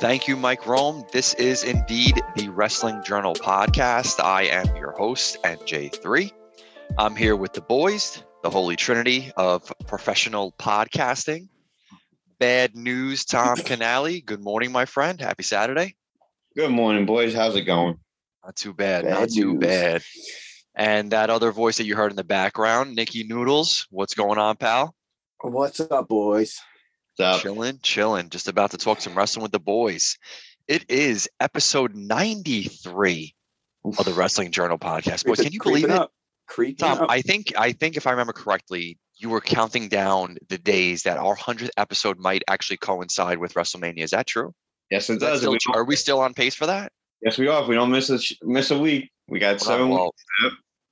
Thank 0.00 0.26
you, 0.26 0.34
Mike 0.34 0.66
Rome. 0.66 1.04
This 1.12 1.34
is 1.34 1.62
indeed 1.62 2.22
the 2.34 2.48
Wrestling 2.48 3.02
Journal 3.04 3.34
podcast. 3.34 4.18
I 4.18 4.44
am 4.44 4.74
your 4.76 4.92
host, 4.92 5.36
NJ3. 5.42 6.32
I'm 6.96 7.14
here 7.14 7.36
with 7.36 7.52
the 7.52 7.60
boys, 7.60 8.24
the 8.42 8.48
holy 8.48 8.76
trinity 8.76 9.30
of 9.36 9.70
professional 9.86 10.52
podcasting. 10.52 11.48
Bad 12.38 12.74
news, 12.74 13.26
Tom 13.26 13.56
Canali. 13.58 14.24
Good 14.24 14.40
morning, 14.40 14.72
my 14.72 14.86
friend. 14.86 15.20
Happy 15.20 15.42
Saturday. 15.42 15.94
Good 16.56 16.70
morning, 16.70 17.04
boys. 17.04 17.34
How's 17.34 17.54
it 17.56 17.66
going? 17.66 17.98
Not 18.42 18.56
too 18.56 18.72
bad. 18.72 19.04
Bad 19.04 19.20
not 19.20 19.28
too 19.28 19.58
bad. 19.58 20.02
And 20.74 21.10
that 21.10 21.28
other 21.28 21.52
voice 21.52 21.76
that 21.76 21.84
you 21.84 21.94
heard 21.94 22.10
in 22.10 22.16
the 22.16 22.24
background, 22.24 22.96
Nikki 22.96 23.24
Noodles. 23.24 23.86
What's 23.90 24.14
going 24.14 24.38
on, 24.38 24.56
pal? 24.56 24.94
What's 25.42 25.78
up, 25.78 26.08
boys? 26.08 26.58
Up? 27.20 27.40
Chilling, 27.40 27.78
chilling. 27.82 28.30
Just 28.30 28.48
about 28.48 28.70
to 28.72 28.76
talk 28.76 29.00
some 29.00 29.14
wrestling 29.14 29.42
with 29.42 29.52
the 29.52 29.60
boys. 29.60 30.16
It 30.68 30.84
is 30.90 31.28
episode 31.40 31.94
93 31.94 33.34
of 33.84 34.04
the 34.04 34.12
Wrestling 34.12 34.52
Journal 34.52 34.78
podcast. 34.78 35.26
Boys, 35.26 35.40
can 35.40 35.52
you 35.52 35.60
believe 35.62 35.84
it? 35.84 35.90
Up. 35.90 36.12
Creeping 36.46 36.76
Tom, 36.76 37.02
up. 37.02 37.10
I 37.10 37.22
think 37.22 37.52
I 37.56 37.72
think 37.72 37.96
if 37.96 38.06
I 38.06 38.10
remember 38.10 38.32
correctly, 38.32 38.98
you 39.16 39.28
were 39.28 39.40
counting 39.40 39.88
down 39.88 40.36
the 40.48 40.58
days 40.58 41.04
that 41.04 41.16
our 41.16 41.34
hundredth 41.34 41.70
episode 41.76 42.18
might 42.18 42.42
actually 42.48 42.78
coincide 42.78 43.38
with 43.38 43.54
WrestleMania. 43.54 44.00
Is 44.00 44.10
that 44.10 44.26
true? 44.26 44.52
Yes, 44.90 45.08
it 45.10 45.20
does. 45.20 45.40
still 45.40 45.52
We? 45.52 45.58
Are 45.74 45.84
we 45.84 45.94
still 45.94 46.20
on 46.20 46.34
pace 46.34 46.54
for 46.54 46.66
that? 46.66 46.90
yes, 47.22 47.38
we 47.38 47.48
are. 47.48 47.62
If 47.62 47.68
we 47.68 47.74
don't 47.76 47.90
miss 47.90 48.10
a 48.10 48.18
miss 48.42 48.70
a 48.70 48.78
week, 48.78 49.10
we 49.28 49.38
got 49.38 49.54
We're 49.54 49.58
seven. 49.58 49.90
well, 49.90 50.14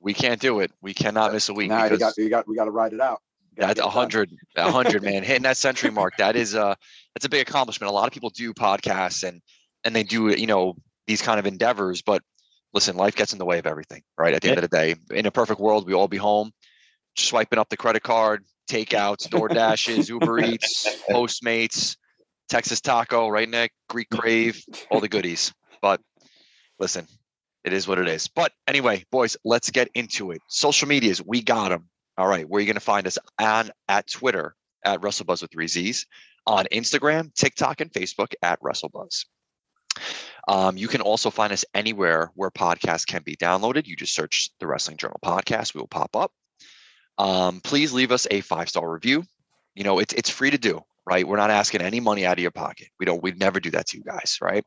we 0.00 0.14
can't 0.14 0.41
do 0.41 0.60
it. 0.60 0.70
We 0.81 0.94
cannot 0.94 1.33
miss 1.33 1.48
a 1.48 1.55
week 1.55 1.70
Nah, 1.70 1.86
you 1.86 1.98
got 1.98 2.16
you 2.16 2.28
got 2.28 2.47
we 2.47 2.55
got 2.55 2.66
to 2.66 2.70
ride 2.70 2.92
it 2.92 3.00
out. 3.00 3.20
That's 3.59 3.81
a 3.81 3.91
hundred, 3.91 4.31
a 4.56 4.70
hundred, 4.73 5.03
man, 5.03 5.23
hitting 5.23 5.42
that 5.42 5.56
century 5.56 5.91
mark. 5.91 6.14
That 6.19 6.37
is 6.37 6.55
a 6.55 6.77
that's 7.14 7.27
a 7.27 7.28
big 7.28 7.48
accomplishment. 7.48 7.91
A 7.91 7.95
lot 7.95 8.06
of 8.06 8.12
people 8.12 8.31
do 8.31 8.55
podcasts 8.55 9.27
and 9.27 9.42
and 9.84 9.95
they 9.95 10.05
do 10.05 10.28
you 10.28 10.47
know 10.47 10.77
these 11.06 11.23
kind 11.23 11.39
of 11.39 11.47
endeavors, 11.47 12.03
but 12.03 12.23
listen, 12.73 12.97
life 12.97 13.17
gets 13.17 13.33
in 13.33 13.39
the 13.39 13.45
way 13.45 13.59
of 13.59 13.67
everything, 13.67 14.03
right? 14.17 14.34
At 14.34 14.42
the 14.42 14.48
end 14.48 14.59
of 14.59 14.62
the 14.62 14.69
day, 14.69 14.95
in 15.11 15.27
a 15.27 15.31
perfect 15.31 15.61
world, 15.61 15.87
we 15.87 15.95
all 15.95 16.09
be 16.09 16.19
home, 16.19 16.53
swiping 17.17 17.59
up 17.59 17.69
the 17.69 17.77
credit 17.77 18.03
card, 18.03 18.45
takeouts, 18.70 19.28
door 19.31 19.48
dashes, 19.48 20.09
Uber 20.09 20.41
Eats, 20.41 20.87
Postmates, 21.11 21.97
Texas 22.48 22.81
Taco, 22.81 23.28
right, 23.28 23.48
Nick? 23.48 23.72
Greek 23.89 24.09
Crave, 24.11 24.62
all 24.91 25.00
the 25.00 25.09
goodies. 25.09 25.53
But 25.81 26.00
listen, 26.78 27.06
it 27.65 27.72
is 27.72 27.89
what 27.89 27.98
it 27.98 28.09
is. 28.09 28.28
But 28.28 28.53
anyway, 28.67 29.05
boys, 29.11 29.37
let's 29.45 29.70
get 29.70 29.89
into 29.95 30.31
it. 30.31 30.41
Social 30.48 30.89
medias, 30.89 31.22
we 31.25 31.43
got 31.43 31.70
them. 31.70 31.89
All 32.19 32.27
right, 32.27 32.48
where 32.48 32.58
are 32.58 32.61
you 32.61 32.66
going 32.66 32.74
to 32.74 32.80
find 32.80 33.06
us 33.06 33.16
on 33.41 33.70
at 33.88 34.11
Twitter 34.11 34.56
at 34.84 35.00
WrestleBuzz 35.00 35.41
with 35.41 35.52
three 35.52 35.69
Z's, 35.69 36.05
on 36.48 36.64
Instagram, 36.72 37.33
TikTok, 37.34 37.80
and 37.80 37.92
Facebook 37.92 38.33
at 38.42 38.60
WrestleBuzz. 38.60 39.27
Um, 40.48 40.77
you 40.77 40.88
can 40.88 41.00
also 41.00 41.30
find 41.30 41.52
us 41.52 41.64
anywhere 41.75 42.33
where 42.34 42.50
podcasts 42.50 43.06
can 43.06 43.22
be 43.22 43.36
downloaded. 43.36 43.87
You 43.87 43.94
just 43.94 44.15
search 44.15 44.50
the 44.59 44.66
Wrestling 44.66 44.97
Journal 44.97 45.20
podcast; 45.25 45.75
we 45.75 45.81
will 45.81 45.87
pop 45.87 46.16
up. 46.16 46.32
Um, 47.19 47.60
please 47.60 47.93
leave 47.93 48.10
us 48.10 48.26
a 48.31 48.41
five 48.41 48.69
star 48.69 48.91
review. 48.91 49.22
You 49.76 49.84
know, 49.84 50.00
it's 50.00 50.14
it's 50.14 50.31
free 50.31 50.50
to 50.50 50.59
do, 50.59 50.81
right? 51.06 51.26
We're 51.26 51.37
not 51.37 51.50
asking 51.50 51.82
any 51.82 52.00
money 52.00 52.26
out 52.26 52.38
of 52.38 52.43
your 52.43 52.50
pocket. 52.50 52.88
We 52.98 53.06
don't. 53.06 53.22
We'd 53.22 53.38
never 53.38 53.60
do 53.60 53.70
that 53.72 53.87
to 53.88 53.98
you 53.98 54.03
guys, 54.03 54.38
right? 54.41 54.64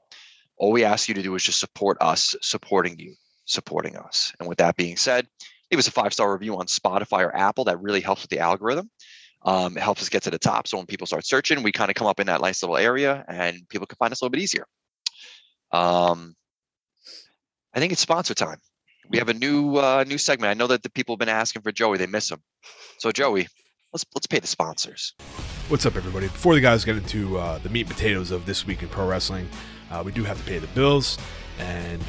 All 0.57 0.71
we 0.71 0.85
ask 0.85 1.09
you 1.09 1.15
to 1.15 1.23
do 1.23 1.35
is 1.35 1.43
just 1.43 1.59
support 1.59 1.97
us, 1.99 2.35
supporting 2.41 2.97
you, 2.99 3.15
supporting 3.45 3.97
us. 3.97 4.31
And 4.39 4.47
with 4.47 4.59
that 4.59 4.77
being 4.77 4.95
said, 4.95 5.27
leave 5.71 5.79
us 5.79 5.87
a 5.87 5.91
five 5.91 6.13
star 6.13 6.31
review 6.31 6.57
on 6.57 6.67
Spotify 6.67 7.23
or 7.23 7.35
Apple. 7.35 7.63
That 7.63 7.81
really 7.81 8.01
helps 8.01 8.21
with 8.21 8.29
the 8.29 8.39
algorithm. 8.39 8.89
Um, 9.43 9.77
it 9.77 9.81
helps 9.81 10.01
us 10.01 10.09
get 10.09 10.23
to 10.23 10.29
the 10.29 10.37
top. 10.37 10.67
So 10.67 10.77
when 10.77 10.85
people 10.85 11.07
start 11.07 11.25
searching, 11.25 11.63
we 11.63 11.71
kind 11.71 11.89
of 11.89 11.95
come 11.95 12.07
up 12.07 12.19
in 12.19 12.27
that 12.27 12.41
nice 12.41 12.61
little 12.61 12.77
area 12.77 13.25
and 13.27 13.67
people 13.69 13.87
can 13.87 13.95
find 13.95 14.11
us 14.11 14.21
a 14.21 14.25
little 14.25 14.31
bit 14.31 14.41
easier. 14.41 14.65
Um, 15.71 16.35
I 17.73 17.79
think 17.79 17.91
it's 17.91 18.01
sponsor 18.01 18.33
time. 18.33 18.59
We 19.09 19.17
have 19.17 19.29
a 19.29 19.33
new 19.33 19.77
uh, 19.77 20.03
new 20.07 20.17
segment. 20.17 20.51
I 20.51 20.53
know 20.53 20.67
that 20.67 20.83
the 20.83 20.89
people 20.89 21.15
have 21.15 21.19
been 21.19 21.29
asking 21.29 21.63
for 21.63 21.71
Joey. 21.71 21.97
They 21.97 22.07
miss 22.07 22.29
him. 22.29 22.41
So 22.99 23.11
Joey, 23.11 23.47
let's 23.91 24.05
let's 24.13 24.27
pay 24.27 24.39
the 24.39 24.47
sponsors. 24.47 25.13
What's 25.69 25.85
up, 25.85 25.95
everybody? 25.95 26.27
Before 26.27 26.53
the 26.53 26.61
guys 26.61 26.85
get 26.85 26.97
into 26.97 27.37
uh, 27.37 27.57
the 27.59 27.69
meat 27.69 27.87
and 27.87 27.89
potatoes 27.89 28.31
of 28.31 28.45
this 28.45 28.65
week 28.65 28.83
in 28.83 28.89
pro 28.89 29.07
wrestling, 29.07 29.49
uh, 29.89 30.03
we 30.05 30.11
do 30.11 30.23
have 30.23 30.37
to 30.37 30.43
pay 30.43 30.59
the 30.59 30.67
bills. 30.67 31.17
And 31.59 32.01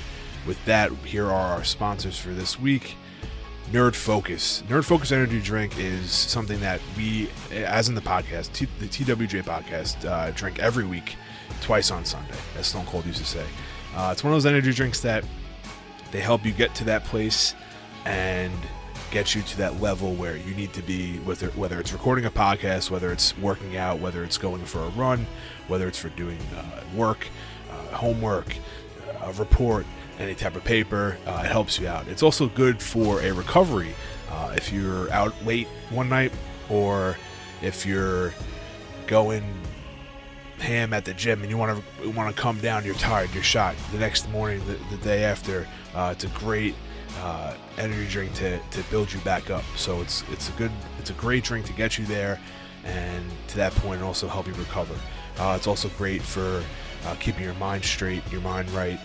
with 0.47 0.63
that, 0.65 0.93
here 1.05 1.27
are 1.27 1.57
our 1.57 1.65
sponsors 1.65 2.19
for 2.19 2.31
this 2.31 2.59
week. 2.59 2.97
Nerd 3.71 3.95
Focus. 3.95 4.63
Nerd 4.69 4.85
Focus 4.85 5.13
Energy 5.13 5.41
Drink 5.41 5.79
is 5.79 6.11
something 6.11 6.61
that 6.61 6.81
we, 6.97 7.31
as 7.53 7.89
in 7.89 7.95
the 7.95 8.01
podcast, 8.01 8.53
the 8.79 8.87
TWJ 8.87 9.43
podcast, 9.45 10.05
uh, 10.05 10.31
drink 10.33 10.59
every 10.59 10.85
week, 10.85 11.17
twice 11.63 11.91
on 11.91 12.05
Sunday, 12.05 12.35
as 12.59 12.67
Stone 12.67 12.87
Cold 12.87 13.07
used 13.07 13.19
to 13.19 13.25
say. 13.25 13.45
Uh, 13.95 14.11
it's 14.13 14.23
one 14.23 14.33
of 14.33 14.37
those 14.37 14.47
energy 14.47 14.73
drinks 14.73 15.01
that 15.01 15.25
they 16.11 16.21
help 16.21 16.45
you 16.45 16.53
get 16.53 16.75
to 16.75 16.85
that 16.85 17.05
place 17.05 17.55
and 18.05 18.53
get 19.11 19.35
you 19.35 19.43
to 19.43 19.57
that 19.59 19.81
level 19.81 20.15
where 20.15 20.37
you 20.37 20.55
need 20.55 20.73
to 20.73 20.83
be 20.83 21.19
whether 21.19 21.49
whether 21.49 21.79
it's 21.79 21.93
recording 21.93 22.25
a 22.25 22.31
podcast 22.31 22.91
whether 22.91 23.13
it's 23.13 23.37
working 23.39 23.77
out 23.77 24.01
whether 24.01 24.25
it's 24.25 24.39
going 24.39 24.65
for 24.65 24.81
a 24.81 24.89
run 24.91 25.27
whether 25.69 25.87
it's 25.87 25.99
for 25.99 26.09
doing 26.11 26.39
uh, 26.57 26.81
work 26.97 27.29
uh, 27.71 27.95
homework 27.95 28.55
a 29.23 29.33
report 29.35 29.85
any 30.19 30.35
type 30.35 30.57
of 30.57 30.65
paper 30.65 31.17
uh, 31.27 31.43
it 31.45 31.51
helps 31.51 31.79
you 31.79 31.89
out. 31.89 32.07
It's 32.09 32.23
also 32.23 32.49
good 32.49 32.81
for 32.81 33.21
a 33.23 33.33
recovery 33.33 33.95
uh, 34.31 34.55
if 34.57 34.73
you're 34.73 35.11
out 35.13 35.35
late 35.45 35.69
one 35.91 36.09
night 36.09 36.33
or 36.69 37.17
if 37.61 37.87
you're 37.87 38.33
going 39.07 39.45
ham 40.59 40.93
at 40.93 41.05
the 41.05 41.15
gym 41.15 41.43
and 41.43 41.51
you 41.51 41.57
want 41.57 41.83
to 42.03 42.11
want 42.11 42.35
to 42.35 42.41
come 42.41 42.59
down 42.61 42.85
you're 42.85 42.95
tired 42.95 43.33
you're 43.35 43.43
shot. 43.43 43.75
The 43.91 43.99
next 43.99 44.29
morning 44.31 44.63
the, 44.67 44.79
the 44.95 45.03
day 45.03 45.25
after 45.25 45.67
uh, 45.95 46.11
it's 46.13 46.25
a 46.25 46.29
great 46.29 46.75
uh, 47.21 47.55
energy 47.79 48.07
drink 48.09 48.33
to, 48.35 48.59
to 48.59 48.83
build 48.91 49.13
you 49.13 49.21
back 49.21 49.51
up. 49.51 49.65
So 49.77 50.01
it's 50.01 50.25
it's 50.31 50.49
a 50.49 50.53
good 50.53 50.71
it's 50.99 51.11
a 51.11 51.15
great 51.15 51.45
drink 51.45 51.67
to 51.67 51.73
get 51.73 51.99
you 51.99 52.07
there 52.07 52.39
and 52.85 53.25
to 53.49 53.57
that 53.57 53.73
point 53.77 53.97
and 53.97 54.05
also 54.05 54.29
help 54.29 54.47
you 54.47 54.55
recover. 54.55 54.95
Uh, 55.39 55.55
it's 55.57 55.67
also 55.67 55.89
great 55.91 56.23
for 56.23 56.63
uh, 57.07 57.15
keeping 57.17 57.43
your 57.43 57.55
mind 57.55 57.85
straight 57.85 58.23
your 58.31 58.41
mind 58.43 58.71
right 58.71 59.01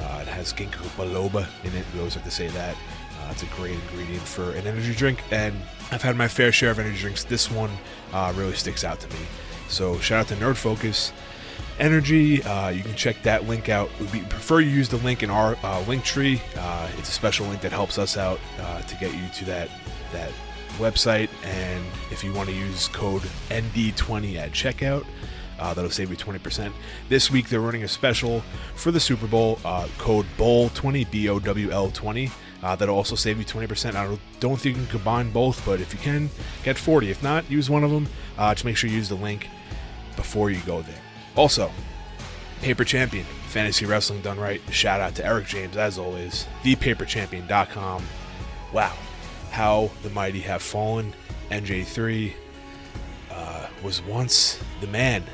uh, 0.00 0.20
it 0.22 0.28
has 0.28 0.52
ginkgo 0.52 0.86
biloba 0.96 1.46
in 1.64 1.74
it 1.74 1.84
we 1.92 1.98
always 1.98 2.14
have 2.14 2.24
to 2.24 2.30
say 2.30 2.48
that 2.48 2.74
uh, 2.74 3.28
it's 3.30 3.42
a 3.42 3.46
great 3.56 3.74
ingredient 3.74 4.22
for 4.22 4.52
an 4.52 4.66
energy 4.66 4.94
drink 4.94 5.22
and 5.30 5.54
i've 5.90 6.02
had 6.02 6.16
my 6.16 6.28
fair 6.28 6.52
share 6.52 6.70
of 6.70 6.78
energy 6.78 6.98
drinks 6.98 7.24
this 7.24 7.50
one 7.50 7.70
uh, 8.12 8.32
really 8.36 8.54
sticks 8.54 8.84
out 8.84 9.00
to 9.00 9.08
me 9.08 9.24
so 9.72 9.98
shout 10.00 10.20
out 10.20 10.28
to 10.28 10.34
Nerd 10.34 10.56
Focus 10.56 11.12
Energy. 11.78 12.42
Uh, 12.42 12.68
you 12.68 12.82
can 12.82 12.94
check 12.94 13.22
that 13.22 13.48
link 13.48 13.70
out. 13.70 13.88
We 14.12 14.20
prefer 14.20 14.60
you 14.60 14.68
use 14.68 14.90
the 14.90 14.98
link 14.98 15.22
in 15.22 15.30
our 15.30 15.56
uh, 15.62 15.80
link 15.88 16.04
tree. 16.04 16.42
Uh, 16.56 16.90
it's 16.98 17.08
a 17.08 17.12
special 17.12 17.46
link 17.46 17.62
that 17.62 17.72
helps 17.72 17.98
us 17.98 18.18
out 18.18 18.38
uh, 18.60 18.82
to 18.82 18.96
get 18.96 19.14
you 19.14 19.26
to 19.36 19.44
that 19.46 19.70
that 20.12 20.30
website. 20.76 21.30
And 21.44 21.82
if 22.10 22.22
you 22.22 22.34
want 22.34 22.50
to 22.50 22.54
use 22.54 22.88
code 22.88 23.22
ND20 23.48 24.36
at 24.36 24.52
checkout, 24.52 25.06
uh, 25.62 25.72
that'll 25.72 25.90
save 25.90 26.10
you 26.10 26.16
20%. 26.16 26.72
This 27.08 27.30
week 27.30 27.48
they're 27.48 27.60
running 27.60 27.84
a 27.84 27.88
special 27.88 28.40
for 28.74 28.90
the 28.90 28.98
Super 28.98 29.28
Bowl. 29.28 29.60
Uh, 29.64 29.86
code 29.96 30.26
BOWL20 30.36 31.08
B 31.10 31.28
O 31.28 31.38
W 31.38 31.70
L 31.70 31.90
20. 31.90 32.30
Uh, 32.62 32.76
that'll 32.76 32.96
also 32.96 33.14
save 33.14 33.38
you 33.38 33.44
20%. 33.44 33.94
I 33.94 34.18
don't, 34.40 34.56
think 34.56 34.76
you 34.76 34.82
can 34.82 34.90
combine 34.90 35.30
both, 35.30 35.64
but 35.64 35.80
if 35.80 35.92
you 35.92 35.98
can, 36.00 36.30
get 36.64 36.76
40. 36.76 37.10
If 37.10 37.22
not, 37.22 37.48
use 37.50 37.70
one 37.70 37.84
of 37.84 37.90
them. 37.90 38.08
Uh, 38.36 38.54
just 38.54 38.64
make 38.64 38.76
sure 38.76 38.90
you 38.90 38.96
use 38.96 39.08
the 39.08 39.14
link 39.14 39.48
before 40.16 40.50
you 40.50 40.60
go 40.66 40.82
there. 40.82 40.98
Also, 41.36 41.70
Paper 42.60 42.84
Champion, 42.84 43.24
fantasy 43.48 43.86
wrestling 43.86 44.20
done 44.20 44.38
right. 44.38 44.60
Shout 44.70 45.00
out 45.00 45.14
to 45.16 45.26
Eric 45.26 45.46
James, 45.46 45.76
as 45.76 45.98
always. 45.98 46.46
ThePaperChampion.com. 46.62 48.04
Wow, 48.72 48.96
how 49.50 49.90
the 50.02 50.10
mighty 50.10 50.40
have 50.40 50.62
fallen. 50.62 51.12
NJ3 51.50 52.32
uh, 53.32 53.66
was 53.82 54.02
once 54.02 54.62
the 54.80 54.86
man. 54.86 55.24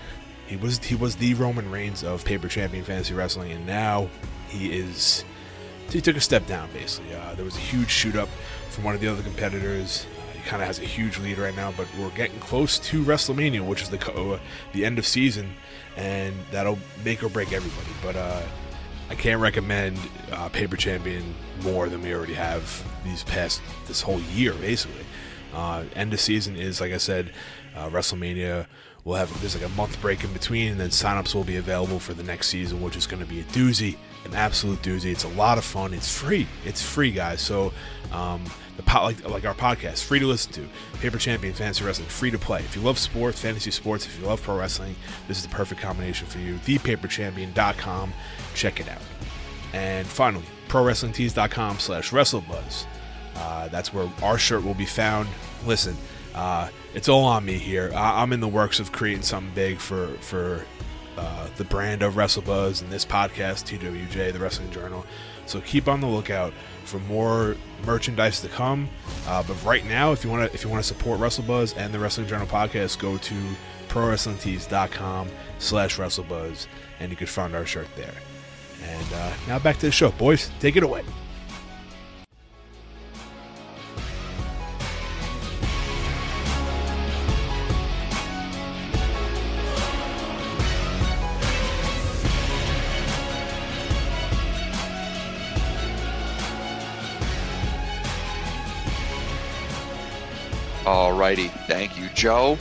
He 0.48 0.56
was 0.56 0.78
he 0.78 0.94
was 0.94 1.16
the 1.16 1.34
Roman 1.34 1.70
Reigns 1.70 2.02
of 2.02 2.24
Paper 2.24 2.48
Champion 2.48 2.82
Fantasy 2.82 3.12
Wrestling, 3.12 3.52
and 3.52 3.66
now 3.66 4.08
he 4.48 4.72
is. 4.78 5.24
He 5.90 6.00
took 6.00 6.16
a 6.16 6.20
step 6.20 6.46
down, 6.46 6.70
basically. 6.72 7.14
Uh, 7.14 7.34
there 7.34 7.44
was 7.44 7.56
a 7.56 7.60
huge 7.60 7.90
shoot 7.90 8.16
up 8.16 8.28
from 8.70 8.84
one 8.84 8.94
of 8.94 9.00
the 9.00 9.08
other 9.08 9.22
competitors. 9.22 10.06
Uh, 10.18 10.32
he 10.32 10.40
kind 10.40 10.62
of 10.62 10.66
has 10.66 10.78
a 10.78 10.84
huge 10.84 11.18
lead 11.18 11.38
right 11.38 11.54
now, 11.54 11.72
but 11.76 11.86
we're 11.98 12.10
getting 12.10 12.38
close 12.40 12.78
to 12.78 13.02
WrestleMania, 13.02 13.66
which 13.66 13.82
is 13.82 13.90
the 13.90 14.12
uh, 14.12 14.38
the 14.72 14.86
end 14.86 14.98
of 14.98 15.06
season, 15.06 15.52
and 15.96 16.34
that'll 16.50 16.78
make 17.04 17.22
or 17.22 17.28
break 17.28 17.52
everybody. 17.52 17.90
But 18.02 18.16
uh, 18.16 18.42
I 19.10 19.14
can't 19.14 19.40
recommend 19.40 19.98
uh, 20.32 20.48
Paper 20.48 20.76
Champion 20.76 21.34
more 21.62 21.90
than 21.90 22.02
we 22.02 22.14
already 22.14 22.34
have 22.34 22.84
these 23.04 23.22
past 23.24 23.60
this 23.86 24.00
whole 24.00 24.20
year, 24.20 24.54
basically. 24.54 25.04
Uh, 25.54 25.84
end 25.94 26.14
of 26.14 26.20
season 26.20 26.56
is 26.56 26.80
like 26.80 26.92
I 26.92 26.98
said, 26.98 27.32
WrestleMania. 27.74 28.66
We'll 29.08 29.16
have 29.16 29.40
there's 29.40 29.58
like 29.58 29.64
a 29.64 29.74
month 29.74 29.98
break 30.02 30.22
in 30.22 30.30
between, 30.34 30.72
and 30.72 30.78
then 30.78 30.90
signups 30.90 31.34
will 31.34 31.42
be 31.42 31.56
available 31.56 31.98
for 31.98 32.12
the 32.12 32.22
next 32.22 32.48
season, 32.48 32.82
which 32.82 32.94
is 32.94 33.06
going 33.06 33.22
to 33.22 33.26
be 33.26 33.40
a 33.40 33.44
doozy, 33.44 33.96
an 34.26 34.34
absolute 34.34 34.82
doozy. 34.82 35.10
It's 35.10 35.24
a 35.24 35.28
lot 35.28 35.56
of 35.56 35.64
fun. 35.64 35.94
It's 35.94 36.14
free. 36.14 36.46
It's 36.66 36.82
free, 36.82 37.10
guys. 37.10 37.40
So 37.40 37.72
um, 38.12 38.44
the 38.76 38.82
po- 38.82 39.04
like 39.04 39.26
like 39.26 39.46
our 39.46 39.54
podcast, 39.54 40.04
free 40.04 40.18
to 40.18 40.26
listen 40.26 40.52
to. 40.52 40.68
Paper 40.98 41.16
Champion 41.16 41.54
Fantasy 41.54 41.86
Wrestling, 41.86 42.06
free 42.08 42.30
to 42.30 42.38
play. 42.38 42.58
If 42.60 42.76
you 42.76 42.82
love 42.82 42.98
sports, 42.98 43.40
fantasy 43.40 43.70
sports, 43.70 44.04
if 44.04 44.20
you 44.20 44.26
love 44.26 44.42
pro 44.42 44.58
wrestling, 44.58 44.94
this 45.26 45.38
is 45.38 45.42
the 45.42 45.54
perfect 45.54 45.80
combination 45.80 46.26
for 46.26 46.40
you. 46.40 46.56
ThePaperChampion.com. 46.56 48.12
Check 48.54 48.78
it 48.78 48.90
out. 48.90 49.00
And 49.72 50.06
finally, 50.06 50.44
ProWrestlingTees.com 50.68 51.78
slash 51.78 52.10
WrestleBuzz. 52.10 52.84
Uh, 53.36 53.68
that's 53.68 53.94
where 53.94 54.06
our 54.22 54.36
shirt 54.36 54.62
will 54.62 54.74
be 54.74 54.84
found. 54.84 55.30
Listen, 55.64 55.96
uh, 56.38 56.68
it's 56.94 57.08
all 57.08 57.24
on 57.24 57.44
me 57.44 57.54
here. 57.58 57.90
I- 57.94 58.22
I'm 58.22 58.32
in 58.32 58.40
the 58.40 58.48
works 58.48 58.78
of 58.80 58.92
creating 58.92 59.22
something 59.22 59.52
big 59.54 59.78
for 59.78 60.06
for 60.20 60.64
uh, 61.16 61.48
the 61.56 61.64
brand 61.64 62.02
of 62.02 62.14
WrestleBuzz 62.14 62.80
and 62.80 62.90
this 62.92 63.04
podcast, 63.04 63.64
TWJ, 63.66 64.32
the 64.32 64.38
Wrestling 64.38 64.70
Journal. 64.70 65.04
So 65.46 65.60
keep 65.62 65.88
on 65.88 66.00
the 66.00 66.06
lookout 66.06 66.52
for 66.84 66.98
more 67.00 67.56
merchandise 67.84 68.40
to 68.42 68.48
come. 68.48 68.88
Uh, 69.26 69.42
but 69.42 69.54
right 69.64 69.84
now, 69.86 70.12
if 70.12 70.22
you 70.22 70.30
want 70.30 70.48
to 70.48 70.54
if 70.54 70.62
you 70.62 70.70
want 70.70 70.82
to 70.82 70.86
support 70.88 71.18
WrestleBuzz 71.20 71.76
and 71.76 71.92
the 71.92 71.98
Wrestling 71.98 72.26
Journal 72.28 72.46
podcast, 72.46 72.98
go 72.98 73.16
to 73.18 73.34
ProWrestlingTees.com 73.88 75.28
slash 75.58 75.96
WrestleBuzz, 75.98 76.66
and 77.00 77.10
you 77.10 77.16
can 77.16 77.26
find 77.26 77.54
our 77.54 77.66
shirt 77.66 77.88
there. 77.96 78.14
And 78.84 79.12
uh, 79.12 79.32
now 79.48 79.58
back 79.58 79.76
to 79.78 79.86
the 79.86 79.92
show, 79.92 80.10
boys. 80.12 80.50
Take 80.60 80.76
it 80.76 80.82
away. 80.82 81.02
Alrighty, 100.88 101.50
thank 101.66 101.98
you, 101.98 102.08
Joe. 102.14 102.56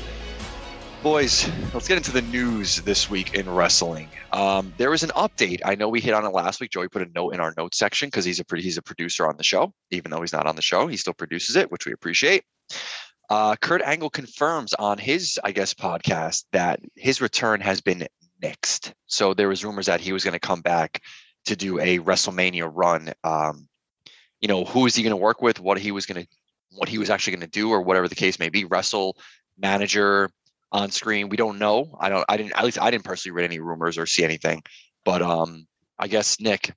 Boys, 1.01 1.49
let's 1.73 1.87
get 1.87 1.95
into 1.95 2.11
the 2.11 2.23
news 2.23 2.81
this 2.81 3.09
week 3.09 3.35
in 3.35 3.49
wrestling. 3.49 4.09
Um, 4.33 4.73
there 4.75 4.89
was 4.89 5.01
an 5.01 5.11
update. 5.11 5.61
I 5.63 5.75
know 5.75 5.87
we 5.87 6.01
hit 6.01 6.13
on 6.13 6.25
it 6.25 6.33
last 6.33 6.59
week. 6.59 6.71
Joey 6.71 6.89
put 6.89 7.01
a 7.01 7.09
note 7.15 7.29
in 7.29 7.39
our 7.39 7.53
notes 7.55 7.77
section 7.77 8.07
because 8.07 8.25
he's 8.25 8.41
a 8.41 8.43
he's 8.57 8.77
a 8.77 8.81
producer 8.81 9.25
on 9.25 9.37
the 9.37 9.45
show. 9.45 9.73
Even 9.91 10.11
though 10.11 10.19
he's 10.19 10.33
not 10.33 10.45
on 10.45 10.57
the 10.57 10.61
show, 10.61 10.87
he 10.87 10.97
still 10.97 11.13
produces 11.13 11.55
it, 11.55 11.71
which 11.71 11.85
we 11.85 11.93
appreciate. 11.93 12.43
Uh, 13.29 13.55
Kurt 13.55 13.81
Angle 13.81 14.09
confirms 14.09 14.73
on 14.73 14.97
his, 14.97 15.39
I 15.45 15.53
guess, 15.53 15.73
podcast 15.73 16.43
that 16.51 16.81
his 16.97 17.21
return 17.21 17.61
has 17.61 17.79
been 17.79 18.07
nixed. 18.43 18.91
So 19.05 19.33
there 19.33 19.47
was 19.47 19.63
rumors 19.63 19.85
that 19.85 20.01
he 20.01 20.11
was 20.11 20.25
going 20.25 20.33
to 20.33 20.39
come 20.39 20.59
back 20.59 21.01
to 21.45 21.55
do 21.55 21.79
a 21.79 21.99
WrestleMania 21.99 22.69
run. 22.73 23.13
Um, 23.23 23.69
you 24.41 24.49
know, 24.49 24.65
who 24.65 24.85
is 24.85 24.95
he 24.95 25.03
going 25.03 25.11
to 25.11 25.15
work 25.15 25.41
with? 25.41 25.61
What 25.61 25.79
he 25.79 25.93
was 25.93 26.05
going 26.05 26.23
to 26.23 26.27
what 26.77 26.89
he 26.89 26.97
was 26.97 27.09
actually 27.09 27.35
going 27.35 27.49
to 27.49 27.59
do 27.59 27.69
or 27.69 27.81
whatever 27.81 28.07
the 28.07 28.15
case 28.15 28.39
may 28.39 28.49
be 28.49 28.65
wrestle 28.65 29.17
manager 29.57 30.29
on 30.71 30.91
screen 30.91 31.29
we 31.29 31.37
don't 31.37 31.59
know. 31.59 31.97
I 31.99 32.09
don't 32.09 32.25
i 32.29 32.37
didn't 32.37 32.53
at 32.57 32.65
least 32.65 32.81
i 32.81 32.91
didn't 32.91 33.05
personally 33.05 33.35
read 33.35 33.45
any 33.45 33.59
rumors 33.59 33.97
or 33.97 34.05
see 34.05 34.23
anything. 34.23 34.61
But 35.05 35.21
um 35.21 35.67
i 35.99 36.07
guess 36.07 36.39
nick 36.39 36.73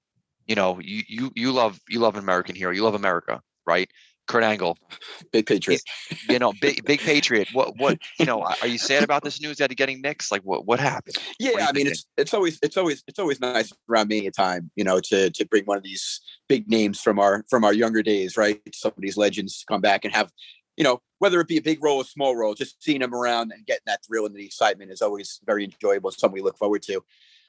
you 0.46 0.54
know 0.54 0.78
you 0.80 1.02
you 1.08 1.32
you 1.34 1.52
love 1.52 1.78
you 1.88 2.00
love 2.00 2.14
an 2.14 2.22
american 2.22 2.54
hero. 2.54 2.72
You 2.72 2.84
love 2.84 2.94
america 2.94 3.40
right 3.66 3.90
kurt 4.30 4.44
angle 4.44 4.78
Big 5.32 5.46
Patriot. 5.46 5.82
you 6.28 6.38
know 6.38 6.52
big 6.60 6.84
big 6.90 7.00
patriot 7.00 7.48
what 7.52 7.76
what 7.78 7.98
you 8.18 8.26
know 8.26 8.42
are 8.62 8.66
you 8.66 8.78
sad 8.78 9.02
about 9.02 9.22
this 9.24 9.40
news 9.40 9.56
that 9.58 9.70
he 9.70 9.74
getting 9.74 10.02
nixed 10.02 10.30
like 10.30 10.42
what 10.42 10.66
what 10.66 10.78
happened 10.78 11.16
Yeah, 11.38 11.52
What 11.52 11.62
I 11.70 11.72
mean, 11.72 11.86
it's 11.86 12.04
it's 12.16 12.34
always 12.34 12.58
it's 12.62 12.76
always 12.76 13.02
it's 13.08 13.18
always 13.18 13.40
nice 13.40 13.72
around 13.88 14.08
Mania 14.08 14.30
time, 14.30 14.70
you 14.76 14.84
know, 14.84 15.00
to 15.00 15.30
to 15.30 15.46
bring 15.46 15.64
one 15.64 15.76
of 15.78 15.82
these 15.82 16.20
big 16.48 16.68
names 16.68 17.00
from 17.00 17.18
our 17.18 17.44
from 17.48 17.64
our 17.64 17.72
younger 17.72 18.02
days, 18.02 18.36
right? 18.36 18.60
Some 18.74 18.92
of 18.96 19.00
these 19.00 19.16
legends 19.16 19.60
to 19.60 19.66
come 19.66 19.80
back 19.80 20.04
and 20.04 20.14
have, 20.14 20.30
you 20.76 20.84
know, 20.84 21.00
whether 21.18 21.40
it 21.40 21.48
be 21.48 21.56
a 21.56 21.62
big 21.62 21.82
role 21.82 21.98
or 21.98 22.04
small 22.04 22.36
role, 22.36 22.54
just 22.54 22.82
seeing 22.82 23.00
them 23.00 23.14
around 23.14 23.52
and 23.52 23.66
getting 23.66 23.82
that 23.86 24.04
thrill 24.06 24.26
and 24.26 24.34
the 24.36 24.44
excitement 24.44 24.90
is 24.92 25.02
always 25.02 25.40
very 25.46 25.64
enjoyable. 25.64 26.10
Something 26.10 26.34
we 26.34 26.42
look 26.42 26.58
forward 26.58 26.82
to. 26.82 27.02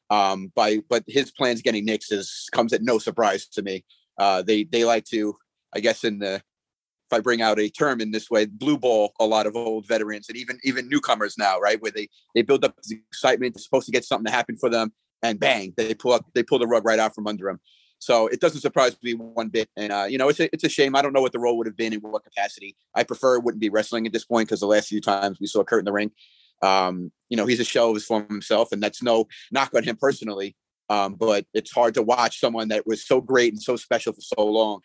Um, 0.09 0.51
by 0.55 0.79
but 0.89 1.03
his 1.07 1.31
plans 1.31 1.61
getting 1.61 1.85
nixed 1.85 2.11
is 2.11 2.47
comes 2.51 2.73
at 2.73 2.81
no 2.81 2.97
surprise 2.97 3.47
to 3.47 3.61
me. 3.61 3.83
Uh, 4.17 4.41
they 4.41 4.63
they 4.63 4.85
like 4.85 5.05
to, 5.05 5.37
I 5.75 5.79
guess, 5.79 6.03
in 6.03 6.19
the 6.19 6.41
if 7.11 7.17
I 7.17 7.21
bring 7.21 7.41
out 7.41 7.59
a 7.59 7.69
term 7.69 7.99
in 7.99 8.11
this 8.11 8.29
way, 8.29 8.45
blue 8.45 8.77
ball 8.77 9.13
a 9.19 9.25
lot 9.25 9.45
of 9.45 9.55
old 9.55 9.87
veterans 9.87 10.29
and 10.29 10.37
even 10.37 10.59
even 10.63 10.87
newcomers 10.87 11.37
now, 11.37 11.59
right? 11.59 11.81
Where 11.81 11.91
they 11.91 12.07
they 12.35 12.41
build 12.41 12.63
up 12.63 12.75
this 12.77 12.91
excitement, 12.91 13.53
they're 13.53 13.61
supposed 13.61 13.85
to 13.87 13.91
get 13.91 14.05
something 14.05 14.25
to 14.25 14.31
happen 14.31 14.57
for 14.57 14.69
them, 14.69 14.93
and 15.21 15.39
bang, 15.39 15.73
they 15.77 15.93
pull 15.93 16.13
up 16.13 16.25
they 16.33 16.43
pull 16.43 16.59
the 16.59 16.67
rug 16.67 16.85
right 16.85 16.99
out 16.99 17.13
from 17.13 17.27
under 17.27 17.45
them. 17.45 17.59
So 17.99 18.27
it 18.27 18.39
doesn't 18.39 18.61
surprise 18.61 18.97
me 19.03 19.13
one 19.13 19.49
bit. 19.49 19.69
And 19.77 19.91
uh, 19.91 20.05
you 20.09 20.17
know, 20.17 20.29
it's 20.29 20.39
a 20.39 20.51
it's 20.53 20.63
a 20.63 20.69
shame. 20.69 20.95
I 20.95 21.01
don't 21.01 21.13
know 21.13 21.21
what 21.21 21.33
the 21.33 21.39
role 21.39 21.57
would 21.57 21.67
have 21.67 21.77
been 21.77 21.93
in 21.93 21.99
what 21.99 22.23
capacity. 22.23 22.75
I 22.95 23.03
prefer 23.03 23.35
it 23.35 23.43
wouldn't 23.43 23.61
be 23.61 23.69
wrestling 23.69 24.07
at 24.07 24.13
this 24.13 24.25
point 24.25 24.47
because 24.47 24.61
the 24.61 24.67
last 24.67 24.87
few 24.87 25.01
times 25.01 25.39
we 25.39 25.47
saw 25.47 25.63
Kurt 25.63 25.79
in 25.79 25.85
the 25.85 25.91
ring, 25.91 26.11
um, 26.61 27.11
you 27.29 27.37
know, 27.37 27.45
he's 27.45 27.59
a 27.59 27.65
shell 27.65 27.89
of 27.89 27.95
his 27.95 28.05
former 28.05 28.27
himself, 28.27 28.71
and 28.71 28.81
that's 28.81 29.03
no 29.03 29.27
knock 29.51 29.71
on 29.75 29.83
him 29.83 29.97
personally. 29.97 30.55
Um, 30.89 31.15
but 31.15 31.45
it's 31.53 31.71
hard 31.71 31.93
to 31.93 32.01
watch 32.01 32.39
someone 32.41 32.67
that 32.67 32.85
was 32.85 33.05
so 33.05 33.21
great 33.21 33.53
and 33.53 33.61
so 33.61 33.77
special 33.77 34.11
for 34.11 34.21
so 34.21 34.45
long 34.45 34.81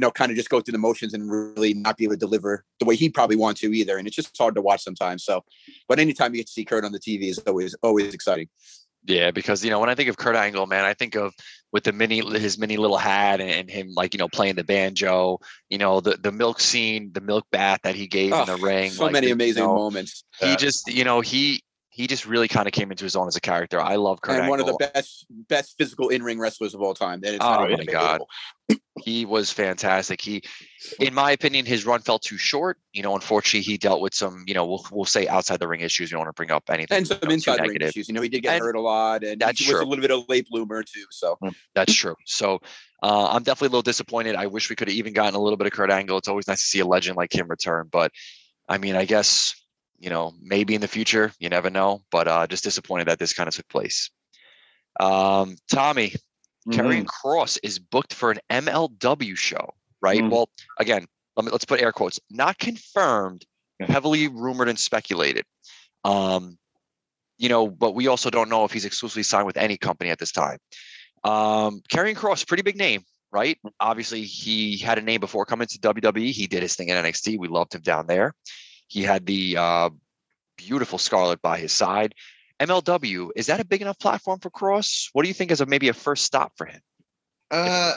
you 0.00 0.06
know, 0.06 0.10
kind 0.10 0.30
of 0.30 0.36
just 0.36 0.48
go 0.48 0.62
through 0.62 0.72
the 0.72 0.78
motions 0.78 1.12
and 1.12 1.30
really 1.30 1.74
not 1.74 1.98
be 1.98 2.04
able 2.04 2.14
to 2.14 2.18
deliver 2.18 2.64
the 2.78 2.86
way 2.86 2.96
he 2.96 3.10
probably 3.10 3.36
wants 3.36 3.60
to 3.60 3.70
either. 3.70 3.98
And 3.98 4.06
it's 4.06 4.16
just 4.16 4.34
hard 4.38 4.54
to 4.54 4.62
watch 4.62 4.82
sometimes. 4.82 5.24
So, 5.24 5.44
but 5.88 5.98
anytime 5.98 6.32
you 6.32 6.38
get 6.38 6.46
to 6.46 6.52
see 6.54 6.64
Kurt 6.64 6.86
on 6.86 6.92
the 6.92 6.98
TV 6.98 7.24
is 7.24 7.38
always 7.40 7.74
always 7.82 8.14
exciting. 8.14 8.48
Yeah, 9.04 9.30
because 9.30 9.62
you 9.62 9.70
know 9.70 9.78
when 9.78 9.90
I 9.90 9.94
think 9.94 10.08
of 10.08 10.16
Kurt 10.16 10.36
Angle, 10.36 10.66
man, 10.66 10.86
I 10.86 10.94
think 10.94 11.16
of 11.16 11.34
with 11.70 11.84
the 11.84 11.92
mini 11.92 12.22
his 12.38 12.56
mini 12.58 12.78
little 12.78 12.96
hat 12.96 13.42
and, 13.42 13.50
and 13.50 13.70
him 13.70 13.90
like 13.94 14.14
you 14.14 14.18
know 14.18 14.28
playing 14.28 14.54
the 14.54 14.64
banjo, 14.64 15.38
you 15.68 15.76
know 15.76 16.00
the 16.00 16.16
the 16.16 16.32
milk 16.32 16.60
scene, 16.60 17.10
the 17.12 17.20
milk 17.20 17.44
bath 17.52 17.80
that 17.84 17.94
he 17.94 18.06
gave 18.06 18.32
in 18.32 18.46
the 18.46 18.56
ring. 18.56 18.92
So 18.92 19.04
like, 19.04 19.12
many 19.12 19.26
you 19.26 19.34
amazing 19.34 19.64
know, 19.64 19.74
moments. 19.74 20.24
He 20.40 20.46
Uh, 20.46 20.56
just 20.56 20.88
you 20.88 21.04
know 21.04 21.20
he 21.20 21.62
he 21.92 22.06
just 22.06 22.24
really 22.24 22.46
kind 22.48 22.66
of 22.68 22.72
came 22.72 22.90
into 22.92 23.02
his 23.04 23.16
own 23.16 23.26
as 23.26 23.34
a 23.36 23.40
character. 23.40 23.80
I 23.80 23.96
love 23.96 24.20
Kurt 24.22 24.36
and 24.36 24.42
Angle. 24.44 24.50
one 24.50 24.60
of 24.60 24.66
the 24.66 24.90
best 24.94 25.26
best 25.48 25.76
physical 25.76 26.08
in 26.08 26.22
ring 26.22 26.38
wrestlers 26.38 26.72
of 26.72 26.80
all 26.80 26.94
time. 26.94 27.20
That 27.20 27.34
is 27.34 27.38
Oh, 27.42 27.68
my 27.68 27.84
God. 27.84 28.22
he 29.02 29.24
was 29.24 29.50
fantastic. 29.50 30.20
He, 30.20 30.42
in 31.00 31.12
my 31.12 31.32
opinion, 31.32 31.66
his 31.66 31.84
run 31.84 32.00
fell 32.00 32.20
too 32.20 32.38
short. 32.38 32.78
You 32.92 33.02
know, 33.02 33.16
unfortunately, 33.16 33.62
he 33.62 33.76
dealt 33.76 34.00
with 34.00 34.14
some, 34.14 34.44
you 34.46 34.54
know, 34.54 34.64
we'll 34.66 34.86
we'll 34.92 35.04
say 35.04 35.26
outside 35.26 35.58
the 35.58 35.66
ring 35.66 35.80
issues. 35.80 36.10
We 36.10 36.14
don't 36.14 36.20
want 36.26 36.28
to 36.28 36.38
bring 36.38 36.52
up 36.52 36.62
anything 36.70 36.96
And 36.96 37.06
some 37.08 37.18
you 37.22 37.28
know, 37.28 37.34
inside 37.34 37.60
ring 37.60 37.76
issues. 37.80 38.06
You 38.08 38.14
know, 38.14 38.22
he 38.22 38.28
did 38.28 38.42
get 38.44 38.54
And 38.54 38.62
hurt 38.62 38.76
a 38.76 38.80
lot, 38.80 39.24
and 39.24 39.40
that's 39.40 39.58
he 39.58 39.66
was 39.66 39.80
true. 39.80 39.84
a 39.84 39.88
little 39.88 40.02
bit 40.02 40.12
of 40.12 40.20
a 40.20 40.24
late 40.30 40.46
bloomer 40.48 40.84
too. 40.84 41.04
So 41.10 41.38
That's 41.74 41.92
true. 41.92 42.14
So 42.24 42.60
uh, 43.02 43.28
I'm 43.32 43.42
definitely 43.42 43.66
a 43.68 43.70
little 43.70 43.82
disappointed. 43.82 44.36
I 44.36 44.46
wish 44.46 44.70
we 44.70 44.76
could 44.76 44.86
have 44.86 44.96
even 44.96 45.12
gotten 45.12 45.34
a 45.34 45.40
little 45.42 45.56
bit 45.56 45.66
of 45.66 45.72
Kurt 45.72 45.90
Angle. 45.90 46.18
It's 46.18 46.28
always 46.28 46.46
nice 46.46 46.58
to 46.60 46.66
see 46.68 46.78
a 46.78 46.86
legend 46.86 47.16
like 47.16 47.34
him 47.34 47.48
return. 47.48 47.88
But 47.90 48.12
I 48.68 48.78
mean, 48.78 48.94
I 48.94 49.06
guess 49.06 49.59
you 50.00 50.10
know 50.10 50.32
maybe 50.42 50.74
in 50.74 50.80
the 50.80 50.88
future, 50.88 51.32
you 51.38 51.48
never 51.48 51.70
know. 51.70 52.02
But 52.10 52.26
uh, 52.26 52.46
just 52.46 52.64
disappointed 52.64 53.06
that 53.08 53.18
this 53.18 53.32
kind 53.32 53.48
of 53.48 53.54
took 53.54 53.68
place. 53.68 54.10
Um, 54.98 55.56
Tommy, 55.70 56.14
Karrion 56.68 57.06
Kross 57.06 57.58
is 57.62 57.78
booked 57.78 58.12
for 58.14 58.30
an 58.30 58.38
MLW 58.50 59.36
show, 59.36 59.70
right? 60.02 60.20
Mhm. 60.22 60.30
Well, 60.30 60.48
again, 60.78 61.06
let 61.36 61.44
me 61.46 61.52
let's 61.52 61.64
put 61.64 61.80
air 61.80 61.92
quotes. 61.92 62.18
Not 62.30 62.58
confirmed, 62.58 63.44
Yeah. 63.78 63.86
heavily 63.92 64.28
rumored 64.28 64.68
and 64.68 64.78
speculated. 64.78 65.44
Um, 66.04 66.58
you 67.38 67.48
know, 67.48 67.68
but 67.68 67.92
we 67.94 68.06
also 68.08 68.28
don't 68.30 68.48
know 68.50 68.64
if 68.64 68.72
he's 68.72 68.84
exclusively 68.84 69.22
signed 69.22 69.46
with 69.46 69.56
any 69.56 69.76
company 69.78 70.10
at 70.10 70.18
this 70.18 70.32
time. 70.32 70.58
Um, 71.24 71.80
Karrion 71.92 72.14
Kross, 72.14 72.46
pretty 72.46 72.62
big 72.62 72.76
name, 72.76 73.02
right? 73.32 73.58
Obviously, 73.78 74.22
he 74.22 74.76
had 74.76 74.98
a 74.98 75.02
name 75.02 75.20
before 75.20 75.46
coming 75.46 75.66
to 75.68 75.78
WWE. 75.78 76.32
He 76.32 76.46
did 76.46 76.62
his 76.62 76.74
thing 76.74 76.88
in 76.88 76.96
NXT. 76.96 77.38
We 77.38 77.48
loved 77.48 77.74
him 77.74 77.80
down 77.82 78.06
there. 78.06 78.34
He 78.90 79.02
had 79.02 79.24
the 79.24 79.56
uh, 79.56 79.90
beautiful 80.56 80.98
Scarlett 80.98 81.40
by 81.40 81.58
his 81.58 81.72
side. 81.72 82.14
MLW 82.60 83.30
is 83.36 83.46
that 83.46 83.60
a 83.60 83.64
big 83.64 83.80
enough 83.80 83.98
platform 83.98 84.40
for 84.40 84.50
Kross? 84.50 85.08
What 85.12 85.22
do 85.22 85.28
you 85.28 85.34
think 85.34 85.50
is 85.50 85.60
a, 85.60 85.66
maybe 85.66 85.88
a 85.88 85.94
first 85.94 86.24
stop 86.24 86.52
for 86.56 86.66
him? 86.66 86.80
Uh, 87.50 87.94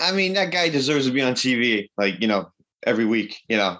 I 0.00 0.12
mean, 0.12 0.32
that 0.32 0.50
guy 0.50 0.70
deserves 0.70 1.06
to 1.06 1.12
be 1.12 1.22
on 1.22 1.34
TV, 1.34 1.90
like 1.96 2.20
you 2.20 2.26
know, 2.26 2.50
every 2.86 3.04
week. 3.04 3.38
You 3.48 3.58
know, 3.58 3.78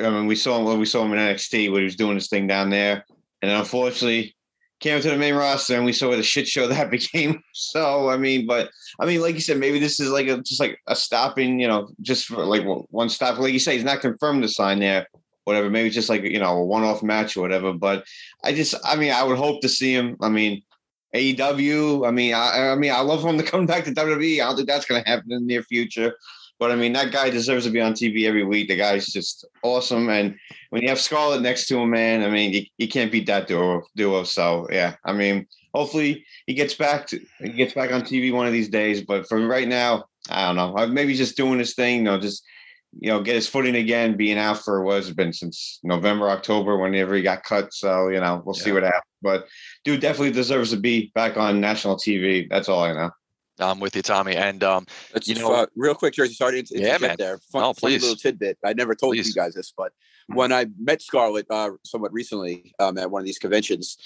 I 0.00 0.10
mean, 0.10 0.26
we 0.26 0.34
saw 0.34 0.58
him 0.58 0.64
when 0.64 0.80
we 0.80 0.86
saw 0.86 1.04
him 1.04 1.12
in 1.12 1.18
NXT 1.18 1.70
when 1.70 1.80
he 1.80 1.84
was 1.84 1.96
doing 1.96 2.14
his 2.14 2.28
thing 2.28 2.46
down 2.46 2.70
there, 2.70 3.04
and 3.42 3.50
unfortunately, 3.50 4.34
came 4.80 5.00
to 5.00 5.10
the 5.10 5.16
main 5.16 5.34
roster 5.34 5.74
and 5.74 5.84
we 5.84 5.92
saw 5.92 6.08
what 6.08 6.18
a 6.18 6.22
shit 6.22 6.46
show 6.48 6.66
that 6.68 6.90
became. 6.90 7.42
So 7.52 8.08
I 8.08 8.16
mean, 8.16 8.46
but 8.46 8.70
I 8.98 9.06
mean, 9.06 9.20
like 9.20 9.34
you 9.34 9.40
said, 9.40 9.58
maybe 9.58 9.78
this 9.78 10.00
is 10.00 10.10
like 10.10 10.26
a 10.26 10.38
just 10.38 10.60
like 10.60 10.78
a 10.86 10.96
stopping, 10.96 11.60
you 11.60 11.68
know, 11.68 11.88
just 12.00 12.24
for 12.26 12.44
like 12.44 12.64
one 12.64 13.08
stop. 13.10 13.38
Like 13.38 13.52
you 13.52 13.58
say, 13.58 13.74
he's 13.74 13.84
not 13.84 14.00
confirmed 14.00 14.42
to 14.42 14.48
sign 14.48 14.80
there, 14.80 15.06
whatever. 15.46 15.70
Maybe 15.70 15.90
just 15.90 16.08
like 16.08 16.22
you 16.22 16.38
know 16.38 16.58
a 16.58 16.64
one 16.64 16.84
off 16.84 17.02
match 17.02 17.36
or 17.36 17.40
whatever. 17.40 17.72
But 17.72 18.04
I 18.44 18.52
just, 18.52 18.74
I 18.84 18.96
mean, 18.96 19.12
I 19.12 19.22
would 19.22 19.38
hope 19.38 19.62
to 19.62 19.68
see 19.68 19.92
him. 19.92 20.16
I 20.20 20.28
mean. 20.28 20.62
AEW. 21.14 22.06
I 22.06 22.10
mean, 22.10 22.34
I, 22.34 22.72
I 22.72 22.74
mean, 22.74 22.92
I 22.92 23.00
love 23.00 23.24
him 23.24 23.38
to 23.38 23.42
come 23.42 23.64
back 23.72 23.84
to 23.84 23.92
WWE. 23.92 24.34
I 24.34 24.44
don't 24.44 24.56
think 24.56 24.68
that's 24.68 24.84
going 24.84 25.02
to 25.02 25.08
happen 25.08 25.32
in 25.32 25.46
the 25.46 25.46
near 25.46 25.62
future. 25.62 26.14
But 26.58 26.72
I 26.72 26.76
mean, 26.76 26.92
that 26.94 27.12
guy 27.12 27.28
deserves 27.28 27.66
to 27.66 27.70
be 27.70 27.80
on 27.80 27.92
TV 27.92 28.26
every 28.26 28.44
week. 28.44 28.68
The 28.68 28.76
guy's 28.76 29.06
just 29.06 29.44
awesome. 29.62 30.08
And 30.08 30.36
when 30.70 30.82
you 30.82 30.88
have 30.88 31.00
Scarlett 31.00 31.42
next 31.42 31.66
to 31.68 31.78
him, 31.78 31.90
man, 31.90 32.22
I 32.22 32.30
mean, 32.30 32.66
you 32.78 32.88
can't 32.88 33.12
beat 33.12 33.26
that 33.26 33.46
duo. 33.46 33.82
Duo. 33.94 34.24
So 34.24 34.66
yeah, 34.70 34.96
I 35.04 35.12
mean, 35.12 35.46
hopefully 35.74 36.24
he 36.46 36.54
gets 36.54 36.74
back 36.74 37.06
to 37.08 37.20
he 37.40 37.50
gets 37.50 37.74
back 37.74 37.92
on 37.92 38.02
TV 38.02 38.32
one 38.32 38.46
of 38.46 38.52
these 38.52 38.70
days. 38.70 39.02
But 39.02 39.28
for 39.28 39.46
right 39.46 39.68
now, 39.68 40.04
I 40.30 40.46
don't 40.46 40.56
know. 40.56 40.86
Maybe 40.86 41.14
just 41.14 41.36
doing 41.36 41.58
his 41.58 41.74
thing. 41.74 41.98
You 41.98 42.04
know, 42.04 42.18
just 42.18 42.42
you 43.00 43.10
know, 43.10 43.20
get 43.20 43.34
his 43.34 43.48
footing 43.48 43.76
again. 43.76 44.16
Being 44.16 44.38
out 44.38 44.64
for 44.64 44.82
what 44.82 44.96
has 44.96 45.12
been 45.12 45.32
since 45.32 45.80
November, 45.82 46.30
October, 46.30 46.78
whenever 46.78 47.14
he 47.14 47.22
got 47.22 47.42
cut. 47.44 47.72
So 47.72 48.08
you 48.08 48.20
know, 48.20 48.42
we'll 48.44 48.56
yeah. 48.56 48.62
see 48.62 48.72
what 48.72 48.82
happens. 48.82 49.02
But 49.22 49.46
dude 49.84 50.00
definitely 50.00 50.32
deserves 50.32 50.70
to 50.70 50.76
be 50.76 51.10
back 51.14 51.36
on 51.36 51.60
national 51.60 51.96
TV. 51.96 52.48
That's 52.48 52.68
all 52.68 52.82
I 52.82 52.92
know. 52.92 53.10
I'm 53.58 53.80
with 53.80 53.96
you, 53.96 54.02
Tommy. 54.02 54.36
And 54.36 54.62
um, 54.62 54.86
you 55.24 55.34
know, 55.34 55.52
uh, 55.52 55.66
real 55.74 55.94
quick, 55.94 56.14
Jersey, 56.14 56.34
sorry 56.34 56.62
to 56.62 56.78
yeah, 56.78 56.98
man. 56.98 57.16
there. 57.18 57.38
Fun, 57.50 57.64
oh, 57.64 57.72
please. 57.72 58.02
Fun 58.02 58.10
little 58.10 58.16
tidbit. 58.16 58.58
I 58.64 58.74
never 58.74 58.94
told 58.94 59.14
please. 59.14 59.28
you 59.28 59.34
guys 59.34 59.54
this, 59.54 59.72
but 59.76 59.92
when 60.28 60.52
I 60.52 60.66
met 60.78 61.02
Scarlett 61.02 61.46
uh, 61.50 61.70
somewhat 61.84 62.12
recently 62.12 62.74
um, 62.78 62.98
at 62.98 63.10
one 63.10 63.20
of 63.20 63.26
these 63.26 63.38
conventions, 63.38 63.96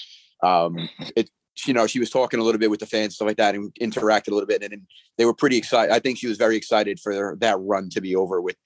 um, 0.42 0.88
it 1.16 1.30
you 1.66 1.74
know 1.74 1.86
she 1.86 1.98
was 1.98 2.10
talking 2.10 2.40
a 2.40 2.42
little 2.42 2.58
bit 2.58 2.70
with 2.70 2.80
the 2.80 2.86
fans 2.86 3.16
stuff 3.16 3.26
like 3.26 3.36
that 3.36 3.54
and 3.54 3.74
interacted 3.80 4.28
a 4.28 4.34
little 4.34 4.46
bit 4.46 4.62
and, 4.62 4.72
and 4.72 4.82
they 5.18 5.26
were 5.26 5.34
pretty 5.34 5.58
excited 5.58 5.92
i 5.92 5.98
think 5.98 6.16
she 6.16 6.26
was 6.26 6.38
very 6.38 6.56
excited 6.56 6.98
for 6.98 7.36
that 7.40 7.58
run 7.60 7.90
to 7.90 8.00
be 8.00 8.16
over 8.16 8.40
with 8.40 8.56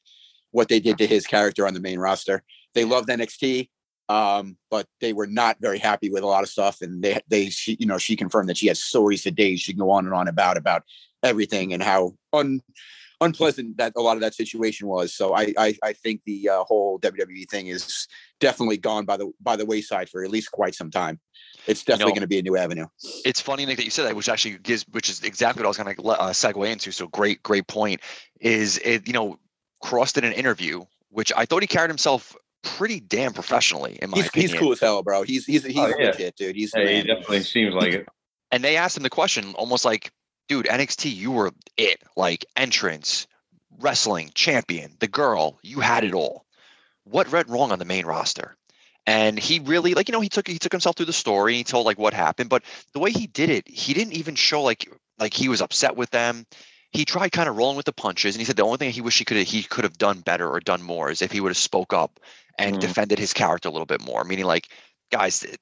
what 0.55 0.69
they 0.69 0.81
did 0.81 0.99
to 0.99 1.07
his 1.07 1.27
character 1.27 1.67
on 1.67 1.75
the 1.75 1.81
main 1.81 1.99
roster 1.99 2.43
they 2.75 2.85
loved 2.85 3.09
nxt 3.09 3.69
um, 4.09 4.57
but 4.71 4.87
they 5.01 5.13
were 5.13 5.27
not 5.27 5.57
very 5.61 5.79
happy 5.79 6.11
with 6.11 6.23
a 6.23 6.27
lot 6.27 6.43
of 6.43 6.51
stuff. 6.51 6.83
And 6.83 7.03
they, 7.03 7.21
they, 7.29 7.49
she, 7.49 7.77
you 7.81 7.87
know, 7.87 7.99
she 7.99 8.17
confirmed 8.17 8.49
that 8.49 8.59
she 8.59 8.67
has 8.67 8.79
stories 8.79 9.23
for 9.23 9.31
days. 9.31 9.61
She 9.61 9.73
can 9.73 9.81
go 9.81 9.91
on 9.91 10.05
and 10.05 10.15
on 10.15 10.29
about 10.29 10.57
about 10.57 10.83
everything 11.23 11.73
and 11.73 11.83
how 11.83 12.13
un, 12.33 12.61
unpleasant 13.21 13.79
that 13.79 13.95
a 13.97 14.01
lot 14.01 14.17
of 14.17 14.21
that 14.21 14.35
situation 14.35 14.89
was. 14.89 15.15
So 15.15 15.35
I, 15.35 15.55
I, 15.57 15.75
I 15.83 15.93
think 15.95 16.21
the 16.27 16.51
uh, 16.51 16.65
whole 16.65 16.99
WWE 17.01 17.49
thing 17.49 17.69
is 17.69 18.07
definitely 18.41 18.77
gone 18.77 19.07
by 19.07 19.17
the 19.17 19.33
by 19.41 19.57
the 19.57 19.65
wayside 19.65 20.11
for 20.11 20.23
at 20.23 20.31
least 20.31 20.51
quite 20.51 20.75
some 20.75 20.91
time. 20.91 21.19
It's 21.67 21.83
definitely 21.83 22.03
you 22.03 22.09
know, 22.09 22.15
going 22.17 22.21
to 22.21 22.27
be 22.29 22.39
a 22.41 22.43
new 22.43 22.57
avenue. 22.59 22.87
It's 23.25 23.41
funny, 23.41 23.65
Nick, 23.65 23.79
that 23.79 23.85
you 23.85 23.91
said 23.91 24.05
that, 24.05 24.15
which 24.15 24.29
actually 24.29 24.59
gives, 24.59 24.85
which 24.91 25.09
is 25.09 25.23
exactly 25.23 25.61
what 25.63 25.67
I 25.67 25.69
was 25.69 25.77
going 25.79 25.97
to 25.97 26.03
uh, 26.09 26.33
segue 26.33 26.71
into. 26.71 26.93
So 26.93 27.07
great, 27.07 27.43
great 27.43 27.67
point. 27.69 28.03
Is 28.41 28.79
it, 28.85 29.07
you 29.07 29.15
know, 29.15 29.39
Kross 29.85 30.15
did 30.15 30.25
an 30.25 30.33
interview, 30.33 30.85
which 31.11 31.31
I 31.37 31.45
thought 31.45 31.63
he 31.63 31.67
carried 31.67 31.91
himself 31.91 32.35
pretty 32.63 33.01
damn 33.01 33.35
professionally, 33.35 33.99
in 34.01 34.11
my 34.11 34.17
he's, 34.17 34.29
opinion. 34.29 34.51
He's 34.51 34.59
cool 34.59 34.73
as 34.73 34.81
hell, 34.81 35.03
bro. 35.03 35.23
He's 35.23 35.45
he's 35.45 35.65
he's 35.65 35.79
oh, 35.79 35.93
yeah. 35.99 36.07
legit, 36.07 36.37
dude. 36.37 36.57
He's 36.57 36.73
hey, 36.75 36.97
he 36.97 37.03
definitely 37.03 37.43
seems 37.43 37.75
like 37.75 37.93
it. 37.93 38.09
And 38.53 38.63
they 38.63 38.77
asked 38.77 38.97
him 38.97 39.03
the 39.03 39.11
question, 39.11 39.53
almost 39.55 39.85
like, 39.85 40.13
"Dude, 40.49 40.67
NXT, 40.67 41.13
you 41.13 41.33
were 41.33 41.51
it. 41.77 42.01
Like 42.17 42.47
entrance, 42.55 43.27
wrestling, 43.81 44.31
champion, 44.35 44.95
the 45.01 45.09
girl, 45.09 45.59
you 45.65 45.81
had 45.81 46.05
it 46.05 46.15
all. 46.15 46.45
What 47.03 47.33
went 47.33 47.49
wrong 47.49 47.73
on 47.73 47.81
the 47.81 47.85
main 47.85 48.07
roster?" 48.07 48.57
And 49.07 49.41
he 49.41 49.59
really, 49.59 49.95
like, 49.95 50.09
you 50.09 50.13
know, 50.13 50.21
he 50.21 50.29
took 50.29 50.47
he 50.47 50.59
took 50.59 50.71
himself 50.71 50.95
through 50.95 51.07
the 51.07 51.13
story. 51.13 51.55
He 51.57 51.65
told 51.65 51.85
like 51.85 51.99
what 51.99 52.15
happened, 52.15 52.49
but 52.49 52.63
the 52.93 53.01
way 53.01 53.11
he 53.11 53.27
did 53.27 53.51
it, 53.51 53.67
he 53.67 53.93
didn't 53.93 54.13
even 54.13 54.37
show 54.37 54.63
like 54.63 54.89
like 55.19 55.35
he 55.35 55.49
was 55.49 55.61
upset 55.61 55.97
with 55.97 56.11
them 56.11 56.47
he 56.95 57.05
tried 57.05 57.33
kind 57.33 57.49
of 57.49 57.57
rolling 57.57 57.77
with 57.77 57.87
the 57.87 57.93
punches 57.93 58.37
and 58.37 58.41
he 58.41 58.45
said 58.45 58.57
the 58.57 58.63
only 58.63 58.79
thing 58.79 58.91
he 58.91 59.01
wish 59.01 59.19
he 59.19 59.25
could 59.25 59.37
have, 59.37 59.47
he 59.47 59.65
could 59.65 59.83
have 59.83 59.99
done 59.99 60.21
better 60.21 60.49
or 60.49 60.61
done 60.61 60.81
more 60.81 61.11
is 61.11 61.21
if 61.23 61.33
he 61.33 61.41
would 61.41 61.51
have 61.51 61.57
spoke 61.57 61.93
up 61.93 62.21
and 62.57 62.77
mm. 62.77 62.81
defended 62.81 63.19
his 63.19 63.33
character 63.33 63.69
a 63.69 63.73
little 63.73 63.85
bit 63.85 64.01
more. 64.01 64.23
Meaning, 64.23 64.45
like, 64.45 64.69
guys, 65.11 65.43
it, 65.43 65.59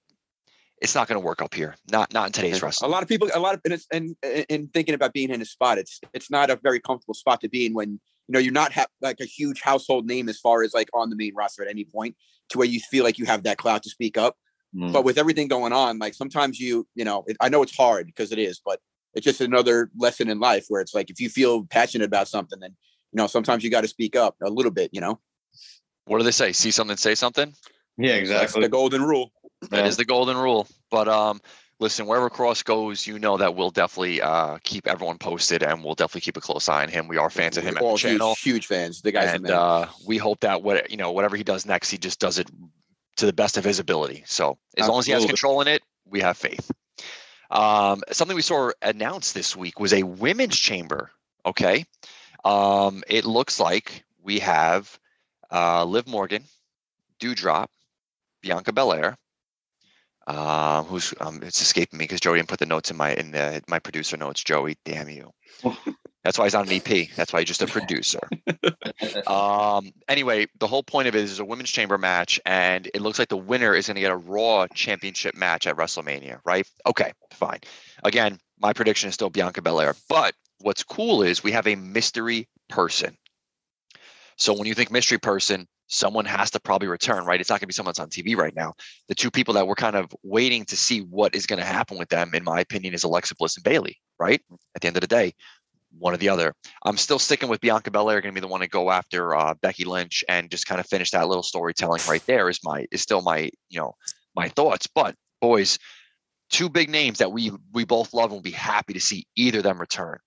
it's 0.82 0.94
not 0.94 1.08
going 1.08 1.18
to 1.18 1.24
work 1.24 1.40
up 1.40 1.54
here. 1.54 1.74
Not 1.90 2.12
not 2.12 2.26
in 2.26 2.32
today's 2.32 2.62
wrestling. 2.62 2.90
A 2.90 2.92
lot 2.92 3.02
of 3.02 3.08
people, 3.08 3.30
a 3.34 3.40
lot 3.40 3.54
of, 3.54 3.62
and, 3.64 3.72
it's, 3.72 3.86
and 3.90 4.14
in 4.50 4.68
thinking 4.68 4.94
about 4.94 5.14
being 5.14 5.30
in 5.30 5.40
a 5.40 5.46
spot, 5.46 5.78
it's 5.78 6.00
it's 6.12 6.30
not 6.30 6.50
a 6.50 6.56
very 6.62 6.80
comfortable 6.80 7.14
spot 7.14 7.40
to 7.40 7.48
be 7.48 7.64
in 7.64 7.72
when 7.72 7.92
you 7.92 8.32
know 8.32 8.38
you're 8.38 8.52
not 8.52 8.72
ha- 8.72 8.86
like 9.00 9.20
a 9.20 9.24
huge 9.24 9.62
household 9.62 10.06
name 10.06 10.28
as 10.28 10.38
far 10.38 10.62
as 10.62 10.74
like 10.74 10.90
on 10.92 11.08
the 11.08 11.16
main 11.16 11.34
roster 11.34 11.62
at 11.62 11.70
any 11.70 11.86
point 11.86 12.14
to 12.50 12.58
where 12.58 12.68
you 12.68 12.78
feel 12.78 13.04
like 13.04 13.18
you 13.18 13.24
have 13.24 13.44
that 13.44 13.56
clout 13.56 13.82
to 13.84 13.90
speak 13.90 14.18
up. 14.18 14.36
Mm. 14.76 14.92
But 14.92 15.04
with 15.04 15.16
everything 15.16 15.48
going 15.48 15.72
on, 15.72 15.98
like 15.98 16.14
sometimes 16.14 16.60
you, 16.60 16.86
you 16.94 17.04
know, 17.04 17.24
it, 17.26 17.36
I 17.40 17.48
know 17.48 17.62
it's 17.62 17.76
hard 17.76 18.06
because 18.06 18.32
it 18.32 18.38
is, 18.38 18.60
but 18.62 18.80
it's 19.14 19.24
just 19.24 19.40
another 19.40 19.90
lesson 19.96 20.28
in 20.28 20.40
life 20.40 20.66
where 20.68 20.80
it's 20.80 20.94
like 20.94 21.10
if 21.10 21.20
you 21.20 21.28
feel 21.28 21.64
passionate 21.64 22.06
about 22.06 22.28
something, 22.28 22.60
then 22.60 22.74
you 23.12 23.16
know 23.16 23.26
sometimes 23.26 23.64
you 23.64 23.70
got 23.70 23.82
to 23.82 23.88
speak 23.88 24.16
up 24.16 24.36
a 24.42 24.50
little 24.50 24.72
bit. 24.72 24.90
You 24.92 25.00
know. 25.00 25.20
What 26.06 26.18
do 26.18 26.24
they 26.24 26.32
say? 26.32 26.52
See 26.52 26.70
something, 26.70 26.96
say 26.96 27.14
something. 27.14 27.54
Yeah, 27.96 28.14
exactly. 28.14 28.62
the 28.62 28.68
golden 28.68 29.02
rule. 29.02 29.32
That 29.70 29.80
yeah. 29.80 29.86
is 29.86 29.96
the 29.96 30.04
golden 30.04 30.36
rule. 30.36 30.66
But 30.90 31.08
um, 31.08 31.40
listen, 31.78 32.06
wherever 32.06 32.28
Kross 32.28 32.64
goes, 32.64 33.06
you 33.06 33.18
know 33.18 33.36
that 33.36 33.54
we'll 33.54 33.70
definitely 33.70 34.20
uh, 34.20 34.58
keep 34.64 34.88
everyone 34.88 35.18
posted, 35.18 35.62
and 35.62 35.84
we'll 35.84 35.94
definitely 35.94 36.22
keep 36.22 36.36
a 36.36 36.40
close 36.40 36.68
eye 36.68 36.82
on 36.82 36.88
him. 36.88 37.06
We 37.06 37.18
are 37.18 37.30
fans 37.30 37.56
of 37.56 37.64
him 37.64 37.76
at 37.76 37.82
the 37.82 37.96
channel. 37.96 38.34
Huge, 38.34 38.42
huge 38.42 38.66
fans. 38.66 39.02
The 39.02 39.12
guys, 39.12 39.34
and 39.34 39.50
uh, 39.50 39.86
we 40.06 40.16
hope 40.16 40.40
that 40.40 40.62
what 40.62 40.90
you 40.90 40.96
know, 40.96 41.12
whatever 41.12 41.36
he 41.36 41.44
does 41.44 41.66
next, 41.66 41.90
he 41.90 41.98
just 41.98 42.18
does 42.18 42.38
it 42.38 42.50
to 43.16 43.26
the 43.26 43.32
best 43.32 43.56
of 43.56 43.64
his 43.64 43.78
ability. 43.78 44.24
So 44.26 44.58
as 44.76 44.84
Absolutely. 44.84 44.90
long 44.90 44.98
as 44.98 45.06
he 45.06 45.12
has 45.12 45.26
control 45.26 45.60
in 45.60 45.68
it, 45.68 45.82
we 46.06 46.20
have 46.20 46.36
faith. 46.36 46.70
Um, 47.52 48.02
something 48.10 48.34
we 48.34 48.42
saw 48.42 48.70
announced 48.80 49.34
this 49.34 49.54
week 49.54 49.78
was 49.78 49.92
a 49.92 50.02
women's 50.02 50.58
chamber. 50.58 51.10
Okay. 51.44 51.84
Um, 52.44 53.04
it 53.06 53.26
looks 53.26 53.60
like 53.60 54.04
we 54.22 54.38
have 54.38 54.98
uh, 55.50 55.84
Liv 55.84 56.08
Morgan, 56.08 56.44
Doudrop, 57.20 57.68
Bianca 58.40 58.72
Belair, 58.72 59.18
uh, 60.26 60.82
who's 60.84 61.12
um, 61.20 61.42
it's 61.42 61.60
escaping 61.60 61.98
me 61.98 62.04
because 62.04 62.20
Joey 62.20 62.38
didn't 62.38 62.48
put 62.48 62.58
the 62.58 62.66
notes 62.66 62.90
in 62.90 62.96
my 62.96 63.12
in 63.12 63.32
the, 63.32 63.62
my 63.68 63.78
producer 63.78 64.16
notes. 64.16 64.42
Joey, 64.42 64.78
damn 64.84 65.10
you. 65.10 65.30
That's 66.24 66.38
why 66.38 66.44
he's 66.44 66.54
not 66.54 66.68
an 66.68 66.72
EP. 66.72 67.08
That's 67.16 67.32
why 67.32 67.40
he's 67.40 67.48
just 67.48 67.62
a 67.62 67.66
producer. 67.66 68.20
um, 69.26 69.92
anyway, 70.08 70.46
the 70.58 70.66
whole 70.66 70.82
point 70.82 71.08
of 71.08 71.14
it 71.14 71.24
is 71.24 71.40
a 71.40 71.44
women's 71.44 71.70
chamber 71.70 71.98
match, 71.98 72.40
and 72.46 72.88
it 72.94 73.00
looks 73.00 73.18
like 73.18 73.28
the 73.28 73.36
winner 73.36 73.74
is 73.74 73.86
going 73.86 73.96
to 73.96 74.00
get 74.00 74.12
a 74.12 74.16
Raw 74.16 74.66
Championship 74.68 75.34
match 75.34 75.66
at 75.66 75.76
WrestleMania, 75.76 76.38
right? 76.44 76.66
Okay, 76.86 77.12
fine. 77.32 77.60
Again, 78.04 78.38
my 78.60 78.72
prediction 78.72 79.08
is 79.08 79.14
still 79.14 79.30
Bianca 79.30 79.62
Belair. 79.62 79.94
But 80.08 80.34
what's 80.60 80.84
cool 80.84 81.22
is 81.22 81.42
we 81.42 81.52
have 81.52 81.66
a 81.66 81.74
mystery 81.74 82.48
person. 82.68 83.16
So 84.36 84.54
when 84.54 84.66
you 84.66 84.74
think 84.74 84.90
mystery 84.90 85.18
person, 85.18 85.66
someone 85.88 86.24
has 86.24 86.50
to 86.50 86.60
probably 86.60 86.88
return, 86.88 87.24
right? 87.24 87.40
It's 87.40 87.50
not 87.50 87.56
going 87.56 87.64
to 87.64 87.66
be 87.66 87.74
someone 87.74 87.90
that's 87.90 88.00
on 88.00 88.08
TV 88.08 88.34
right 88.34 88.54
now. 88.56 88.72
The 89.08 89.14
two 89.14 89.30
people 89.30 89.54
that 89.54 89.66
we're 89.66 89.74
kind 89.74 89.94
of 89.94 90.10
waiting 90.22 90.64
to 90.66 90.76
see 90.76 91.00
what 91.00 91.34
is 91.34 91.46
going 91.46 91.58
to 91.58 91.66
happen 91.66 91.98
with 91.98 92.08
them, 92.08 92.34
in 92.34 92.42
my 92.42 92.60
opinion, 92.60 92.94
is 92.94 93.04
Alexa 93.04 93.34
Bliss 93.34 93.56
and 93.56 93.64
Bayley, 93.64 93.98
right? 94.18 94.40
At 94.74 94.80
the 94.80 94.86
end 94.86 94.96
of 94.96 95.02
the 95.02 95.06
day, 95.06 95.34
one 95.98 96.14
or 96.14 96.16
the 96.16 96.28
other. 96.28 96.54
I'm 96.84 96.96
still 96.96 97.18
sticking 97.18 97.48
with 97.48 97.60
Bianca 97.60 97.90
Belair 97.90 98.20
going 98.20 98.34
to 98.34 98.40
be 98.40 98.44
the 98.44 98.50
one 98.50 98.60
to 98.60 98.68
go 98.68 98.90
after 98.90 99.34
uh, 99.34 99.54
Becky 99.60 99.84
Lynch 99.84 100.24
and 100.28 100.50
just 100.50 100.66
kind 100.66 100.80
of 100.80 100.86
finish 100.86 101.10
that 101.10 101.28
little 101.28 101.42
storytelling 101.42 102.02
right 102.08 102.24
there. 102.26 102.48
Is 102.48 102.60
my 102.64 102.86
is 102.90 103.02
still 103.02 103.22
my 103.22 103.50
you 103.68 103.80
know 103.80 103.94
my 104.34 104.48
thoughts. 104.48 104.86
But 104.86 105.14
boys, 105.40 105.78
two 106.50 106.68
big 106.68 106.88
names 106.88 107.18
that 107.18 107.32
we 107.32 107.52
we 107.72 107.84
both 107.84 108.14
love 108.14 108.26
and 108.26 108.34
will 108.34 108.40
be 108.40 108.50
happy 108.50 108.92
to 108.92 109.00
see 109.00 109.26
either 109.36 109.58
of 109.58 109.64
them 109.64 109.80
return. 109.80 110.18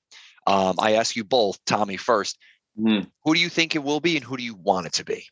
Um, 0.47 0.75
I 0.79 0.93
ask 0.93 1.15
you 1.15 1.23
both, 1.23 1.57
Tommy 1.65 1.97
first. 1.97 2.37
Mm-hmm. 2.79 3.07
Who 3.23 3.33
do 3.33 3.39
you 3.39 3.49
think 3.49 3.75
it 3.75 3.83
will 3.83 3.99
be, 3.99 4.15
and 4.17 4.25
who 4.25 4.37
do 4.37 4.43
you 4.43 4.55
want 4.55 4.85
it 4.87 4.93
to 4.93 5.05
be? 5.05 5.25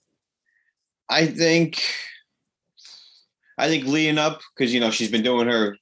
I 1.09 1.27
think, 1.27 1.81
I 3.57 3.67
think 3.67 3.85
leading 3.85 4.17
up 4.17 4.41
because 4.55 4.73
you 4.73 4.79
know 4.79 4.91
she's 4.91 5.11
been 5.11 5.23
doing 5.23 5.47
her 5.47 5.77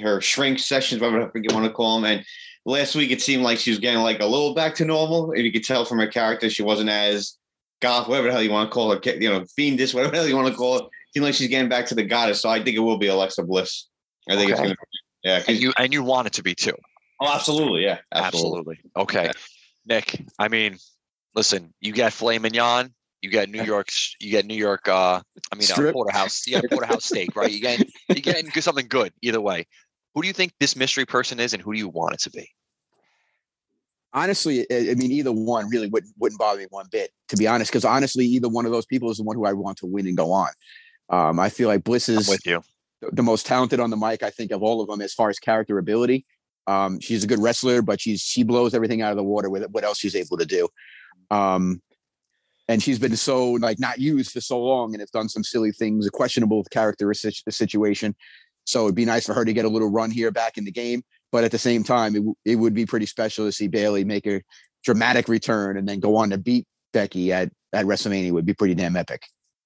her 0.00 0.20
shrink 0.20 0.58
sessions, 0.58 1.00
whatever 1.00 1.32
you 1.34 1.54
want 1.54 1.66
to 1.66 1.72
call 1.72 2.00
them, 2.00 2.10
and 2.10 2.24
last 2.70 2.94
week 2.94 3.10
it 3.10 3.20
seemed 3.20 3.42
like 3.42 3.58
she 3.58 3.70
was 3.70 3.78
getting 3.78 4.00
like 4.00 4.20
a 4.20 4.26
little 4.26 4.54
back 4.54 4.74
to 4.76 4.84
normal. 4.84 5.32
and 5.32 5.44
you 5.44 5.52
could 5.52 5.64
tell 5.64 5.84
from 5.84 5.98
her 5.98 6.06
character, 6.06 6.48
she 6.48 6.62
wasn't 6.62 6.90
as 6.90 7.36
goth, 7.80 8.08
whatever 8.08 8.28
the 8.28 8.32
hell 8.32 8.42
you 8.42 8.50
want 8.50 8.70
to 8.70 8.74
call 8.74 8.92
her, 8.92 9.00
you 9.18 9.28
know, 9.28 9.44
fiendish, 9.56 9.94
whatever 9.94 10.12
the 10.12 10.18
hell 10.18 10.28
you 10.28 10.36
want 10.36 10.48
to 10.48 10.54
call 10.54 10.78
it. 10.78 10.86
Seemed 11.12 11.24
like 11.24 11.34
she's 11.34 11.48
getting 11.48 11.68
back 11.68 11.86
to 11.86 11.94
the 11.94 12.04
goddess. 12.04 12.40
So 12.40 12.48
I 12.48 12.62
think 12.62 12.76
it 12.76 12.80
will 12.80 12.98
be 12.98 13.08
Alexa 13.08 13.42
Bliss. 13.42 13.88
I 14.28 14.36
think 14.36 14.52
okay. 14.52 14.52
it's 14.52 14.60
gonna, 14.60 14.76
yeah. 15.24 15.42
And 15.48 15.58
you 15.58 15.72
and 15.78 15.92
you 15.92 16.04
want 16.04 16.28
it 16.28 16.32
to 16.34 16.42
be 16.42 16.54
too. 16.54 16.76
Oh, 17.20 17.34
absolutely, 17.34 17.82
yeah, 17.82 17.98
absolutely. 18.14 18.76
absolutely. 18.76 18.90
Okay, 18.96 19.24
yeah. 19.24 19.32
Nick. 19.86 20.24
I 20.38 20.48
mean, 20.48 20.78
listen, 21.34 21.74
you 21.80 21.92
got 21.92 22.12
filet 22.12 22.38
mignon. 22.38 22.94
You 23.22 23.28
get 23.28 23.50
New 23.50 23.62
York. 23.62 23.88
You 24.18 24.30
get 24.30 24.46
New 24.46 24.54
York. 24.54 24.88
Uh, 24.88 25.20
I 25.52 25.56
mean, 25.56 25.68
uh, 25.70 25.92
porterhouse. 25.92 26.46
You 26.46 26.60
got 26.60 26.70
porterhouse 26.70 27.04
steak, 27.06 27.34
right? 27.36 27.50
You 27.50 27.60
get 27.60 27.86
you 28.08 28.22
getting 28.22 28.50
something 28.52 28.86
good 28.88 29.12
either 29.20 29.40
way. 29.40 29.66
Who 30.14 30.22
do 30.22 30.28
you 30.28 30.34
think 30.34 30.52
this 30.58 30.76
mystery 30.76 31.06
person 31.06 31.38
is, 31.40 31.52
and 31.52 31.62
who 31.62 31.72
do 31.72 31.78
you 31.78 31.88
want 31.88 32.14
it 32.14 32.20
to 32.20 32.30
be? 32.30 32.48
Honestly, 34.12 34.66
I 34.72 34.94
mean, 34.94 35.12
either 35.12 35.30
one 35.30 35.68
really 35.68 35.88
wouldn't 35.88 36.12
wouldn't 36.18 36.38
bother 36.38 36.58
me 36.58 36.66
one 36.70 36.86
bit, 36.90 37.10
to 37.28 37.36
be 37.36 37.46
honest. 37.46 37.70
Because 37.70 37.84
honestly, 37.84 38.26
either 38.26 38.48
one 38.48 38.66
of 38.66 38.72
those 38.72 38.86
people 38.86 39.10
is 39.10 39.18
the 39.18 39.22
one 39.22 39.36
who 39.36 39.46
I 39.46 39.52
want 39.52 39.78
to 39.78 39.86
win 39.86 40.06
and 40.06 40.16
go 40.16 40.32
on. 40.32 40.50
Um, 41.08 41.38
I 41.38 41.48
feel 41.48 41.68
like 41.68 41.84
Bliss 41.84 42.08
is 42.08 42.28
I'm 42.28 42.32
with 42.32 42.46
you. 42.46 42.62
the 43.12 43.22
most 43.22 43.46
talented 43.46 43.78
on 43.78 43.90
the 43.90 43.96
mic, 43.96 44.22
I 44.22 44.30
think, 44.30 44.50
of 44.50 44.62
all 44.62 44.80
of 44.80 44.88
them 44.88 45.00
as 45.00 45.12
far 45.12 45.30
as 45.30 45.38
character 45.38 45.78
ability. 45.78 46.24
Um, 46.66 47.00
she's 47.00 47.24
a 47.24 47.26
good 47.26 47.40
wrestler, 47.40 47.82
but 47.82 48.00
she's 48.00 48.20
she 48.20 48.42
blows 48.42 48.74
everything 48.74 49.00
out 49.02 49.10
of 49.12 49.16
the 49.16 49.24
water 49.24 49.48
with 49.48 49.64
what 49.70 49.84
else 49.84 49.98
she's 49.98 50.16
able 50.16 50.36
to 50.38 50.46
do. 50.46 50.68
Um, 51.30 51.80
and 52.70 52.80
she's 52.80 52.98
been 53.00 53.16
so 53.16 53.52
like 53.52 53.80
not 53.80 53.98
used 53.98 54.30
for 54.30 54.40
so 54.40 54.60
long 54.60 54.94
and 54.94 55.00
has 55.00 55.10
done 55.10 55.28
some 55.28 55.42
silly 55.42 55.72
things, 55.72 56.06
a 56.06 56.10
questionable 56.10 56.62
character 56.64 57.12
situation. 57.14 58.14
So 58.64 58.84
it'd 58.84 58.94
be 58.94 59.04
nice 59.04 59.26
for 59.26 59.34
her 59.34 59.44
to 59.44 59.52
get 59.52 59.64
a 59.64 59.68
little 59.68 59.90
run 59.90 60.12
here 60.12 60.30
back 60.30 60.56
in 60.56 60.64
the 60.64 60.70
game. 60.70 61.02
But 61.32 61.44
at 61.44 61.52
the 61.52 61.58
same 61.58 61.84
time, 61.84 62.16
it, 62.16 62.22
it 62.52 62.56
would 62.56 62.74
be 62.74 62.86
pretty 62.86 63.06
special 63.06 63.46
to 63.46 63.52
see 63.52 63.68
Bayley 63.68 64.04
make 64.04 64.26
a 64.26 64.42
dramatic 64.84 65.28
return 65.28 65.76
and 65.76 65.88
then 65.88 66.00
go 66.00 66.16
on 66.16 66.30
to 66.30 66.38
beat 66.38 66.66
Becky 66.92 67.32
at, 67.32 67.50
at 67.72 67.86
WrestleMania 67.86 68.28
it 68.28 68.32
would 68.32 68.46
be 68.46 68.54
pretty 68.54 68.74
damn 68.74 68.96
epic. 68.96 69.22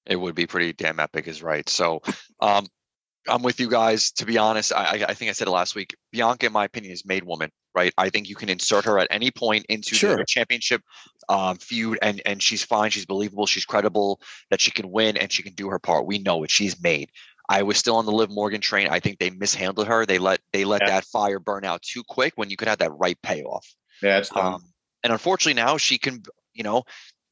It 0.06 0.16
would 0.16 0.34
be 0.34 0.46
pretty 0.46 0.72
damn 0.74 1.00
epic, 1.00 1.26
is 1.28 1.42
right. 1.42 1.66
So, 1.68 2.02
um, 2.40 2.66
I'm 3.28 3.42
with 3.42 3.58
you 3.58 3.70
guys. 3.70 4.10
To 4.12 4.26
be 4.26 4.38
honest, 4.38 4.72
I, 4.72 5.04
I 5.08 5.14
think 5.14 5.30
I 5.30 5.32
said 5.32 5.48
it 5.48 5.52
last 5.52 5.74
week. 5.74 5.96
Bianca, 6.12 6.46
in 6.46 6.52
my 6.52 6.64
opinion, 6.64 6.92
is 6.92 7.06
made 7.06 7.24
woman. 7.24 7.50
Right. 7.74 7.92
I 7.98 8.08
think 8.08 8.28
you 8.28 8.36
can 8.36 8.48
insert 8.48 8.84
her 8.84 9.00
at 9.00 9.08
any 9.10 9.32
point 9.32 9.66
into 9.68 9.96
sure. 9.96 10.16
the 10.16 10.24
championship 10.28 10.80
um, 11.28 11.56
feud, 11.56 11.98
and 12.02 12.22
and 12.24 12.40
she's 12.40 12.62
fine. 12.62 12.90
She's 12.90 13.06
believable. 13.06 13.46
She's 13.46 13.64
credible 13.64 14.20
that 14.50 14.60
she 14.60 14.70
can 14.70 14.90
win 14.90 15.16
and 15.16 15.32
she 15.32 15.42
can 15.42 15.54
do 15.54 15.68
her 15.70 15.80
part. 15.80 16.06
We 16.06 16.18
know 16.18 16.44
it. 16.44 16.50
She's 16.50 16.80
made. 16.80 17.10
I 17.48 17.62
was 17.62 17.76
still 17.76 17.96
on 17.96 18.06
the 18.06 18.12
Liv 18.12 18.30
Morgan 18.30 18.60
train. 18.60 18.88
I 18.88 19.00
think 19.00 19.18
they 19.18 19.30
mishandled 19.30 19.86
her. 19.86 20.06
They 20.06 20.18
let 20.18 20.40
they 20.52 20.64
let 20.64 20.82
yeah. 20.82 20.90
that 20.90 21.04
fire 21.04 21.38
burn 21.38 21.64
out 21.64 21.82
too 21.82 22.02
quick 22.02 22.34
when 22.36 22.50
you 22.50 22.56
could 22.56 22.68
have 22.68 22.78
that 22.78 22.92
right 22.92 23.20
payoff. 23.22 23.66
Yeah, 24.02 24.18
it's 24.18 24.34
um, 24.34 24.62
and 25.02 25.12
unfortunately 25.12 25.60
now 25.60 25.76
she 25.76 25.98
can, 25.98 26.22
you 26.54 26.62
know, 26.62 26.84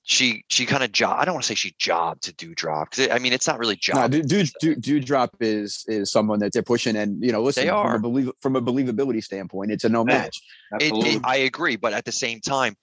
she 0.02 0.44
she 0.48 0.66
kind 0.66 0.82
of 0.82 0.92
job. 0.92 1.16
I 1.18 1.24
don't 1.24 1.34
want 1.34 1.44
to 1.44 1.48
say 1.48 1.54
she 1.54 1.74
jobbed 1.78 2.24
to 2.24 2.34
Doudrop 2.34 2.90
because 2.90 3.08
I 3.10 3.18
mean 3.18 3.32
it's 3.32 3.46
not 3.46 3.58
really 3.58 3.76
job. 3.76 4.12
No, 4.12 4.22
Dude, 4.22 4.50
Dude, 4.60 4.82
Doudrop 4.82 5.30
is 5.40 5.84
is 5.88 6.10
someone 6.10 6.40
that 6.40 6.52
they're 6.52 6.62
pushing, 6.62 6.96
and 6.96 7.22
you 7.24 7.32
know, 7.32 7.42
listen, 7.42 7.64
they 7.64 7.70
are. 7.70 7.92
From 7.92 7.96
a, 7.96 8.02
believe, 8.02 8.30
from 8.40 8.56
a 8.56 8.62
believability 8.62 9.22
standpoint, 9.22 9.70
it's 9.70 9.84
a 9.84 9.88
no 9.88 10.04
match. 10.04 10.42
It, 10.80 10.92
it, 10.94 11.20
I 11.24 11.36
agree, 11.36 11.76
but 11.76 11.92
at 11.92 12.04
the 12.04 12.12
same 12.12 12.40
time, 12.40 12.76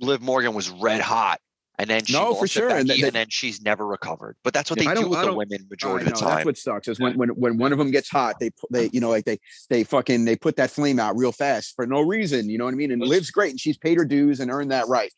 Liv 0.00 0.22
Morgan 0.22 0.54
was 0.54 0.70
red 0.70 1.00
hot 1.00 1.40
and 1.80 1.88
then 1.88 2.04
she 2.04 2.12
no, 2.12 2.34
for 2.34 2.46
sure, 2.46 2.68
Becky, 2.68 2.80
and, 2.80 2.90
they, 2.90 3.06
and, 3.06 3.12
then 3.12 3.26
she's 3.30 3.62
never 3.62 3.86
recovered. 3.86 4.36
But 4.44 4.52
that's 4.52 4.70
what 4.70 4.82
yeah, 4.82 4.92
they 4.92 5.00
do 5.00 5.08
with 5.08 5.22
the 5.22 5.32
women 5.32 5.66
majority 5.70 6.06
of 6.06 6.12
the 6.12 6.20
time. 6.20 6.34
That's 6.34 6.44
what 6.44 6.58
sucks 6.58 6.88
is 6.88 7.00
when, 7.00 7.16
when 7.16 7.30
when 7.30 7.56
one 7.56 7.72
of 7.72 7.78
them 7.78 7.90
gets 7.90 8.10
hot, 8.10 8.36
they 8.38 8.50
they 8.70 8.90
you 8.92 9.00
know 9.00 9.08
like 9.08 9.24
they 9.24 9.38
they 9.70 9.84
fucking 9.84 10.26
they 10.26 10.36
put 10.36 10.56
that 10.56 10.70
flame 10.70 11.00
out 11.00 11.16
real 11.16 11.32
fast 11.32 11.74
for 11.74 11.86
no 11.86 12.02
reason. 12.02 12.50
You 12.50 12.58
know 12.58 12.66
what 12.66 12.74
I 12.74 12.76
mean? 12.76 12.92
And 12.92 13.00
lives 13.00 13.30
great, 13.30 13.52
and 13.52 13.58
she's 13.58 13.78
paid 13.78 13.96
her 13.96 14.04
dues 14.04 14.40
and 14.40 14.50
earned 14.50 14.72
that 14.72 14.88
right. 14.88 15.10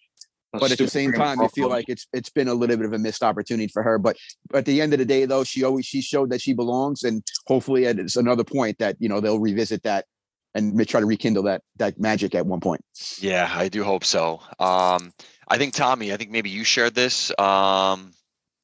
But 0.53 0.71
at 0.71 0.79
the 0.79 0.87
same 0.87 1.13
time, 1.13 1.41
you 1.41 1.49
feel 1.49 1.69
like 1.69 1.87
it's 1.89 2.07
it's 2.13 2.31
been 2.31 2.47
a 2.47 2.55
little 2.55 2.77
bit 2.77 2.87
of 2.87 2.93
a 2.93 2.99
missed 2.99 3.25
opportunity 3.25 3.67
for 3.67 3.83
her. 3.83 3.99
But 3.99 4.17
at 4.55 4.65
the 4.65 4.81
end 4.81 4.93
of 4.93 5.01
the 5.01 5.05
day, 5.05 5.25
though, 5.25 5.43
she 5.43 5.65
always 5.65 5.85
she 5.85 6.01
showed 6.01 6.31
that 6.31 6.41
she 6.41 6.53
belongs, 6.53 7.03
and 7.03 7.25
hopefully, 7.49 7.87
it's 7.87 8.15
another 8.15 8.45
point 8.45 8.79
that 8.79 8.95
you 9.01 9.09
know 9.09 9.19
they'll 9.19 9.41
revisit 9.41 9.83
that 9.83 10.05
and 10.55 10.87
try 10.87 11.01
to 11.01 11.07
rekindle 11.07 11.43
that 11.45 11.63
that 11.79 11.99
magic 11.99 12.37
at 12.37 12.47
one 12.47 12.61
point. 12.61 12.85
Yeah, 13.19 13.51
I 13.53 13.69
do 13.69 13.83
hope 13.83 14.05
so. 14.05 14.41
Um, 14.61 15.13
I 15.53 15.59
think 15.59 15.75
Tommy, 15.75 16.15
I 16.15 16.17
think 16.17 16.31
maybe 16.31 16.49
you 16.49 16.65
shared 16.65 16.95
this. 16.95 17.31
Um, 17.39 18.15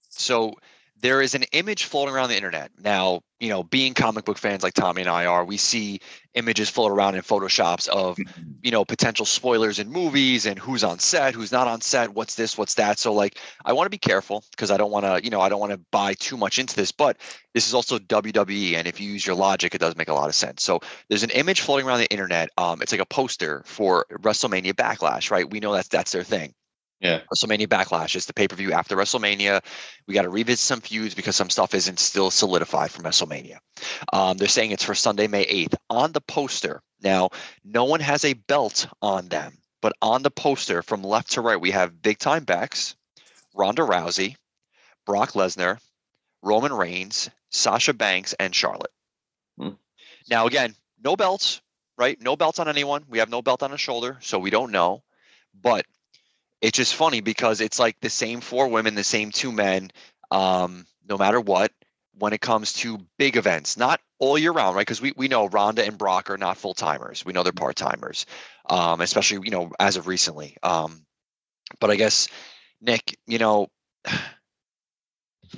so 0.09 0.55
there 1.03 1.21
is 1.21 1.35
an 1.35 1.43
image 1.53 1.85
floating 1.85 2.15
around 2.15 2.31
the 2.31 2.37
internet 2.37 2.71
now. 2.83 3.21
You 3.41 3.51
know, 3.51 3.63
being 3.63 3.93
comic 3.93 4.25
book 4.25 4.39
fans 4.39 4.63
like 4.63 4.73
Tommy 4.73 5.03
and 5.03 5.11
I 5.11 5.27
are, 5.27 5.45
we 5.45 5.59
see 5.59 6.01
images 6.33 6.71
float 6.71 6.91
around 6.91 7.15
in 7.15 7.21
photoshops 7.21 7.89
of, 7.89 8.17
mm-hmm. 8.17 8.43
you 8.63 8.71
know, 8.71 8.87
potential 8.87 9.27
spoilers 9.27 9.79
in 9.79 9.91
movies 9.91 10.47
and 10.47 10.59
who's 10.59 10.83
on 10.83 10.99
set, 10.99 11.35
who's 11.35 11.53
not 11.53 11.69
on 11.69 11.83
set, 11.83 12.15
what's 12.15 12.37
this, 12.37 12.57
what's 12.57 12.75
that. 12.75 12.99
So 12.99 13.13
like, 13.13 13.39
I 13.67 13.75
want 13.75 13.85
to 13.85 13.91
be 13.91 13.99
careful 13.99 14.43
because 14.53 14.71
I 14.71 14.79
don't 14.79 14.91
want 14.91 15.05
to, 15.05 15.23
you 15.23 15.29
know, 15.29 15.43
I 15.43 15.51
don't 15.51 15.61
want 15.61 15.73
to 15.73 15.81
buy 15.93 16.15
too 16.15 16.39
much 16.39 16.59
into 16.59 16.75
this. 16.75 16.91
But 16.91 17.19
this 17.53 17.69
is 17.69 17.75
also 17.75 17.99
WWE, 17.99 18.77
and 18.77 18.89
if 18.89 18.99
you 18.99 19.13
use 19.13 19.27
your 19.27 19.37
logic, 19.37 19.75
it 19.75 19.79
does 19.79 19.95
make 19.95 20.09
a 20.09 20.15
lot 20.15 20.31
of 20.31 20.35
sense. 20.35 20.63
So 20.63 20.81
there's 21.11 21.23
an 21.23 21.31
image 21.31 21.61
floating 21.61 21.87
around 21.87 22.01
the 22.01 22.11
internet. 22.11 22.49
Um, 22.57 22.81
it's 22.81 22.93
like 22.93 23.01
a 23.03 23.07
poster 23.07 23.63
for 23.67 24.07
WrestleMania 24.11 24.73
Backlash, 24.73 25.31
right? 25.31 25.49
We 25.49 25.61
know 25.61 25.75
that's 25.75 25.89
that's 25.89 26.13
their 26.13 26.25
thing. 26.25 26.55
Yeah. 27.01 27.21
WrestleMania 27.33 27.69
Backlash 27.69 28.17
is 28.17 28.27
the 28.27 28.35
pay 28.35 28.49
per 28.49 28.57
view 28.57 28.73
after 28.73 28.97
WrestleMania. 28.97 29.61
We 30.07 30.15
got 30.15 30.23
to 30.23 30.31
revisit 30.31 30.59
some 30.59 30.81
feuds 30.81 31.15
because 31.15 31.37
some 31.37 31.51
stuff 31.51 31.75
isn't 31.75 31.99
still 31.99 32.31
solidified 32.31 32.91
from 32.91 33.05
WrestleMania. 33.05 33.59
Um, 34.13 34.37
they're 34.37 34.49
saying 34.49 34.73
it's 34.73 34.85
for 34.85 34.95
Sunday, 34.95 35.29
May 35.29 35.47
8th. 35.47 35.75
On 35.91 36.13
the 36.13 36.21
poster, 36.21 36.83
now, 37.01 37.31
no 37.65 37.85
one 37.85 38.01
has 38.01 38.25
a 38.25 38.35
belt 38.35 38.89
on 39.01 39.29
them, 39.29 39.59
but 39.81 39.93
on 40.03 40.23
the 40.23 40.31
poster 40.31 40.83
from 40.83 41.03
left 41.03 41.33
to 41.33 41.41
right, 41.41 41.61
we 41.61 41.71
have 41.71 42.03
big 42.03 42.19
time 42.19 42.45
Bex, 42.45 42.97
Ronda 43.55 43.83
Rousey, 43.83 44.37
Brock 45.07 45.33
Lesnar, 45.33 45.79
Roman 46.43 46.73
Reigns, 46.73 47.31
Sasha 47.51 47.95
Banks, 47.95 48.35
and 48.41 48.55
Charlotte. 48.55 48.93
Hmm. 49.59 49.71
Now, 50.29 50.47
again, 50.47 50.75
no 51.03 51.17
belts, 51.17 51.61
right? 51.97 52.21
No 52.21 52.37
belts 52.37 52.59
on 52.59 52.69
anyone. 52.69 53.05
We 53.09 53.19
have 53.19 53.31
no 53.31 53.41
belt 53.41 53.63
on 53.63 53.73
a 53.73 53.79
shoulder, 53.79 54.19
so 54.21 54.39
we 54.39 54.51
don't 54.51 54.73
know. 54.73 55.03
But 55.61 55.87
it's 56.61 56.77
just 56.77 56.95
funny 56.95 57.21
because 57.21 57.61
it's 57.61 57.79
like 57.79 58.01
the 58.01 58.11
same 58.11 58.41
four 58.41 58.69
women, 58.69 58.95
the 58.95 59.05
same 59.05 59.31
two 59.31 59.53
men, 59.53 59.91
um, 60.31 60.87
no 61.09 61.17
matter 61.17 61.41
what, 61.41 61.73
when 62.19 62.33
it 62.33 62.41
comes 62.41 62.73
to 62.73 62.99
big 63.19 63.37
events, 63.37 63.77
not 63.77 64.01
all 64.19 64.37
year 64.37 64.53
round, 64.53 64.75
right? 64.75 64.83
Because 64.83 65.01
we, 65.01 65.13
we 65.17 65.29
know 65.29 65.47
Ronda 65.47 65.85
and 65.85 65.97
Brock 65.97 66.31
are 66.31 66.39
not 66.39 66.57
full 66.57 66.75
timers. 66.75 67.25
We 67.25 67.33
know 67.33 67.43
they're 67.43 67.53
part 67.53 67.77
timers, 67.77 68.27
um, 68.69 69.01
especially, 69.01 69.41
you 69.45 69.53
know, 69.53 69.71
as 69.79 69.97
of 69.97 70.07
recently. 70.07 70.57
Um, 70.63 71.05
but 71.81 71.91
I 71.91 71.97
guess, 71.97 72.29
Nick, 72.81 73.17
you 73.27 73.39
know, 73.39 73.69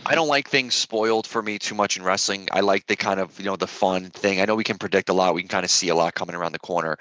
I 0.07 0.15
don't 0.15 0.29
like 0.29 0.49
things 0.49 0.77
spoiled 0.77 1.27
for 1.27 1.43
me 1.43 1.59
too 1.59 1.75
much 1.75 1.97
in 1.97 2.05
wrestling. 2.05 2.49
I 2.53 2.61
like 2.61 2.87
the 2.87 2.95
kind 2.95 3.19
of, 3.19 3.37
you 3.41 3.45
know, 3.45 3.57
the 3.57 3.67
fun 3.67 4.11
thing. 4.11 4.41
I 4.41 4.45
know 4.45 4.55
we 4.55 4.63
can 4.63 4.79
predict 4.79 5.09
a 5.09 5.13
lot. 5.13 5.35
We 5.35 5.43
can 5.43 5.49
kind 5.49 5.65
of 5.65 5.71
see 5.71 5.89
a 5.89 5.95
lot 5.97 6.15
coming 6.15 6.37
around 6.37 6.53
the 6.53 6.61
corner. 6.61 6.97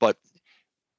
But 0.00 0.16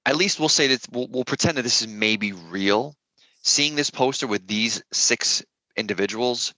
at 0.05 0.15
least 0.15 0.39
we'll 0.39 0.49
say 0.49 0.67
that 0.67 0.85
we'll, 0.91 1.07
we'll 1.07 1.23
pretend 1.23 1.57
that 1.57 1.63
this 1.63 1.81
is 1.81 1.87
maybe 1.87 2.33
real. 2.33 2.95
Seeing 3.41 3.75
this 3.75 3.89
poster 3.89 4.25
with 4.27 4.47
these 4.47 4.81
six 4.91 5.43
individuals, 5.75 6.53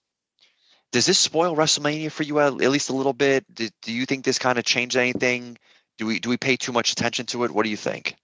does 0.92 1.06
this 1.06 1.18
spoil 1.18 1.56
WrestleMania 1.56 2.10
for 2.10 2.22
you 2.22 2.38
at, 2.38 2.52
at 2.52 2.70
least 2.70 2.90
a 2.90 2.94
little 2.94 3.12
bit? 3.12 3.44
Do, 3.52 3.68
do 3.82 3.92
you 3.92 4.06
think 4.06 4.24
this 4.24 4.38
kind 4.38 4.58
of 4.58 4.64
changed 4.64 4.96
anything? 4.96 5.58
Do 5.98 6.06
we 6.06 6.20
do 6.20 6.28
we 6.28 6.36
pay 6.36 6.56
too 6.56 6.72
much 6.72 6.92
attention 6.92 7.26
to 7.26 7.44
it? 7.44 7.50
What 7.50 7.64
do 7.64 7.70
you 7.70 7.76
think? 7.76 8.16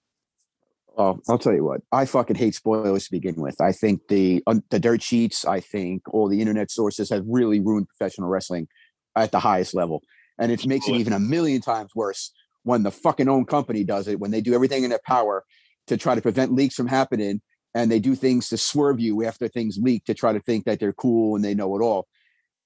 Oh, 0.96 1.18
I'll 1.28 1.38
tell 1.38 1.54
you 1.54 1.64
what. 1.64 1.80
I 1.90 2.04
fucking 2.04 2.36
hate 2.36 2.54
spoilers 2.54 3.04
to 3.04 3.10
begin 3.10 3.36
with. 3.36 3.60
I 3.60 3.72
think 3.72 4.08
the 4.08 4.42
uh, 4.46 4.56
the 4.70 4.78
dirt 4.78 5.02
sheets, 5.02 5.44
I 5.44 5.60
think 5.60 6.02
all 6.12 6.28
the 6.28 6.40
internet 6.40 6.70
sources 6.70 7.10
have 7.10 7.24
really 7.26 7.60
ruined 7.60 7.88
professional 7.88 8.28
wrestling 8.28 8.68
at 9.16 9.32
the 9.32 9.40
highest 9.40 9.74
level, 9.74 10.02
and 10.38 10.52
it 10.52 10.66
makes 10.66 10.88
it 10.88 10.94
even 10.94 11.14
a 11.14 11.18
million 11.18 11.62
times 11.62 11.92
worse 11.94 12.30
when 12.64 12.82
the 12.82 12.90
fucking 12.90 13.28
own 13.28 13.44
company 13.44 13.84
does 13.84 14.08
it, 14.08 14.20
when 14.20 14.30
they 14.30 14.40
do 14.40 14.54
everything 14.54 14.84
in 14.84 14.90
their 14.90 15.00
power 15.04 15.44
to 15.88 15.96
try 15.96 16.14
to 16.14 16.22
prevent 16.22 16.52
leaks 16.52 16.74
from 16.74 16.86
happening, 16.86 17.40
and 17.74 17.90
they 17.90 17.98
do 17.98 18.14
things 18.14 18.48
to 18.50 18.56
swerve 18.56 19.00
you 19.00 19.24
after 19.24 19.48
things 19.48 19.78
leak 19.80 20.04
to 20.04 20.14
try 20.14 20.32
to 20.32 20.40
think 20.40 20.64
that 20.64 20.78
they're 20.78 20.92
cool 20.92 21.34
and 21.36 21.44
they 21.44 21.54
know 21.54 21.74
it 21.76 21.82
all. 21.82 22.06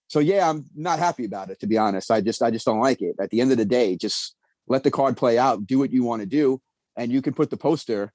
So 0.09 0.21
yeah, 0.21 0.49
I'm 0.49 0.67
not 0.75 0.99
happy 0.99 1.25
about 1.25 1.51
it 1.51 1.61
to 1.61 1.67
be 1.67 1.79
honest. 1.79 2.11
I 2.11 2.21
just 2.21 2.43
I 2.43 2.51
just 2.51 2.67
don't 2.67 2.81
like 2.81 3.03
it. 3.03 3.17
At 3.21 3.31
the 3.31 3.41
end 3.41 3.53
of 3.53 3.59
the 3.59 3.65
day, 3.65 3.97
just 3.97 4.37
let 4.69 4.83
the 4.83 4.91
card 4.91 5.17
play 5.17 5.39
out, 5.39 5.67
do 5.67 5.79
what 5.79 5.93
you 5.93 6.03
want 6.03 6.23
to 6.23 6.27
do, 6.27 6.61
and 6.97 7.11
you 7.11 7.23
can 7.23 7.35
put 7.35 7.51
the 7.51 7.57
poster 7.57 8.13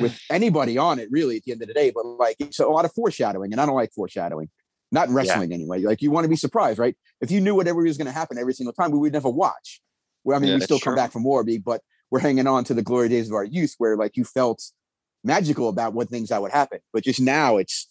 with 0.00 0.18
anybody 0.30 0.78
on 0.78 0.98
it 0.98 1.08
really 1.10 1.36
at 1.36 1.44
the 1.44 1.52
end 1.52 1.62
of 1.62 1.68
the 1.68 1.74
day. 1.74 1.90
But 1.90 2.06
like 2.06 2.36
it's 2.38 2.58
a 2.58 2.66
lot 2.66 2.84
of 2.84 2.92
foreshadowing, 2.92 3.52
and 3.52 3.60
I 3.60 3.66
don't 3.66 3.74
like 3.74 3.92
foreshadowing. 3.92 4.50
Not 4.90 5.08
in 5.08 5.14
wrestling 5.14 5.50
yeah. 5.50 5.56
anyway. 5.56 5.80
Like 5.80 6.02
you 6.02 6.10
want 6.10 6.24
to 6.24 6.28
be 6.28 6.36
surprised, 6.36 6.78
right? 6.78 6.94
If 7.20 7.30
you 7.30 7.40
knew 7.40 7.54
whatever 7.54 7.82
was 7.82 7.96
going 7.96 8.06
to 8.06 8.12
happen 8.12 8.36
every 8.36 8.52
single 8.52 8.74
time, 8.74 8.90
we 8.90 8.98
would 8.98 9.12
never 9.12 9.30
watch. 9.30 9.80
Well, 10.24 10.36
I 10.36 10.40
mean, 10.40 10.50
yeah, 10.50 10.56
we 10.56 10.60
still 10.60 10.78
come 10.78 10.94
back 10.94 11.12
from 11.12 11.24
Warby, 11.24 11.58
but 11.58 11.80
we're 12.10 12.20
hanging 12.20 12.46
on 12.46 12.64
to 12.64 12.74
the 12.74 12.82
glory 12.82 13.08
days 13.08 13.28
of 13.28 13.34
our 13.34 13.44
youth 13.44 13.74
where 13.78 13.96
like 13.96 14.16
you 14.16 14.24
felt 14.24 14.62
magical 15.24 15.68
about 15.68 15.94
what 15.94 16.08
things 16.08 16.28
that 16.28 16.42
would 16.42 16.52
happen. 16.52 16.80
But 16.92 17.04
just 17.04 17.20
now 17.20 17.56
it's 17.56 17.88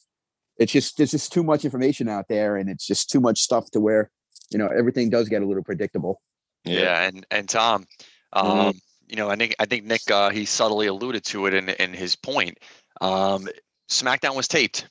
it's 0.58 0.72
just 0.72 0.98
there's 0.98 1.12
just 1.12 1.34
too 1.34 1.44
much 1.44 1.66
information 1.66 2.08
out 2.08 2.26
there 2.30 2.56
and 2.56 2.70
it's 2.70 2.86
just 2.86 3.10
too 3.10 3.20
much 3.20 3.42
stuff 3.42 3.72
to 3.72 3.80
where, 3.80 4.12
you 4.52 4.58
know, 4.58 4.68
everything 4.68 5.10
does 5.10 5.28
get 5.28 5.42
a 5.42 5.46
little 5.46 5.64
predictable. 5.64 6.22
Yeah, 6.64 7.04
and 7.04 7.26
and 7.32 7.50
Tom, 7.50 7.86
mm-hmm. 8.34 8.48
um, 8.48 8.58
mm-hmm. 8.58 8.78
you 9.08 9.16
know, 9.16 9.30
I 9.30 9.36
think 9.36 9.56
I 9.60 9.66
think 9.66 9.86
Nick 9.86 10.10
uh, 10.12 10.30
he 10.30 10.46
subtly 10.46 10.88
alluded 10.88 11.24
to 11.26 11.48
it 11.48 11.54
in 11.54 11.70
in 11.70 11.94
his 11.94 12.16
point. 12.16 12.60
Um, 13.02 13.48
SmackDown 13.90 14.36
was 14.36 14.48
taped. 14.48 14.88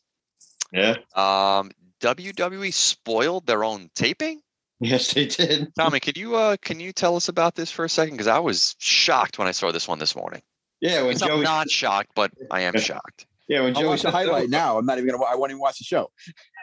Yeah. 0.73 0.97
Um, 1.15 1.71
WWE 2.01 2.73
spoiled 2.73 3.47
their 3.47 3.65
own 3.65 3.91
taping. 3.95 4.41
Yes, 4.81 5.13
they 5.13 5.27
did. 5.27 5.73
Tommy, 5.79 6.01
can 6.01 6.15
you 6.17 6.37
uh 6.37 6.57
can 6.63 6.81
you 6.81 6.93
tell 6.93 7.15
us 7.17 7.29
about 7.29 7.55
this 7.55 7.71
for 7.71 7.85
a 7.85 7.89
second? 7.89 8.15
Because 8.15 8.27
I 8.27 8.39
was 8.39 8.75
shocked 8.79 9.39
when 9.39 9.47
I 9.47 9.53
saw 9.53 9.71
this 9.71 9.87
one 9.87 9.99
this 9.99 10.17
morning. 10.17 10.43
Yeah, 10.81 11.03
when 11.03 11.17
Joey, 11.17 11.31
I'm 11.31 11.43
not 11.43 11.71
shocked, 11.71 12.11
but 12.15 12.33
I 12.51 12.63
am 12.63 12.79
shocked. 12.79 13.27
Yeah, 13.49 13.63
when 13.63 13.75
Joey 13.75 13.87
watch 13.87 14.03
the 14.03 14.11
highlight 14.11 14.49
now, 14.49 14.79
I'm 14.79 14.87
not 14.87 14.97
even 14.97 15.11
gonna. 15.11 15.23
I 15.23 15.35
won't 15.35 15.51
even 15.51 15.61
watch 15.61 15.79
the 15.79 15.85
show. 15.85 16.11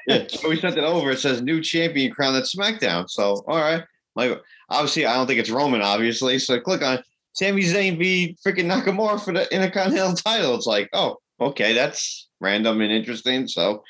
yeah, 0.07 0.23
Joey 0.23 0.59
sent 0.59 0.77
it 0.77 0.83
over. 0.83 1.11
It 1.11 1.19
says 1.19 1.41
new 1.41 1.61
champion 1.61 2.11
crowned 2.11 2.35
at 2.35 2.45
SmackDown. 2.45 3.07
So 3.07 3.43
all 3.47 3.59
right, 3.59 3.83
like 4.15 4.39
obviously 4.69 5.05
I 5.05 5.15
don't 5.15 5.27
think 5.27 5.39
it's 5.39 5.51
Roman, 5.51 5.83
obviously. 5.83 6.39
So 6.39 6.59
click 6.59 6.81
on 6.81 7.03
Sami 7.33 7.61
Zayn 7.61 7.99
v 7.99 8.35
freaking 8.45 8.65
Nakamura 8.65 9.23
for 9.23 9.31
the 9.31 9.53
Intercontinental 9.53 10.15
title. 10.15 10.55
It's 10.55 10.65
like, 10.65 10.89
oh, 10.93 11.17
okay, 11.39 11.73
that's 11.73 12.27
random 12.39 12.81
and 12.81 12.91
interesting. 12.91 13.47
So 13.47 13.83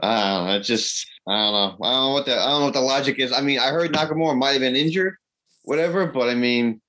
I 0.00 0.20
don't 0.36 0.46
know. 0.46 0.56
It 0.56 0.62
just 0.62 1.06
I 1.26 1.32
don't 1.32 1.52
know. 1.52 1.86
I 1.86 1.90
don't 1.92 2.04
know 2.04 2.12
what 2.12 2.26
the 2.26 2.32
I 2.32 2.46
don't 2.50 2.60
know 2.60 2.64
what 2.66 2.74
the 2.74 2.80
logic 2.80 3.18
is. 3.18 3.32
I 3.32 3.40
mean, 3.40 3.58
I 3.58 3.68
heard 3.68 3.92
Nakamura 3.92 4.36
might 4.36 4.52
have 4.52 4.60
been 4.60 4.76
injured, 4.76 5.16
whatever, 5.64 6.06
but 6.06 6.28
I 6.28 6.34
mean, 6.34 6.80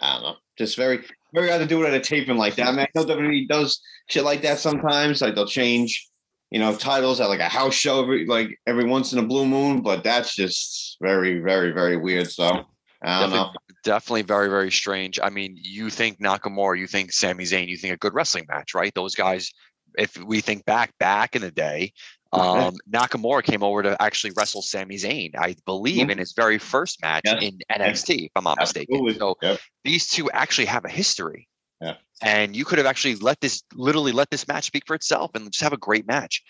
I 0.00 0.14
don't 0.14 0.22
know. 0.22 0.34
Just 0.56 0.76
very 0.76 1.04
very 1.34 1.48
hard 1.48 1.60
to 1.60 1.66
do 1.66 1.82
it 1.82 1.88
at 1.88 1.94
a 1.94 2.00
taping 2.00 2.36
like 2.36 2.54
that. 2.56 2.68
I 2.68 2.70
mean, 2.72 2.80
I 2.80 2.88
know 2.94 3.04
WWE 3.04 3.48
does 3.48 3.80
shit 4.08 4.24
like 4.24 4.42
that 4.42 4.58
sometimes. 4.58 5.20
Like 5.20 5.34
they'll 5.34 5.46
change, 5.46 6.08
you 6.50 6.58
know, 6.58 6.74
titles 6.74 7.20
at 7.20 7.28
like 7.28 7.40
a 7.40 7.48
house 7.48 7.74
show 7.74 8.02
every 8.02 8.26
like 8.26 8.58
every 8.66 8.84
once 8.84 9.12
in 9.12 9.18
a 9.18 9.26
blue 9.26 9.46
moon, 9.46 9.82
but 9.82 10.02
that's 10.02 10.34
just 10.34 10.96
very, 11.02 11.40
very, 11.40 11.72
very 11.72 11.96
weird. 11.96 12.30
So 12.30 12.44
I 12.44 13.20
don't 13.20 13.30
Definitely, 13.30 13.38
know. 13.38 13.52
definitely 13.84 14.22
very, 14.22 14.48
very 14.48 14.72
strange. 14.72 15.20
I 15.22 15.30
mean, 15.30 15.54
you 15.56 15.90
think 15.90 16.18
Nakamura, 16.18 16.78
you 16.78 16.86
think 16.86 17.12
Sami 17.12 17.44
Zayn, 17.44 17.68
you 17.68 17.76
think 17.76 17.94
a 17.94 17.98
good 17.98 18.14
wrestling 18.14 18.46
match, 18.48 18.74
right? 18.74 18.92
Those 18.94 19.14
guys, 19.14 19.52
if 19.96 20.16
we 20.24 20.40
think 20.40 20.64
back 20.64 20.92
back 20.98 21.36
in 21.36 21.42
the 21.42 21.50
day, 21.50 21.92
um, 22.32 22.74
Nakamura 22.90 23.42
came 23.42 23.62
over 23.62 23.82
to 23.82 24.00
actually 24.02 24.32
wrestle 24.36 24.62
Sami 24.62 24.96
Zayn, 24.96 25.30
I 25.38 25.56
believe, 25.64 26.06
Mhm. 26.06 26.10
in 26.12 26.18
his 26.18 26.32
very 26.32 26.58
first 26.58 27.00
match 27.02 27.22
Yeah. 27.24 27.38
in 27.40 27.58
NXT, 27.70 28.26
if 28.26 28.32
I'm 28.36 28.44
not 28.44 28.58
mistaken. 28.60 28.94
Absolutely. 28.96 29.18
So 29.18 29.36
Yep. 29.42 29.60
these 29.84 30.08
two 30.08 30.30
actually 30.32 30.66
have 30.66 30.84
a 30.84 30.88
history. 30.90 31.48
Yeah. 31.80 31.94
And 32.22 32.54
you 32.56 32.64
could 32.64 32.78
have 32.78 32.86
actually 32.86 33.14
let 33.16 33.40
this 33.40 33.62
literally 33.72 34.12
let 34.12 34.30
this 34.30 34.46
match 34.48 34.64
speak 34.64 34.82
for 34.86 34.94
itself 34.94 35.30
and 35.34 35.50
just 35.50 35.62
have 35.62 35.72
a 35.72 35.76
great 35.78 36.06
match. 36.06 36.42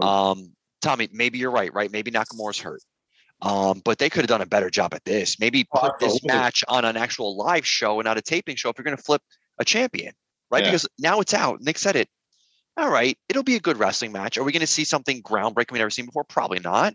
Um, 0.00 0.52
Tommy, 0.80 1.08
maybe 1.12 1.38
you're 1.38 1.50
right, 1.50 1.72
right? 1.74 1.90
Maybe 1.90 2.10
Nakamura's 2.10 2.58
hurt. 2.60 2.82
Um, 3.42 3.82
but 3.84 3.98
they 3.98 4.08
could 4.08 4.20
have 4.22 4.28
done 4.28 4.40
a 4.40 4.46
better 4.46 4.70
job 4.70 4.94
at 4.94 5.04
this. 5.04 5.38
Maybe 5.38 5.66
Oh, 5.72 5.80
put 5.80 5.98
this 5.98 6.22
match 6.24 6.64
on 6.68 6.84
an 6.86 6.96
actual 6.96 7.36
live 7.36 7.66
show 7.66 7.98
and 8.00 8.06
not 8.06 8.16
a 8.16 8.22
taping 8.22 8.56
show 8.56 8.70
if 8.70 8.78
you're 8.78 8.84
going 8.84 8.96
to 8.96 9.02
flip 9.02 9.20
a 9.58 9.64
champion, 9.64 10.14
right? 10.50 10.62
Yeah. 10.64 10.70
Because 10.70 10.88
now 10.98 11.20
it's 11.20 11.34
out. 11.34 11.60
Nick 11.60 11.76
said 11.78 11.96
it. 11.96 12.08
All 12.76 12.90
right, 12.90 13.16
it'll 13.28 13.42
be 13.42 13.56
a 13.56 13.60
good 13.60 13.78
wrestling 13.78 14.12
match. 14.12 14.36
Are 14.36 14.44
we 14.44 14.52
going 14.52 14.60
to 14.60 14.66
see 14.66 14.84
something 14.84 15.22
groundbreaking 15.22 15.72
we've 15.72 15.78
never 15.80 15.90
seen 15.90 16.06
before? 16.06 16.24
Probably 16.24 16.58
not. 16.58 16.94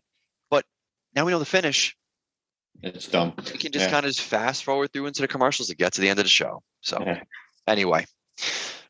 But 0.50 0.66
now 1.16 1.26
we 1.26 1.32
know 1.32 1.40
the 1.40 1.46
finish. 1.46 1.96
It's 2.84 3.08
dumb. 3.08 3.34
We 3.38 3.58
can 3.58 3.72
just 3.72 3.86
Yeah. 3.86 3.92
kind 3.92 4.06
of 4.06 4.12
just 4.14 4.22
fast 4.22 4.64
forward 4.64 4.94
through 4.94 5.08
into 5.08 5.22
the 5.22 5.28
commercials 5.28 5.70
to 5.70 5.76
get 5.76 5.94
to 5.94 6.02
the 6.02 6.10
end 6.10 6.20
of 6.20 6.26
the 6.26 6.30
show. 6.30 6.64
So 6.82 7.04
Yeah. 7.06 7.22
anyway, 7.68 8.06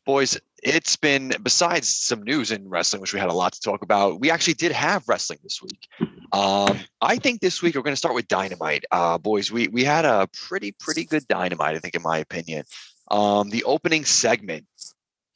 boys, 0.04 0.38
it's 0.62 0.96
been 0.96 1.32
besides 1.42 1.94
some 1.94 2.22
news 2.22 2.50
in 2.50 2.68
wrestling, 2.68 3.00
which 3.00 3.12
we 3.12 3.20
had 3.20 3.28
a 3.28 3.34
lot 3.34 3.52
to 3.54 3.60
talk 3.60 3.82
about. 3.82 4.20
We 4.20 4.30
actually 4.30 4.54
did 4.54 4.72
have 4.72 5.08
wrestling 5.08 5.40
this 5.42 5.60
week. 5.62 5.88
Um, 6.32 6.78
I 7.00 7.16
think 7.16 7.40
this 7.40 7.60
week 7.62 7.74
we're 7.74 7.82
going 7.82 7.92
to 7.92 7.98
start 7.98 8.14
with 8.14 8.28
Dynamite, 8.28 8.84
uh, 8.90 9.18
boys. 9.18 9.50
We 9.50 9.68
we 9.68 9.84
had 9.84 10.04
a 10.04 10.28
pretty 10.32 10.72
pretty 10.72 11.04
good 11.04 11.26
Dynamite, 11.28 11.74
I 11.74 11.78
think, 11.78 11.94
in 11.94 12.02
my 12.02 12.18
opinion. 12.18 12.64
Um, 13.10 13.50
the 13.50 13.64
opening 13.64 14.04
segment. 14.04 14.66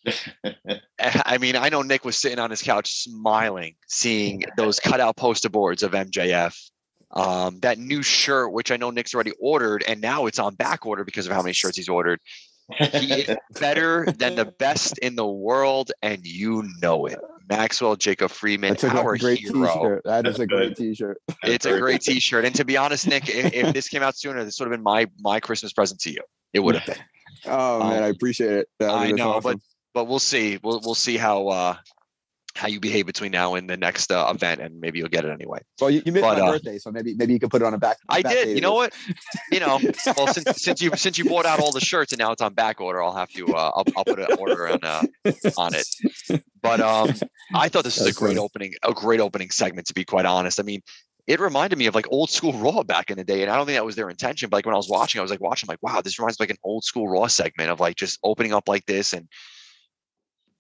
I 1.00 1.38
mean, 1.38 1.56
I 1.56 1.68
know 1.68 1.82
Nick 1.82 2.04
was 2.04 2.16
sitting 2.16 2.38
on 2.38 2.50
his 2.50 2.62
couch 2.62 3.02
smiling, 3.02 3.74
seeing 3.88 4.44
those 4.56 4.80
cutout 4.80 5.16
poster 5.16 5.48
boards 5.48 5.82
of 5.82 5.92
MJF. 5.92 6.70
Um, 7.12 7.60
that 7.60 7.78
new 7.78 8.02
shirt, 8.02 8.52
which 8.52 8.70
I 8.70 8.76
know 8.76 8.90
Nick's 8.90 9.14
already 9.14 9.32
ordered, 9.40 9.84
and 9.86 10.00
now 10.00 10.26
it's 10.26 10.38
on 10.38 10.54
back 10.54 10.84
order 10.84 11.04
because 11.04 11.26
of 11.26 11.32
how 11.32 11.42
many 11.42 11.52
shirts 11.52 11.76
he's 11.76 11.88
ordered. 11.88 12.20
He 12.76 13.22
is 13.22 13.36
better 13.60 14.06
than 14.18 14.34
the 14.34 14.44
best 14.44 14.98
in 14.98 15.14
the 15.14 15.26
world, 15.26 15.92
and 16.02 16.26
you 16.26 16.68
know 16.82 17.06
it. 17.06 17.18
Maxwell 17.48 17.94
Jacob 17.94 18.32
Freeman, 18.32 18.70
That's 18.70 18.84
a 18.84 18.90
our 18.90 19.16
great 19.16 19.38
hero. 19.38 19.72
T-shirt. 19.72 20.02
That 20.04 20.26
is 20.26 20.40
a 20.40 20.46
great. 20.48 20.76
T-shirt. 20.76 21.18
It's 21.44 21.64
a 21.64 21.78
great 21.78 22.00
T-shirt, 22.00 22.44
and 22.44 22.54
to 22.56 22.64
be 22.64 22.76
honest, 22.76 23.06
Nick, 23.06 23.28
if, 23.28 23.54
if 23.54 23.72
this 23.72 23.88
came 23.88 24.02
out 24.02 24.16
sooner, 24.16 24.44
this 24.44 24.58
would 24.58 24.66
have 24.66 24.76
been 24.76 24.82
my 24.82 25.06
my 25.20 25.38
Christmas 25.38 25.72
present 25.72 26.00
to 26.00 26.10
you. 26.10 26.22
It 26.52 26.60
would 26.60 26.74
have 26.74 26.86
been, 26.86 27.04
Oh 27.44 27.80
man, 27.88 28.02
I 28.02 28.08
appreciate 28.08 28.52
it. 28.52 28.68
That 28.78 28.90
I 28.90 29.10
know, 29.10 29.30
awesome. 29.30 29.52
but 29.52 29.60
we'll 30.04 30.18
see. 30.18 30.58
We'll 30.62 30.80
we'll 30.84 30.94
see 30.94 31.16
how 31.16 31.48
uh 31.48 31.76
how 32.56 32.68
you 32.68 32.80
behave 32.80 33.06
between 33.06 33.30
now 33.30 33.54
and 33.54 33.68
the 33.68 33.76
next 33.76 34.10
uh, 34.10 34.32
event, 34.34 34.60
and 34.60 34.80
maybe 34.80 34.98
you'll 34.98 35.08
get 35.08 35.24
it 35.24 35.30
anyway. 35.30 35.58
well, 35.80 35.90
you, 35.90 36.02
you 36.06 36.12
missed 36.12 36.22
but, 36.22 36.38
my 36.38 36.44
uh, 36.44 36.52
birthday, 36.52 36.78
so 36.78 36.90
maybe 36.90 37.14
maybe 37.14 37.34
you 37.34 37.38
could 37.38 37.50
put 37.50 37.62
it 37.62 37.64
on 37.66 37.74
a 37.74 37.78
back. 37.78 37.98
I 38.08 38.22
back 38.22 38.32
did. 38.32 38.48
You 38.56 38.62
know 38.62 38.74
what? 38.74 38.94
You 39.52 39.60
know, 39.60 39.78
well, 40.16 40.32
since 40.32 40.62
since 40.62 40.80
you 40.80 40.90
since 40.96 41.18
you 41.18 41.26
bought 41.26 41.46
out 41.46 41.60
all 41.60 41.72
the 41.72 41.80
shirts 41.80 42.12
and 42.12 42.18
now 42.18 42.32
it's 42.32 42.42
on 42.42 42.54
back 42.54 42.80
order, 42.80 43.02
I'll 43.02 43.14
have 43.14 43.30
to 43.30 43.46
uh, 43.54 43.72
I'll, 43.74 43.84
I'll 43.96 44.04
put 44.04 44.18
an 44.18 44.38
order 44.38 44.68
on 44.68 44.80
uh, 44.82 45.02
on 45.56 45.74
it. 45.74 46.42
But 46.62 46.80
um, 46.80 47.14
I 47.54 47.68
thought 47.68 47.84
this 47.84 47.98
was 47.98 48.08
a 48.08 48.12
great 48.12 48.30
funny. 48.30 48.38
opening, 48.38 48.74
a 48.82 48.92
great 48.92 49.20
opening 49.20 49.50
segment. 49.50 49.86
To 49.88 49.94
be 49.94 50.04
quite 50.04 50.26
honest, 50.26 50.58
I 50.58 50.62
mean, 50.62 50.80
it 51.26 51.40
reminded 51.40 51.78
me 51.78 51.86
of 51.86 51.94
like 51.94 52.06
old 52.10 52.30
school 52.30 52.52
Raw 52.54 52.82
back 52.82 53.10
in 53.10 53.18
the 53.18 53.24
day, 53.24 53.42
and 53.42 53.50
I 53.50 53.56
don't 53.56 53.66
think 53.66 53.76
that 53.76 53.84
was 53.84 53.96
their 53.96 54.10
intention. 54.10 54.48
But 54.48 54.58
like 54.58 54.66
when 54.66 54.74
I 54.74 54.78
was 54.78 54.88
watching, 54.88 55.18
I 55.18 55.22
was 55.22 55.30
like 55.30 55.40
watching, 55.40 55.68
like 55.68 55.82
wow, 55.82 56.00
this 56.00 56.18
reminds 56.18 56.40
me 56.40 56.44
of, 56.44 56.48
like 56.48 56.56
an 56.56 56.62
old 56.64 56.84
school 56.84 57.08
Raw 57.08 57.26
segment 57.26 57.70
of 57.70 57.80
like 57.80 57.96
just 57.96 58.18
opening 58.24 58.52
up 58.52 58.68
like 58.68 58.86
this 58.86 59.12
and 59.12 59.28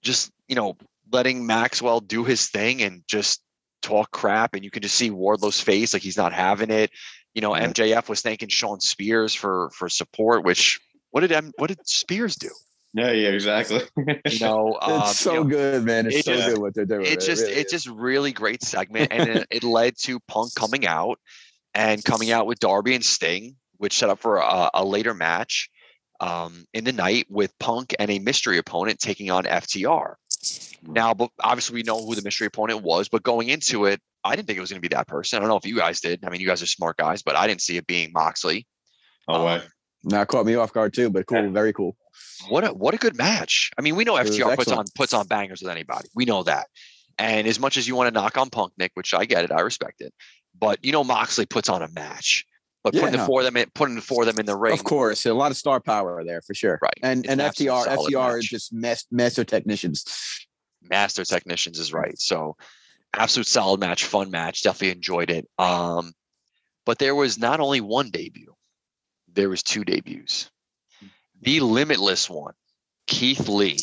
just 0.02 0.30
you 0.48 0.54
know 0.54 0.76
letting 1.12 1.46
Maxwell 1.46 2.00
do 2.00 2.24
his 2.24 2.48
thing 2.48 2.82
and 2.82 3.02
just 3.08 3.42
talk 3.82 4.10
crap, 4.10 4.54
and 4.54 4.64
you 4.64 4.70
can 4.70 4.82
just 4.82 4.94
see 4.96 5.10
Wardlow's 5.10 5.60
face 5.60 5.92
like 5.92 6.02
he's 6.02 6.16
not 6.16 6.32
having 6.32 6.70
it. 6.70 6.90
You 7.34 7.42
know, 7.42 7.50
MJF 7.52 8.08
was 8.08 8.22
thanking 8.22 8.48
Shawn 8.48 8.80
Spears 8.80 9.34
for 9.34 9.70
for 9.70 9.88
support, 9.88 10.44
which 10.44 10.80
what 11.10 11.20
did 11.20 11.32
M, 11.32 11.52
what 11.58 11.68
did 11.68 11.78
Spears 11.86 12.36
do? 12.36 12.50
yeah, 12.94 13.10
yeah, 13.10 13.28
exactly. 13.28 13.82
You 14.24 14.38
know, 14.40 14.78
um, 14.80 15.02
It's 15.02 15.18
so 15.20 15.32
you 15.34 15.38
know, 15.40 15.44
good, 15.44 15.84
man. 15.84 16.06
It's 16.06 16.16
it 16.16 16.24
so 16.24 16.34
just- 16.34 16.48
good 16.48 16.58
what 16.58 16.74
they're 16.74 16.86
doing. 16.86 17.04
it 17.06 17.20
just 17.20 17.42
really 17.42 17.54
it's 17.54 17.72
is. 17.74 17.84
just 17.84 17.94
really 17.96 18.32
great 18.32 18.62
segment 18.62 19.08
and 19.12 19.28
it, 19.28 19.46
it 19.50 19.64
led 19.64 19.96
to 20.04 20.18
punk 20.28 20.54
coming 20.54 20.86
out 20.86 21.18
and 21.74 22.02
coming 22.02 22.30
out 22.30 22.46
with 22.46 22.58
darby 22.58 22.94
and 22.94 23.04
sting 23.04 23.56
which 23.76 23.98
set 23.98 24.08
up 24.08 24.18
for 24.18 24.38
a, 24.38 24.70
a 24.72 24.82
later 24.84 25.12
match 25.12 25.68
um, 26.20 26.64
in 26.72 26.84
the 26.84 26.92
night 26.92 27.26
with 27.28 27.56
punk 27.58 27.94
and 27.98 28.10
a 28.10 28.18
mystery 28.18 28.58
opponent 28.58 28.98
taking 28.98 29.30
on 29.30 29.44
ftr 29.44 30.14
now 30.82 31.12
but 31.12 31.30
obviously 31.42 31.74
we 31.74 31.82
know 31.82 32.04
who 32.04 32.14
the 32.14 32.22
mystery 32.22 32.46
opponent 32.46 32.82
was 32.82 33.08
but 33.08 33.22
going 33.22 33.48
into 33.48 33.86
it 33.86 34.00
i 34.24 34.36
didn't 34.36 34.46
think 34.46 34.56
it 34.56 34.60
was 34.60 34.70
going 34.70 34.80
to 34.80 34.88
be 34.88 34.94
that 34.94 35.08
person 35.08 35.36
i 35.36 35.40
don't 35.40 35.48
know 35.48 35.56
if 35.56 35.66
you 35.66 35.76
guys 35.76 36.00
did 36.00 36.24
i 36.24 36.30
mean 36.30 36.40
you 36.40 36.46
guys 36.46 36.62
are 36.62 36.66
smart 36.66 36.96
guys 36.96 37.22
but 37.22 37.36
i 37.36 37.46
didn't 37.46 37.62
see 37.62 37.76
it 37.76 37.86
being 37.86 38.12
moxley 38.12 38.66
oh, 39.28 39.44
way. 39.44 39.54
Um, 39.54 39.62
Now 40.04 40.22
it 40.22 40.28
caught 40.28 40.46
me 40.46 40.54
off 40.54 40.72
guard 40.72 40.94
too, 40.94 41.10
but 41.10 41.26
cool, 41.26 41.50
very 41.50 41.72
cool. 41.72 41.96
what 42.48 42.64
a 42.64 42.68
what 42.68 42.94
a 42.94 42.98
good 42.98 43.16
match. 43.16 43.70
I 43.76 43.82
mean, 43.82 43.96
we 43.96 44.04
know 44.04 44.14
FTR 44.14 44.56
puts 44.56 44.70
on 44.70 44.84
puts 44.94 45.12
on 45.12 45.26
bangers 45.26 45.62
with 45.62 45.70
anybody. 45.70 46.08
We 46.14 46.24
know 46.24 46.42
that. 46.44 46.68
And 47.18 47.46
as 47.46 47.58
much 47.58 47.76
as 47.76 47.88
you 47.88 47.96
want 47.96 48.12
to 48.12 48.20
knock 48.20 48.36
on 48.36 48.50
Punk, 48.50 48.74
Nick, 48.78 48.92
which 48.94 49.14
I 49.14 49.24
get 49.24 49.44
it, 49.44 49.50
I 49.50 49.60
respect 49.62 50.00
it. 50.00 50.12
But 50.58 50.84
you 50.84 50.92
know, 50.92 51.04
Moxley 51.04 51.46
puts 51.46 51.68
on 51.68 51.82
a 51.82 51.88
match. 51.88 52.46
But 52.86 52.94
Yeah, 52.94 53.00
putting 53.00 53.12
the 53.14 53.18
no. 53.18 53.26
four 53.26 53.40
of 53.40 53.46
them 53.46 53.56
in, 53.56 53.68
putting 53.74 53.96
the 53.96 54.00
four 54.00 54.22
of 54.22 54.28
them 54.28 54.38
in 54.38 54.46
the 54.46 54.56
ring, 54.56 54.72
Of 54.72 54.84
course, 54.84 55.26
a 55.26 55.34
lot 55.34 55.50
of 55.50 55.56
star 55.56 55.80
power 55.80 56.22
there 56.22 56.40
for 56.40 56.54
sure. 56.54 56.78
Right. 56.80 56.92
And 57.02 57.24
It's 57.24 57.32
and 57.32 57.40
an 57.40 57.50
FTR 57.50 57.84
FTR 57.84 58.34
match. 58.34 58.44
is 58.44 58.48
just 58.48 58.72
mas- 58.72 59.06
master 59.10 59.42
technicians. 59.42 60.04
master 60.82 61.24
technicians 61.24 61.80
is 61.80 61.92
right. 61.92 62.16
So 62.16 62.56
absolute 63.12 63.48
solid 63.48 63.80
match, 63.80 64.04
fun 64.04 64.30
match. 64.30 64.62
Definitely 64.62 64.92
enjoyed 64.92 65.30
it. 65.30 65.48
Um, 65.58 66.12
but 66.84 67.00
there 67.00 67.16
was 67.16 67.40
not 67.40 67.58
only 67.58 67.80
one 67.80 68.10
debut, 68.10 68.54
there 69.34 69.48
was 69.48 69.64
two 69.64 69.82
debuts. 69.84 70.48
The 71.42 71.58
limitless 71.58 72.30
one, 72.30 72.54
Keith 73.08 73.48
Lee, 73.48 73.80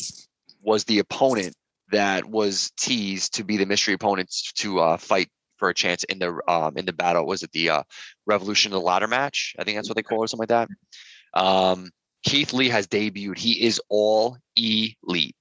was 0.61 0.85
the 0.85 0.99
opponent 0.99 1.55
that 1.91 2.23
was 2.23 2.71
teased 2.77 3.33
to 3.33 3.43
be 3.43 3.57
the 3.57 3.65
mystery 3.65 3.95
opponent 3.95 4.33
to 4.55 4.79
uh, 4.79 4.95
fight 4.95 5.27
for 5.63 5.69
a 5.69 5.73
chance 5.73 6.03
in 6.03 6.19
the 6.19 6.37
um, 6.49 6.75
in 6.75 6.85
the 6.85 6.91
battle. 6.91 7.25
Was 7.25 7.41
it 7.41 7.53
the 7.53 7.69
uh, 7.69 7.83
Revolution 8.25 8.73
of 8.73 8.81
the 8.81 8.85
Ladder 8.85 9.07
match? 9.07 9.55
I 9.57 9.63
think 9.63 9.77
that's 9.77 9.87
what 9.87 9.95
they 9.95 10.03
call 10.03 10.19
it, 10.19 10.25
or 10.25 10.27
something 10.27 10.47
like 10.49 10.67
that. 10.67 11.41
Um, 11.41 11.89
Keith 12.25 12.51
Lee 12.51 12.67
has 12.67 12.85
debuted. 12.87 13.37
He 13.37 13.63
is 13.65 13.81
all 13.87 14.37
elite 14.57 15.37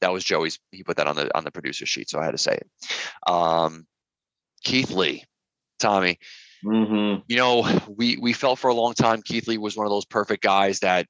that 0.00 0.12
was 0.12 0.24
Joey's. 0.24 0.58
He 0.72 0.82
put 0.82 0.96
that 0.96 1.06
on 1.06 1.14
the 1.14 1.36
on 1.36 1.44
the 1.44 1.52
producer 1.52 1.86
sheet, 1.86 2.10
so 2.10 2.18
I 2.18 2.24
had 2.24 2.32
to 2.32 2.38
say 2.38 2.54
it. 2.54 3.30
Um, 3.30 3.86
Keith 4.64 4.90
Lee, 4.90 5.24
Tommy. 5.78 6.18
Mm-hmm. 6.64 7.22
You 7.28 7.36
know, 7.36 7.80
we 7.88 8.16
we 8.16 8.32
felt 8.32 8.58
for 8.58 8.68
a 8.68 8.74
long 8.74 8.94
time 8.94 9.22
Keith 9.22 9.46
Lee 9.46 9.58
was 9.58 9.76
one 9.76 9.86
of 9.86 9.90
those 9.90 10.04
perfect 10.04 10.42
guys 10.42 10.80
that 10.80 11.06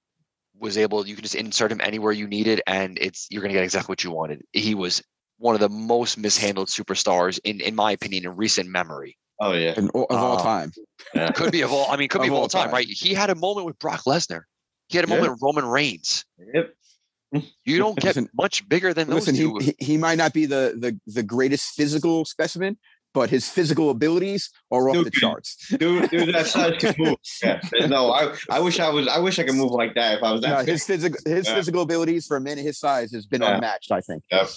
was 0.59 0.77
able. 0.77 1.07
You 1.07 1.15
can 1.15 1.23
just 1.23 1.35
insert 1.35 1.73
him 1.73 1.81
anywhere 1.83 2.13
you 2.13 2.27
needed, 2.27 2.61
and 2.67 2.99
it's 3.01 3.27
you're 3.31 3.41
going 3.41 3.53
to 3.53 3.59
get 3.59 3.65
exactly 3.65 3.93
what 3.93 4.05
you 4.05 4.11
wanted. 4.11 4.43
He 4.53 4.75
was 4.75 5.03
one 5.39 5.55
of 5.55 5.61
the 5.61 5.69
most 5.69 6.19
mishandled 6.19 6.69
superstars 6.69 7.39
in 7.45 7.61
in 7.61 7.75
my 7.75 7.93
opinion 7.93 8.25
in 8.25 8.37
recent 8.37 8.69
memory. 8.69 9.17
Oh 9.41 9.53
yeah. 9.53 9.75
And 9.77 9.89
of 9.95 10.07
all 10.11 10.39
Uh, 10.39 10.43
time. 10.43 10.73
Could 11.35 11.53
be 11.53 11.63
of 11.63 11.73
all. 11.73 11.91
I 11.91 11.97
mean, 11.97 12.09
could 12.09 12.23
be 12.23 12.27
Of 12.29 12.33
of 12.33 12.37
all 12.37 12.43
all 12.43 12.49
time, 12.49 12.65
time. 12.67 12.73
right? 12.75 12.87
He 12.89 13.15
had 13.15 13.31
a 13.31 13.35
moment 13.37 13.67
with 13.67 13.79
Brock 13.79 14.03
Lesnar. 14.05 14.43
He 14.89 14.99
had 14.99 15.05
a 15.05 15.09
Yeah. 15.09 15.15
moment 15.15 15.33
with 15.35 15.43
Roman 15.43 15.65
Reigns. 15.65 16.25
Yep. 16.53 16.75
You 17.65 17.79
don't 17.79 17.95
get 17.97 18.17
Listen- 18.17 18.29
much 18.35 18.69
bigger 18.69 18.93
than 18.95 19.09
those 19.09 19.29
Listen, 19.29 19.37
two. 19.37 19.59
he, 19.59 19.75
he 19.79 19.85
he 19.93 19.97
might 19.97 20.17
not 20.19 20.33
be 20.33 20.47
the 20.47 20.75
the 20.77 20.99
the 21.07 21.23
greatest 21.23 21.75
physical 21.77 22.25
specimen, 22.25 22.79
but 23.15 23.29
his 23.31 23.49
physical 23.49 23.91
abilities 23.91 24.51
are 24.73 24.89
off 24.89 24.95
the 24.97 25.01
Stupid. 25.03 25.13
charts. 25.21 25.57
Dude, 25.79 26.11
dude, 26.11 26.35
that's 26.35 26.51
such 26.53 26.83
a 26.85 26.95
move. 26.99 27.17
Yeah. 27.43 27.61
No, 27.87 28.11
I, 28.13 28.35
I 28.51 28.61
wish 28.61 28.81
I 28.81 28.89
was. 28.89 29.07
I 29.09 29.19
wish 29.19 29.39
I 29.39 29.45
could 29.45 29.55
move 29.57 29.73
like 29.73 29.95
that 29.95 30.17
if 30.19 30.23
I 30.25 30.33
was 30.33 30.41
that. 30.41 30.67
No, 30.67 30.73
his 30.73 30.85
physical 30.85 31.19
his 31.27 31.47
Yeah. 31.47 31.55
physical 31.55 31.83
abilities 31.83 32.27
for 32.27 32.37
a 32.39 32.41
man 32.41 32.57
his 32.59 32.79
size 32.79 33.13
has 33.13 33.27
been 33.27 33.43
Yeah. 33.43 33.55
unmatched. 33.57 33.93
I 33.93 34.01
think. 34.01 34.23
Yep. 34.33 34.49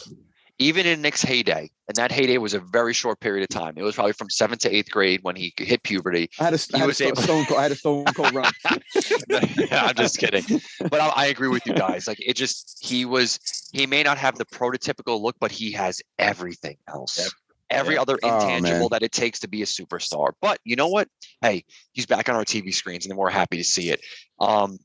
Even 0.62 0.86
in 0.86 1.02
Nick's 1.02 1.22
heyday, 1.22 1.70
and 1.88 1.96
that 1.96 2.12
heyday 2.12 2.38
was 2.38 2.54
a 2.54 2.60
very 2.60 2.94
short 2.94 3.20
period 3.20 3.44
of 3.44 3.50
time. 3.50 3.74
It 3.78 3.84
was 3.84 3.96
probably 3.96 4.14
from 4.14 4.30
seventh 4.30 4.62
to 4.62 4.74
eighth 4.74 4.92
grade 4.92 5.20
when 5.24 5.36
he 5.36 5.54
hit 5.58 5.84
puberty. 5.84 6.30
I 6.40 6.46
had 6.46 6.54
a, 6.54 6.60
I 6.74 6.78
had 6.78 6.84
a 6.84 6.88
was 6.88 6.98
sto- 6.98 7.06
able- 7.08 7.22
stone 7.22 7.46
cold, 7.46 7.60
I 7.60 7.64
had 7.64 7.72
a 7.72 7.76
stone 7.76 8.06
cold 8.06 8.34
run. 8.34 8.52
yeah, 9.30 9.86
I'm 9.88 9.96
just 9.96 10.18
kidding, 10.18 10.44
but 10.90 11.00
I, 11.02 11.08
I 11.16 11.26
agree 11.28 11.48
with 11.50 11.66
you 11.66 11.74
guys. 11.74 12.08
Like 12.08 12.20
it 12.20 12.36
just 12.36 12.78
he 12.86 13.06
was 13.06 13.40
he 13.74 13.88
may 13.88 14.04
not 14.04 14.18
have 14.18 14.38
the 14.38 14.46
prototypical 14.46 15.22
look, 15.22 15.36
but 15.40 15.52
he 15.52 15.72
has 15.74 16.02
everything 16.20 16.78
else. 16.88 17.18
Yep. 17.18 17.28
every 17.70 17.96
Yeah. 17.96 18.02
other 18.02 18.20
Oh, 18.24 18.36
intangible 18.40 18.80
man. 18.80 18.88
that 18.92 19.04
it 19.04 19.12
takes 19.12 19.40
to 19.40 19.48
be 19.48 19.62
a 19.62 19.66
superstar. 19.66 20.32
But 20.42 20.60
you 20.66 20.76
know 20.76 20.88
what? 20.90 21.08
Hey, 21.42 21.64
he's 21.94 22.06
back 22.06 22.30
on 22.30 22.36
our 22.36 22.44
TV 22.46 22.74
screens, 22.74 23.06
and 23.06 23.18
we're 23.18 23.30
happy 23.30 23.58
to 23.58 23.64
see 23.64 23.90
it. 23.90 24.02
Um, 24.40 24.78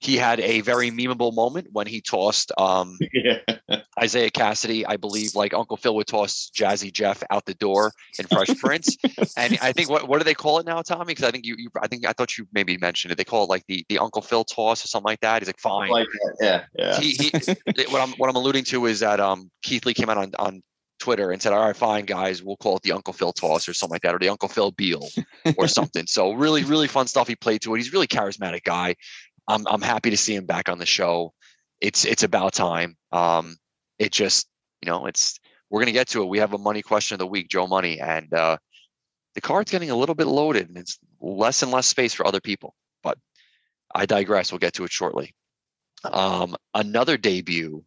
he 0.00 0.16
had 0.16 0.40
a 0.40 0.60
very 0.60 0.90
memeable 0.90 1.34
moment 1.34 1.68
when 1.72 1.86
he 1.86 2.00
tossed 2.00 2.52
um, 2.58 2.98
yeah. 3.12 3.38
Isaiah 4.00 4.30
Kassidy, 4.30 4.84
I 4.86 4.96
believe, 4.96 5.34
like 5.34 5.54
Uncle 5.54 5.76
Phil 5.76 5.94
would 5.96 6.06
toss 6.06 6.50
Jazzy 6.54 6.92
Jeff 6.92 7.22
out 7.30 7.44
the 7.46 7.54
door 7.54 7.92
in 8.18 8.26
Fresh 8.26 8.58
Prince. 8.58 8.96
And 9.36 9.58
I 9.62 9.72
think 9.72 9.88
what 9.88 10.08
what 10.08 10.18
do 10.18 10.24
they 10.24 10.34
call 10.34 10.58
it 10.58 10.66
now, 10.66 10.82
Tommy? 10.82 11.06
Because 11.06 11.24
I 11.24 11.30
think 11.30 11.44
you, 11.44 11.54
you 11.58 11.70
I 11.80 11.86
think 11.86 12.06
I 12.06 12.12
thought 12.12 12.36
you 12.36 12.46
maybe 12.52 12.76
mentioned 12.78 13.12
it. 13.12 13.18
They 13.18 13.24
call 13.24 13.44
it 13.44 13.48
like 13.48 13.64
the 13.68 13.84
the 13.88 13.98
Uncle 13.98 14.22
Phil 14.22 14.44
toss 14.44 14.84
or 14.84 14.88
something 14.88 15.06
like 15.06 15.20
that. 15.20 15.42
He's 15.42 15.48
like, 15.48 15.60
fine. 15.60 15.90
Like. 15.90 16.08
Yeah. 16.40 16.64
Yeah. 16.74 16.98
he, 16.98 17.12
he, 17.12 17.30
what 17.88 18.00
I'm 18.00 18.10
what 18.12 18.28
I'm 18.28 18.36
alluding 18.36 18.64
to 18.64 18.86
is 18.86 19.00
that 19.00 19.20
um 19.20 19.50
Keith 19.62 19.86
Lee 19.86 19.94
came 19.94 20.10
out 20.10 20.18
on 20.18 20.32
on 20.38 20.62
Twitter 20.98 21.30
and 21.30 21.40
said, 21.40 21.52
"All 21.52 21.64
right, 21.64 21.76
fine, 21.76 22.04
guys, 22.04 22.42
we'll 22.42 22.56
call 22.56 22.76
it 22.76 22.82
the 22.82 22.92
Uncle 22.92 23.12
Phil 23.12 23.32
toss 23.32 23.68
or 23.68 23.74
something 23.74 23.94
like 23.94 24.02
that, 24.02 24.14
or 24.14 24.18
the 24.18 24.28
Uncle 24.28 24.48
Phil 24.48 24.70
Beal 24.72 25.08
or 25.56 25.68
something." 25.68 26.06
So 26.06 26.32
really, 26.32 26.64
really 26.64 26.88
fun 26.88 27.06
stuff. 27.06 27.28
He 27.28 27.36
played 27.36 27.62
to 27.62 27.74
it. 27.74 27.78
He's 27.78 27.88
a 27.88 27.92
really 27.92 28.06
charismatic 28.06 28.64
guy. 28.64 28.96
I'm 29.48 29.66
I'm 29.66 29.82
happy 29.82 30.10
to 30.10 30.16
see 30.16 30.34
him 30.34 30.46
back 30.46 30.68
on 30.68 30.78
the 30.78 30.86
show. 30.86 31.32
It's 31.80 32.04
it's 32.04 32.22
about 32.22 32.52
time. 32.52 32.96
Um, 33.12 33.56
it 33.98 34.12
just 34.12 34.48
you 34.82 34.90
know 34.90 35.06
it's 35.06 35.40
we're 35.70 35.80
gonna 35.80 35.92
get 35.92 36.08
to 36.08 36.22
it. 36.22 36.26
We 36.28 36.38
have 36.38 36.52
a 36.52 36.58
money 36.58 36.82
question 36.82 37.14
of 37.14 37.18
the 37.18 37.26
week, 37.26 37.48
Joe 37.48 37.66
Money, 37.66 37.98
and 38.00 38.32
uh, 38.32 38.58
the 39.34 39.40
card's 39.40 39.70
getting 39.70 39.90
a 39.90 39.96
little 39.96 40.14
bit 40.14 40.26
loaded, 40.26 40.68
and 40.68 40.78
it's 40.78 40.98
less 41.20 41.62
and 41.62 41.72
less 41.72 41.86
space 41.86 42.14
for 42.14 42.26
other 42.26 42.40
people. 42.40 42.74
But 43.02 43.18
I 43.94 44.06
digress. 44.06 44.52
We'll 44.52 44.58
get 44.58 44.74
to 44.74 44.84
it 44.84 44.92
shortly. 44.92 45.34
Um, 46.04 46.56
another 46.74 47.16
debut, 47.16 47.84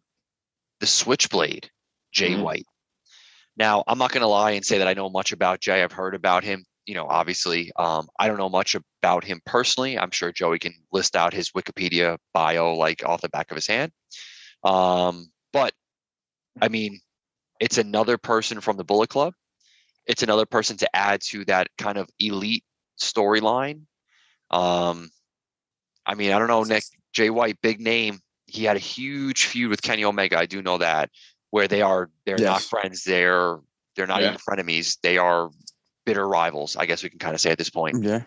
the 0.80 0.86
Switchblade, 0.86 1.70
Jay 2.12 2.32
Mhm. 2.32 2.42
White. 2.42 2.66
Now, 3.56 3.84
I'm 3.86 3.98
not 3.98 4.12
going 4.12 4.22
to 4.22 4.26
lie 4.26 4.52
and 4.52 4.64
say 4.64 4.78
that 4.78 4.88
I 4.88 4.94
know 4.94 5.10
much 5.10 5.32
about 5.32 5.60
Jay. 5.60 5.82
I've 5.82 5.92
heard 5.92 6.14
about 6.14 6.44
him. 6.44 6.64
You 6.86 6.94
know, 6.94 7.06
obviously, 7.06 7.70
um, 7.76 8.08
I 8.18 8.26
don't 8.26 8.38
know 8.38 8.48
much 8.48 8.74
about 9.02 9.24
him 9.24 9.40
personally. 9.46 9.98
I'm 9.98 10.10
sure 10.10 10.32
Joey 10.32 10.58
can 10.58 10.74
list 10.90 11.14
out 11.14 11.32
his 11.32 11.50
Wikipedia 11.52 12.18
bio 12.34 12.74
like 12.74 13.04
off 13.04 13.20
the 13.20 13.28
back 13.28 13.50
of 13.50 13.54
his 13.56 13.66
hand. 13.68 13.92
Um, 14.64 15.30
but 15.52 15.72
I 16.60 16.68
mean, 16.68 17.00
it's 17.60 17.78
another 17.78 18.18
person 18.18 18.60
from 18.60 18.76
the 18.76 18.84
Bullet 18.84 19.10
Club. 19.10 19.34
It's 20.06 20.24
another 20.24 20.46
person 20.46 20.76
to 20.78 20.96
add 20.96 21.20
to 21.26 21.44
that 21.44 21.68
kind 21.78 21.98
of 21.98 22.08
elite 22.18 22.64
storyline. 23.00 23.82
Um, 24.50 25.10
I 26.04 26.14
mean, 26.16 26.32
I 26.32 26.38
don't 26.40 26.48
know, 26.48 26.64
Nick 26.64 26.82
Jay 27.12 27.30
White, 27.30 27.58
big 27.62 27.80
name. 27.80 28.18
He 28.46 28.64
had 28.64 28.76
a 28.76 28.80
huge 28.80 29.46
feud 29.46 29.70
with 29.70 29.82
Kenny 29.82 30.04
Omega. 30.04 30.36
I 30.38 30.46
do 30.46 30.60
know 30.60 30.78
that, 30.78 31.10
where 31.50 31.68
they 31.68 31.80
are 31.82 32.10
they're 32.26 32.38
not 32.38 32.62
friends. 32.62 33.04
They're 33.04 33.58
they're 33.94 34.08
not 34.08 34.20
Yeah. 34.22 34.28
even 34.28 34.38
frenemies. 34.38 34.98
They 35.02 35.16
are 35.18 35.50
bitter 36.04 36.26
rivals. 36.28 36.76
I 36.76 36.86
guess 36.86 37.02
we 37.02 37.10
can 37.10 37.18
kind 37.18 37.34
of 37.34 37.40
say 37.40 37.50
at 37.50 37.58
this 37.58 37.70
point. 37.70 38.02
Yeah. 38.02 38.22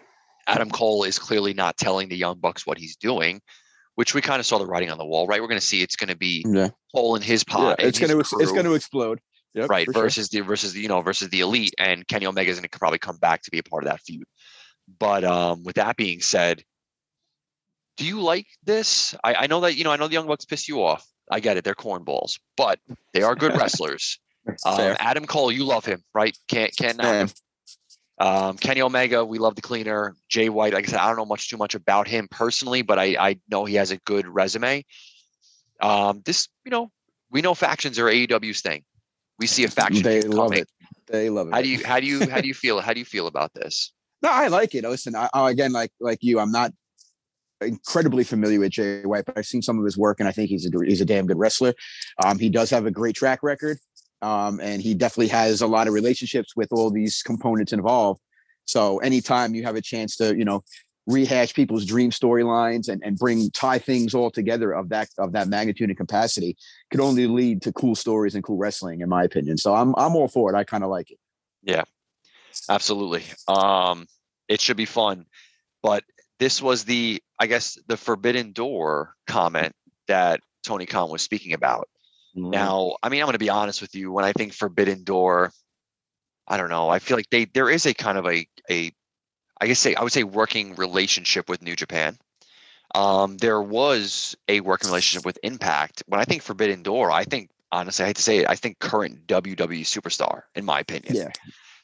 Adam 0.47 0.69
Cole 0.69 1.03
is 1.03 1.17
clearly 1.17 1.53
not 1.53 1.77
telling 1.77 2.09
the 2.09 2.15
Young 2.17 2.37
Bucks 2.39 2.65
what 2.67 2.77
he's 2.77 2.95
doing, 2.95 3.41
which 3.95 4.13
we 4.13 4.21
kind 4.21 4.39
of 4.39 4.45
saw 4.45 4.57
the 4.59 4.65
writing 4.67 4.91
on 4.91 4.97
the 4.97 5.05
wall, 5.05 5.25
right? 5.27 5.41
We're 5.41 5.47
going 5.47 5.59
to 5.59 5.65
see 5.65 5.81
it's 5.81 5.95
going 5.95 6.09
to 6.09 6.17
be 6.17 6.45
Yeah. 6.47 6.69
Cole 6.93 7.15
in 7.15 7.21
his 7.21 7.43
pot. 7.43 7.77
yeah. 7.79 7.87
It's 7.87 7.99
gonna 7.99 8.17
ex- 8.19 8.33
it's 8.39 8.51
gonna 8.51 8.73
explode. 8.73 9.19
Yep, 9.53 9.69
right 9.69 9.85
for 9.85 9.93
sure. 9.93 10.03
versus 10.03 10.27
the 10.29 10.41
versus 10.41 10.73
the 10.73 10.81
you 10.81 10.87
know 10.89 11.01
versus 11.01 11.29
the 11.29 11.39
elite, 11.39 11.73
and 11.79 12.05
Kenny 12.07 12.25
Omega 12.25 12.51
is 12.51 12.57
going 12.59 12.67
to 12.69 12.77
probably 12.79 12.99
come 12.99 13.17
back 13.17 13.41
to 13.43 13.51
be 13.51 13.57
a 13.59 13.63
part 13.63 13.83
of 13.83 13.89
that 13.89 14.01
feud. 14.01 14.25
But 14.99 15.23
um, 15.23 15.63
with 15.63 15.75
that 15.75 15.95
being 15.95 16.19
said, 16.21 16.61
do 17.97 18.05
you 18.05 18.21
like 18.21 18.47
this? 18.63 19.15
I, 19.23 19.33
I 19.35 19.47
know 19.47 19.61
that 19.61 19.75
you 19.75 19.83
know 19.85 19.91
I 19.91 19.95
know 19.95 20.07
the 20.07 20.13
Young 20.13 20.27
Bucks 20.27 20.43
piss 20.45 20.67
you 20.67 20.83
off. 20.83 21.07
I 21.31 21.39
get 21.39 21.55
it; 21.57 21.63
they're 21.63 21.73
cornballs, 21.73 22.37
but 22.57 22.79
they 23.13 23.23
are 23.23 23.33
good 23.35 23.53
wrestlers. 23.57 24.19
Um, 24.65 24.95
Adam 24.99 25.25
Cole, 25.25 25.51
you 25.51 25.63
love 25.63 25.85
him, 25.85 26.03
right? 26.13 26.37
Can't 26.49 26.75
can't 26.75 26.97
knock 26.97 27.05
him. 27.05 27.13
Man, 27.13 27.29
Um, 28.17 28.57
Kenny 28.57 28.81
Omega, 28.81 29.25
we 29.25 29.39
love 29.39 29.55
the 29.55 29.61
cleaner. 29.61 30.15
Jay 30.29 30.49
White, 30.49 30.73
like 30.73 30.87
I 30.87 30.91
said, 30.91 30.99
I 30.99 31.07
don't 31.07 31.17
know 31.17 31.25
much 31.25 31.49
too 31.49 31.57
much 31.57 31.75
about 31.75 32.07
him 32.07 32.27
personally, 32.29 32.81
but 32.81 32.97
I, 32.97 33.15
I 33.19 33.39
know 33.49 33.65
he 33.65 33.75
has 33.75 33.91
a 33.91 33.97
good 33.97 34.27
resume. 34.27 34.85
Um, 35.81 36.21
this, 36.25 36.47
you 36.63 36.71
know, 36.71 36.91
we 37.29 37.41
know 37.41 37.53
factions 37.53 37.99
are 37.99 38.05
AEW's 38.05 38.61
thing. 38.61 38.83
We 39.37 39.47
see 39.47 39.65
a 39.65 39.67
faction 39.67 40.03
they 40.03 40.21
love 40.21 40.51
coming. 40.51 40.59
it. 40.59 40.69
They 41.07 41.29
love 41.29 41.49
it. 41.49 41.53
How 41.53 41.61
do 41.61 41.67
you 41.67 41.85
how 41.85 41.99
do 41.99 42.05
you 42.07 42.29
how 42.29 42.39
do 42.39 42.47
you 42.47 42.53
feel 42.63 42.79
how 42.79 42.93
do 42.93 42.99
you 42.99 43.05
feel 43.05 43.27
about 43.27 43.53
this? 43.53 43.91
No, 44.21 44.29
I 44.31 44.47
like 44.47 44.73
it. 44.73 44.83
Listen, 44.83 45.15
I, 45.15 45.29
I, 45.33 45.51
again, 45.51 45.73
like 45.73 45.91
like 45.99 46.19
you, 46.21 46.39
I'm 46.39 46.51
not 46.51 46.71
incredibly 47.61 48.23
familiar 48.23 48.59
with 48.59 48.71
Jay 48.71 49.03
White, 49.03 49.25
but 49.25 49.37
I've 49.37 49.45
seen 49.45 49.61
some 49.61 49.77
of 49.77 49.85
his 49.85 49.97
work, 49.97 50.19
and 50.19 50.29
I 50.29 50.31
think 50.31 50.49
he's 50.49 50.65
a 50.65 50.85
he's 50.85 51.01
a 51.01 51.05
damn 51.05 51.27
good 51.27 51.37
wrestler. 51.37 51.73
Um, 52.23 52.39
he 52.39 52.49
does 52.49 52.69
have 52.69 52.85
a 52.85 52.91
great 52.91 53.15
track 53.15 53.43
record, 53.43 53.77
um, 54.25 54.59
and 54.59 54.81
he 54.81 54.95
definitely 54.95 55.27
has 55.27 55.61
a 55.61 55.67
lot 55.67 55.87
of 55.87 55.93
relationships 55.93 56.55
with 56.55 56.71
all 56.71 56.89
these 56.89 57.21
components 57.21 57.71
involved. 57.71 58.19
So 58.65 58.97
anytime 58.97 59.53
you 59.53 59.63
have 59.63 59.75
a 59.75 59.81
chance 59.81 60.15
to, 60.17 60.35
you 60.35 60.43
know, 60.43 60.63
rehash 61.05 61.53
people's 61.53 61.85
dream 61.85 62.09
storylines 62.09 62.89
and, 62.89 63.03
and 63.05 63.19
bring 63.19 63.51
tie 63.51 63.77
things 63.77 64.15
all 64.15 64.31
together 64.31 64.71
of 64.71 64.89
that 64.89 65.09
of 65.19 65.33
that 65.33 65.47
magnitude 65.47 65.89
and 65.89 65.97
capacity 65.97 66.57
could 66.89 66.99
only 66.99 67.27
lead 67.27 67.61
to 67.61 67.71
cool 67.73 67.93
stories 67.93 68.33
and 68.33 68.43
cool 68.43 68.57
wrestling, 68.57 69.01
in 69.01 69.09
my 69.09 69.23
opinion. 69.23 69.57
So 69.57 69.75
I'm 69.75 69.93
I'm 69.95 70.15
all 70.15 70.27
for 70.27 70.51
it. 70.51 70.57
I 70.57 70.63
kind 70.63 70.83
of 70.83 70.89
like 70.89 71.11
it. 71.11 71.19
Yeah, 71.61 71.83
absolutely. 72.67 73.23
Um, 73.47 74.07
it 74.47 74.59
should 74.59 74.77
be 74.77 74.85
fun. 74.85 75.25
But 75.83 76.03
this 76.39 76.63
was 76.63 76.85
the, 76.85 77.21
I 77.39 77.45
guess, 77.45 77.77
the 77.85 77.97
forbidden 77.97 78.51
door 78.53 79.13
comment 79.27 79.73
that 80.07 80.39
Tony 80.63 80.87
Khan 80.87 81.11
was 81.11 81.21
speaking 81.21 81.53
about. 81.53 81.87
Mhm. 82.35 82.51
Now, 82.51 82.97
I 83.01 83.09
mean, 83.09 83.21
I'm 83.21 83.27
going 83.27 83.33
to 83.33 83.39
be 83.39 83.49
honest 83.49 83.81
with 83.81 83.95
you. 83.95 84.11
When 84.11 84.25
I 84.25 84.33
think 84.33 84.53
Forbidden 84.53 85.03
Door, 85.03 85.51
I 86.47 86.57
don't 86.57 86.69
know. 86.69 86.89
I 86.89 86.99
feel 86.99 87.17
like 87.17 87.29
they 87.29 87.45
there 87.45 87.69
is 87.69 87.85
a 87.85 87.93
kind 87.93 88.17
of 88.17 88.25
a 88.27 88.47
a, 88.69 88.91
I 89.61 89.67
guess 89.67 89.79
say 89.79 89.95
I 89.95 90.03
would 90.03 90.11
say 90.11 90.23
working 90.23 90.75
relationship 90.75 91.49
with 91.49 91.61
New 91.61 91.75
Japan. 91.75 92.17
Um, 92.93 93.37
there 93.37 93.61
was 93.61 94.35
a 94.47 94.61
working 94.61 94.89
relationship 94.89 95.25
with 95.25 95.39
Impact. 95.43 96.03
When 96.07 96.19
I 96.19 96.25
think 96.25 96.41
Forbidden 96.41 96.83
Door, 96.83 97.11
I 97.11 97.23
think 97.23 97.49
honestly, 97.71 98.03
I 98.03 98.07
hate 98.07 98.15
to 98.17 98.21
say 98.21 98.37
it, 98.39 98.49
I 98.49 98.55
think 98.55 98.79
current 98.79 99.27
WWE 99.27 99.81
superstar, 99.81 100.43
in 100.55 100.65
my 100.65 100.79
opinion. 100.79 101.15
Yeah. 101.15 101.31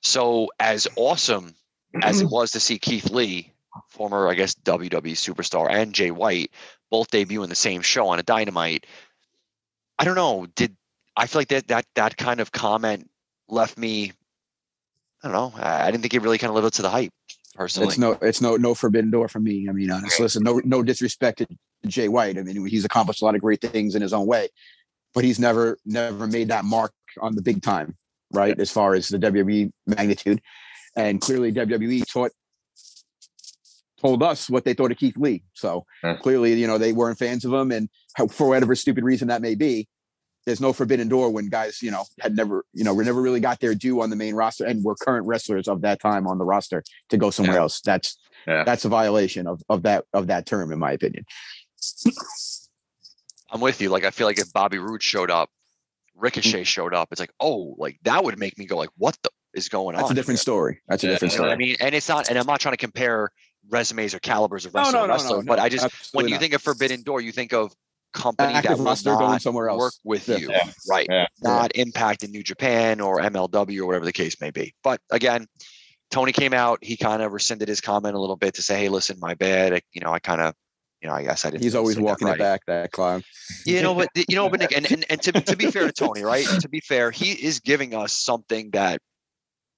So 0.01 0.49
as 0.59 0.87
awesome 0.95 1.53
as 2.01 2.21
it 2.21 2.25
was 2.31 2.51
to 2.51 2.59
see 2.59 2.77
Keith 2.79 3.09
Lee, 3.09 3.51
former 3.89 4.29
I 4.29 4.35
guess 4.35 4.55
WWE 4.55 5.13
superstar, 5.13 5.69
and 5.69 5.93
Jay 5.93 6.11
White 6.11 6.51
both 6.89 7.09
debut 7.09 7.43
in 7.43 7.49
the 7.49 7.55
same 7.55 7.81
show 7.81 8.07
on 8.07 8.19
a 8.19 8.23
Dynamite. 8.23 8.85
I 10.01 10.03
don't 10.03 10.15
know. 10.15 10.47
Did 10.55 10.75
I 11.15 11.27
feel 11.27 11.41
like 11.41 11.49
that 11.49 11.67
that 11.67 11.85
that 11.93 12.17
kind 12.17 12.39
of 12.39 12.51
comment 12.51 13.07
left 13.47 13.77
me? 13.77 14.13
I 15.23 15.27
don't 15.27 15.33
know. 15.33 15.53
I, 15.61 15.83
I 15.83 15.91
didn't 15.91 16.01
think 16.01 16.15
it 16.15 16.23
really 16.23 16.39
kind 16.39 16.49
of 16.49 16.55
lived 16.55 16.65
up 16.65 16.73
to 16.73 16.81
the 16.81 16.89
hype. 16.89 17.11
Personally, 17.53 17.89
It's 17.89 17.97
no, 17.99 18.17
it's 18.21 18.41
no, 18.41 18.55
no 18.55 18.73
forbidden 18.73 19.11
door 19.11 19.27
for 19.27 19.39
me. 19.39 19.67
I 19.69 19.73
mean, 19.73 19.91
uh, 19.91 19.97
honestly, 19.97 20.23
listen, 20.23 20.41
no, 20.41 20.59
no 20.65 20.81
disrespect 20.81 21.37
to 21.39 21.47
Jay 21.85 22.07
White. 22.07 22.39
I 22.39 22.41
mean, 22.41 22.65
he's 22.65 22.83
accomplished 22.83 23.21
a 23.21 23.25
lot 23.25 23.35
of 23.35 23.41
great 23.41 23.61
things 23.61 23.93
in 23.93 24.01
his 24.01 24.11
own 24.13 24.25
way, 24.25 24.49
but 25.13 25.23
he's 25.23 25.37
never, 25.37 25.77
never 25.85 26.25
made 26.25 26.47
that 26.47 26.65
mark 26.65 26.93
on 27.19 27.35
the 27.35 27.41
big 27.43 27.61
time, 27.61 27.95
right? 28.31 28.57
As 28.59 28.71
far 28.71 28.95
as 28.95 29.09
the 29.09 29.19
WWE 29.19 29.71
magnitude, 29.85 30.41
and 30.95 31.21
clearly 31.21 31.51
WWE 31.51 32.09
taught, 32.11 32.31
told 33.99 34.23
us 34.23 34.49
what 34.49 34.65
they 34.65 34.73
thought 34.73 34.91
of 34.91 34.97
Keith 34.97 35.17
Lee. 35.17 35.43
So 35.53 35.85
Yeah. 36.03 36.15
clearly, 36.15 36.53
you 36.53 36.65
know, 36.67 36.77
they 36.77 36.93
weren't 36.93 37.19
fans 37.19 37.45
of 37.45 37.53
him, 37.53 37.71
and 37.71 37.89
for 38.31 38.47
whatever 38.47 38.75
stupid 38.75 39.03
reason 39.03 39.27
that 39.27 39.41
may 39.41 39.55
be. 39.55 39.87
There's 40.45 40.59
no 40.59 40.73
forbidden 40.73 41.07
door 41.07 41.29
when 41.29 41.49
guys, 41.49 41.81
you 41.81 41.91
know, 41.91 42.03
had 42.19 42.35
never, 42.35 42.65
you 42.73 42.83
know, 42.83 42.93
we 42.93 43.03
never 43.03 43.21
really 43.21 43.39
got 43.39 43.59
their 43.59 43.75
due 43.75 44.01
on 44.01 44.09
the 44.09 44.15
main 44.15 44.33
roster 44.33 44.65
and 44.65 44.83
were 44.83 44.95
current 44.95 45.27
wrestlers 45.27 45.67
of 45.67 45.81
that 45.81 45.99
time 46.01 46.27
on 46.27 46.37
the 46.39 46.45
roster 46.45 46.83
to 47.09 47.17
go 47.17 47.29
somewhere 47.29 47.57
Yeah. 47.57 47.61
else. 47.61 47.81
That's 47.81 48.17
Yeah. 48.47 48.63
that's 48.63 48.83
a 48.85 48.89
violation 48.89 49.45
of 49.45 49.61
of 49.69 49.83
that 49.83 50.05
of 50.13 50.27
that 50.27 50.45
term, 50.47 50.71
in 50.71 50.79
my 50.79 50.91
opinion. 50.93 51.25
I'm 53.51 53.61
with 53.61 53.81
you. 53.81 53.89
Like 53.89 54.03
I 54.03 54.11
feel 54.11 54.27
like 54.27 54.39
if 54.39 54.51
Bobby 54.53 54.77
Roode 54.79 55.03
showed 55.03 55.29
up, 55.31 55.49
Mm. 56.15 56.21
Ricochet 56.23 56.63
showed 56.65 56.93
up, 56.93 57.07
it's 57.11 57.19
like, 57.19 57.31
oh, 57.39 57.75
like 57.77 57.97
that 58.03 58.23
would 58.23 58.37
make 58.37 58.57
me 58.57 58.65
go 58.65 58.77
like, 58.77 58.89
what 58.97 59.17
the 59.23 59.29
is 59.53 59.69
going 59.69 59.95
That's 59.95 60.03
on? 60.03 60.09
That's 60.09 60.11
a 60.11 60.15
different 60.15 60.37
here? 60.39 60.43
story. 60.43 60.81
That's 60.87 61.03
a 61.03 61.07
Yeah, 61.07 61.13
different 61.13 61.33
story. 61.33 61.51
I 61.51 61.55
mean, 61.55 61.75
and 61.79 61.95
it's 61.95 62.07
not, 62.09 62.29
and 62.29 62.37
I'm 62.37 62.45
not 62.45 62.59
trying 62.59 62.73
to 62.73 62.77
compare 62.77 63.29
resumes 63.69 64.13
or 64.13 64.19
calibers 64.19 64.65
of 64.65 64.73
No, 64.73 64.81
wrestler 64.81 64.93
no, 64.93 65.01
to 65.01 65.07
no, 65.07 65.13
wrestler, 65.13 65.37
no, 65.37 65.43
but 65.43 65.57
no, 65.57 65.63
I 65.63 65.69
just 65.69 65.87
when 66.13 66.27
you 66.27 66.31
not. 66.35 66.41
think 66.41 66.53
of 66.53 66.61
Forbidden 66.61 67.03
Door, 67.03 67.21
you 67.21 67.31
think 67.31 67.53
of 67.53 67.73
company 68.13 68.53
Active 68.53 68.71
that 68.71 68.77
will 68.77 68.85
roster 68.85 69.11
going 69.11 69.31
not 69.31 69.41
somewhere 69.41 69.69
else. 69.69 69.79
work 69.79 69.93
with 70.03 70.27
Yeah. 70.27 70.37
you, 70.37 70.49
Yeah. 70.51 70.69
right? 70.89 71.07
Yeah. 71.09 71.25
Not 71.41 71.71
Impact 71.75 72.23
in 72.23 72.31
New 72.31 72.43
Japan 72.43 72.99
or 72.99 73.19
MLW 73.21 73.81
or 73.81 73.85
whatever 73.85 74.05
the 74.05 74.13
case 74.13 74.39
may 74.41 74.51
be. 74.51 74.73
But 74.83 75.01
again, 75.11 75.47
Tony 76.11 76.31
came 76.31 76.53
out. 76.53 76.79
He 76.81 76.97
kind 76.97 77.21
of 77.21 77.31
rescinded 77.31 77.67
his 77.67 77.81
comment 77.81 78.15
a 78.15 78.19
little 78.19 78.35
bit 78.35 78.53
to 78.55 78.61
say, 78.61 78.77
"Hey, 78.79 78.89
listen, 78.89 79.17
my 79.19 79.33
bad. 79.33 79.73
I, 79.73 79.81
you 79.93 80.01
know, 80.01 80.11
I 80.11 80.19
kind 80.19 80.41
of, 80.41 80.53
you 81.01 81.07
know, 81.07 81.15
I 81.15 81.23
guess 81.23 81.45
I 81.45 81.51
didn't." 81.51 81.63
He's 81.63 81.73
always 81.75 81.95
say 81.95 82.01
that 82.01 82.05
walking 82.05 82.27
right. 82.27 82.35
it 82.35 82.39
back. 82.39 82.61
That 82.67 82.91
clown. 82.91 83.23
You 83.65 83.81
know, 83.81 83.95
but 83.95 84.09
you 84.15 84.35
know, 84.35 84.49
but 84.49 84.59
Nick, 84.61 84.75
and, 84.75 84.91
and, 84.91 85.05
and 85.09 85.21
to, 85.21 85.31
to 85.31 85.55
be 85.55 85.71
fair 85.71 85.87
to 85.87 85.93
Tony, 85.93 86.23
right? 86.23 86.45
To 86.45 86.67
be 86.67 86.81
fair, 86.81 87.11
he 87.11 87.31
is 87.31 87.59
giving 87.61 87.95
us 87.95 88.13
something 88.13 88.71
that 88.71 88.99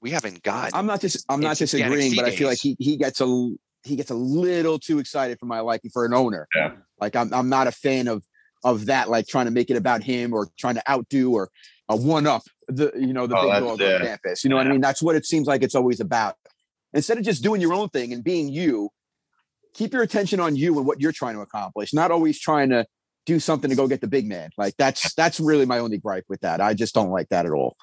we 0.01 0.09
haven't 0.09 0.41
got. 0.41 0.71
I'm 0.73 0.87
not 0.87 1.01
just. 1.01 1.23
I'm 1.29 1.39
not 1.39 1.61
It's 1.61 1.71
the 1.71 1.77
disagreeing, 1.77 2.15
but 2.15 2.25
I 2.25 2.31
feel 2.31 2.47
like 2.49 2.59
he 2.59 2.75
he 2.79 2.97
gets 2.97 3.21
a 3.21 3.49
he 3.83 3.95
gets 3.95 4.11
a 4.11 4.15
little 4.15 4.79
too 4.79 4.99
excited 4.99 5.39
for 5.39 5.45
my 5.45 5.59
liking 5.59 5.91
for 5.91 6.05
an 6.05 6.13
owner. 6.13 6.47
Yeah. 6.55 6.71
Like 6.99 7.15
I'm 7.15 7.33
I'm 7.33 7.49
not 7.49 7.67
a 7.67 7.71
fan 7.71 8.07
of 8.07 8.23
of 8.63 8.85
that. 8.87 9.09
Like 9.09 9.27
trying 9.27 9.45
to 9.45 9.51
make 9.51 9.69
it 9.69 9.77
about 9.77 10.03
him 10.03 10.33
or 10.33 10.47
trying 10.57 10.75
to 10.75 10.89
outdo 10.89 11.31
or 11.33 11.49
uh, 11.89 11.95
a 11.95 11.97
one 11.97 12.25
up 12.27 12.43
the 12.69 12.91
you 12.95 13.11
know 13.13 13.27
the 13.27 13.35
Oh, 13.37 13.41
big 13.51 13.63
dog 13.67 13.79
yeah. 13.81 13.95
on 13.95 14.01
campus. 14.01 14.43
You 14.43 14.49
know 14.49 14.55
what 14.55 14.67
I 14.67 14.69
mean? 14.69 14.81
That's 14.81 15.01
what 15.01 15.15
it 15.15 15.25
seems 15.25 15.47
like 15.47 15.63
it's 15.63 15.75
always 15.75 15.99
about. 15.99 16.35
Instead 16.93 17.17
of 17.17 17.23
just 17.23 17.43
doing 17.43 17.59
your 17.59 17.73
own 17.73 17.89
thing 17.89 18.13
and 18.13 18.23
being 18.23 18.47
you, 18.49 18.89
keep 19.73 19.93
your 19.93 20.03
attention 20.03 20.39
on 20.39 20.55
you 20.55 20.77
and 20.77 20.85
what 20.87 21.01
you're 21.01 21.11
trying 21.11 21.35
to 21.35 21.41
accomplish, 21.41 21.93
not 21.93 22.11
always 22.11 22.39
trying 22.39 22.69
to 22.69 22.85
do 23.25 23.39
something 23.39 23.69
to 23.69 23.75
go 23.75 23.87
get 23.87 23.99
the 24.01 24.07
big 24.07 24.27
man. 24.27 24.49
Like 24.57 24.75
that's 24.77 25.13
that's 25.15 25.39
really 25.39 25.65
my 25.65 25.79
only 25.79 25.97
gripe 25.97 26.25
with 26.29 26.41
that. 26.41 26.61
I 26.61 26.73
just 26.73 26.93
don't 26.93 27.09
like 27.09 27.29
that 27.29 27.45
at 27.45 27.51
all. 27.51 27.75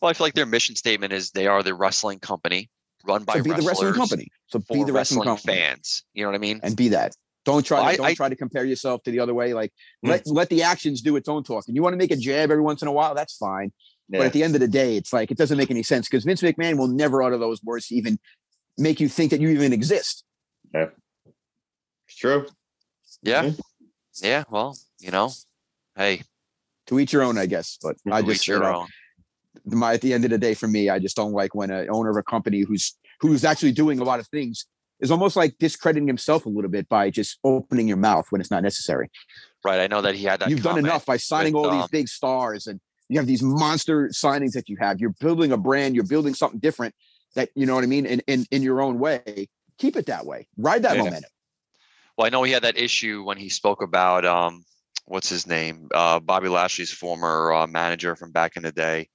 Well, 0.00 0.10
I 0.10 0.12
feel 0.12 0.26
like 0.26 0.34
their 0.34 0.46
mission 0.46 0.76
statement 0.76 1.12
is 1.12 1.30
they 1.30 1.46
are 1.46 1.62
the 1.62 1.74
wrestling 1.74 2.18
company 2.20 2.68
run 3.06 3.24
by 3.24 3.34
So 3.34 3.42
be 3.42 3.50
the 3.50 3.54
wrestling 3.56 3.68
wrestlers 3.68 3.96
company. 3.96 4.28
So 4.48 4.58
be 4.58 4.64
the 4.84 4.92
wrestling, 4.92 4.94
wrestling 4.94 5.24
company 5.24 5.56
fans. 5.56 6.04
You 6.14 6.24
know 6.24 6.30
what 6.30 6.34
I 6.36 6.38
mean? 6.38 6.60
and 6.62 6.76
be 6.76 6.88
that. 6.88 7.14
Don't 7.44 7.64
try. 7.64 7.78
Well, 7.78 7.86
to, 7.86 7.92
I- 7.92 7.96
don't 7.96 8.06
I- 8.06 8.14
try 8.14 8.28
to 8.28 8.36
compare 8.36 8.64
yourself 8.64 9.02
to 9.04 9.10
the 9.10 9.20
other 9.20 9.34
way. 9.34 9.54
Like 9.54 9.72
Mm. 10.04 10.08
let 10.10 10.26
let 10.26 10.48
the 10.48 10.62
actions 10.62 11.00
do 11.00 11.16
its 11.16 11.28
own 11.28 11.44
talking. 11.44 11.74
You 11.74 11.82
want 11.82 11.92
to 11.94 11.96
make 11.98 12.10
a 12.10 12.16
jab 12.16 12.50
every 12.50 12.62
once 12.62 12.82
in 12.82 12.88
a 12.88 12.92
while, 12.92 13.14
that's 13.14 13.36
fine. 13.36 13.72
Yeah. 14.08 14.18
But 14.20 14.26
at 14.28 14.32
the 14.32 14.42
end 14.42 14.54
of 14.54 14.60
the 14.60 14.68
day, 14.68 14.96
it's 14.96 15.12
like 15.12 15.30
it 15.30 15.38
doesn't 15.38 15.56
make 15.58 15.70
any 15.70 15.82
sense 15.82 16.08
because 16.08 16.24
Vince 16.24 16.42
McMahon 16.42 16.76
will 16.78 16.88
never 16.88 17.22
utter 17.22 17.38
those 17.38 17.62
words 17.62 17.88
to 17.88 17.94
even 17.96 18.18
make 18.78 19.00
you 19.00 19.08
think 19.08 19.30
that 19.30 19.40
you 19.40 19.48
even 19.50 19.72
exist. 19.72 20.24
Yeah, 20.74 20.88
it's 22.06 22.16
true. 22.16 22.46
Yeah. 23.22 23.44
Mhm. 23.44 23.60
Yeah. 24.22 24.44
Well, 24.50 24.76
you 25.00 25.10
know, 25.10 25.32
hey, 25.96 26.22
To 26.88 27.00
each 27.00 27.12
your 27.12 27.22
own, 27.22 27.36
I 27.38 27.46
guess. 27.46 27.78
But 27.82 27.96
I 28.10 28.22
just 28.22 28.42
each 28.42 28.48
you 28.48 28.54
your 28.54 28.62
know, 28.62 28.80
own. 28.82 28.88
My 29.64 29.94
at 29.94 30.00
the 30.00 30.12
end 30.12 30.24
of 30.24 30.30
the 30.30 30.38
day, 30.38 30.54
for 30.54 30.68
me, 30.68 30.90
I 30.90 30.98
just 30.98 31.16
don't 31.16 31.32
like 31.32 31.54
when 31.54 31.70
an 31.70 31.88
owner 31.90 32.10
of 32.10 32.16
a 32.16 32.22
company 32.22 32.60
who's 32.60 32.94
who's 33.20 33.44
actually 33.44 33.72
doing 33.72 33.98
a 34.00 34.04
lot 34.04 34.20
of 34.20 34.26
things 34.28 34.66
is 35.00 35.10
almost 35.10 35.36
like 35.36 35.56
discrediting 35.58 36.06
himself 36.06 36.46
a 36.46 36.48
little 36.48 36.70
bit 36.70 36.88
by 36.88 37.10
just 37.10 37.38
opening 37.44 37.86
your 37.86 37.96
mouth 37.96 38.26
when 38.30 38.40
it's 38.40 38.50
not 38.50 38.62
necessary. 38.62 39.10
Right. 39.64 39.80
I 39.80 39.86
know 39.86 40.00
that 40.00 40.14
he 40.14 40.24
had 40.24 40.40
that. 40.40 40.50
You've 40.50 40.62
done 40.62 40.78
enough 40.78 41.04
by 41.04 41.18
signing 41.18 41.52
with, 41.52 41.64
all 41.64 41.70
these 41.70 41.82
um, 41.82 41.88
big 41.92 42.08
stars 42.08 42.66
and 42.66 42.80
you 43.08 43.18
have 43.18 43.26
these 43.26 43.42
monster 43.42 44.08
signings 44.08 44.52
that 44.52 44.68
you 44.68 44.76
have. 44.80 45.00
You're 45.00 45.14
building 45.20 45.52
a 45.52 45.56
brand, 45.56 45.94
you're 45.94 46.04
building 46.04 46.34
something 46.34 46.60
different 46.60 46.94
that 47.34 47.50
you 47.54 47.66
know 47.66 47.74
what 47.74 47.84
I 47.84 47.86
mean, 47.86 48.06
in 48.06 48.20
in, 48.26 48.46
in 48.50 48.62
your 48.62 48.80
own 48.80 48.98
way. 48.98 49.48
Keep 49.78 49.96
it 49.96 50.06
that 50.06 50.24
way. 50.24 50.48
Ride 50.56 50.82
that 50.82 50.96
Yeah. 50.96 51.02
momentum. 51.02 51.30
Well, 52.16 52.26
I 52.26 52.30
know 52.30 52.42
he 52.42 52.52
had 52.52 52.62
that 52.62 52.78
issue 52.78 53.22
when 53.22 53.36
he 53.36 53.50
spoke 53.50 53.82
about 53.82 54.24
um, 54.24 54.64
what's 55.04 55.28
his 55.28 55.46
name, 55.46 55.88
uh, 55.94 56.20
Bobby 56.20 56.48
Lashley's 56.48 56.92
former 56.92 57.52
uh, 57.52 57.66
manager 57.66 58.16
from 58.16 58.32
back 58.32 58.56
in 58.56 58.62
the 58.62 58.72
day, 58.72 59.08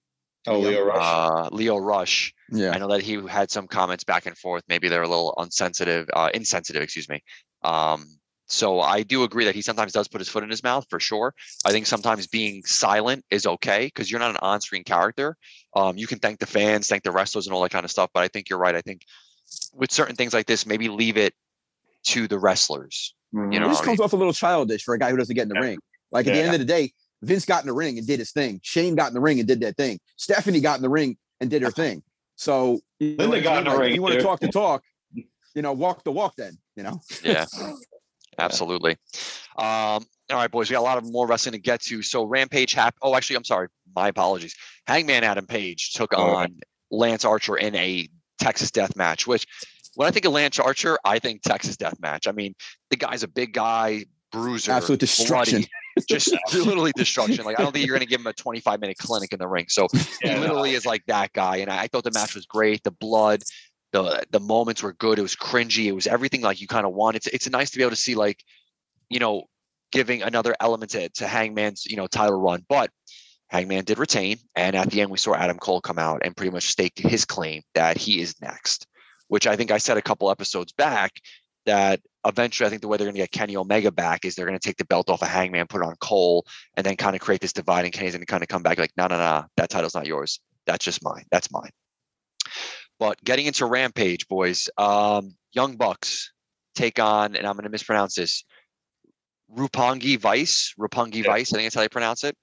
Oh, 0.47 0.59
Lio 0.59 0.85
Rush. 0.85 0.97
uh, 0.99 1.49
Lio 1.51 1.77
Rush. 1.77 2.33
Yeah. 2.51 2.71
I 2.71 2.77
know 2.79 2.87
that 2.89 3.01
he 3.01 3.21
had 3.27 3.51
some 3.51 3.67
comments 3.67 4.03
back 4.03 4.25
and 4.25 4.37
forth. 4.37 4.63
Maybe 4.67 4.87
they're 4.89 5.03
a 5.03 5.07
little 5.07 5.33
unsensitive, 5.37 6.09
uh, 6.13 6.29
insensitive, 6.33 6.81
excuse 6.81 7.07
me. 7.09 7.21
Um, 7.63 8.05
so 8.47 8.81
I 8.81 9.03
do 9.03 9.23
agree 9.23 9.45
that 9.45 9.55
he 9.55 9.61
sometimes 9.61 9.93
does 9.93 10.07
put 10.07 10.19
his 10.19 10.27
foot 10.27 10.43
in 10.43 10.49
his 10.49 10.63
mouth 10.63 10.85
for 10.89 10.99
sure. 10.99 11.33
I 11.63 11.71
think 11.71 11.85
sometimes 11.85 12.27
being 12.27 12.63
silent 12.65 13.23
is 13.29 13.45
okay 13.45 13.85
because 13.85 14.09
you're 14.11 14.19
not 14.19 14.31
an 14.31 14.37
on-screen 14.41 14.83
character. 14.83 15.37
Um, 15.75 15.97
you 15.97 16.07
can 16.07 16.19
thank 16.19 16.39
the 16.39 16.45
fans, 16.47 16.87
thank 16.87 17.03
the 17.03 17.11
wrestlers, 17.11 17.45
and 17.47 17.53
all 17.53 17.61
that 17.61 17.71
kind 17.71 17.85
of 17.85 17.91
stuff. 17.91 18.09
But 18.13 18.23
I 18.23 18.27
think 18.27 18.49
you're 18.49 18.59
right. 18.59 18.75
I 18.75 18.81
think 18.81 19.03
with 19.73 19.91
certain 19.91 20.15
things 20.15 20.33
like 20.33 20.47
this, 20.47 20.65
maybe 20.65 20.89
leave 20.89 21.17
it 21.17 21.33
to 22.07 22.27
the 22.27 22.39
wrestlers. 22.39 23.13
Mhm. 23.33 23.53
you 23.53 23.59
know, 23.61 23.67
it 23.67 23.69
just 23.69 23.83
I 23.83 23.85
comes 23.85 23.99
mean- 23.99 24.03
off 24.05 24.11
a 24.11 24.17
little 24.17 24.33
childish 24.33 24.83
for 24.83 24.93
a 24.95 24.99
guy 24.99 25.09
who 25.11 25.15
doesn't 25.15 25.33
get 25.35 25.43
in 25.43 25.49
the 25.49 25.55
Yeah. 25.55 25.61
ring. 25.67 25.79
Like 26.11 26.27
at 26.27 26.33
the 26.33 26.41
end 26.41 26.53
of 26.53 26.59
the 26.59 26.65
day, 26.65 26.91
Vince 27.23 27.45
got 27.45 27.61
in 27.63 27.67
the 27.67 27.73
ring 27.73 27.97
and 27.97 28.07
did 28.07 28.19
his 28.19 28.31
thing. 28.31 28.59
Shane 28.63 28.95
got 28.95 29.07
in 29.09 29.13
the 29.13 29.19
ring 29.21 29.39
and 29.39 29.47
did 29.47 29.59
that 29.61 29.77
thing. 29.77 29.99
Stephanie 30.17 30.59
got 30.59 30.77
in 30.77 30.81
the 30.81 30.89
ring 30.89 31.17
and 31.39 31.49
did 31.49 31.61
her 31.61 31.71
thing. 31.83 32.03
So 32.35 32.79
you 32.99 33.15
know 33.17 33.25
Linda 33.25 33.41
got 33.41 33.57
in 33.59 33.63
the 33.65 33.69
Like, 33.71 33.79
ring, 33.79 33.89
If 33.91 33.95
you 33.95 34.01
want 34.01 34.15
to 34.15 34.21
talk 34.21 34.39
the 34.39 34.47
talk, 34.51 34.83
you 35.13 35.61
know, 35.61 35.73
walk 35.73 36.03
the 36.03 36.11
walk. 36.11 36.33
Then 36.37 36.57
you 36.75 36.83
know. 36.83 36.99
Yeah, 37.23 37.45
absolutely. 38.39 38.91
Um, 39.57 40.05
all 40.29 40.37
right, 40.37 40.49
boys, 40.49 40.69
we 40.69 40.73
got 40.73 40.79
a 40.79 40.83
lot 40.83 40.97
of 40.97 41.11
more 41.11 41.27
wrestling 41.27 41.53
to 41.53 41.59
get 41.59 41.81
to. 41.83 42.01
So 42.01 42.23
Rampage 42.23 42.73
hap 42.73 42.95
Oh, 43.01 43.15
actually, 43.15 43.35
I'm 43.35 43.43
sorry. 43.43 43.67
My 43.95 44.07
apologies. 44.07 44.55
Hangman 44.87 45.23
Adam 45.23 45.45
Page 45.45 45.91
took 45.93 46.13
Oh, 46.15 46.23
okay. 46.23 46.31
on 46.43 46.59
Lance 46.89 47.25
Archer 47.25 47.57
in 47.57 47.75
a 47.75 48.07
Texas 48.39 48.71
death 48.71 48.95
match, 48.95 49.27
which 49.27 49.45
when 49.95 50.07
I 50.07 50.11
think 50.11 50.25
of 50.25 50.31
Lance 50.31 50.57
Archer, 50.57 50.97
I 51.03 51.19
think 51.19 51.41
Texas 51.41 51.75
death 51.77 51.99
match. 52.01 52.27
I 52.27 52.31
mean, 52.31 52.55
the 52.89 52.95
guy's 52.95 53.23
a 53.23 53.27
big 53.27 53.53
guy, 53.53 54.05
bruiser, 54.31 54.71
Absolute 54.71 55.01
destruction. 55.01 55.59
bloody, 55.59 55.69
just 56.07 56.35
literally 56.53 56.91
destruction. 56.95 57.45
Like 57.45 57.59
I 57.59 57.63
don't 57.63 57.71
think 57.71 57.85
you're 57.85 57.95
going 57.95 58.07
to 58.07 58.09
give 58.09 58.21
him 58.21 58.27
a 58.27 58.33
25 58.33 58.79
minute 58.79 58.97
clinic 58.97 59.33
in 59.33 59.39
the 59.39 59.47
ring. 59.47 59.65
So 59.69 59.87
Yeah, 60.23 60.33
he 60.33 60.35
no. 60.35 60.41
literally 60.41 60.73
is 60.73 60.85
like 60.85 61.03
that 61.07 61.33
guy. 61.33 61.57
And 61.57 61.69
I, 61.69 61.83
I 61.83 61.87
thought 61.87 62.03
the 62.03 62.11
match 62.11 62.35
was 62.35 62.45
great. 62.45 62.83
The 62.83 62.91
blood, 62.91 63.43
the 63.91 64.23
the 64.31 64.39
moments 64.39 64.83
were 64.83 64.93
good. 64.93 65.19
It 65.19 65.23
was 65.23 65.35
cringy. 65.35 65.85
It 65.85 65.91
was 65.93 66.07
everything 66.07 66.41
like 66.41 66.61
you 66.61 66.67
kind 66.67 66.85
of 66.85 66.93
want. 66.93 67.15
It's 67.15 67.27
it's 67.27 67.49
nice 67.49 67.71
to 67.71 67.77
be 67.77 67.83
able 67.83 67.91
to 67.91 67.95
see 67.97 68.15
like, 68.15 68.43
you 69.09 69.19
know, 69.19 69.43
giving 69.91 70.23
another 70.23 70.55
element 70.59 70.91
to, 70.91 71.09
to 71.09 71.27
Hangman's 71.27 71.85
you 71.85 71.97
know 71.97 72.07
title 72.07 72.39
run. 72.39 72.65
But 72.69 72.89
Hangman 73.49 73.83
did 73.83 73.99
retain, 73.99 74.37
and 74.55 74.75
at 74.75 74.89
the 74.89 75.01
end 75.01 75.11
we 75.11 75.17
saw 75.17 75.35
Adam 75.35 75.57
Cole 75.57 75.81
come 75.81 75.99
out 75.99 76.21
and 76.23 76.35
pretty 76.35 76.51
much 76.51 76.67
stake 76.67 76.93
his 76.97 77.25
claim 77.25 77.61
that 77.75 77.97
he 77.97 78.21
is 78.21 78.39
next. 78.41 78.87
Which 79.27 79.47
I 79.47 79.55
think 79.55 79.71
I 79.71 79.77
said 79.77 79.97
a 79.97 80.01
couple 80.01 80.29
episodes 80.29 80.73
back 80.73 81.11
that 81.65 81.99
eventually 82.25 82.67
I 82.67 82.69
think 82.69 82.81
the 82.81 82.87
way 82.87 82.97
they're 82.97 83.05
going 83.05 83.15
to 83.15 83.21
get 83.21 83.31
Kenny 83.31 83.55
Omega 83.55 83.91
back 83.91 84.25
is 84.25 84.35
they're 84.35 84.45
going 84.45 84.57
to 84.57 84.67
take 84.67 84.77
the 84.77 84.85
belt 84.85 85.09
off 85.09 85.21
of 85.21 85.27
Hangman, 85.27 85.67
put 85.67 85.81
it 85.81 85.87
on 85.87 85.95
Cole, 86.01 86.45
and 86.75 86.85
then 86.85 86.95
kind 86.95 87.15
of 87.15 87.21
create 87.21 87.41
this 87.41 87.53
divide. 87.53 87.85
And 87.85 87.93
Kenny's 87.93 88.13
going 88.13 88.21
to 88.21 88.25
kind 88.25 88.43
of 88.43 88.49
come 88.49 88.63
back 88.63 88.77
like, 88.77 88.91
no, 88.97 89.07
no, 89.07 89.17
no, 89.17 89.45
that 89.57 89.69
title's 89.69 89.95
not 89.95 90.07
yours. 90.07 90.39
That's 90.65 90.83
just 90.83 91.03
mine. 91.03 91.25
That's 91.31 91.51
mine. 91.51 91.71
But 92.99 93.23
getting 93.23 93.47
into 93.47 93.65
Rampage, 93.65 94.27
boys, 94.27 94.69
um, 94.77 95.35
Young 95.53 95.75
Bucks 95.75 96.31
take 96.75 96.99
on, 96.99 97.35
and 97.35 97.47
I'm 97.47 97.53
going 97.53 97.63
to 97.63 97.69
mispronounce 97.69 98.15
this, 98.15 98.43
Rupangi 99.55 100.19
Vice, 100.19 100.73
Rupangi 100.79 101.23
Yeah. 101.23 101.31
Vice, 101.31 101.51
I 101.51 101.57
think 101.57 101.65
that's 101.65 101.75
how 101.75 101.81
they 101.81 101.89
pronounce 101.89 102.23
it, 102.23 102.37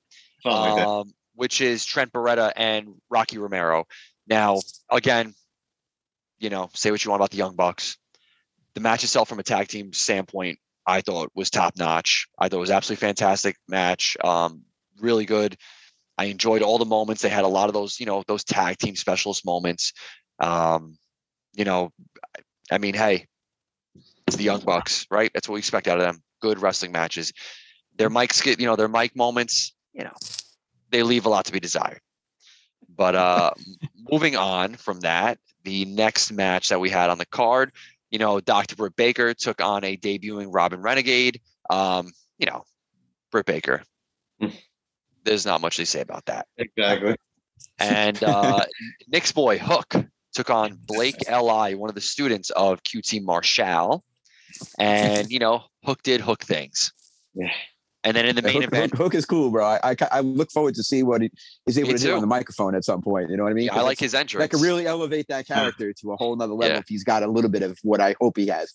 that. 0.45 0.51
um, 0.53 1.13
which 1.35 1.61
is 1.61 1.85
Trent 1.85 2.13
Beretta 2.13 2.53
and 2.57 2.95
Rocky 3.09 3.39
Romero. 3.39 3.87
Now, 4.27 4.59
again, 4.91 5.35
you 6.39 6.51
know, 6.51 6.69
say 6.75 6.91
what 6.91 7.05
you 7.05 7.11
want 7.11 7.21
about 7.21 7.31
the 7.31 7.39
Young 7.39 7.57
Bucks. 7.57 7.97
The 8.75 8.81
match 8.81 9.05
itself, 9.05 9.29
from 9.29 9.39
a 9.39 9.43
tag 9.43 9.69
team 9.69 9.93
standpoint, 9.93 10.59
I 10.87 11.01
thought 11.01 11.31
was 11.35 11.51
top 11.51 11.77
notch. 11.77 12.27
I 12.39 12.49
thought 12.49 12.57
it 12.57 12.61
was 12.61 12.71
absolutely 12.71 13.07
fantastic 13.07 13.57
match. 13.69 14.17
Um, 14.23 14.63
really 15.01 15.27
good. 15.27 15.57
I 16.17 16.25
enjoyed 16.25 16.63
all 16.63 16.79
the 16.79 16.85
moments. 16.85 17.23
They 17.23 17.29
had 17.29 17.45
a 17.45 17.49
lot 17.49 17.69
of 17.69 17.75
those, 17.75 18.01
you 18.01 18.07
know, 18.07 18.25
those 18.27 18.43
tag 18.43 18.79
team 18.79 18.97
specialist 18.97 19.45
moments. 19.45 19.93
Um, 20.41 20.97
you 21.55 21.65
know, 21.65 21.93
I 22.71 22.79
mean, 22.79 22.95
hey, 22.95 23.27
it's 24.27 24.37
the 24.37 24.45
Young 24.45 24.61
Bucks, 24.61 25.07
right? 25.11 25.31
That's 25.33 25.49
what 25.49 25.55
we 25.55 25.61
expect 25.61 25.89
out 25.89 25.99
of 25.99 26.05
them. 26.05 26.23
Good 26.41 26.61
wrestling 26.61 26.93
matches. 26.93 27.33
Their 27.97 28.11
mic, 28.11 28.33
sk- 28.33 28.59
you 28.59 28.67
know, 28.67 28.77
their 28.77 28.89
mic 28.89 29.17
moments, 29.17 29.75
you 29.93 30.05
know, 30.05 30.15
they 30.91 31.03
leave 31.03 31.27
a 31.27 31.29
lot 31.29 31.45
to 31.47 31.53
be 31.53 31.61
desired. 31.61 32.01
But 32.95 33.15
uh 33.15 33.51
moving 34.11 34.37
on 34.37 34.75
from 34.75 35.01
that, 35.01 35.39
the 35.65 35.85
next 35.85 36.33
match 36.33 36.69
that 36.69 36.81
we 36.81 36.91
had 36.91 37.11
on 37.11 37.19
the 37.19 37.27
card, 37.27 37.73
you 38.11 38.19
know, 38.19 38.41
Dr. 38.41 38.77
Britt 38.77 38.97
Baker 38.97 39.35
took 39.35 39.61
on 39.61 39.85
a 39.85 39.97
debuting 39.97 40.49
Robyn 40.51 40.81
Renegade. 40.81 41.41
Um, 41.71 42.11
you 42.39 42.47
know, 42.47 42.65
Britt 43.31 43.47
Baker. 43.47 43.83
Hmm. 44.41 44.49
There's 45.25 45.45
not 45.45 45.61
much 45.61 45.77
to 45.77 45.87
say 45.87 46.01
about 46.01 46.25
that. 46.27 46.47
Exactly. 46.57 47.17
And 47.79 48.23
uh, 48.23 48.65
Nick's 49.09 49.33
boy 49.33 49.59
Hook 49.59 49.95
took 50.33 50.51
on 50.51 50.79
Blake 50.87 51.17
Li, 51.29 51.75
one 51.75 51.89
of 51.89 51.95
the 51.95 52.01
students 52.01 52.51
of 52.51 52.83
QT 52.83 53.23
Marshall. 53.23 54.05
And 54.79 55.31
you 55.31 55.39
know, 55.39 55.65
Hook 55.85 56.03
did 56.03 56.21
Hook 56.21 56.43
things. 56.43 56.93
Yeah. 57.35 57.51
And 58.09 58.17
then 58.17 58.25
in 58.27 58.35
the 58.37 58.43
main 58.43 58.63
Hook, 58.63 58.65
event, 58.73 58.93
Hook, 58.93 58.99
Hook 58.99 59.15
is 59.15 59.27
cool, 59.27 59.51
bro. 59.51 59.67
I, 59.67 59.79
I 59.91 59.97
I 60.11 60.21
look 60.21 60.51
forward 60.51 60.75
to 60.77 60.83
see 60.83 61.03
what 61.03 61.21
he 61.21 61.31
is 61.67 61.77
able 61.79 61.89
Me 61.91 61.99
to 61.99 62.03
do 62.03 62.15
on 62.15 62.21
the 62.23 62.27
microphone 62.27 62.75
at 62.75 62.83
some 62.85 63.03
point. 63.03 63.29
You 63.31 63.37
know 63.37 63.43
what 63.45 63.51
I 63.51 63.55
mean? 63.55 63.67
yeah, 63.67 63.73
I 63.73 63.77
'Cause 63.77 63.85
like 63.85 63.99
his 64.01 64.15
entrance. 64.15 64.43
that 64.43 64.51
could 64.51 64.63
really 64.65 64.87
elevate 64.87 65.27
that 65.29 65.47
character 65.47 65.93
to 65.93 66.13
a 66.13 66.17
whole 66.17 66.35
nother 66.35 66.55
level 66.55 66.75
Yeah. 66.77 66.81
if 66.81 66.89
he's 66.89 67.05
got 67.05 67.23
a 67.23 67.27
little 67.27 67.51
bit 67.51 67.63
of 67.63 67.79
what 67.83 68.01
I 68.01 68.15
hope 68.21 68.39
he 68.39 68.47
has. 68.47 68.73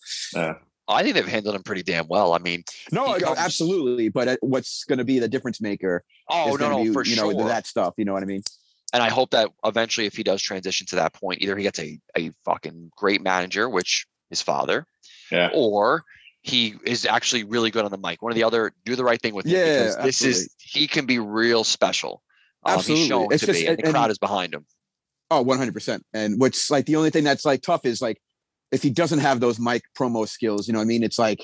I 0.87 1.01
think 1.01 1.15
they've 1.15 1.25
handled 1.27 1.55
him 1.55 1.63
pretty 1.63 1.81
damn 1.81 2.07
well. 2.09 2.33
I 2.33 2.39
mean, 2.39 2.63
No, 2.91 3.17
comes- 3.17 3.39
absolutely. 3.39 4.09
But 4.09 4.27
uh, 4.27 4.37
what's 4.41 4.83
going 4.83 4.99
to 4.99 5.05
be 5.05 5.17
the 5.17 5.29
difference 5.29 5.59
maker? 5.61 6.03
oh 6.29 6.53
is 6.53 6.59
no, 6.59 6.69
no, 6.69 6.83
be, 6.83 6.91
for 6.93 7.03
you 7.05 7.15
sure. 7.15 7.33
that 7.47 7.65
stuff. 7.65 7.93
You 7.97 8.05
know 8.05 8.13
what 8.13 8.21
I 8.23 8.25
mean? 8.27 8.43
and 8.93 9.01
I 9.01 9.09
hope 9.09 9.31
that 9.31 9.49
eventually, 9.65 10.05
if 10.05 10.15
he 10.15 10.21
does 10.21 10.41
transition 10.43 10.85
to 10.87 10.97
that 10.97 11.13
point, 11.13 11.41
either 11.41 11.57
he 11.57 11.63
gets 11.63 11.79
a 11.79 11.99
a 12.15 12.29
fucking 12.45 12.91
great 12.95 13.21
manager, 13.23 13.67
which 13.67 14.05
his 14.29 14.41
father, 14.41 14.85
Yeah. 15.31 15.49
or 15.53 16.03
he 16.43 16.75
is 16.85 17.05
actually 17.05 17.43
really 17.45 17.71
good 17.71 17.83
on 17.85 17.91
the 17.91 17.97
mic. 17.97 18.21
One 18.21 18.31
of 18.31 18.35
the 18.35 18.43
other, 18.43 18.71
do 18.85 18.95
the 18.95 19.03
right 19.03 19.19
thing 19.21 19.33
with 19.33 19.45
him 19.45 19.53
Yeah, 19.55 19.87
because 19.95 20.03
this 20.03 20.21
is 20.21 20.55
he 20.59 20.87
can 20.87 21.05
be 21.05 21.17
real 21.19 21.63
special. 21.63 22.21
Um, 22.65 22.75
Absolutely. 22.77 23.27
It's 23.35 23.41
to 23.41 23.47
just- 23.47 23.59
be, 23.61 23.67
and 23.67 23.77
the 23.77 23.85
and- 23.85 23.93
crowd 23.93 24.11
is 24.11 24.17
behind 24.19 24.53
him. 24.53 24.65
Oh, 25.31 25.41
100 25.41 25.73
percent. 25.73 26.05
And 26.13 26.39
what's 26.39 26.69
like 26.69 26.85
the 26.85 26.95
only 26.97 27.09
thing 27.09 27.23
that's 27.23 27.45
like 27.45 27.61
tough 27.61 27.85
is 27.85 28.01
like 28.01 28.21
if 28.71 28.83
he 28.83 28.89
doesn't 28.89 29.19
have 29.19 29.39
those 29.39 29.57
mic 29.59 29.81
promo 29.97 30.27
skills. 30.27 30.67
You 30.67 30.73
know 30.73 30.79
what 30.79 30.83
I 30.83 30.87
mean? 30.87 31.01
It's 31.03 31.17
like 31.17 31.39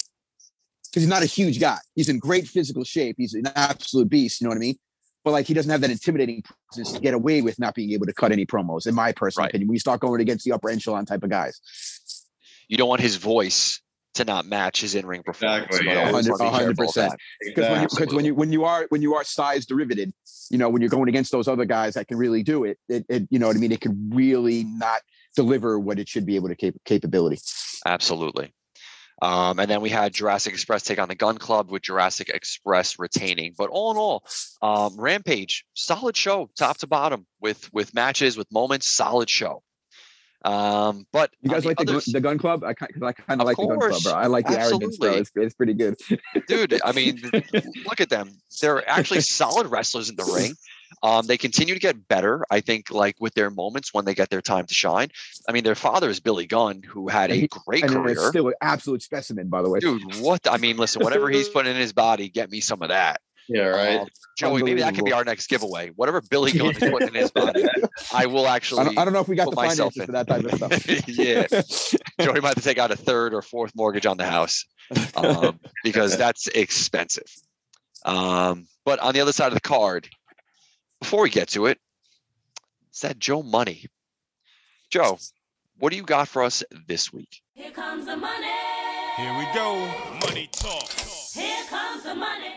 because 0.91 1.03
he's 1.03 1.07
not 1.09 1.23
a 1.23 1.27
huge 1.27 1.59
guy. 1.59 1.77
He's 1.95 2.09
in 2.09 2.19
great 2.19 2.47
physical 2.47 2.83
shape. 2.83 3.15
He's 3.17 3.33
an 3.33 3.47
absolute 3.55 4.09
beast. 4.09 4.41
You 4.41 4.45
know 4.45 4.49
what 4.49 4.57
I 4.57 4.59
mean? 4.59 4.75
But 5.23 5.31
like 5.31 5.47
he 5.47 5.53
doesn't 5.53 5.71
have 5.71 5.81
that 5.81 5.89
intimidating 5.91 6.43
presence 6.71 6.93
to 6.93 6.99
get 6.99 7.13
away 7.13 7.41
with 7.41 7.57
not 7.59 7.73
being 7.73 7.91
able 7.93 8.05
to 8.05 8.13
cut 8.13 8.31
any 8.31 8.45
promos. 8.45 8.85
In 8.85 8.93
my 8.95 9.11
personal 9.11 9.45
Right. 9.45 9.51
opinion, 9.51 9.69
when 9.69 9.75
you 9.75 9.79
start 9.79 10.01
going 10.01 10.21
against 10.21 10.45
the 10.45 10.51
upper 10.51 10.69
echelon 10.69 11.05
type 11.05 11.23
of 11.23 11.29
guys. 11.29 11.59
You 12.67 12.77
don't 12.77 12.89
want 12.89 13.01
his 13.01 13.15
voice 13.15 13.81
to 14.15 14.25
not 14.25 14.45
match 14.45 14.81
his 14.81 14.95
in-ring 14.95 15.23
performance. 15.23 15.65
Exactly, 15.65 15.87
but 15.87 15.93
yeah. 15.95 16.01
I 16.01 16.07
always 16.09 16.29
wanna 16.29 16.43
be 16.43 16.73
100%. 16.73 16.75
careful 16.75 17.03
of 17.03 17.89
because 17.89 18.13
when 18.13 18.25
you 18.25 18.25
when 18.25 18.25
you 18.25 18.35
when 18.35 18.51
you 18.51 18.65
are 18.65 18.85
when 18.89 19.01
you 19.01 19.15
are 19.15 19.23
size 19.23 19.65
derivative, 19.65 20.11
you 20.49 20.57
know 20.57 20.69
when 20.69 20.81
you're 20.81 20.89
going 20.89 21.09
against 21.09 21.31
those 21.31 21.47
other 21.47 21.65
guys 21.65 21.93
that 21.93 22.07
can 22.07 22.17
really 22.17 22.43
do 22.43 22.65
it, 22.65 22.77
it, 22.87 23.05
it 23.09 23.27
you 23.29 23.39
know 23.39 23.47
what 23.47 23.55
I 23.55 23.59
mean. 23.59 23.71
It 23.71 23.81
can 23.81 24.09
really 24.13 24.63
not 24.63 25.01
deliver 25.35 25.79
what 25.79 25.99
it 25.99 26.09
should 26.09 26.25
be 26.25 26.35
able 26.35 26.49
to 26.49 26.55
cap- 26.55 26.75
capability. 26.85 27.39
Absolutely. 27.85 28.51
Um, 29.21 29.59
and 29.59 29.69
then 29.69 29.81
we 29.81 29.89
had 29.89 30.13
Jurassic 30.13 30.53
Express 30.53 30.83
take 30.83 30.99
on 30.99 31.09
the 31.09 31.15
Gunn 31.15 31.37
Club 31.37 31.69
with 31.69 31.81
Jurassic 31.81 32.29
Express 32.29 32.97
retaining. 32.97 33.53
But 33.57 33.69
all 33.69 33.91
in 33.91 33.97
all, 33.97 34.23
um, 34.61 34.95
Rampage, 34.97 35.65
solid 35.73 36.15
show, 36.15 36.49
top 36.57 36.77
to 36.79 36.87
bottom, 36.87 37.25
with 37.41 37.71
with 37.73 37.93
matches, 37.93 38.37
with 38.37 38.51
moments, 38.51 38.89
solid 38.89 39.29
show. 39.29 39.61
Um, 40.45 41.05
but 41.11 41.31
You 41.41 41.49
guys 41.49 41.65
like 41.65 41.77
the, 41.77 41.85
gun- 41.85 41.95
others- 41.95 42.05
the 42.05 42.21
Gunn 42.21 42.37
Club? 42.37 42.63
I 42.63 42.73
kind 42.73 42.91
I 43.03 43.11
kind 43.11 43.41
Of 43.41 43.45
like 43.47 43.57
the 43.57 43.67
Gunn 43.67 43.79
Club, 43.79 44.01
bro. 44.03 44.13
I 44.13 44.27
like 44.27 44.47
the 44.47 44.59
arrogance, 44.59 44.97
bro. 44.97 45.11
It's, 45.11 45.31
it's 45.35 45.53
pretty 45.53 45.73
good. 45.73 45.95
dude 46.47 46.79
i 46.85 46.91
mean 46.93 47.19
look 47.85 47.99
at 47.99 48.09
them 48.09 48.31
they're 48.61 48.87
actually 48.89 49.21
solid 49.21 49.67
wrestlers 49.67 50.09
in 50.09 50.15
the 50.15 50.23
ring 50.23 50.53
um, 51.03 51.27
they 51.27 51.37
continue 51.37 51.73
to 51.73 51.79
get 51.79 52.07
better 52.07 52.45
i 52.49 52.59
think 52.61 52.89
like 52.91 53.15
with 53.19 53.33
their 53.33 53.49
moments 53.51 53.93
when 53.93 54.05
they 54.05 54.13
get 54.15 54.29
their 54.29 54.41
time 54.41 54.65
to 54.65 54.73
shine 54.73 55.09
i 55.47 55.51
mean 55.51 55.63
their 55.63 55.75
father 55.75 56.09
is 56.09 56.19
billy 56.19 56.45
gunn 56.47 56.81
who 56.83 57.07
had 57.09 57.31
And 57.31 57.43
a 57.43 57.47
great 57.47 57.83
career 57.83 58.15
still 58.29 58.47
an 58.47 58.53
absolute 58.61 59.01
specimen, 59.03 59.49
by 59.49 59.61
the 59.61 59.69
way. 59.69 59.79
dude 59.79 60.01
what 60.21 60.41
i 60.49 60.57
mean 60.57 60.77
listen 60.77 61.03
whatever 61.03 61.29
he's 61.29 61.49
putting 61.55 61.71
in 61.73 61.77
his 61.77 61.93
body 61.93 62.29
get 62.29 62.49
me 62.49 62.59
some 62.61 62.81
of 62.81 62.89
that 62.89 63.21
Yeah, 63.49 63.63
right. 63.63 63.99
Um, 64.01 64.07
joey 64.37 64.63
maybe 64.63 64.79
that 64.79 64.95
could 64.95 65.03
be 65.03 65.11
our 65.11 65.25
next 65.25 65.47
giveaway 65.47 65.89
whatever 65.97 66.21
billy 66.21 66.53
gunn 66.53 66.67
is 66.67 66.77
putting 66.77 67.09
in 67.09 67.13
his 67.13 67.29
body 67.35 67.65
i 68.13 68.25
will 68.25 68.45
I 68.47 68.55
actually 68.55 68.85
don't, 68.85 68.97
I 68.97 69.03
don't 69.03 69.13
know 69.13 69.19
if 69.19 69.27
we 69.27 69.35
got 69.35 69.49
the 69.49 69.55
myself 69.57 69.93
finances 69.95 69.99
in. 69.99 70.05
for 70.05 70.11
that 70.13 70.27
type 70.29 70.45
of 70.45 70.85
stuff. 70.87 71.07
yeah 71.09 72.25
joey 72.25 72.39
might 72.39 72.49
have 72.49 72.55
to 72.55 72.61
take 72.61 72.77
out 72.77 72.89
a 72.89 72.95
third 72.95 73.33
or 73.33 73.41
fourth 73.41 73.73
mortgage 73.75 74.05
on 74.05 74.15
the 74.15 74.25
house 74.25 74.63
um, 75.15 75.59
because 75.83 76.17
that's 76.17 76.47
expensive. 76.47 77.31
Um, 78.05 78.67
but 78.85 78.99
on 78.99 79.13
the 79.13 79.21
other 79.21 79.33
side 79.33 79.47
of 79.47 79.53
the 79.53 79.61
card, 79.61 80.07
before 80.99 81.23
we 81.23 81.29
get 81.29 81.49
to 81.49 81.67
it, 81.67 81.79
it's 82.89 83.01
that 83.01 83.19
Joe 83.19 83.43
Money. 83.43 83.85
Joe, 84.89 85.19
what 85.77 85.91
do 85.91 85.97
you 85.97 86.03
got 86.03 86.27
for 86.27 86.43
us 86.43 86.63
this 86.87 87.13
week? 87.13 87.41
Here 87.53 87.71
comes 87.71 88.05
the 88.05 88.17
money. 88.17 88.47
Here 89.17 89.37
we 89.37 89.45
go. 89.53 89.75
Money 90.25 90.49
talk. 90.51 90.89
Here 91.33 91.63
comes 91.69 92.03
the 92.03 92.15
money. 92.15 92.48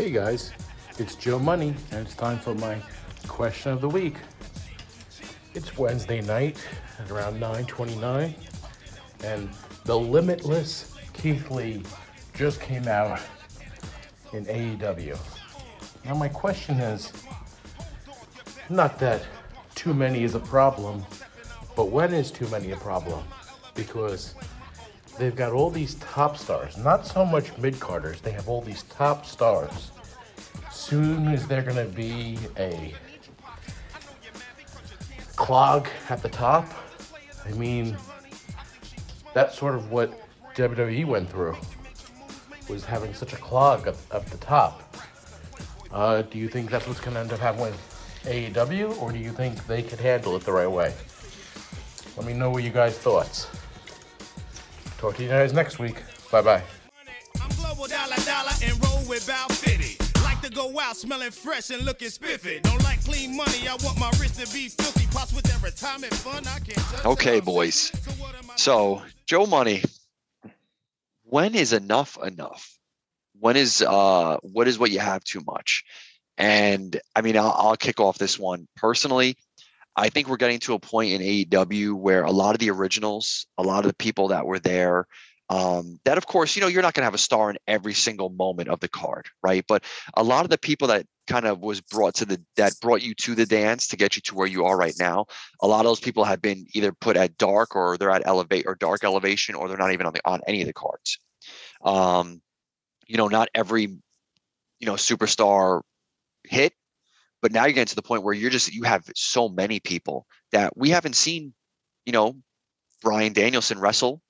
Hey 0.00 0.10
guys, 0.10 0.52
it's 0.98 1.14
Joe 1.14 1.38
Money, 1.38 1.74
and 1.90 2.06
it's 2.06 2.14
time 2.14 2.38
for 2.38 2.54
my 2.54 2.80
question 3.28 3.70
of 3.70 3.82
the 3.82 3.88
week. 3.90 4.14
It's 5.52 5.76
Wednesday 5.76 6.22
night 6.22 6.56
at 6.98 7.10
around 7.10 7.38
9:29, 7.38 8.34
and 9.22 9.50
the 9.84 9.98
limitless 9.98 10.94
Keith 11.12 11.50
Lee 11.50 11.82
just 12.32 12.62
came 12.62 12.88
out 12.88 13.20
in 14.32 14.46
AEW. 14.46 15.18
Now 16.06 16.14
my 16.14 16.28
question 16.28 16.80
is, 16.80 17.12
not 18.70 18.98
that 19.00 19.20
too 19.74 19.92
many 19.92 20.24
is 20.24 20.34
a 20.34 20.40
problem, 20.40 21.04
but 21.76 21.90
when 21.90 22.14
is 22.14 22.30
too 22.30 22.48
many 22.48 22.70
a 22.70 22.76
problem? 22.78 23.22
Because 23.74 24.34
they've 25.18 25.36
got 25.36 25.52
all 25.52 25.70
these 25.70 25.94
top 25.96 26.36
stars, 26.36 26.76
not 26.76 27.06
so 27.06 27.24
much 27.24 27.56
mid 27.58 27.78
carders, 27.78 28.20
they 28.20 28.32
have 28.32 28.48
all 28.48 28.60
these 28.60 28.82
top 28.84 29.26
stars. 29.26 29.90
Soon 30.70 31.28
is 31.28 31.46
there 31.46 31.62
gonna 31.62 31.84
be 31.84 32.38
a 32.58 32.94
clog 35.36 35.88
at 36.08 36.22
the 36.22 36.28
top? 36.28 36.66
I 37.44 37.52
mean, 37.52 37.96
that's 39.34 39.58
sort 39.58 39.74
of 39.74 39.90
what 39.90 40.12
WWE 40.54 41.06
went 41.06 41.30
through, 41.30 41.56
was 42.68 42.84
having 42.84 43.14
such 43.14 43.32
a 43.32 43.36
clog 43.36 43.88
up, 43.88 43.96
up 44.10 44.24
the 44.26 44.38
top. 44.38 44.96
Uh, 45.92 46.22
do 46.22 46.38
you 46.38 46.48
think 46.48 46.70
that's 46.70 46.86
what's 46.86 47.00
gonna 47.00 47.20
end 47.20 47.32
up 47.32 47.40
happening 47.40 47.66
with 47.66 48.22
AEW, 48.24 49.00
or 49.00 49.12
do 49.12 49.18
you 49.18 49.32
think 49.32 49.66
they 49.66 49.82
could 49.82 50.00
handle 50.00 50.36
it 50.36 50.44
the 50.44 50.52
right 50.52 50.70
way? 50.70 50.94
Let 52.16 52.26
me 52.26 52.32
know 52.32 52.50
what 52.50 52.62
you 52.62 52.70
guys' 52.70 52.98
thoughts. 52.98 53.46
Talk 55.00 55.16
to 55.16 55.22
you 55.22 55.30
guys 55.30 55.54
next 55.54 55.78
week. 55.78 56.02
Bye 56.30 56.42
bye. 56.42 56.62
I'm 57.40 57.48
global 57.56 57.86
dollar 57.86 58.16
dollar 58.26 58.50
and 58.62 58.84
roll 58.84 59.00
with 59.08 59.26
Bow 59.26 59.46
Fitty. 59.48 59.96
Like 60.22 60.42
to 60.42 60.50
go 60.50 60.78
out 60.78 60.94
smelling 60.94 61.30
fresh 61.30 61.70
and 61.70 61.86
looking 61.86 62.10
spiffy. 62.10 62.60
Don't 62.60 62.82
like 62.82 63.02
clean 63.02 63.34
money, 63.34 63.66
I 63.66 63.76
want 63.82 63.98
my 63.98 64.10
wrist 64.20 64.38
to 64.38 64.52
be 64.52 64.68
filthy. 64.68 65.06
Pots 65.10 65.32
with 65.32 65.44
that 65.44 65.62
retirement 65.62 66.12
fund, 66.12 66.46
I 66.46 66.58
can't 66.58 67.06
Okay, 67.06 67.40
boys. 67.40 67.76
So 67.76 68.10
what 68.22 68.34
am 68.34 68.50
I- 68.50 68.56
So, 68.56 69.02
Joe 69.24 69.46
Money, 69.46 69.82
when 71.22 71.54
is 71.54 71.72
enough 71.72 72.18
enough? 72.22 72.78
When 73.38 73.56
is 73.56 73.80
uh 73.80 74.36
what 74.42 74.68
is 74.68 74.78
what 74.78 74.90
you 74.90 74.98
have 74.98 75.24
too 75.24 75.40
much? 75.46 75.82
And 76.36 77.00
I 77.16 77.22
mean, 77.22 77.38
I'll, 77.38 77.54
I'll 77.56 77.76
kick 77.76 78.00
off 78.00 78.18
this 78.18 78.38
one 78.38 78.68
personally. 78.76 79.38
I 79.96 80.08
think 80.08 80.28
we're 80.28 80.36
getting 80.36 80.60
to 80.60 80.74
a 80.74 80.78
point 80.78 81.12
in 81.12 81.20
AEW 81.20 81.94
where 81.94 82.22
a 82.22 82.30
lot 82.30 82.54
of 82.54 82.58
the 82.58 82.70
originals, 82.70 83.46
a 83.58 83.62
lot 83.62 83.84
of 83.84 83.88
the 83.88 83.96
people 83.96 84.28
that 84.28 84.46
were 84.46 84.58
there, 84.58 85.06
um, 85.50 85.98
that 86.04 86.16
of 86.16 86.26
course, 86.26 86.54
you 86.54 86.62
know, 86.62 86.68
you're 86.68 86.82
not 86.82 86.94
going 86.94 87.02
to 87.02 87.06
have 87.06 87.14
a 87.14 87.18
star 87.18 87.50
in 87.50 87.58
every 87.66 87.92
single 87.92 88.30
moment 88.30 88.68
of 88.68 88.78
the 88.78 88.88
card, 88.88 89.26
right? 89.42 89.64
But 89.66 89.84
a 90.14 90.22
lot 90.22 90.44
of 90.44 90.50
the 90.50 90.58
people 90.58 90.86
that 90.88 91.06
kind 91.26 91.44
of 91.44 91.60
was 91.60 91.80
brought 91.80 92.14
to 92.14 92.24
the 92.24 92.40
that 92.56 92.74
brought 92.80 93.02
you 93.02 93.14
to 93.14 93.34
the 93.34 93.46
dance 93.46 93.88
to 93.88 93.96
get 93.96 94.14
you 94.14 94.22
to 94.22 94.34
where 94.36 94.46
you 94.46 94.64
are 94.64 94.76
right 94.76 94.94
now, 94.98 95.26
a 95.60 95.66
lot 95.66 95.80
of 95.80 95.86
those 95.86 96.00
people 96.00 96.22
have 96.24 96.40
been 96.40 96.66
either 96.72 96.92
put 96.92 97.16
at 97.16 97.36
dark 97.36 97.74
or 97.74 97.98
they're 97.98 98.10
at 98.10 98.26
elevate 98.26 98.64
or 98.66 98.76
dark 98.76 99.02
elevation 99.02 99.56
or 99.56 99.66
they're 99.66 99.76
not 99.76 99.92
even 99.92 100.06
on 100.06 100.12
the 100.12 100.20
on 100.24 100.40
any 100.46 100.60
of 100.60 100.68
the 100.68 100.72
cards. 100.72 101.18
Um, 101.84 102.40
you 103.08 103.16
know, 103.16 103.26
not 103.26 103.48
every 103.52 103.82
you 103.82 104.86
know 104.86 104.94
superstar 104.94 105.80
hit, 106.44 106.74
but 107.42 107.52
now 107.52 107.64
you're 107.64 107.72
getting 107.72 107.86
to 107.86 107.96
the 107.96 108.02
point 108.02 108.22
where 108.22 108.34
you're 108.34 108.50
just 108.50 108.72
you 108.72 108.82
have 108.82 109.04
so 109.14 109.48
many 109.48 109.80
people 109.80 110.26
that 110.52 110.76
we 110.76 110.90
haven't 110.90 111.16
seen, 111.16 111.52
you 112.04 112.12
know, 112.12 112.36
Bryan 113.02 113.32
Danielson 113.32 113.78
wrestle 113.78 114.20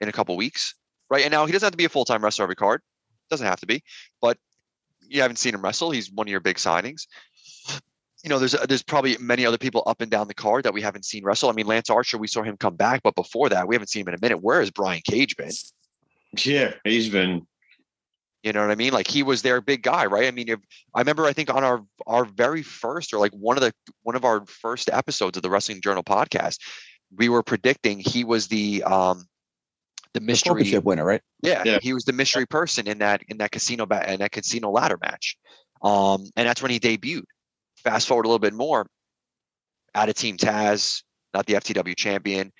in 0.00 0.08
a 0.08 0.12
couple 0.12 0.36
weeks, 0.36 0.74
right? 1.08 1.24
And 1.24 1.32
now 1.32 1.46
he 1.46 1.52
doesn't 1.52 1.66
have 1.66 1.72
to 1.72 1.78
be 1.78 1.84
a 1.84 1.90
full 1.90 2.04
time 2.04 2.22
wrestler 2.22 2.44
every 2.44 2.56
card, 2.56 2.82
doesn't 3.30 3.46
have 3.46 3.60
to 3.60 3.66
be, 3.66 3.82
but 4.20 4.36
you 5.08 5.20
haven't 5.22 5.36
seen 5.36 5.54
him 5.54 5.62
wrestle. 5.62 5.90
He's 5.90 6.10
one 6.10 6.26
of 6.26 6.30
your 6.30 6.40
big 6.40 6.56
signings. 6.56 7.06
You 8.22 8.28
know, 8.28 8.38
there's 8.38 8.52
there's 8.68 8.82
probably 8.82 9.16
many 9.18 9.46
other 9.46 9.56
people 9.56 9.82
up 9.86 10.02
and 10.02 10.10
down 10.10 10.28
the 10.28 10.34
card 10.34 10.64
that 10.64 10.74
we 10.74 10.82
haven't 10.82 11.06
seen 11.06 11.24
wrestle. 11.24 11.48
I 11.48 11.52
mean, 11.52 11.66
Lance 11.66 11.88
Archer, 11.88 12.18
we 12.18 12.26
saw 12.26 12.42
him 12.42 12.58
come 12.58 12.76
back, 12.76 13.02
but 13.02 13.14
before 13.14 13.48
that, 13.48 13.66
we 13.66 13.74
haven't 13.74 13.88
seen 13.88 14.02
him 14.02 14.08
in 14.08 14.14
a 14.14 14.18
minute. 14.20 14.42
Where 14.42 14.60
has 14.60 14.70
Brian 14.70 15.00
Cage 15.04 15.36
been? 15.36 15.50
Yeah, 16.44 16.74
he's 16.84 17.08
been. 17.08 17.46
You 18.42 18.52
know 18.54 18.62
what 18.62 18.70
I 18.70 18.74
mean? 18.74 18.92
Like 18.92 19.06
he 19.06 19.22
was 19.22 19.42
their 19.42 19.60
big 19.60 19.82
guy, 19.82 20.06
right? 20.06 20.26
I 20.26 20.30
mean, 20.30 20.48
if, 20.48 20.60
I 20.94 21.00
remember 21.00 21.26
I 21.26 21.32
think 21.32 21.52
on 21.52 21.62
our 21.62 21.82
our 22.06 22.24
very 22.24 22.62
first 22.62 23.12
or 23.12 23.18
like 23.18 23.32
one 23.32 23.56
of 23.56 23.62
the 23.62 23.72
one 24.02 24.16
of 24.16 24.24
our 24.24 24.46
first 24.46 24.88
episodes 24.90 25.36
of 25.36 25.42
the 25.42 25.50
Wrestling 25.50 25.80
Journal 25.82 26.02
podcast, 26.02 26.58
we 27.14 27.28
were 27.28 27.42
predicting 27.42 27.98
he 27.98 28.24
was 28.24 28.48
the 28.48 28.82
um 28.84 29.24
the 30.14 30.20
mystery 30.20 30.62
Championship 30.62 30.84
winner, 30.84 31.04
right? 31.04 31.20
yeah, 31.42 31.62
Yeah. 31.64 31.78
he 31.82 31.92
was 31.92 32.04
the 32.04 32.12
mystery 32.12 32.46
person 32.46 32.88
in 32.88 32.98
that 32.98 33.22
in 33.28 33.38
that 33.38 33.52
casino 33.52 33.84
ba- 33.86 34.10
in 34.10 34.20
that 34.20 34.32
casino 34.32 34.70
ladder 34.70 34.98
match, 35.02 35.36
um, 35.82 36.24
and 36.36 36.48
that's 36.48 36.62
when 36.62 36.70
he 36.70 36.80
debuted. 36.80 37.24
Fast 37.76 38.08
forward 38.08 38.24
a 38.24 38.28
little 38.28 38.38
bit 38.38 38.52
more, 38.54 38.86
out 39.94 40.08
of 40.08 40.14
Team 40.14 40.36
Taz, 40.36 41.02
not 41.34 41.46
the 41.46 41.54
FTW 41.54 41.96
champion. 41.96 42.52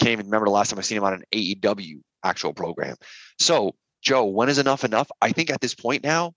Can't 0.00 0.12
even 0.12 0.26
remember 0.26 0.46
the 0.46 0.52
last 0.52 0.70
time 0.70 0.78
I 0.78 0.82
seen 0.82 0.98
him 0.98 1.04
on 1.04 1.14
an 1.14 1.22
AEW 1.32 2.00
actual 2.24 2.52
program. 2.52 2.96
So, 3.38 3.74
Joe, 4.06 4.24
when 4.26 4.48
is 4.48 4.58
enough 4.58 4.84
enough? 4.84 5.10
I 5.20 5.32
think 5.32 5.50
at 5.50 5.60
this 5.60 5.74
point 5.74 6.04
now, 6.04 6.32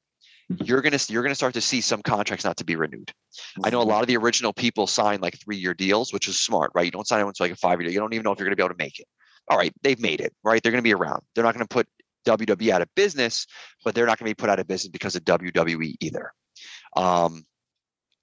you're 0.64 0.82
gonna 0.82 0.98
you're 1.08 1.22
gonna 1.22 1.36
start 1.36 1.54
to 1.54 1.62
see 1.62 1.82
some 1.82 2.02
contracts 2.02 2.44
not 2.44 2.58
to 2.58 2.66
be 2.66 2.76
renewed. 2.76 3.14
I 3.64 3.70
know 3.70 3.80
a 3.80 3.84
lot 3.84 4.02
of 4.02 4.08
the 4.08 4.18
original 4.18 4.54
people 4.54 4.88
sign 4.88 5.22
like 5.22 5.40
three 5.40 5.58
year 5.58 5.76
deals, 5.76 6.12
which 6.12 6.28
is 6.28 6.40
smart, 6.40 6.72
right? 6.74 6.84
You 6.86 6.90
don't 6.90 7.08
sign 7.08 7.20
anyone 7.20 7.36
to 7.36 7.44
like 7.44 7.52
a 7.52 7.56
five 7.56 7.80
year. 7.80 7.92
You 7.92 8.00
don't 8.00 8.12
even 8.12 8.24
know 8.24 8.32
if 8.32 8.40
you're 8.40 8.48
gonna 8.48 8.56
be 8.56 8.64
able 8.64 8.74
to 8.74 8.84
make 8.84 9.00
it. 9.00 9.06
All 9.52 9.58
right, 9.60 9.72
they've 9.84 10.00
made 10.00 10.20
it, 10.20 10.34
right? 10.44 10.64
They're 10.64 10.72
gonna 10.72 10.82
be 10.82 10.96
around. 10.96 11.22
They're 11.36 11.44
not 11.44 11.54
gonna 11.54 11.68
put 11.68 11.88
WWE 12.26 12.72
out 12.72 12.82
of 12.82 12.90
business, 12.96 13.46
but 13.86 13.94
they're 13.94 14.08
not 14.08 14.18
gonna 14.18 14.32
be 14.32 14.34
put 14.34 14.50
out 14.50 14.60
of 14.60 14.68
business 14.68 14.90
because 14.90 15.16
of 15.16 15.24
WWE 15.26 15.94
either. 16.00 16.32
Um, 16.96 17.44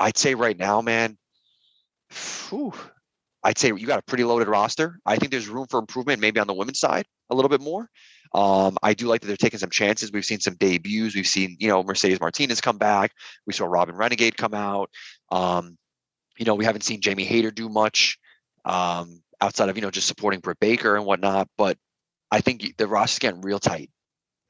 I'd 0.00 0.18
say 0.18 0.34
right 0.34 0.58
now, 0.58 0.80
man, 0.80 1.16
whew, 2.48 2.74
I'd 3.44 3.58
say 3.58 3.68
you 3.68 3.86
got 3.86 4.00
a 4.00 4.02
pretty 4.02 4.24
loaded 4.24 4.48
roster. 4.48 4.98
I 5.06 5.14
think 5.14 5.30
there's 5.30 5.46
room 5.46 5.68
for 5.70 5.78
improvement, 5.78 6.20
maybe 6.20 6.40
on 6.40 6.48
the 6.48 6.54
women's 6.54 6.80
side 6.80 7.06
a 7.30 7.34
little 7.34 7.48
bit 7.48 7.60
more. 7.60 7.88
Um, 8.34 8.76
I 8.82 8.94
do 8.94 9.06
like 9.06 9.20
that 9.20 9.28
they're 9.28 9.36
taking 9.36 9.58
some 9.58 9.70
chances. 9.70 10.12
We've 10.12 10.24
seen 10.24 10.40
some 10.40 10.54
debuts. 10.54 11.14
We've 11.14 11.26
seen, 11.26 11.56
you 11.58 11.68
know, 11.68 11.82
Mercedes 11.82 12.20
Martinez 12.20 12.60
come 12.60 12.78
back. 12.78 13.12
We 13.46 13.52
saw 13.52 13.66
Robyn 13.66 13.96
Renegade 13.96 14.36
come 14.36 14.54
out. 14.54 14.90
Um, 15.30 15.78
you 16.38 16.44
know, 16.44 16.54
we 16.54 16.64
haven't 16.64 16.82
seen 16.82 17.00
Jamie 17.00 17.24
Hayter 17.24 17.50
do 17.50 17.68
much 17.68 18.18
um, 18.64 19.22
outside 19.40 19.68
of, 19.68 19.76
you 19.76 19.82
know, 19.82 19.90
just 19.90 20.08
supporting 20.08 20.40
Britt 20.40 20.60
Baker 20.60 20.96
and 20.96 21.06
whatnot. 21.06 21.48
But 21.56 21.78
I 22.30 22.40
think 22.40 22.76
the 22.76 22.86
roster's 22.86 23.20
getting 23.20 23.40
real 23.40 23.58
tight. 23.58 23.90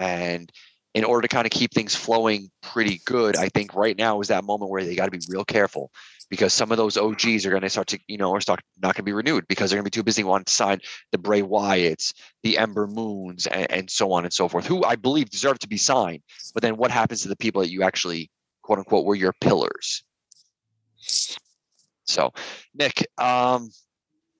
And 0.00 0.50
in 0.94 1.04
order 1.04 1.22
to 1.22 1.28
kind 1.28 1.46
of 1.46 1.52
keep 1.52 1.72
things 1.72 1.94
flowing 1.94 2.50
pretty 2.62 3.00
good, 3.04 3.36
I 3.36 3.48
think 3.50 3.74
right 3.74 3.96
now 3.96 4.20
is 4.20 4.28
that 4.28 4.44
moment 4.44 4.70
where 4.70 4.82
they 4.82 4.96
got 4.96 5.04
to 5.04 5.10
be 5.10 5.20
real 5.28 5.44
careful 5.44 5.90
because 6.30 6.52
some 6.52 6.70
of 6.72 6.76
those 6.78 6.96
OGs 6.96 7.46
are 7.46 7.50
going 7.50 7.62
to 7.62 7.70
start 7.70 7.86
to, 7.88 7.98
you 8.08 8.18
know, 8.18 8.34
are 8.34 8.40
start 8.40 8.60
not 8.82 8.94
going 8.94 9.02
to 9.02 9.02
be 9.04 9.12
renewed 9.12 9.46
because 9.48 9.70
they're 9.70 9.76
going 9.76 9.84
to 9.84 9.90
be 9.90 9.94
too 9.94 10.02
busy 10.02 10.24
wanting 10.24 10.46
to 10.46 10.52
sign 10.52 10.80
the 11.12 11.18
Bray 11.18 11.42
Wyatts, 11.42 12.12
the 12.42 12.58
Ember 12.58 12.86
Moons, 12.86 13.46
and, 13.46 13.70
and 13.70 13.90
so 13.90 14.12
on 14.12 14.24
and 14.24 14.32
so 14.32 14.48
forth, 14.48 14.66
who 14.66 14.84
I 14.84 14.96
believe 14.96 15.30
deserve 15.30 15.58
to 15.60 15.68
be 15.68 15.76
signed. 15.76 16.22
But 16.54 16.62
then 16.62 16.76
what 16.76 16.90
happens 16.90 17.22
to 17.22 17.28
the 17.28 17.36
people 17.36 17.62
that 17.62 17.70
you 17.70 17.82
actually, 17.82 18.30
quote 18.62 18.78
unquote, 18.78 19.04
were 19.04 19.14
your 19.14 19.34
pillars? 19.40 20.04
So, 22.04 22.32
Nick, 22.74 23.06
um, 23.18 23.70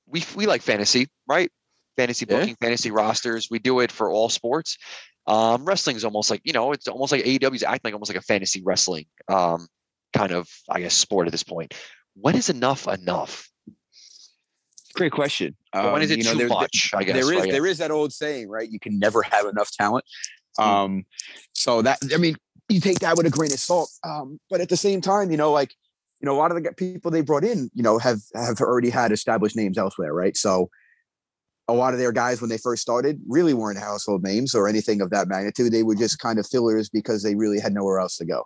we 0.07 0.25
we 0.35 0.47
like 0.47 0.63
fantasy, 0.63 1.09
right? 1.27 1.51
Fantasy 1.97 2.27
Yeah. 2.29 2.39
booking, 2.39 2.57
fantasy 2.57 2.91
rosters. 2.91 3.49
We 3.51 3.59
do 3.59 3.81
it 3.81 3.91
for 3.91 4.11
all 4.11 4.29
sports. 4.29 4.77
Um, 5.27 5.65
wrestling 5.65 5.97
is 5.97 6.05
almost 6.05 6.31
like 6.31 6.41
you 6.45 6.53
know, 6.53 6.73
it's 6.73 6.87
almost 6.87 7.11
like 7.11 7.25
AEW 7.25 7.55
is 7.55 7.63
acting 7.65 7.89
like 7.89 7.95
almost 7.95 8.11
like 8.11 8.19
a 8.19 8.23
fantasy 8.23 8.63
wrestling 8.65 9.07
um, 9.29 9.67
kind 10.13 10.33
of, 10.33 10.49
I 10.69 10.81
guess, 10.81 10.95
sport 10.95 11.27
at 11.27 11.33
this 11.33 11.43
point. 11.43 11.75
When 12.15 12.35
is 12.35 12.49
enough 12.49 12.89
enough? 12.89 13.49
Great 14.95 15.13
question. 15.13 15.55
Or 15.75 15.93
when 15.93 16.03
is 16.03 16.11
Um, 16.11 16.15
it 16.15 16.19
you 16.19 16.35
know, 16.35 16.41
too 16.41 16.49
much? 16.49 16.91
I 16.95 17.05
guess 17.05 17.15
there 17.15 17.33
is 17.33 17.41
right? 17.41 17.51
there 17.51 17.67
is 17.67 17.79
that 17.79 17.91
old 17.91 18.13
saying, 18.13 18.49
right? 18.49 18.71
You 18.71 18.81
can 18.81 18.99
never 18.99 19.23
have 19.23 19.47
enough 19.47 19.71
talent. 19.71 20.05
Hmm. 20.59 20.65
Um, 20.65 21.07
so 21.53 21.83
that 21.83 21.99
I 22.15 22.17
mean, 22.17 22.37
you 22.69 22.81
take 22.81 23.01
that 23.01 23.17
with 23.17 23.27
a 23.27 23.31
grain 23.31 23.53
of 23.53 23.59
salt. 23.59 23.91
Um, 24.05 24.41
but 24.49 24.61
at 24.61 24.71
the 24.71 24.77
same 24.77 25.01
time, 25.01 25.31
you 25.31 25.37
know, 25.37 25.53
like 25.53 25.75
you 26.21 26.27
know, 26.27 26.35
a 26.35 26.39
lot 26.39 26.51
of 26.51 26.63
the 26.63 26.73
people 26.73 27.11
they 27.11 27.21
brought 27.21 27.45
in, 27.45 27.71
you 27.75 27.83
know, 27.83 27.99
have 27.99 28.21
have 28.35 28.61
already 28.61 28.91
had 28.91 29.13
established 29.13 29.57
names 29.57 29.77
elsewhere, 29.77 30.15
right? 30.15 30.37
So 30.37 30.71
a 31.69 31.75
lot 31.75 31.93
of 31.93 31.99
their 31.99 32.13
guys 32.13 32.41
when 32.41 32.49
they 32.49 32.59
first 32.59 32.81
started 32.81 33.21
really 33.29 33.53
weren't 33.53 33.79
household 33.79 34.23
names 34.23 34.55
or 34.55 34.69
anything 34.69 35.01
of 35.01 35.11
that 35.11 35.29
magnitude. 35.29 35.73
They 35.73 35.83
were 35.83 35.97
just 35.97 36.19
kind 36.19 36.39
of 36.39 36.47
fillers 36.47 36.89
because 36.89 37.23
they 37.23 37.35
really 37.35 37.59
had 37.59 37.75
nowhere 37.75 37.99
else 37.99 38.17
to 38.19 38.25
go. 38.25 38.45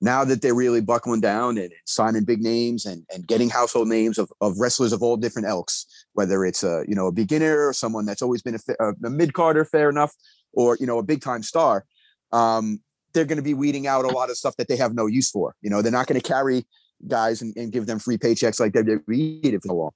Now 0.00 0.24
that 0.24 0.40
they're 0.40 0.54
really 0.54 0.80
buckling 0.80 1.20
down 1.20 1.58
and 1.58 1.70
signing 1.84 2.24
big 2.24 2.40
names 2.40 2.86
and, 2.86 3.04
and 3.12 3.26
getting 3.26 3.50
household 3.50 3.88
names 3.88 4.16
of, 4.18 4.32
of 4.40 4.58
wrestlers 4.58 4.92
of 4.92 5.02
all 5.02 5.18
different 5.18 5.46
elks, 5.46 5.86
whether 6.14 6.44
it's 6.44 6.64
a 6.64 6.84
you 6.88 6.94
know 6.94 7.08
a 7.08 7.12
beginner 7.12 7.68
or 7.68 7.72
someone 7.72 8.06
that's 8.06 8.22
always 8.22 8.42
been 8.42 8.56
a, 8.56 8.92
a 9.04 9.10
mid 9.10 9.34
carder, 9.34 9.64
fair 9.64 9.90
enough, 9.90 10.14
or 10.52 10.76
you 10.80 10.86
know 10.86 10.98
a 10.98 11.02
big 11.02 11.20
time 11.20 11.42
star, 11.42 11.84
um, 12.32 12.80
they're 13.12 13.24
going 13.24 13.36
to 13.36 13.42
be 13.42 13.54
weeding 13.54 13.86
out 13.86 14.04
a 14.04 14.08
lot 14.08 14.30
of 14.30 14.36
stuff 14.36 14.56
that 14.56 14.68
they 14.68 14.76
have 14.76 14.94
no 14.94 15.06
use 15.06 15.30
for. 15.30 15.54
You 15.60 15.70
know, 15.70 15.82
they're 15.82 15.92
not 15.92 16.06
going 16.06 16.20
to 16.20 16.26
carry 16.26 16.64
guys 17.06 17.42
and, 17.42 17.56
and 17.56 17.72
give 17.72 17.86
them 17.86 17.98
free 17.98 18.18
paychecks 18.18 18.60
like 18.60 18.72
WWE 18.72 19.42
did 19.42 19.60
for 19.62 19.68
so 19.68 19.74
long. 19.74 19.90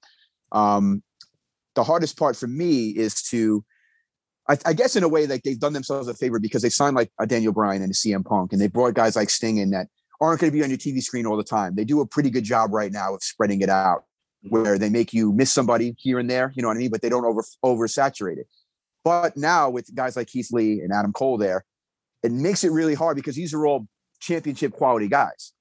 Um, 0.52 1.02
the 1.74 1.84
hardest 1.84 2.18
part 2.18 2.36
for 2.36 2.46
me 2.46 2.90
is 2.90 3.22
to, 3.30 3.64
I, 4.49 4.59
I 4.66 4.72
guess, 4.74 4.97
in 4.97 5.03
a 5.03 5.09
way, 5.09 5.26
like 5.26 5.42
they've 5.42 5.59
done 5.59 5.72
themselves 5.72 6.09
a 6.09 6.14
favor 6.14 6.38
because 6.38 6.62
they 6.62 6.68
signed 6.68 6.97
like 6.97 7.11
a 7.18 7.26
Daniel 7.26 7.53
Bryan 7.53 7.82
and 7.82 7.90
a 7.90 7.95
CM 7.95 8.24
Punk, 8.24 8.53
and 8.53 8.61
they 8.61 8.68
brought 8.68 8.95
guys 8.95 9.16
like 9.16 9.30
Sting 9.30 9.57
in 9.57 9.70
that 9.70 9.88
aren't 10.20 10.40
going 10.40 10.51
to 10.51 10.57
be 10.57 10.62
on 10.62 10.70
your 10.70 10.78
TV 10.78 11.03
screen 11.03 11.26
all 11.26 11.36
the 11.36 11.45
time. 11.45 11.74
They 11.74 11.84
do 11.84 12.01
a 12.01 12.07
pretty 12.07 12.30
good 12.30 12.45
job 12.45 12.72
right 12.72 12.92
now 12.92 13.14
of 13.14 13.22
spreading 13.22 13.62
it 13.62 13.70
out, 13.70 14.05
where 14.49 14.78
they 14.78 14.90
make 14.90 15.12
you 15.12 15.32
miss 15.32 15.53
somebody 15.53 15.95
here 15.99 16.18
and 16.18 16.28
there, 16.28 16.53
you 16.55 16.62
know 16.62 16.68
what 16.68 16.76
I 16.76 16.80
mean, 16.80 16.90
but 16.90 17.03
they 17.03 17.09
don't 17.09 17.24
over 17.24 17.45
oversaturate 17.64 18.38
it. 18.38 18.47
But 19.03 19.36
now 19.36 19.70
with 19.70 19.95
guys 19.95 20.16
like 20.16 20.28
Keith 20.28 20.49
Lee 20.51 20.80
and 20.80 20.92
Adam 20.92 21.12
Cole 21.12 21.38
there, 21.38 21.64
it 22.22 22.32
makes 22.32 22.64
it 22.64 22.72
really 22.72 22.95
hard 22.95 23.16
because 23.16 23.36
these 23.36 23.53
are 23.53 23.66
all 23.66 23.86
championship 24.20 24.72
quality 24.72 25.09
guys. 25.09 25.53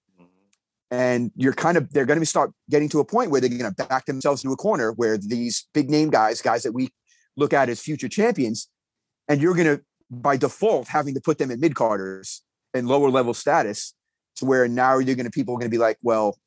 And 0.91 1.31
you're 1.35 1.53
kind 1.53 1.75
of 1.75 1.91
they're 1.91 2.05
going 2.05 2.19
to 2.19 2.25
start 2.25 2.51
getting 2.69 2.87
to 2.89 2.99
a 2.99 3.05
point 3.05 3.31
where 3.31 3.41
they're 3.41 3.49
going 3.49 3.73
to 3.73 3.85
back 3.85 4.05
themselves 4.05 4.43
into 4.43 4.53
a 4.53 4.57
corner 4.57 4.91
where 4.91 5.17
these 5.17 5.67
big 5.73 5.89
name 5.89 6.09
guys, 6.09 6.41
guys 6.41 6.63
that 6.63 6.71
we 6.71 6.89
look 7.35 7.51
at 7.51 7.67
as 7.67 7.81
future 7.81 8.07
champions, 8.07 8.69
and 9.27 9.41
you're 9.41 9.55
going 9.55 9.77
to 9.77 9.83
by 10.09 10.37
default 10.37 10.87
having 10.87 11.13
to 11.15 11.21
put 11.21 11.37
them 11.37 11.49
in 11.49 11.59
mid 11.59 11.75
carders 11.75 12.41
and 12.73 12.87
lower 12.87 13.09
level 13.09 13.33
status 13.33 13.93
to 14.35 14.45
where 14.45 14.67
now 14.67 14.97
you're 14.97 15.15
going 15.15 15.25
to 15.25 15.31
people 15.31 15.55
are 15.55 15.57
going 15.57 15.69
to 15.69 15.75
be 15.75 15.79
like, 15.79 15.97
well, 16.01 16.37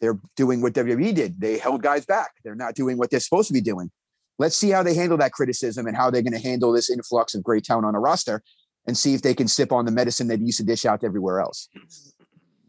they're 0.00 0.18
doing 0.36 0.62
what 0.62 0.72
WWE 0.72 1.14
did. 1.14 1.40
They 1.40 1.58
held 1.58 1.82
guys 1.82 2.06
back. 2.06 2.32
They're 2.44 2.54
not 2.54 2.74
doing 2.74 2.96
what 2.96 3.10
they're 3.10 3.20
supposed 3.20 3.48
to 3.48 3.54
be 3.54 3.60
doing. 3.60 3.90
Let's 4.38 4.56
see 4.56 4.70
how 4.70 4.82
they 4.82 4.94
handle 4.94 5.18
that 5.18 5.32
criticism 5.32 5.86
and 5.86 5.96
how 5.96 6.10
they're 6.10 6.22
going 6.22 6.32
to 6.32 6.38
handle 6.38 6.72
this 6.72 6.88
influx 6.88 7.34
of 7.34 7.42
great 7.42 7.64
talent 7.64 7.86
on 7.86 7.94
a 7.94 8.00
roster 8.00 8.42
and 8.86 8.96
see 8.96 9.12
if 9.12 9.20
they 9.20 9.34
can 9.34 9.48
sip 9.48 9.72
on 9.72 9.84
the 9.84 9.90
medicine 9.90 10.28
they 10.28 10.36
used 10.36 10.58
to 10.58 10.64
dish 10.64 10.86
out 10.86 11.04
everywhere 11.04 11.40
else. 11.40 11.68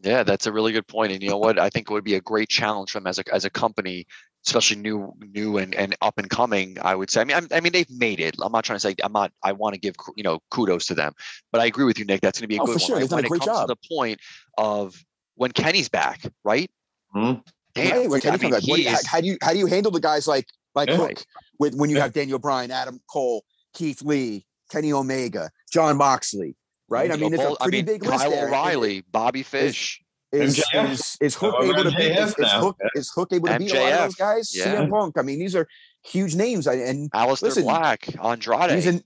Yeah, 0.03 0.23
that's 0.23 0.47
a 0.47 0.51
really 0.51 0.73
good 0.73 0.87
point. 0.87 1.13
And 1.13 1.23
you 1.23 1.29
know 1.29 1.37
what? 1.37 1.59
I 1.59 1.69
think 1.69 1.89
it 1.89 1.93
would 1.93 2.03
be 2.03 2.15
a 2.15 2.21
great 2.21 2.49
challenge 2.49 2.91
for 2.91 2.99
them 2.99 3.07
as 3.07 3.19
a 3.19 3.33
as 3.33 3.45
a 3.45 3.49
company, 3.49 4.07
especially 4.45 4.77
new 4.77 5.13
new 5.19 5.57
and, 5.57 5.73
and 5.75 5.95
up 6.01 6.17
and 6.17 6.29
coming. 6.29 6.77
I 6.81 6.95
would 6.95 7.09
say. 7.09 7.21
I 7.21 7.23
mean, 7.25 7.37
I'm, 7.37 7.47
I 7.51 7.59
mean, 7.59 7.71
they've 7.73 7.89
made 7.89 8.19
it. 8.19 8.35
I'm 8.41 8.51
not 8.51 8.63
trying 8.63 8.77
to 8.77 8.79
say 8.79 8.95
I'm 9.03 9.13
not. 9.13 9.31
I 9.43 9.51
want 9.51 9.73
to 9.75 9.79
give 9.79 9.95
you 10.15 10.23
know 10.23 10.39
kudos 10.49 10.85
to 10.87 10.95
them, 10.95 11.13
but 11.51 11.61
I 11.61 11.65
agree 11.65 11.85
with 11.85 11.99
you, 11.99 12.05
Nick. 12.05 12.21
That's 12.21 12.39
going 12.39 12.43
to 12.45 12.47
be 12.47 12.57
a 12.57 12.61
Oh, 12.61 12.65
good 12.65 12.73
for 12.73 12.79
sure. 12.79 12.95
one. 12.95 13.01
They've 13.01 13.09
done 13.09 13.17
When 13.17 13.23
a 13.23 13.27
it 13.27 13.29
great 13.29 13.41
comes 13.41 13.57
job. 13.59 13.67
to 13.69 13.75
the 13.81 13.95
point 13.95 14.19
of 14.57 15.03
when 15.35 15.51
Kenny's 15.51 15.89
back, 15.89 16.21
right? 16.43 16.69
Mhm. 17.15 17.43
Damn, 17.73 17.85
Right, 17.85 18.09
when 18.09 18.21
I 18.25 18.31
mean, 18.31 18.39
comes 18.39 18.51
back, 18.51 18.61
do 18.63 18.81
you- 18.81 18.89
is- 18.89 19.05
how, 19.07 19.17
how 19.17 19.21
do 19.21 19.27
you 19.27 19.37
how 19.41 19.53
do 19.53 19.59
you 19.59 19.65
handle 19.67 19.91
the 19.91 19.99
guys 20.01 20.27
like 20.27 20.47
like 20.75 20.89
Yeah. 20.89 20.97
Hook 20.97 21.23
with 21.59 21.75
when 21.75 21.89
you 21.89 21.97
Yeah. 21.97 22.03
have 22.03 22.13
Daniel 22.13 22.39
Bryan, 22.39 22.71
Adam 22.71 22.99
Cole, 23.11 23.43
Keith 23.73 24.01
Lee, 24.01 24.45
Kenny 24.71 24.91
Omega, 24.93 25.51
Jon 25.71 25.97
Moxley, 25.97 26.55
right? 26.89 27.11
I 27.11 27.15
mean, 27.17 27.33
it's 27.33 27.43
a 27.43 27.55
pretty 27.61 27.77
I 27.77 27.81
mean, 27.81 27.85
big 27.85 28.03
list 28.05 28.17
Kyle 28.23 28.29
there. 28.31 28.47
O'Reilly, 28.47 29.03
Bobby 29.11 29.43
Fish. 29.43 30.01
Is, 30.31 30.57
MJF. 30.73 30.89
is, 30.91 31.17
is 31.21 31.35
Hook 31.35 31.55
How 31.57 31.63
able 31.63 31.83
to 31.83 31.91
beat 31.91 32.11
is, 32.17 32.29
is? 32.37 32.51
Hook 32.53 32.77
is 32.95 33.11
Hook 33.13 33.29
able 33.33 33.47
to 33.49 33.59
beat 33.59 33.73
a 33.73 33.79
lot 33.81 33.91
of 33.91 33.99
those 33.99 34.15
guys? 34.15 34.55
yeah. 34.55 34.75
CM 34.75 34.89
Punk. 34.89 35.17
I 35.17 35.21
mean, 35.23 35.39
these 35.39 35.55
are 35.55 35.67
huge 36.03 36.35
names. 36.35 36.67
And 36.67 37.11
Aleister 37.11 37.41
Listen, 37.43 37.63
Black, 37.63 38.07
Andrade. 38.23 38.71
He's 38.71 38.87
in, 38.87 39.03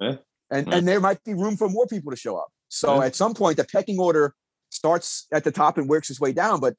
Yeah. 0.00 0.16
and 0.50 0.68
Yeah. 0.68 0.74
and 0.76 0.86
there 0.88 1.00
might 1.00 1.22
be 1.24 1.34
room 1.34 1.56
for 1.56 1.68
more 1.68 1.86
people 1.86 2.10
to 2.12 2.16
show 2.16 2.36
up. 2.36 2.48
So 2.68 2.96
Yeah. 3.00 3.06
at 3.06 3.16
some 3.16 3.34
point, 3.34 3.56
the 3.56 3.64
pecking 3.64 3.98
order 3.98 4.34
starts 4.70 5.26
at 5.32 5.42
the 5.44 5.50
top 5.50 5.78
and 5.78 5.88
works 5.88 6.10
its 6.10 6.20
way 6.20 6.32
down. 6.32 6.60
But 6.60 6.76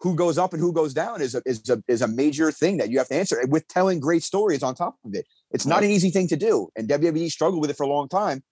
who 0.00 0.14
goes 0.14 0.38
up 0.38 0.52
and 0.52 0.60
who 0.62 0.72
goes 0.72 0.94
down 0.94 1.20
is 1.22 1.34
a 1.34 1.42
is 1.44 1.68
a 1.68 1.82
is 1.88 2.02
a 2.02 2.08
major 2.08 2.50
thing 2.50 2.78
that 2.78 2.88
you 2.90 2.98
have 2.98 3.08
to 3.08 3.14
answer 3.14 3.40
with 3.48 3.68
telling 3.68 4.00
great 4.00 4.22
stories 4.22 4.62
on 4.62 4.74
top 4.74 4.96
of 5.04 5.14
it. 5.14 5.26
It's 5.50 5.66
not 5.66 5.82
an 5.84 5.90
easy 5.90 6.10
thing 6.10 6.26
to 6.28 6.36
do, 6.36 6.68
and 6.76 6.88
WWE 6.88 7.30
struggled 7.30 7.60
with 7.60 7.70
it 7.70 7.76
for 7.76 7.84
a 7.84 7.88
long 7.88 8.08
time 8.08 8.42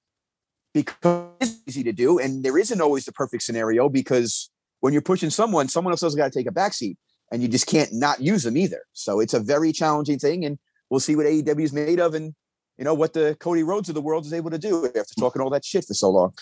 because 0.75 1.27
it's 1.41 1.59
easy 1.67 1.83
to 1.85 1.93
do, 1.93 2.19
and 2.19 2.45
there 2.45 2.59
isn't 2.59 2.81
always 2.81 3.05
the 3.05 3.13
perfect 3.13 3.43
scenario 3.43 3.89
because 3.89 4.51
when 4.87 4.93
you're 4.93 5.03
pushing 5.03 5.31
someone, 5.31 5.67
someone 5.67 5.91
else 5.91 6.03
has 6.03 6.15
got 6.15 6.33
to 6.33 6.39
take 6.39 6.47
a 6.47 6.55
backseat, 6.55 6.97
and 7.33 7.43
you 7.43 7.49
just 7.49 7.67
can't 7.67 7.93
not 7.93 8.21
use 8.21 8.45
them 8.45 8.57
either. 8.57 8.83
So 8.93 9.19
it's 9.19 9.35
a 9.35 9.41
very 9.41 9.73
challenging 9.73 10.21
thing, 10.21 10.45
and 10.45 10.61
we'll 10.91 11.01
see 11.01 11.17
what 11.17 11.27
AEW 11.27 11.65
is 11.65 11.73
made 11.73 11.99
of, 11.99 12.15
and 12.15 12.33
you 12.79 12.85
know 12.85 12.95
what 12.95 13.13
the 13.13 13.37
Cody 13.41 13.65
Rhodes 13.65 13.89
of 13.89 13.97
the 13.97 14.01
world 14.01 14.27
is 14.27 14.33
able 14.33 14.53
to 14.53 14.59
do 14.59 14.87
after 14.87 15.15
talking 15.19 15.43
all 15.43 15.51
that 15.51 15.65
shit 15.65 15.85
for 15.87 15.95
so 15.95 16.11
long. 16.11 16.33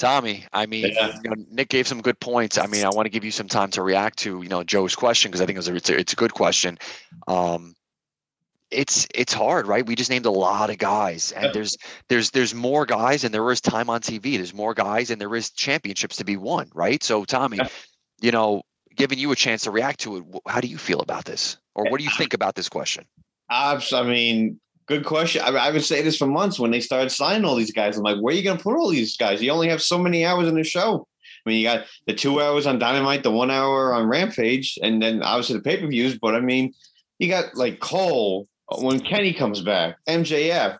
Tommy, 0.00 0.46
I 0.52 0.66
mean, 0.66 0.86
Yeah. 0.92 1.16
you 1.22 1.30
know, 1.30 1.36
Nick 1.48 1.68
gave 1.68 1.86
some 1.86 2.00
good 2.00 2.18
points. 2.18 2.58
I 2.58 2.66
mean, 2.66 2.84
I 2.84 2.88
want 2.88 3.06
to 3.06 3.10
give 3.10 3.24
you 3.24 3.30
some 3.30 3.46
time 3.46 3.70
to 3.70 3.82
react 3.82 4.18
to, 4.20 4.42
you 4.42 4.48
know, 4.48 4.64
Joe's 4.64 4.96
question 4.96 5.30
because 5.30 5.40
I 5.40 5.46
think 5.46 5.58
it 5.58 5.60
was 5.60 5.68
a, 5.68 5.76
it's, 5.76 5.90
a, 5.90 5.96
it's 5.96 6.12
a 6.12 6.16
good 6.16 6.34
question. 6.34 6.76
Um, 7.28 7.74
it's 8.70 9.06
it's 9.14 9.32
hard, 9.32 9.66
right? 9.66 9.84
We 9.84 9.94
just 9.94 10.10
named 10.10 10.26
a 10.26 10.30
lot 10.30 10.70
of 10.70 10.78
guys, 10.78 11.32
and 11.32 11.52
there's 11.52 11.76
there's 12.08 12.30
there's 12.30 12.54
more 12.54 12.86
guys, 12.86 13.24
and 13.24 13.34
there 13.34 13.50
is 13.50 13.60
time 13.60 13.90
on 13.90 14.00
TV. 14.00 14.36
There's 14.36 14.54
more 14.54 14.74
guys, 14.74 15.10
and 15.10 15.20
there 15.20 15.34
is 15.34 15.50
championships 15.50 16.16
to 16.16 16.24
be 16.24 16.36
won, 16.36 16.70
right? 16.74 17.02
So, 17.02 17.24
Tommy, 17.24 17.58
you 18.20 18.30
know, 18.30 18.62
giving 18.96 19.18
you 19.18 19.32
a 19.32 19.36
chance 19.36 19.62
to 19.62 19.70
react 19.70 20.00
to 20.00 20.16
it, 20.18 20.24
how 20.46 20.60
do 20.60 20.68
you 20.68 20.78
feel 20.78 21.00
about 21.00 21.24
this, 21.24 21.56
or 21.74 21.84
what 21.90 21.98
do 21.98 22.04
you 22.04 22.10
think 22.16 22.34
about 22.34 22.54
this 22.54 22.68
question? 22.68 23.04
I 23.50 24.02
mean, 24.04 24.60
good 24.86 25.04
question. 25.04 25.42
I, 25.42 25.48
I 25.48 25.70
would 25.70 25.84
say 25.84 26.02
this 26.02 26.16
for 26.16 26.26
months 26.26 26.58
when 26.58 26.70
they 26.70 26.80
started 26.80 27.10
signing 27.10 27.44
all 27.44 27.56
these 27.56 27.72
guys. 27.72 27.96
I'm 27.96 28.04
like, 28.04 28.18
where 28.18 28.32
are 28.32 28.36
you 28.36 28.44
going 28.44 28.56
to 28.56 28.62
put 28.62 28.76
all 28.76 28.90
these 28.90 29.16
guys? 29.16 29.42
You 29.42 29.50
only 29.50 29.68
have 29.68 29.82
so 29.82 29.98
many 29.98 30.24
hours 30.24 30.48
in 30.48 30.54
the 30.54 30.64
show. 30.64 31.06
I 31.44 31.48
mean, 31.48 31.58
you 31.58 31.64
got 31.64 31.86
the 32.06 32.14
two 32.14 32.40
hours 32.40 32.66
on 32.66 32.78
Dynamite, 32.78 33.22
the 33.22 33.30
one 33.30 33.50
hour 33.50 33.94
on 33.94 34.06
Rampage, 34.06 34.78
and 34.82 35.02
then 35.02 35.22
obviously 35.22 35.56
the 35.56 35.62
pay 35.62 35.78
per 35.78 35.86
views. 35.86 36.18
But 36.18 36.34
I 36.34 36.40
mean, 36.40 36.74
you 37.18 37.28
got 37.28 37.54
like 37.54 37.80
Cole 37.80 38.46
when 38.78 39.00
Kenny 39.00 39.32
comes 39.32 39.60
back, 39.60 39.96
MJF. 40.08 40.78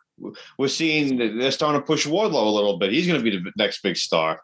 We're 0.58 0.68
seeing 0.68 1.16
they're 1.16 1.50
starting 1.50 1.80
to 1.80 1.86
push 1.86 2.06
Wardlow 2.06 2.46
a 2.46 2.50
little 2.50 2.78
bit. 2.78 2.92
He's 2.92 3.06
going 3.06 3.18
to 3.18 3.24
be 3.24 3.36
the 3.36 3.50
next 3.56 3.82
big 3.82 3.96
star. 3.96 4.40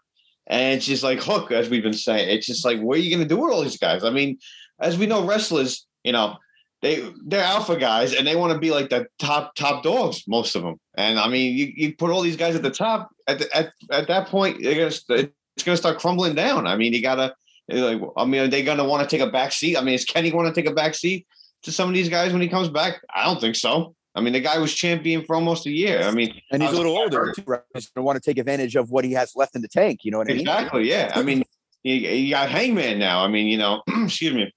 And 0.46 0.76
it's 0.76 0.86
just 0.86 1.02
like 1.02 1.18
Hook, 1.20 1.52
as 1.52 1.68
we've 1.68 1.82
been 1.82 1.92
saying. 1.92 2.30
It's 2.30 2.46
just 2.46 2.64
like, 2.64 2.80
what 2.80 2.96
are 2.96 3.00
you 3.00 3.10
going 3.14 3.28
to 3.28 3.28
do 3.28 3.40
with 3.40 3.52
all 3.52 3.62
these 3.62 3.76
guys? 3.76 4.02
I 4.02 4.10
mean, 4.10 4.38
as 4.80 4.96
we 4.96 5.06
know, 5.06 5.26
wrestlers, 5.26 5.86
you 6.02 6.12
know, 6.12 6.36
they 6.82 7.10
they're 7.24 7.42
alpha 7.42 7.76
guys 7.76 8.14
and 8.14 8.26
they 8.26 8.36
want 8.36 8.52
to 8.52 8.58
be 8.58 8.70
like 8.70 8.90
the 8.90 9.06
top 9.18 9.54
top 9.54 9.82
dogs 9.82 10.24
most 10.28 10.54
of 10.54 10.62
them 10.62 10.78
and 10.96 11.18
i 11.18 11.28
mean 11.28 11.56
you, 11.56 11.72
you 11.74 11.96
put 11.96 12.10
all 12.10 12.20
these 12.20 12.36
guys 12.36 12.54
at 12.54 12.62
the 12.62 12.70
top 12.70 13.10
at 13.26 13.38
the, 13.38 13.56
at, 13.56 13.72
at 13.90 14.08
that 14.08 14.28
point 14.28 14.62
they're 14.62 14.74
gonna 14.74 15.30
it's 15.56 15.62
gonna 15.64 15.76
start 15.76 15.98
crumbling 15.98 16.34
down 16.34 16.66
i 16.66 16.76
mean 16.76 16.92
you 16.92 17.02
gotta 17.02 17.34
like 17.68 18.00
i 18.16 18.24
mean 18.24 18.42
are 18.42 18.48
they 18.48 18.62
gonna 18.62 18.84
want 18.84 19.08
to 19.08 19.16
take 19.16 19.26
a 19.26 19.30
back 19.30 19.52
seat 19.52 19.76
i 19.76 19.80
mean 19.80 19.94
is 19.94 20.04
kenny 20.04 20.32
want 20.32 20.46
to 20.46 20.60
take 20.60 20.70
a 20.70 20.74
back 20.74 20.94
seat 20.94 21.26
to 21.66 21.72
some 21.72 21.88
of 21.88 21.94
these 21.94 22.08
guys 22.08 22.32
when 22.32 22.40
he 22.40 22.48
comes 22.48 22.68
back 22.68 23.00
i 23.14 23.24
don't 23.24 23.40
think 23.40 23.54
so 23.54 23.94
i 24.14 24.20
mean 24.20 24.32
the 24.32 24.40
guy 24.40 24.58
was 24.58 24.72
champion 24.74 25.22
for 25.24 25.36
almost 25.36 25.66
a 25.66 25.70
year 25.70 26.00
i 26.02 26.10
mean 26.10 26.40
And 26.50 26.62
he's 26.62 26.72
a 26.72 26.76
little 26.76 26.96
older. 26.96 27.32
Too, 27.32 27.42
right? 27.46 27.60
He's 27.74 27.88
going 27.90 28.02
to 28.02 28.06
want 28.06 28.22
to 28.22 28.30
take 28.30 28.38
advantage 28.38 28.76
of 28.76 28.90
what 28.90 29.04
he 29.04 29.12
has 29.12 29.34
left 29.36 29.54
in 29.56 29.62
the 29.62 29.68
tank. 29.68 30.00
You 30.04 30.10
know 30.10 30.18
what 30.18 30.30
I 30.30 30.34
mean? 30.34 30.40
Exactly. 30.40 30.88
Yeah. 30.88 31.12
I 31.14 31.22
mean, 31.22 31.42
you, 31.82 31.94
you 31.94 32.30
got 32.30 32.50
Hangman 32.50 32.98
now. 32.98 33.24
I 33.24 33.28
mean, 33.28 33.46
you 33.46 33.58
know, 33.58 33.82
excuse 34.04 34.34
me. 34.34 34.52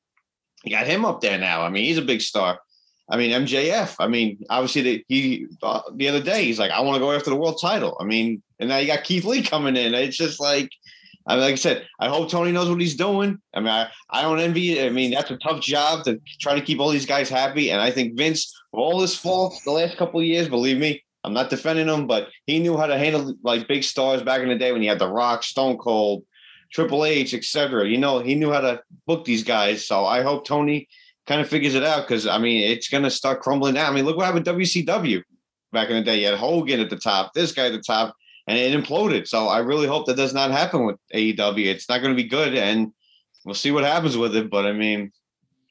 You 0.64 0.72
got 0.72 0.88
him 0.88 1.05
up 1.05 1.22
there 1.22 1.38
now. 1.38 1.62
I 1.62 1.70
mean, 1.70 1.86
he's 1.86 1.97
a 1.97 2.03
big 2.03 2.22
star. 2.22 2.60
I 3.10 3.18
mean, 3.18 3.32
MJF. 3.32 3.95
I 3.99 4.07
mean, 4.07 4.39
obviously, 4.49 4.82
the, 4.82 5.05
he 5.07 5.47
uh, 5.64 5.82
the 5.95 6.07
other 6.10 6.22
day 6.22 6.45
he's 6.45 6.60
like, 6.60 6.72
I 6.72 6.82
want 6.82 6.95
to 6.95 6.99
go 6.99 7.12
after 7.12 7.30
the 7.30 7.36
world 7.36 7.60
title. 7.62 7.97
I 7.99 8.03
mean, 8.03 8.43
and 8.60 8.70
now 8.70 8.78
you 8.78 8.88
got 8.88 9.03
Keith 9.03 9.26
Lee 9.26 9.41
coming 9.41 9.76
in. 9.76 9.93
It's 9.93 10.18
just 10.18 10.39
like, 10.39 10.70
I 11.30 11.36
mean, 11.36 11.44
like 11.44 11.54
I 11.54 11.56
said, 11.56 11.88
I 12.00 12.10
hope 12.10 12.32
Tony 12.32 12.52
knows 12.52 12.70
what 12.70 12.82
he's 12.82 12.96
doing. 12.96 13.40
I 13.54 13.60
mean, 13.60 13.70
I, 13.70 13.88
I 14.10 14.24
don't 14.24 14.40
envy. 14.40 14.84
I 14.84 14.90
mean, 14.90 15.12
that's 15.12 15.30
a 15.30 15.38
tough 15.38 15.62
job 15.62 16.04
to 16.06 16.20
try 16.42 16.56
to 16.56 16.62
keep 16.62 16.80
all 16.80 16.90
these 16.90 17.06
guys 17.06 17.30
happy. 17.30 17.70
And 17.70 17.80
I 17.80 17.92
think 17.92 18.18
Vince, 18.18 18.52
for 18.72 18.80
all 18.80 19.00
his 19.00 19.16
faults 19.16 19.64
the 19.64 19.72
last 19.72 19.96
couple 19.96 20.20
of 20.20 20.26
years, 20.26 20.50
believe 20.50 20.80
me, 20.80 21.04
I'm 21.24 21.34
not 21.34 21.52
defending 21.52 21.88
him, 21.88 22.08
but 22.08 22.30
he 22.48 22.58
knew 22.58 22.78
how 22.78 22.88
to 22.88 22.98
handle 22.98 23.36
like 23.44 23.68
big 23.68 23.84
stars 23.84 24.24
back 24.24 24.42
in 24.42 24.50
the 24.50 24.58
day 24.58 24.72
when 24.72 24.82
he 24.82 24.88
had 24.88 24.98
The 24.98 25.08
Rock, 25.08 25.44
Stone 25.44 25.78
Cold, 25.78 26.24
Triple 26.74 27.06
H, 27.06 27.36
etc. 27.36 27.88
You 27.88 28.00
know, 28.00 28.20
he 28.20 28.34
knew 28.34 28.52
how 28.52 28.62
to 28.62 28.82
book 29.06 29.24
these 29.24 29.44
guys. 29.44 29.86
So 29.86 30.06
I 30.06 30.24
hope 30.24 30.46
Tony 30.48 30.88
kind 31.28 31.42
of 31.42 31.48
figures 31.48 31.76
it 31.76 31.84
out 31.84 32.08
because 32.08 32.26
I 32.26 32.40
mean, 32.40 32.72
it's 32.72 32.90
going 32.90 33.04
to 33.04 33.12
start 33.12 33.42
crumbling 33.42 33.76
down. 33.76 33.92
I 33.92 33.96
mean, 33.96 34.06
look 34.06 34.18
what 34.18 34.26
happened 34.26 34.46
WCW 34.46 35.22
back 35.72 35.90
in 35.90 35.96
the 35.96 36.02
day. 36.02 36.22
You 36.22 36.28
had 36.28 36.40
Hogan 36.40 36.80
at 36.80 36.90
the 36.90 36.98
top, 36.98 37.34
this 37.36 37.52
guy 37.52 37.68
at 37.68 37.74
the 37.74 37.84
top, 37.86 38.16
and 38.50 38.58
it 38.58 38.74
imploded. 38.74 39.28
So 39.28 39.47
I 39.47 39.60
really 39.60 39.86
hope 39.88 40.08
that 40.08 40.18
does 40.18 40.34
not 40.34 40.50
happen 40.50 40.84
with 40.86 40.97
AEW. 41.14 41.68
It's 41.68 41.88
not 41.88 42.02
going 42.02 42.16
to 42.16 42.22
be 42.22 42.28
good, 42.28 42.56
and 42.56 42.91
we'll 43.45 43.54
see 43.54 43.70
what 43.72 43.84
happens 43.84 44.18
with 44.18 44.36
it. 44.36 44.50
But 44.50 44.66
I 44.66 44.74
mean, 44.74 45.12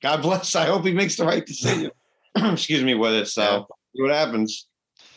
God 0.00 0.22
bless. 0.22 0.54
I 0.54 0.64
hope 0.66 0.84
he 0.84 0.92
makes 0.92 1.16
the 1.16 1.26
right 1.26 1.44
decision. 1.44 1.90
Excuse 2.36 2.84
me 2.84 2.94
with 2.94 3.14
it. 3.14 3.26
So 3.26 3.66
see 3.96 4.02
what 4.02 4.12
happens. 4.12 4.68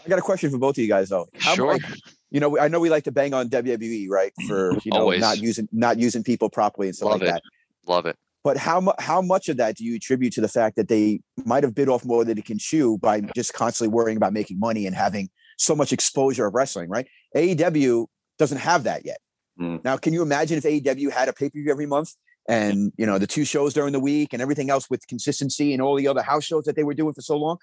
I 0.04 0.10
got 0.10 0.18
a 0.18 0.24
question 0.24 0.50
for 0.50 0.58
both 0.58 0.76
of 0.76 0.80
you 0.82 0.88
guys 0.88 1.10
though. 1.10 1.28
How 1.40 1.54
Sure. 1.54 1.74
much, 1.74 1.84
you 2.32 2.40
know, 2.40 2.58
I 2.58 2.68
know 2.68 2.80
we 2.80 2.90
like 2.90 3.04
to 3.04 3.12
bang 3.12 3.36
on 3.36 3.50
WWE, 3.50 4.10
right? 4.10 4.34
For 4.48 4.74
you 4.84 4.92
know 4.92 5.02
Always. 5.02 5.22
not 5.22 5.38
using 5.40 5.70
not 5.72 6.00
using 6.00 6.24
people 6.24 6.50
properly 6.50 6.88
and 6.88 6.96
stuff 6.96 7.12
Love 7.12 7.22
like 7.22 7.30
it. 7.30 7.32
that. 7.34 7.44
Love 7.86 8.08
it. 8.08 8.18
But 8.44 8.58
how 8.58 8.82
mu- 8.82 8.94
how 8.98 9.22
much 9.22 9.50
of 9.50 9.58
that 9.58 9.78
do 9.78 9.86
you 9.86 9.96
attribute 9.98 10.34
to 10.34 10.42
the 10.42 10.48
fact 10.48 10.76
that 10.78 10.88
they 10.88 11.20
might 11.46 11.64
have 11.64 11.76
bit 11.76 11.88
off 11.90 12.04
more 12.04 12.26
than 12.26 12.38
they 12.38 12.42
can 12.42 12.58
chew 12.58 12.98
by 12.98 13.22
just 13.36 13.54
constantly 13.54 13.94
worrying 13.94 14.18
about 14.18 14.34
making 14.34 14.58
money 14.58 14.88
and 14.88 14.96
having 14.96 15.30
so 15.62 15.76
much 15.76 15.94
exposure 15.94 16.46
of 16.46 16.54
wrestling, 16.54 16.90
right? 16.90 17.08
AEW 17.36 18.08
doesn't 18.40 18.58
have 18.58 18.84
that 18.84 19.06
yet. 19.06 19.18
Hmm. 19.58 19.78
Now, 19.84 19.98
can 19.98 20.14
you 20.14 20.22
imagine 20.22 20.58
if 20.58 20.64
AEW 20.64 21.12
had 21.12 21.30
a 21.30 21.34
pay 21.34 21.50
per 21.50 21.60
view 21.60 21.72
every 21.72 21.86
month 21.86 22.14
and 22.50 22.92
you 22.98 23.06
know 23.06 23.20
the 23.20 23.28
two 23.28 23.46
shows 23.46 23.74
during 23.74 23.94
the 23.94 24.00
week 24.00 24.34
and 24.34 24.42
everything 24.42 24.70
else 24.70 24.90
with 24.90 25.06
consistency 25.08 25.74
and 25.74 25.82
all 25.82 25.96
the 25.96 26.08
other 26.08 26.24
house 26.24 26.44
shows 26.44 26.64
that 26.66 26.76
they 26.76 26.84
were 26.84 26.94
doing 26.94 27.14
for 27.14 27.22
so 27.22 27.38
long? 27.38 27.58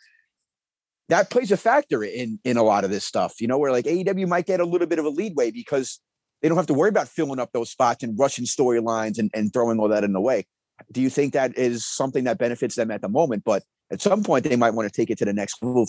That 1.09 1.31
plays 1.31 1.51
a 1.51 1.57
factor 1.57 2.05
in 2.05 2.39
in 2.45 2.57
a 2.57 2.63
lot 2.63 2.85
of 2.85 2.91
this 2.91 3.05
stuff, 3.05 3.41
you 3.41 3.49
know, 3.49 3.59
where 3.59 3.73
like 3.73 3.87
AEW 3.87 4.29
might 4.29 4.47
get 4.47 4.61
a 4.61 4.65
little 4.65 4.87
bit 4.87 4.99
of 4.99 5.05
a 5.05 5.11
leadway 5.11 5.51
because 5.51 6.01
they 6.41 6.49
don't 6.49 6.59
have 6.59 6.67
to 6.67 6.75
worry 6.75 6.91
about 6.91 7.09
filling 7.09 7.41
up 7.41 7.51
those 7.53 7.71
spots 7.71 8.05
and 8.05 8.19
rushing 8.19 8.45
storylines 8.45 9.19
and, 9.19 9.31
and 9.35 9.53
throwing 9.53 9.81
all 9.81 9.89
that 9.89 10.05
in 10.05 10.13
the 10.13 10.21
way. 10.21 10.47
Do 10.93 11.01
you 11.01 11.11
think 11.11 11.33
that 11.33 11.59
is 11.59 11.85
something 11.85 12.25
that 12.25 12.39
benefits 12.39 12.77
them 12.77 12.91
at 12.93 13.03
the 13.03 13.09
moment? 13.09 13.43
But 13.45 13.65
at 13.91 14.01
some 14.01 14.23
point, 14.23 14.45
they 14.45 14.55
might 14.55 14.75
want 14.75 14.93
to 14.93 14.95
take 14.95 15.11
it 15.11 15.19
to 15.19 15.25
the 15.25 15.33
next 15.33 15.61
level, 15.63 15.89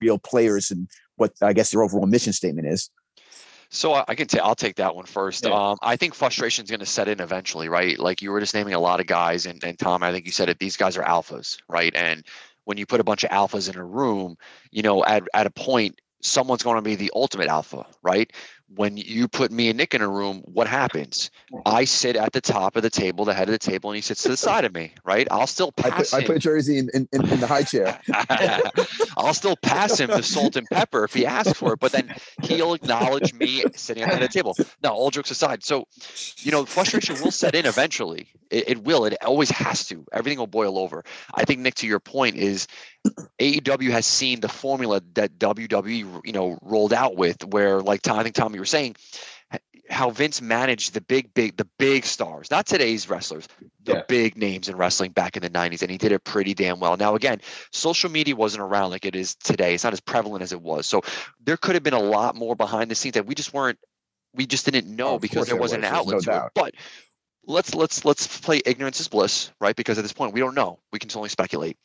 real 0.00 0.18
players, 0.18 0.70
and 0.70 0.88
what 1.16 1.32
I 1.42 1.52
guess 1.52 1.70
their 1.70 1.82
overall 1.82 2.06
mission 2.06 2.32
statement 2.32 2.66
is. 2.68 2.90
So 3.70 3.94
I 3.94 4.04
I 4.08 4.14
can 4.14 4.26
take. 4.26 4.42
I'll 4.42 4.54
take 4.54 4.76
that 4.76 4.94
one 4.94 5.06
first. 5.06 5.46
Yeah. 5.46 5.52
Um, 5.52 5.78
I 5.82 5.96
think 5.96 6.14
frustration 6.14 6.64
is 6.64 6.70
going 6.70 6.80
to 6.80 6.86
set 6.86 7.08
in 7.08 7.20
eventually, 7.20 7.68
right? 7.68 7.98
Like 7.98 8.20
you 8.20 8.30
were 8.30 8.40
just 8.40 8.54
naming 8.54 8.74
a 8.74 8.80
lot 8.80 9.00
of 9.00 9.06
guys, 9.06 9.46
and, 9.46 9.62
and 9.64 9.78
Tom, 9.78 10.02
I 10.02 10.12
think 10.12 10.26
you 10.26 10.32
said 10.32 10.48
it. 10.48 10.58
These 10.58 10.76
guys 10.76 10.96
are 10.96 11.04
alphas, 11.04 11.56
right? 11.68 11.94
And 11.94 12.24
when 12.64 12.76
you 12.76 12.86
put 12.86 13.00
a 13.00 13.04
bunch 13.04 13.24
of 13.24 13.30
alphas 13.30 13.72
in 13.72 13.78
a 13.78 13.84
room, 13.84 14.36
you 14.70 14.82
know, 14.82 15.04
at 15.04 15.26
at 15.32 15.46
a 15.46 15.50
point, 15.50 15.98
someone's 16.22 16.62
going 16.62 16.76
to 16.76 16.82
be 16.82 16.94
the 16.94 17.10
ultimate 17.14 17.48
alpha, 17.48 17.86
right? 18.02 18.30
When 18.74 18.96
you 18.96 19.28
put 19.28 19.52
me 19.52 19.68
and 19.68 19.76
Nick 19.76 19.94
in 19.94 20.00
a 20.00 20.08
room, 20.08 20.42
what 20.46 20.66
happens? 20.66 21.30
I 21.66 21.84
sit 21.84 22.16
at 22.16 22.32
the 22.32 22.40
top 22.40 22.76
of 22.76 22.82
the 22.82 22.90
table, 22.90 23.24
the 23.24 23.34
head 23.34 23.48
of 23.48 23.52
the 23.52 23.58
table, 23.58 23.90
and 23.90 23.96
he 23.96 24.00
sits 24.00 24.22
to 24.22 24.28
the 24.28 24.36
side 24.36 24.64
of 24.64 24.74
me, 24.74 24.94
right? 25.04 25.28
I'll 25.30 25.46
still 25.46 25.72
I 25.78 25.90
pass 25.90 26.10
put, 26.10 26.22
I 26.22 26.26
put 26.26 26.38
Jersey 26.40 26.78
in, 26.78 26.88
in, 26.94 27.08
in 27.12 27.40
the 27.40 27.46
high 27.46 27.64
chair. 27.64 28.00
I'll 29.16 29.34
still 29.34 29.56
pass 29.56 29.98
him 29.98 30.08
the 30.08 30.22
salt 30.22 30.56
and 30.56 30.66
pepper 30.68 31.04
if 31.04 31.12
he 31.12 31.26
asks 31.26 31.58
for 31.58 31.74
it, 31.74 31.80
but 31.80 31.92
then 31.92 32.14
he'll 32.42 32.74
acknowledge 32.74 33.34
me 33.34 33.64
sitting 33.74 34.02
at 34.02 34.08
the 34.08 34.14
head 34.14 34.22
of 34.22 34.30
the 34.30 34.32
table. 34.32 34.56
Now, 34.82 34.94
all 34.94 35.10
jokes 35.10 35.30
aside, 35.30 35.62
so 35.64 35.86
you 36.38 36.50
know, 36.50 36.64
frustration 36.64 37.16
will 37.22 37.30
set 37.30 37.54
in 37.54 37.66
eventually. 37.66 38.28
It, 38.50 38.68
it 38.68 38.84
will. 38.84 39.04
It 39.04 39.16
always 39.22 39.50
has 39.50 39.86
to. 39.88 40.04
Everything 40.12 40.38
will 40.38 40.46
boil 40.46 40.78
over. 40.78 41.04
I 41.34 41.44
think 41.44 41.60
Nick, 41.60 41.74
to 41.76 41.86
your 41.86 42.00
point, 42.00 42.36
is 42.36 42.66
AEW 43.38 43.90
has 43.90 44.06
seen 44.06 44.40
the 44.40 44.48
formula 44.48 45.02
that 45.14 45.38
WWE, 45.38 46.20
you 46.24 46.32
know, 46.32 46.58
rolled 46.62 46.92
out 46.92 47.16
with, 47.16 47.44
where 47.46 47.80
like 47.80 48.02
Tom, 48.02 48.18
I 48.18 48.22
think 48.22 48.34
Tom, 48.34 48.54
you 48.54 48.60
were 48.60 48.66
saying 48.66 48.96
how 49.90 50.10
Vince 50.10 50.40
managed 50.40 50.94
the 50.94 51.00
big, 51.00 51.34
big, 51.34 51.56
the 51.56 51.68
big 51.78 52.04
stars, 52.04 52.50
not 52.50 52.66
today's 52.66 53.10
wrestlers, 53.10 53.48
the 53.84 53.94
Yeah. 53.94 54.02
big 54.08 54.38
names 54.38 54.68
in 54.68 54.76
wrestling 54.76 55.10
back 55.10 55.36
in 55.36 55.42
the 55.42 55.50
90s, 55.50 55.82
and 55.82 55.90
he 55.90 55.98
did 55.98 56.12
it 56.12 56.22
pretty 56.24 56.54
damn 56.54 56.80
well. 56.80 56.96
Now, 56.96 57.14
again, 57.14 57.40
social 57.72 58.10
media 58.10 58.36
wasn't 58.36 58.62
around 58.62 58.90
like 58.90 59.04
it 59.04 59.16
is 59.16 59.34
today. 59.34 59.74
It's 59.74 59.84
not 59.84 59.92
as 59.92 60.00
prevalent 60.00 60.42
as 60.42 60.52
it 60.52 60.62
was. 60.62 60.86
So 60.86 61.02
there 61.44 61.56
could 61.56 61.74
have 61.74 61.82
been 61.82 61.92
a 61.94 62.02
lot 62.02 62.36
more 62.36 62.54
behind 62.54 62.90
the 62.90 62.94
scenes 62.94 63.14
that 63.14 63.26
we 63.26 63.34
just 63.34 63.52
weren't, 63.52 63.78
we 64.34 64.46
just 64.46 64.64
didn't 64.64 64.86
know 64.86 65.14
Oh, 65.14 65.18
because 65.18 65.46
there 65.46 65.56
wasn't 65.56 65.84
an 65.84 65.92
was, 65.92 66.06
no 66.06 66.14
outlet 66.14 66.24
to 66.24 66.46
it. 66.46 66.52
But 66.54 66.74
let's 67.46 67.74
let's 67.74 68.04
let's 68.04 68.40
play 68.40 68.60
ignorance 68.64 69.00
is 69.00 69.08
bliss, 69.08 69.50
right? 69.60 69.74
Because 69.74 69.98
at 69.98 70.02
this 70.02 70.12
point 70.12 70.32
we 70.32 70.40
don't 70.40 70.54
know. 70.54 70.78
We 70.92 70.98
can 70.98 71.10
only 71.16 71.28
speculate. 71.28 71.76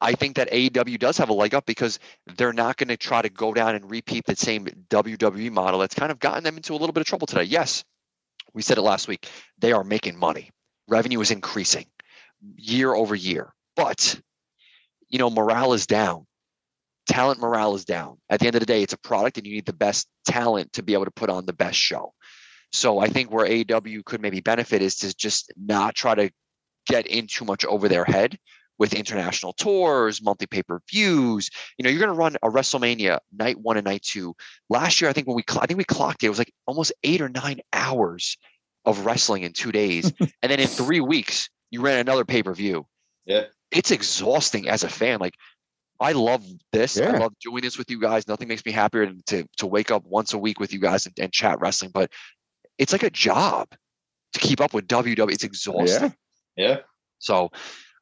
I 0.00 0.12
think 0.12 0.36
that 0.36 0.50
AEW 0.50 0.98
does 0.98 1.18
have 1.18 1.28
a 1.28 1.34
leg 1.34 1.54
up 1.54 1.66
because 1.66 1.98
they're 2.36 2.52
not 2.52 2.76
going 2.76 2.88
to 2.88 2.96
try 2.96 3.22
to 3.22 3.28
go 3.28 3.52
down 3.52 3.74
and 3.74 3.90
repeat 3.90 4.24
the 4.24 4.36
same 4.36 4.66
WWE 4.88 5.50
model 5.50 5.80
that's 5.80 5.94
kind 5.94 6.12
of 6.12 6.18
gotten 6.18 6.44
them 6.44 6.56
into 6.56 6.72
a 6.72 6.76
little 6.76 6.92
bit 6.92 7.00
of 7.00 7.06
trouble 7.06 7.26
today. 7.26 7.44
Yes, 7.44 7.84
we 8.54 8.62
said 8.62 8.78
it 8.78 8.82
last 8.82 9.08
week. 9.08 9.28
They 9.58 9.72
are 9.72 9.84
making 9.84 10.18
money. 10.18 10.50
Revenue 10.88 11.20
is 11.20 11.30
increasing 11.30 11.86
year 12.56 12.94
over 12.94 13.14
year. 13.14 13.52
But 13.76 14.20
you 15.08 15.18
know, 15.18 15.30
morale 15.30 15.72
is 15.72 15.86
down. 15.86 16.26
Talent 17.06 17.40
morale 17.40 17.74
is 17.74 17.84
down. 17.84 18.18
At 18.28 18.38
the 18.38 18.46
end 18.46 18.54
of 18.54 18.60
the 18.60 18.66
day, 18.66 18.82
it's 18.82 18.92
a 18.92 18.98
product 18.98 19.36
and 19.36 19.46
you 19.46 19.54
need 19.54 19.66
the 19.66 19.72
best 19.72 20.06
talent 20.24 20.72
to 20.74 20.82
be 20.82 20.92
able 20.92 21.06
to 21.06 21.10
put 21.10 21.30
on 21.30 21.44
the 21.44 21.52
best 21.52 21.76
show. 21.76 22.12
So 22.72 22.98
I 23.00 23.08
think 23.08 23.30
where 23.30 23.46
AEW 23.46 24.04
could 24.04 24.20
maybe 24.20 24.40
benefit 24.40 24.82
is 24.82 24.96
to 24.98 25.14
just 25.14 25.52
not 25.56 25.94
try 25.94 26.14
to 26.14 26.30
get 26.86 27.06
in 27.06 27.26
too 27.26 27.44
much 27.44 27.64
over 27.64 27.88
their 27.88 28.04
head 28.04 28.38
with 28.78 28.94
international 28.94 29.52
tours, 29.52 30.22
monthly 30.22 30.46
pay-per-views. 30.46 31.50
You 31.76 31.82
know, 31.82 31.90
you're 31.90 32.00
going 32.00 32.12
to 32.12 32.18
run 32.18 32.36
a 32.42 32.48
WrestleMania 32.48 33.18
night 33.36 33.60
one 33.60 33.76
and 33.76 33.84
night 33.84 34.02
two. 34.02 34.34
Last 34.70 35.00
year, 35.00 35.10
I 35.10 35.12
think 35.12 35.26
when 35.26 35.36
we, 35.36 35.44
I 35.60 35.66
think 35.66 35.76
we 35.76 35.84
clocked 35.84 36.22
it, 36.22 36.26
it 36.26 36.30
was 36.30 36.38
like 36.38 36.52
almost 36.66 36.92
eight 37.04 37.20
or 37.20 37.28
nine 37.28 37.60
hours 37.72 38.38
of 38.86 39.04
wrestling 39.04 39.42
in 39.42 39.52
two 39.52 39.70
days, 39.70 40.10
and 40.42 40.50
then 40.50 40.60
in 40.60 40.66
three 40.66 41.00
weeks, 41.00 41.50
you 41.70 41.82
ran 41.82 41.98
another 41.98 42.24
pay-per-view. 42.24 42.86
Yeah. 43.26 43.44
it's 43.70 43.90
exhausting 43.90 44.68
as 44.68 44.82
a 44.82 44.88
fan. 44.88 45.20
Like, 45.20 45.34
I 46.00 46.12
love 46.12 46.44
this. 46.72 46.98
I 46.98 47.18
love 47.18 47.34
doing 47.44 47.62
this 47.62 47.76
with 47.76 47.90
you 47.90 48.00
guys. 48.00 48.26
Nothing 48.26 48.48
makes 48.48 48.64
me 48.64 48.72
happier 48.72 49.04
than 49.04 49.22
to 49.26 49.44
to 49.58 49.66
wake 49.66 49.90
up 49.90 50.02
once 50.06 50.32
a 50.32 50.38
week 50.38 50.58
with 50.58 50.72
you 50.72 50.78
guys 50.78 51.04
and, 51.04 51.14
and 51.18 51.30
chat 51.30 51.60
wrestling. 51.60 51.90
But 51.92 52.10
it's 52.80 52.92
like 52.92 53.02
a 53.02 53.10
job 53.10 53.68
to 54.32 54.40
keep 54.40 54.60
up 54.60 54.72
with 54.72 54.88
WWE. 54.88 55.30
It's 55.30 55.44
exhausting. 55.44 56.14
Yeah. 56.56 56.68
yeah. 56.68 56.76
So 57.18 57.50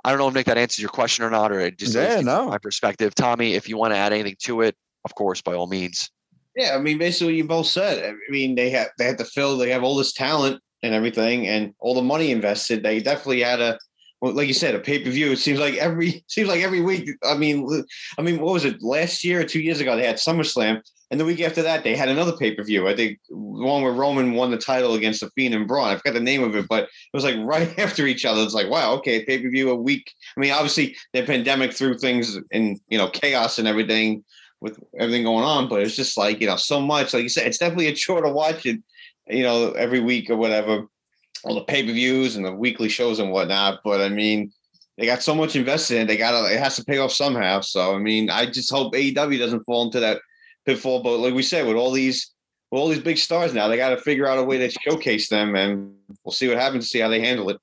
I 0.05 0.11
don't 0.11 0.19
know 0.19 0.29
if 0.29 0.35
Nick 0.35 0.47
that 0.47 0.57
answers 0.57 0.79
your 0.79 0.89
question 0.89 1.25
or 1.25 1.31
not, 1.31 1.51
or 1.51 1.59
it 1.59 1.79
just 1.79 1.95
Yeah, 1.95 2.21
no. 2.21 2.47
my 2.47 2.59
perspective. 2.59 3.15
Tommy, 3.15 3.55
if 3.55 3.69
you 3.69 3.77
want 3.77 3.93
to 3.93 3.99
add 3.99 4.13
anything 4.13 4.37
to 4.45 4.63
it, 4.63 4.77
of 5.05 5.15
course, 5.17 5.43
by 5.43 5.55
all 5.55 5.67
means. 5.67 6.11
Yeah, 6.57 6.75
I 6.75 6.79
mean, 6.79 6.99
basically, 6.99 7.27
what 7.27 7.37
you 7.37 7.45
both 7.45 7.67
said. 7.67 8.05
I 8.05 8.15
mean, 8.31 8.55
they 8.55 8.71
have 8.71 8.89
they 8.99 9.05
had 9.05 9.19
to 9.19 9.25
fill. 9.25 9.59
They 9.59 9.71
have 9.71 9.83
all 9.83 9.97
this 9.97 10.13
talent 10.13 10.61
and 10.83 10.95
everything, 10.95 11.47
and 11.47 11.75
all 11.81 11.95
the 11.95 12.03
money 12.03 12.31
invested. 12.31 12.83
They 12.83 13.01
definitely 13.01 13.43
had 13.43 13.61
a, 13.61 13.79
well, 14.21 14.33
like 14.33 14.49
you 14.49 14.55
said, 14.55 14.75
a 14.75 14.79
pay 14.79 15.03
per 15.03 15.11
view. 15.11 15.33
It 15.33 15.39
seems 15.39 15.59
like 15.59 15.75
every 15.75 16.25
seems 16.29 16.49
like 16.49 16.63
every 16.63 16.81
week. 16.81 17.11
I 17.25 17.37
mean, 17.37 17.85
I 18.19 18.23
mean, 18.23 18.41
what 18.41 18.55
was 18.55 18.65
it? 18.65 18.83
Last 18.83 19.25
year 19.25 19.41
or 19.41 19.45
two 19.45 19.61
years 19.61 19.81
ago, 19.81 19.97
they 19.97 20.07
had 20.07 20.17
SummerSlam, 20.17 20.81
and 21.11 21.19
the 21.19 21.25
week 21.25 21.41
after 21.41 21.63
that, 21.63 21.85
they 21.85 21.97
had 21.97 22.11
another 22.11 22.37
pay 22.37 22.55
per 22.55 22.63
view. 22.63 22.87
I 22.87 22.95
think 22.95 23.19
one 23.31 23.83
where 23.83 23.93
Roman 23.93 24.35
won 24.35 24.51
the 24.51 24.59
title 24.59 24.95
against 24.95 25.21
the 25.21 25.31
Fiend 25.31 25.55
and 25.55 25.67
Braun. 25.67 25.89
I 25.89 25.97
forgot 25.97 26.13
the 26.13 26.21
name 26.21 26.43
of 26.43 26.55
it, 26.55 26.67
but 26.69 26.85
it 26.85 26.91
was 27.15 27.25
like 27.25 27.37
right 27.41 27.79
after 27.79 28.07
each 28.07 28.25
other. 28.25 28.43
It's 28.43 28.55
like, 28.55 28.69
wow, 28.69 28.93
okay, 28.95 29.25
pay 29.25 29.43
per 29.43 29.49
view 29.49 29.71
a 29.71 29.75
week. 29.75 30.13
I 30.37 30.41
mean, 30.41 30.53
obviously, 30.53 30.97
the 31.15 31.23
pandemic 31.23 31.73
threw 31.73 31.97
things 31.97 32.39
in, 32.51 32.79
you 32.89 32.99
know, 32.99 33.09
chaos 33.09 33.59
and 33.59 33.67
everything 33.67 34.25
with 34.61 34.79
everything 34.99 35.25
going 35.25 35.45
on, 35.45 35.69
but 35.69 35.81
it's 35.81 35.97
just 35.97 36.19
like, 36.19 36.41
you 36.41 36.47
know, 36.47 36.57
so 36.57 36.81
much. 36.81 37.15
Like 37.15 37.23
you 37.23 37.29
said, 37.29 37.47
it's 37.47 37.59
definitely 37.59 37.87
a 37.87 37.95
chore 37.95 38.23
to 38.23 38.31
watch 38.31 38.67
it, 38.67 38.83
you 39.29 39.45
know, 39.45 39.71
every 39.73 40.01
week 40.01 40.29
or 40.29 40.37
whatever, 40.37 40.87
all 41.45 41.55
the 41.55 41.63
pay 41.63 41.87
per 41.87 41.93
views 41.93 42.37
and 42.37 42.45
the 42.45 42.53
weekly 42.53 42.89
shows 42.89 43.19
and 43.19 43.31
whatnot. 43.31 43.81
But 43.83 44.03
I 44.03 44.11
mean, 44.11 44.53
they 44.99 45.07
got 45.07 45.23
so 45.23 45.35
much 45.35 45.57
invested 45.57 45.97
in, 45.97 46.03
it, 46.03 46.07
they 46.07 46.17
got 46.19 46.51
it 46.51 46.59
has 46.59 46.77
to 46.77 46.85
pay 46.85 46.99
off 46.99 47.13
somehow. 47.13 47.61
So, 47.61 47.95
I 47.95 47.99
mean, 47.99 48.29
I 48.29 48.45
just 48.45 48.71
hope 48.71 48.93
AEW 48.93 49.39
doesn't 49.39 49.65
fall 49.65 49.85
into 49.85 50.01
that 50.01 50.21
pitfall. 50.69 51.03
But 51.03 51.19
like 51.19 51.35
we 51.35 51.43
said, 51.43 51.67
with 51.67 51.77
all 51.77 51.91
these, 51.91 52.33
with 52.71 52.81
all 52.81 52.89
these 52.89 53.01
big 53.01 53.19
stars 53.19 53.55
now, 53.55 53.69
they 53.69 53.77
got 53.77 53.91
to 53.91 53.97
figure 53.99 54.27
out 54.27 54.39
a 54.39 54.45
way 54.45 54.59
to 54.59 54.71
showcase 54.71 55.29
them, 55.29 55.57
and 55.57 55.95
we'll 56.25 56.33
see 56.33 56.49
what 56.49 56.59
happens. 56.59 56.91
See 56.91 56.99
how 57.01 57.09
they 57.09 57.21
handle 57.21 57.49
it. 57.51 57.59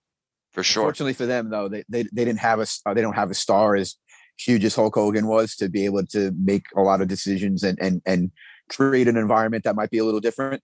For 0.51 0.63
sure. 0.63 0.83
Fortunately 0.83 1.13
for 1.13 1.25
them, 1.25 1.49
though, 1.49 1.67
they, 1.67 1.83
they 1.89 2.03
they 2.03 2.25
didn't 2.25 2.39
have 2.39 2.59
a 2.59 2.63
s- 2.63 2.81
uh, 2.85 2.93
they 2.93 3.01
don't 3.01 3.15
have 3.15 3.29
a 3.29 3.33
star 3.35 3.75
as 3.75 3.95
huge 4.37 4.65
as 4.65 4.75
Hulk 4.75 4.95
Hogan 4.95 5.27
was 5.27 5.55
to 5.57 5.69
be 5.69 5.85
able 5.85 6.05
to 6.07 6.31
make 6.37 6.63
a 6.75 6.81
lot 6.81 7.01
of 7.01 7.07
decisions 7.07 7.63
and 7.63 7.77
and 7.81 8.01
and 8.05 8.31
create 8.69 9.07
an 9.07 9.17
environment 9.17 9.63
that 9.65 9.75
might 9.75 9.91
be 9.91 9.97
a 9.99 10.05
little 10.05 10.19
different. 10.21 10.61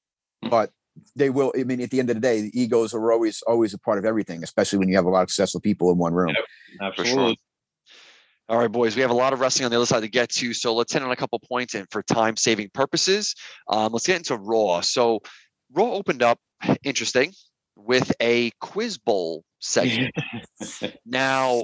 But 0.50 0.72
they 1.16 1.30
will. 1.30 1.54
I 1.58 1.64
mean, 1.64 1.82
at 1.82 1.90
the 1.90 2.00
end 2.00 2.10
of 2.10 2.16
the 2.16 2.22
day, 2.22 2.42
the 2.42 2.62
egos 2.62 2.94
are 2.94 3.12
always 3.12 3.42
always 3.44 3.74
a 3.74 3.80
part 3.80 3.98
of 4.00 4.06
everything, 4.06 4.44
especially 4.44 4.80
when 4.80 4.90
you 4.90 4.96
have 4.96 5.06
a 5.06 5.10
lot 5.10 5.24
of 5.24 5.30
successful 5.30 5.62
people 5.62 5.92
in 5.92 5.98
one 5.98 6.14
room. 6.14 6.36
For 6.96 7.06
sure. 7.06 7.36
All 8.52 8.58
right, 8.58 8.70
boys, 8.70 8.98
we 8.98 9.02
have 9.02 9.12
a 9.12 9.14
lot 9.14 9.32
of 9.32 9.40
wrestling 9.40 9.64
on 9.64 9.72
the 9.72 9.78
other 9.78 9.86
side 9.86 10.02
to 10.02 10.10
get 10.10 10.28
to. 10.32 10.54
So 10.54 10.76
let's 10.76 10.92
hit 10.92 11.02
on 11.02 11.10
a 11.10 11.16
couple 11.16 11.40
points. 11.40 11.74
And 11.74 11.90
for 11.90 12.04
time 12.04 12.36
saving 12.36 12.72
purposes, 12.74 13.34
um, 13.70 13.94
let's 13.94 14.06
get 14.06 14.18
into 14.18 14.36
Raw. 14.36 14.82
So 14.82 15.22
Raw 15.72 15.94
opened 15.94 16.22
up 16.22 16.38
interesting. 16.84 17.32
with 17.78 18.12
a 18.22 18.52
quiz 18.60 18.98
bowl 18.98 19.46
segment. 19.60 20.14
now, 21.06 21.64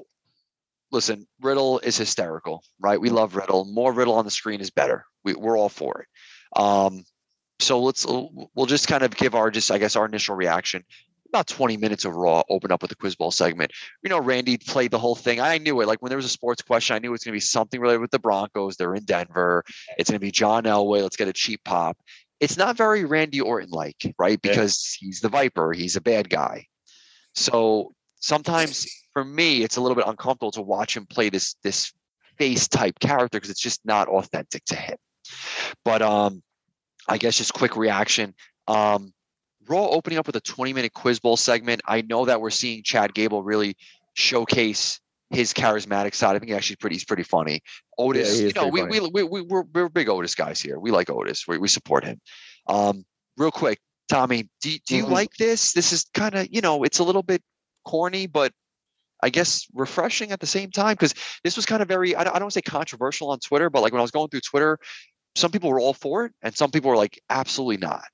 listen, 0.90 1.28
Riddle 1.42 1.80
is 1.80 1.98
hysterical, 1.98 2.64
right? 2.80 3.02
We 3.02 3.10
love 3.10 3.36
Riddle. 3.36 3.66
More 3.66 3.92
Riddle 3.92 4.14
on 4.14 4.24
the 4.24 4.32
screen 4.32 4.62
is 4.62 4.70
better. 4.70 5.04
We, 5.26 5.34
we're 5.34 5.58
all 5.58 5.68
for 5.68 6.04
it. 6.04 6.58
Um, 6.58 7.04
so 7.60 7.82
let's 7.82 8.06
we'll 8.06 8.66
just 8.66 8.88
kind 8.88 9.04
of 9.04 9.14
give 9.14 9.36
our 9.36 9.52
just 9.52 9.72
I 9.72 9.78
guess 9.78 9.98
our 9.98 10.06
initial 10.06 10.38
reaction. 10.38 10.86
About 11.30 11.48
20 11.48 11.78
minutes 11.78 12.06
of 12.06 12.16
Raw 12.16 12.44
open 12.50 12.72
up 12.72 12.82
with 12.82 12.90
the 12.90 12.96
quiz 12.96 13.16
bowl 13.16 13.32
segment. 13.32 13.72
You 14.02 14.10
know, 14.10 14.20
Randy 14.20 14.58
played 14.58 14.92
the 14.92 15.00
whole 15.00 15.16
thing. 15.16 15.40
I 15.40 15.58
knew 15.58 15.82
it. 15.82 15.88
Like 15.88 16.02
when 16.02 16.10
there 16.10 16.18
was 16.18 16.26
a 16.26 16.30
sports 16.30 16.62
question, 16.62 16.96
I 16.96 17.00
knew 17.00 17.10
it 17.10 17.12
was 17.12 17.24
going 17.24 17.34
to 17.34 17.36
be 17.36 17.42
something 17.42 17.82
related 17.82 18.02
with 18.02 18.12
the 18.12 18.20
Broncos. 18.20 18.78
They're 18.78 18.96
in 18.96 19.04
Denver. 19.04 19.64
It's 19.98 20.10
going 20.10 20.20
to 20.20 20.26
be 20.26 20.32
John 20.32 20.64
Elway. 20.64 21.02
Let's 21.02 21.18
get 21.18 21.28
a 21.28 21.34
cheap 21.34 21.64
pop. 21.66 21.98
It's 22.40 22.58
not 22.58 22.78
very 22.78 23.04
Randy 23.04 23.42
Orton 23.42 23.72
like, 23.72 24.14
right? 24.18 24.40
Yeah. 24.44 24.52
Because 24.52 24.96
he's 25.00 25.20
the 25.20 25.30
Viper. 25.30 25.74
He's 25.74 25.96
a 25.96 26.02
bad 26.02 26.30
guy. 26.30 26.68
So 27.34 27.94
sometimes 28.20 28.88
for 29.14 29.24
me, 29.24 29.64
it's 29.64 29.78
a 29.78 29.82
little 29.82 29.96
bit 29.96 30.08
uncomfortable 30.08 30.52
to 30.52 30.62
watch 30.62 30.96
him 30.96 31.06
play 31.06 31.30
this 31.30 31.56
this 31.64 31.92
face 32.38 32.68
type 32.68 33.00
character 33.00 33.38
because 33.38 33.50
it's 33.50 33.62
just 33.62 33.86
not 33.86 34.08
authentic 34.08 34.64
to 34.66 34.76
him. 34.76 34.98
But 35.84 36.02
um, 36.02 36.42
I 37.08 37.18
guess 37.18 37.38
just 37.38 37.54
quick 37.54 37.76
reaction. 37.76 38.34
Um, 38.68 39.14
Raw 39.70 39.88
opening 39.90 40.18
up 40.20 40.28
with 40.28 40.36
a 40.36 40.42
20 40.42 40.74
minute 40.74 40.94
quiz 40.94 41.20
bowl 41.20 41.38
segment. 41.38 41.82
I 41.86 42.02
know 42.02 42.26
that 42.26 42.40
we're 42.42 42.50
seeing 42.50 42.84
Chad 42.84 43.14
Gable 43.14 43.44
really 43.44 43.76
showcase 44.14 45.00
his 45.30 45.54
charismatic 45.54 46.16
side. 46.16 46.36
I 46.36 46.40
think 46.40 46.52
actually 46.52 46.78
pretty 46.78 46.96
he's 46.96 47.06
pretty 47.06 47.24
funny. 47.24 47.62
Otis, 47.98 48.40
he 48.40 48.48
you 48.48 48.54
know, 48.54 48.68
we, 48.68 48.84
we, 48.84 49.00
we 49.00 49.24
we 49.24 49.42
we're, 49.42 49.64
we're 49.74 49.90
big 49.90 50.10
Otis 50.10 50.36
guys 50.36 50.62
here. 50.62 50.80
We 50.80 50.92
like 50.92 51.10
Otis. 51.10 51.48
We 51.48 51.58
we 51.58 51.68
support 51.68 52.04
him. 52.06 52.20
Um, 52.68 53.04
real 53.38 53.52
quick, 53.52 53.80
Tommy, 54.10 54.50
do 54.62 54.72
you- 54.72 54.80
do 54.88 54.96
you 54.96 55.06
Mhm. 55.06 55.12
like 55.12 55.34
this? 55.38 55.74
This 55.74 55.92
is 55.92 56.06
kind 56.14 56.36
of 56.36 56.48
you 56.52 56.62
know, 56.62 56.84
it's 56.84 57.00
a 57.00 57.04
little 57.04 57.24
bit 57.24 57.42
corny, 57.86 58.28
but 58.28 58.54
I 59.24 59.30
guess 59.30 59.66
refreshing 59.74 60.32
at 60.32 60.40
the 60.40 60.46
same 60.48 60.72
time 60.72 60.94
because 60.94 61.14
this 61.44 61.56
was 61.56 61.66
kind 61.66 61.82
of 61.82 61.88
very 61.88 62.16
I 62.16 62.24
don't, 62.24 62.32
I 62.36 62.40
don't 62.40 62.46
want 62.46 62.54
to 62.54 62.58
say 62.60 62.62
controversial 62.62 63.30
on 63.32 63.40
Twitter, 63.40 63.70
but 63.70 63.82
like 63.82 63.92
when 63.92 64.00
I 64.00 64.04
was 64.04 64.12
going 64.12 64.30
through 64.30 64.42
Twitter, 64.42 64.80
some 65.36 65.52
people 65.52 65.70
were 65.70 65.80
all 65.80 65.94
for 65.94 66.26
it 66.26 66.34
and 66.42 66.56
some 66.56 66.72
people 66.72 66.90
were 66.90 66.98
like 66.98 67.20
absolutely 67.30 67.78
not. 67.78 68.06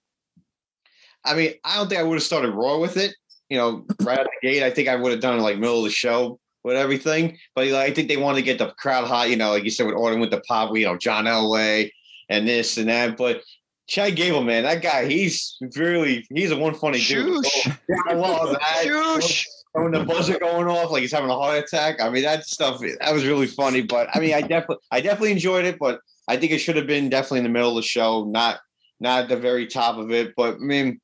I 1.26 1.36
mean, 1.36 1.54
I 1.64 1.78
don't 1.78 1.88
think 1.88 2.00
I 2.00 2.04
would 2.04 2.16
have 2.16 2.24
started 2.24 2.52
Raw 2.52 2.80
with 2.80 2.98
it. 2.98 3.16
You 3.50 3.58
know, 3.58 3.86
right 4.02 4.20
out 4.20 4.26
the 4.26 4.48
gate, 4.48 4.64
I 4.64 4.72
think 4.72 4.88
I 4.88 4.96
would 4.96 5.12
have 5.12 5.22
done 5.22 5.40
like 5.40 5.58
middle 5.58 5.80
of 5.80 5.84
the 5.84 5.92
show 5.92 6.40
with 6.64 6.76
everything. 6.76 7.38
But 7.56 7.68
like, 7.68 7.92
I 7.92 7.94
think 7.94 8.08
they 8.08 8.18
wanted 8.18 8.40
to 8.40 8.46
get 8.46 8.58
the 8.58 8.72
crowd 8.78 9.06
hot. 9.06 9.30
You 9.30 9.36
know, 9.36 9.52
like 9.52 9.64
you 9.64 9.70
said, 9.70 9.86
with 9.86 9.96
Orton 9.96 10.20
with 10.20 10.32
the 10.32 10.42
pop, 10.42 10.76
you 10.76 10.86
know, 10.86 10.98
John 10.98 11.26
Elway 11.26 11.92
and 12.30 12.48
this 12.48 12.78
and 12.78 12.90
that. 12.90 13.18
But 13.18 13.42
Chad 13.88 14.16
Gable, 14.16 14.44
man, 14.44 14.64
that 14.64 14.82
guy, 14.82 15.06
he's 15.06 15.58
really 15.76 16.26
he's 16.34 16.52
a 16.52 16.58
one 16.58 16.74
funny 16.74 17.00
dude. 17.00 17.46
Oh, 17.46 17.74
yeah, 17.90 17.98
I 18.10 18.14
love 18.14 18.52
that. 18.52 18.84
Shoosh. 18.86 19.46
When 19.74 19.92
the 19.92 20.04
buzzer 20.04 20.38
going 20.38 20.68
off, 20.68 20.92
like 20.92 21.02
he's 21.02 21.12
having 21.12 21.32
a 21.32 21.36
heart 21.36 21.58
attack. 21.58 22.00
I 22.00 22.10
mean, 22.10 22.22
that 22.24 22.46
stuff 22.46 22.80
that 22.80 23.12
was 23.12 23.26
really 23.26 23.48
funny. 23.48 23.82
But 23.82 24.08
I 24.14 24.20
mean, 24.20 24.36
I 24.36 24.42
definitely 24.42 24.78
I 24.92 25.02
definitely 25.02 25.32
enjoyed 25.32 25.66
it. 25.66 25.80
But 25.80 26.00
I 26.28 26.38
think 26.38 26.52
it 26.52 26.60
should 26.60 26.76
have 26.76 26.86
been 26.86 27.10
definitely 27.10 27.40
in 27.40 27.46
the 27.46 27.50
middle 27.50 27.72
of 27.72 27.76
the 27.78 27.82
show, 27.82 28.24
not 28.26 28.60
not 29.00 29.24
at 29.24 29.30
the 29.30 29.38
very 29.38 29.66
top 29.66 29.98
of 29.98 30.12
it. 30.12 30.34
But 30.38 30.56
I 30.56 30.60
mean, 30.60 31.02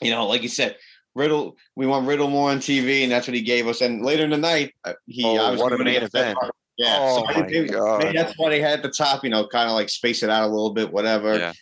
you 0.00 0.10
know, 0.10 0.26
like 0.26 0.42
you 0.42 0.48
said, 0.48 0.76
Riddle, 1.14 1.56
we 1.76 1.86
want 1.86 2.06
Riddle 2.06 2.28
more 2.28 2.50
on 2.50 2.58
TV, 2.58 3.02
and 3.02 3.12
that's 3.12 3.26
what 3.26 3.34
he 3.34 3.42
gave 3.42 3.66
us. 3.66 3.80
And 3.82 4.04
later 4.04 4.24
in 4.24 4.30
the 4.30 4.38
night, 4.38 4.72
uh, 4.84 4.94
he 5.06 5.24
Oh, 5.24 5.38
obviously 5.38 5.62
what 5.62 5.72
a 5.72 5.76
went 5.76 5.84
main 5.84 6.02
event. 6.02 6.38
Yeah, 6.78 6.96
Oh 7.00 7.18
so 7.18 7.24
my 7.40 7.46
maybe- 7.46 7.68
God. 7.68 7.98
maybe 8.02 8.16
that's 8.16 8.32
why 8.38 8.48
they 8.48 8.60
had 8.60 8.78
at 8.78 8.82
the 8.82 8.90
top, 8.90 9.22
you 9.22 9.28
know, 9.30 9.46
kind 9.46 9.68
of 9.68 9.74
like 9.74 9.90
space 9.90 10.22
it 10.22 10.30
out 10.30 10.44
a 10.44 10.46
little 10.52 10.72
bit, 10.72 10.90
whatever, 10.90 11.36
Yeah. 11.38 11.52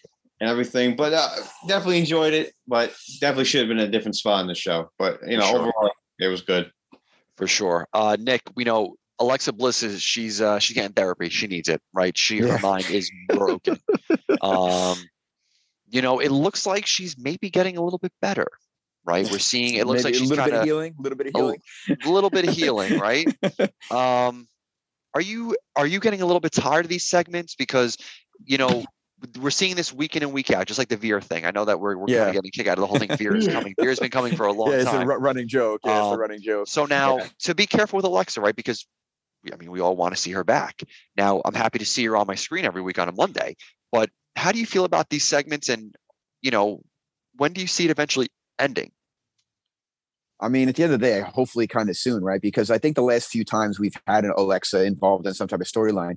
and 0.41 0.49
everything. 0.49 0.95
But 0.95 1.13
uh, 1.13 1.29
definitely 1.67 1.99
enjoyed 1.99 2.33
it, 2.33 2.55
but 2.69 2.95
definitely 3.19 3.47
should 3.47 3.61
have 3.61 3.69
been 3.69 3.81
a 3.81 3.89
different 3.89 4.15
spot 4.15 4.41
in 4.43 4.47
the 4.47 4.55
show. 4.55 4.91
But 4.99 5.19
you 5.27 5.37
know, 5.37 5.47
sure. 5.47 5.59
overall, 5.59 5.91
it 6.21 6.29
was 6.29 6.43
good. 6.43 6.71
for 7.37 7.49
sure. 7.49 7.89
Uh, 7.93 8.17
Nick, 8.21 8.43
we 8.55 8.63
know 8.65 8.95
Alexa 9.19 9.53
Bliss 9.53 9.83
is 9.83 10.01
she's 10.01 10.41
uh, 10.41 10.61
she's 10.61 10.75
getting 10.77 10.93
therapy. 10.93 11.29
She 11.29 11.49
needs 11.49 11.69
it, 11.69 11.83
right? 11.93 12.17
She 12.17 12.39
her 12.39 12.59
mind 12.61 12.89
is 12.89 13.11
broken. 13.29 13.79
um, 14.43 14.97
you 15.91 16.01
know, 16.03 16.19
it 16.21 16.31
looks 16.31 16.67
like 16.67 16.87
she's 16.87 17.19
maybe 17.19 17.51
getting 17.51 17.77
a 17.77 17.83
little 17.83 17.99
bit 17.99 18.13
better, 18.23 18.47
right? 19.05 19.29
We're 19.31 19.39
seeing 19.39 19.75
it 19.75 19.87
looks 19.87 20.05
Maybe 20.05 20.05
like 20.05 20.15
a 20.15 20.19
she's 20.19 20.31
little 20.31 20.43
kind 20.43 20.53
bit 20.53 20.59
of 20.61 20.65
healing, 20.65 20.95
a 20.99 21.03
little 21.03 21.19
bit 21.19 21.27
of 21.29 21.33
healing, 21.35 21.61
a 22.05 22.09
little 22.09 22.31
bit 22.31 22.49
of 22.49 22.55
healing, 22.55 22.95
right? 22.95 23.27
Um, 23.91 24.47
are 25.15 25.21
you 25.21 25.57
are 25.77 25.87
you 25.87 25.99
getting 26.01 26.23
a 26.23 26.27
little 26.27 26.41
bit 26.41 26.53
tired 26.53 26.85
of 26.85 26.89
these 26.89 27.07
segments 27.07 27.55
because 27.57 27.97
you 28.45 28.57
know 28.59 28.85
we're 29.41 29.51
seeing 29.51 29.75
this 29.77 29.93
week 29.93 30.17
in 30.17 30.23
and 30.23 30.33
week 30.33 30.51
out, 30.51 30.67
just 30.67 30.79
like 30.79 30.89
the 30.89 30.97
Veer 30.97 31.21
thing. 31.21 31.45
I 31.45 31.51
know 31.51 31.67
that 31.67 31.79
we're, 31.79 31.95
we're 31.99 32.07
kind 32.07 32.29
of 32.29 32.33
getting 32.33 32.51
kicked 32.53 32.69
out 32.69 32.79
of 32.79 32.81
the 32.81 32.87
whole 32.87 32.99
thing. 32.99 33.11
Veer 33.19 33.35
is 33.37 33.47
coming. 33.49 33.75
Veer's 33.79 34.01
been 34.01 34.11
coming 34.11 34.35
for 34.35 34.47
a 34.47 34.53
long 34.53 34.71
yeah, 34.73 34.77
it's 34.77 34.85
time. 34.91 35.03
a 35.11 35.19
running 35.19 35.47
joke. 35.47 35.83
Yeah, 35.85 35.99
it's 35.99 36.07
a 36.07 36.13
Um, 36.13 36.19
running 36.21 36.41
joke. 36.41 36.69
So 36.69 36.87
now 36.87 37.19
Yeah. 37.19 37.27
to 37.41 37.55
be 37.55 37.67
careful 37.67 37.97
with 37.99 38.07
Alexa, 38.07 38.41
right? 38.41 38.57
Because 38.57 38.87
I 39.53 39.57
mean, 39.57 39.71
we 39.71 39.81
all 39.81 39.95
want 39.97 40.15
to 40.15 40.21
see 40.21 40.31
her 40.33 40.45
back. 40.45 40.83
Now, 41.17 41.43
I'm 41.45 41.55
happy 41.55 41.79
to 41.81 41.85
see 41.87 42.05
her 42.07 42.17
on 42.17 42.27
my 42.27 42.35
screen 42.35 42.65
every 42.65 42.81
week 42.83 42.99
on 42.99 43.09
a 43.09 43.13
Monday. 43.13 43.57
But 43.93 44.09
how 44.41 44.53
do 44.53 44.59
you 44.59 44.67
feel 44.67 44.85
about 44.85 45.11
these 45.11 45.25
segments? 45.25 45.69
And 45.69 45.95
you 46.43 46.51
know, 46.51 46.81
when 47.37 47.53
do 47.53 47.61
you 47.61 47.67
see 47.67 47.85
it 47.85 47.91
eventually 47.91 48.29
ending? 48.59 48.91
I 50.41 50.49
mean, 50.49 50.71
at 50.71 50.77
the 50.77 50.85
end 50.85 50.95
of 50.95 51.01
the 51.01 51.07
day, 51.07 51.21
hopefully 51.21 51.67
kind 51.67 51.91
of 51.91 51.97
soon, 51.97 52.25
right? 52.25 52.41
Because 52.41 52.71
I 52.71 52.79
think 52.79 52.97
the 52.97 53.03
last 53.03 53.29
few 53.29 53.45
times 53.45 53.79
we've 53.79 53.95
had 54.07 54.25
an 54.25 54.33
Alexa 54.37 54.85
involved 54.85 55.27
in 55.27 55.35
some 55.35 55.49
type 55.49 55.61
of 55.61 55.67
storyline, 55.67 56.17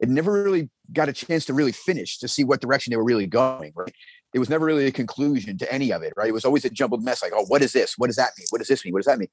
it 0.00 0.08
never 0.08 0.32
really 0.32 0.70
got 0.92 1.10
a 1.10 1.12
chance 1.12 1.44
to 1.46 1.52
really 1.52 1.72
finish 1.72 2.18
to 2.18 2.28
see 2.28 2.44
what 2.44 2.62
direction 2.62 2.90
they 2.90 2.96
were 2.96 3.04
really 3.04 3.26
going, 3.26 3.72
right? 3.76 3.92
There 4.32 4.40
was 4.40 4.48
never 4.48 4.64
really 4.64 4.86
a 4.86 4.92
conclusion 4.92 5.58
to 5.58 5.70
any 5.70 5.92
of 5.92 6.02
it, 6.02 6.14
right? 6.16 6.28
It 6.28 6.32
was 6.32 6.46
always 6.46 6.64
a 6.64 6.70
jumbled 6.70 7.04
mess 7.04 7.22
like, 7.22 7.32
oh, 7.34 7.44
what 7.48 7.62
is 7.62 7.72
this? 7.72 7.94
What 7.98 8.06
does 8.06 8.16
that 8.16 8.30
mean? 8.38 8.46
What 8.48 8.58
does 8.58 8.68
this 8.68 8.84
mean? 8.84 8.94
What 8.94 9.00
does 9.00 9.06
that 9.06 9.18
mean? 9.18 9.28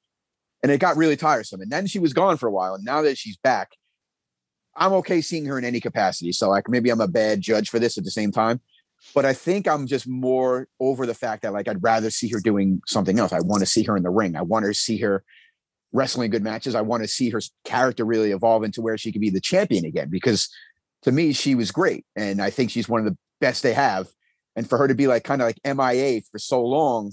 And 0.62 0.70
it 0.70 0.78
got 0.78 0.98
really 0.98 1.16
tiresome. 1.16 1.62
And 1.62 1.70
then 1.70 1.86
she 1.86 1.98
was 1.98 2.12
gone 2.12 2.36
for 2.36 2.46
a 2.46 2.52
while. 2.52 2.74
And 2.74 2.84
now 2.84 3.00
that 3.02 3.16
she's 3.16 3.38
back, 3.38 3.70
I'm 4.76 4.92
okay 4.94 5.20
seeing 5.20 5.46
her 5.46 5.58
in 5.58 5.64
any 5.64 5.80
capacity. 5.80 6.32
So, 6.32 6.48
like, 6.50 6.68
maybe 6.68 6.90
I'm 6.90 7.00
a 7.00 7.08
bad 7.08 7.40
judge 7.40 7.70
for 7.70 7.78
this 7.78 7.98
at 7.98 8.04
the 8.04 8.10
same 8.10 8.32
time. 8.32 8.60
But 9.14 9.24
I 9.24 9.32
think 9.32 9.68
I'm 9.68 9.86
just 9.86 10.08
more 10.08 10.68
over 10.80 11.06
the 11.06 11.14
fact 11.14 11.42
that, 11.42 11.52
like, 11.52 11.68
I'd 11.68 11.82
rather 11.82 12.10
see 12.10 12.28
her 12.28 12.40
doing 12.40 12.80
something 12.86 13.18
else. 13.18 13.32
I 13.32 13.40
want 13.40 13.60
to 13.60 13.66
see 13.66 13.82
her 13.84 13.96
in 13.96 14.02
the 14.02 14.10
ring. 14.10 14.36
I 14.36 14.42
want 14.42 14.64
to 14.66 14.74
see 14.74 14.98
her 14.98 15.24
wrestling 15.92 16.30
good 16.30 16.42
matches. 16.42 16.74
I 16.74 16.80
want 16.80 17.02
to 17.02 17.08
see 17.08 17.30
her 17.30 17.40
character 17.64 18.04
really 18.04 18.32
evolve 18.32 18.64
into 18.64 18.82
where 18.82 18.98
she 18.98 19.12
could 19.12 19.20
be 19.20 19.30
the 19.30 19.40
champion 19.40 19.84
again. 19.84 20.08
Because 20.10 20.48
to 21.02 21.12
me, 21.12 21.32
she 21.32 21.54
was 21.54 21.70
great. 21.70 22.04
And 22.16 22.42
I 22.42 22.50
think 22.50 22.70
she's 22.70 22.88
one 22.88 23.00
of 23.00 23.06
the 23.06 23.16
best 23.40 23.62
they 23.62 23.74
have. 23.74 24.08
And 24.56 24.68
for 24.68 24.78
her 24.78 24.88
to 24.88 24.94
be 24.94 25.06
like 25.06 25.24
kind 25.24 25.42
of 25.42 25.46
like 25.46 25.60
MIA 25.64 26.22
for 26.22 26.38
so 26.38 26.62
long 26.64 27.12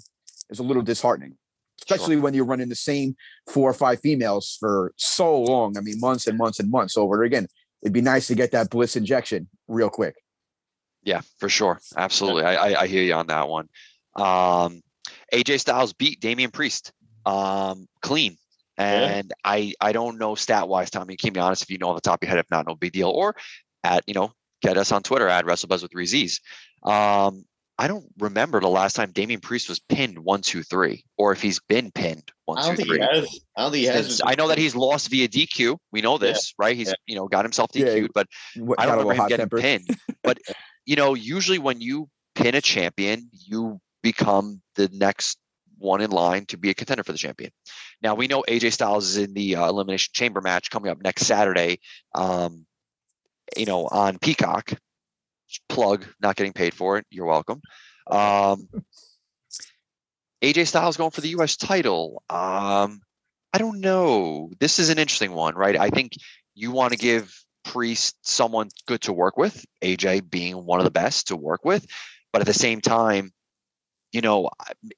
is 0.49 0.59
a 0.59 0.63
little 0.63 0.81
disheartening, 0.81 1.37
especially 1.79 2.15
when 2.17 2.33
you're 2.33 2.45
running 2.45 2.69
the 2.69 2.75
same 2.75 3.15
four 3.49 3.69
or 3.69 3.73
five 3.73 3.99
females 3.99 4.57
for 4.59 4.93
so 4.97 5.41
long. 5.41 5.77
I 5.77 5.81
mean, 5.81 5.99
months 5.99 6.27
and 6.27 6.37
months 6.37 6.59
and 6.59 6.69
months 6.69 6.97
over 6.97 7.23
again. 7.23 7.47
It'd 7.81 7.93
be 7.93 8.01
nice 8.01 8.27
to 8.27 8.35
get 8.35 8.51
that 8.51 8.69
bliss 8.69 8.95
injection 8.95 9.49
real 9.67 9.89
quick. 9.89 10.15
Yeah, 11.03 11.21
for 11.37 11.49
sure. 11.49 11.81
Absolutely. 11.97 12.43
I, 12.43 12.55
I, 12.55 12.81
I 12.81 12.87
hear 12.87 13.03
you 13.03 13.13
on 13.13 13.27
that 13.27 13.49
one. 13.49 13.67
Um, 14.15 14.81
AJ 15.33 15.59
Styles 15.59 15.93
beat 15.93 16.21
Damian 16.21 16.51
Priest 16.51 16.93
um, 17.25 17.87
clean. 18.01 18.37
And 18.77 19.31
I, 19.43 19.73
I 19.79 19.91
don't 19.91 20.17
know 20.17 20.35
stat 20.35 20.67
wise, 20.67 20.89
Tommy. 20.89 21.15
Keep 21.15 21.35
me 21.35 21.41
honest 21.41 21.61
if 21.61 21.69
you 21.69 21.77
know 21.77 21.89
off 21.89 21.95
the 21.95 22.01
top 22.01 22.23
of 22.23 22.27
your 22.27 22.29
head. 22.31 22.39
If 22.39 22.49
not, 22.49 22.65
no 22.65 22.75
big 22.75 22.93
deal. 22.93 23.09
Or 23.09 23.35
at, 23.83 24.03
you 24.07 24.13
know, 24.13 24.31
get 24.61 24.77
us 24.77 24.91
on 24.91 25.03
Twitter 25.03 25.27
at 25.27 25.45
WrestleBuzz 25.45 25.83
with 25.83 25.91
three 25.91 26.05
Z's. 26.05 26.39
Um, 26.83 27.45
I 27.79 27.87
don't 27.87 28.05
remember 28.19 28.59
the 28.59 28.67
last 28.69 28.95
time 28.95 29.11
Damian 29.11 29.39
Priest 29.39 29.67
was 29.67 29.79
pinned 29.79 30.19
one, 30.19 30.41
two, 30.41 30.61
three, 30.63 31.05
or 31.17 31.31
if 31.31 31.41
he's 31.41 31.59
been 31.59 31.91
pinned 31.91 32.31
one, 32.45 32.59
I 32.59 32.67
don't 32.67 32.75
think 32.75 32.87
three. 32.87 32.99
he 32.99 33.03
has. 33.03 33.39
I 33.57 33.61
don't 33.63 33.71
think 33.71 33.85
he 33.87 33.91
Since- 33.91 34.21
I 34.23 34.35
know 34.35 34.47
that 34.49 34.57
he's 34.59 34.75
lost 34.75 35.09
via 35.09 35.27
DQ. 35.27 35.77
We 35.91 36.01
know 36.01 36.13
Yeah. 36.13 36.17
this, 36.19 36.53
right? 36.59 36.75
He's 36.75 36.89
Yeah. 36.89 36.93
you 37.07 37.15
know 37.15 37.27
got 37.27 37.45
himself 37.45 37.71
DQ'd, 37.71 38.11
but 38.13 38.27
What, 38.55 38.79
I 38.79 38.85
don't 38.85 38.97
got 38.97 39.01
a 39.01 39.07
remember 39.07 39.13
little 39.13 39.23
him 39.23 39.29
getting 39.29 39.43
tempered. 39.43 39.61
pinned. 39.61 39.89
But 40.23 40.37
you 40.85 40.95
know, 40.95 41.15
usually 41.15 41.57
when 41.59 41.81
you 41.81 42.09
pin 42.35 42.55
a 42.55 42.61
champion, 42.61 43.29
you 43.31 43.79
become 44.03 44.61
the 44.75 44.89
next 44.93 45.37
one 45.79 45.99
in 46.01 46.11
line 46.11 46.45
to 46.47 46.57
be 46.57 46.69
a 46.69 46.73
contender 46.73 47.03
for 47.03 47.11
the 47.11 47.17
champion. 47.17 47.51
Now 48.01 48.13
we 48.15 48.27
know 48.27 48.43
AJ 48.47 48.71
Styles 48.73 49.05
is 49.05 49.17
in 49.17 49.33
the 49.33 49.55
uh, 49.55 49.67
elimination 49.67 50.11
chamber 50.13 50.41
match 50.41 50.69
coming 50.69 50.91
up 50.91 51.01
next 51.03 51.25
Saturday. 51.25 51.79
Um, 52.13 52.65
you 53.57 53.65
know, 53.65 53.87
on 53.87 54.19
Peacock. 54.19 54.73
Plug, 55.69 56.05
not 56.21 56.35
getting 56.35 56.53
paid 56.53 56.73
for 56.73 56.97
it. 56.97 57.05
You're 57.09 57.25
welcome. 57.25 57.61
Um, 58.09 58.67
AJ 60.43 60.67
Styles 60.67 60.97
going 60.97 61.11
for 61.11 61.21
the 61.21 61.29
U.S. 61.29 61.55
title. 61.55 62.21
Um, 62.29 63.01
I 63.53 63.59
don't 63.59 63.79
know. 63.79 64.51
This 64.59 64.79
is 64.79 64.89
an 64.89 64.99
interesting 64.99 65.31
one, 65.31 65.55
right? 65.55 65.77
I 65.77 65.89
think 65.89 66.13
you 66.53 66.71
want 66.71 66.91
to 66.91 66.99
give 66.99 67.33
Priest 67.63 68.17
someone 68.23 68.69
good 68.87 69.01
to 69.01 69.13
work 69.13 69.37
with, 69.37 69.65
AJ 69.81 70.29
being 70.29 70.65
one 70.65 70.79
of 70.79 70.85
the 70.85 70.91
best 70.91 71.27
to 71.27 71.37
work 71.37 71.63
with. 71.63 71.85
But 72.33 72.41
at 72.41 72.47
the 72.47 72.53
same 72.53 72.81
time, 72.81 73.31
you 74.11 74.21
know, 74.21 74.49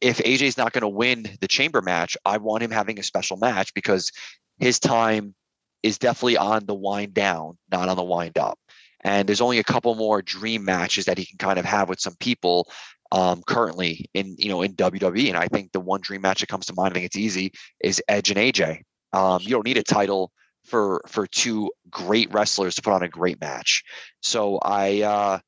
if 0.01 0.17
AJ's 0.17 0.57
not 0.57 0.73
going 0.73 0.81
to 0.81 0.87
win 0.87 1.27
the 1.41 1.47
chamber 1.47 1.81
match, 1.81 2.17
I 2.25 2.37
want 2.37 2.63
him 2.63 2.71
having 2.71 2.99
a 2.99 3.03
special 3.03 3.37
match 3.37 3.73
because 3.73 4.11
his 4.59 4.79
time 4.79 5.35
is 5.83 5.97
definitely 5.97 6.37
on 6.37 6.65
the 6.65 6.73
wind 6.73 7.13
down, 7.13 7.57
not 7.71 7.87
on 7.87 7.97
the 7.97 8.03
wind 8.03 8.37
up. 8.37 8.57
And 9.05 9.29
there's 9.29 9.39
only 9.39 9.59
a 9.59 9.63
couple 9.63 9.93
more 9.93 10.21
dream 10.23 10.65
matches 10.65 11.05
that 11.05 11.19
he 11.19 11.25
can 11.25 11.37
kind 11.37 11.59
of 11.59 11.63
have 11.63 11.87
with 11.87 11.99
some 11.99 12.15
people 12.19 12.67
um, 13.11 13.43
currently 13.45 14.09
in 14.15 14.35
you 14.37 14.49
know 14.49 14.63
in 14.63 14.73
WWE. 14.73 15.29
And 15.29 15.37
I 15.37 15.47
think 15.47 15.71
the 15.71 15.79
one 15.79 16.01
dream 16.01 16.21
match 16.21 16.41
that 16.41 16.49
comes 16.49 16.65
to 16.65 16.73
mind, 16.73 16.91
I 16.91 16.93
think 16.95 17.05
it's 17.05 17.15
easy, 17.15 17.53
is 17.79 18.01
Edge 18.09 18.31
and 18.31 18.39
AJ. 18.39 18.81
Um, 19.13 19.41
you 19.41 19.49
don't 19.49 19.65
need 19.65 19.77
a 19.77 19.83
title 19.83 20.31
for 20.65 21.01
for 21.07 21.27
two 21.27 21.71
great 21.89 22.33
wrestlers 22.33 22.75
to 22.75 22.81
put 22.81 22.93
on 22.93 23.03
a 23.03 23.07
great 23.07 23.39
match. 23.39 23.83
So 24.21 24.57
I 24.57 25.03
uh, 25.03 25.39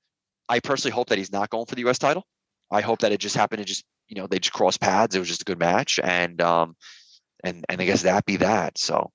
I 0.47 0.59
personally 0.59 0.93
hope 0.93 1.09
that 1.09 1.17
he's 1.17 1.31
not 1.31 1.49
going 1.49 1.65
for 1.65 1.75
the 1.75 1.81
U.S. 1.81 1.97
title. 1.97 2.25
I 2.69 2.81
hope 2.81 2.99
that 2.99 3.11
it 3.11 3.19
just 3.19 3.35
happened 3.35 3.59
to 3.59 3.65
just 3.65 3.83
you 4.07 4.15
know 4.21 4.27
they 4.27 4.37
just 4.37 4.53
crossed 4.53 4.79
paths. 4.79 5.15
It 5.15 5.19
was 5.19 5.27
just 5.27 5.41
a 5.41 5.45
good 5.45 5.59
match, 5.59 5.99
and 6.03 6.39
um, 6.41 6.75
and 7.43 7.65
and 7.69 7.81
I 7.81 7.85
guess 7.85 8.03
that 8.03 8.25
be 8.25 8.37
that. 8.37 8.77
So 8.77 9.09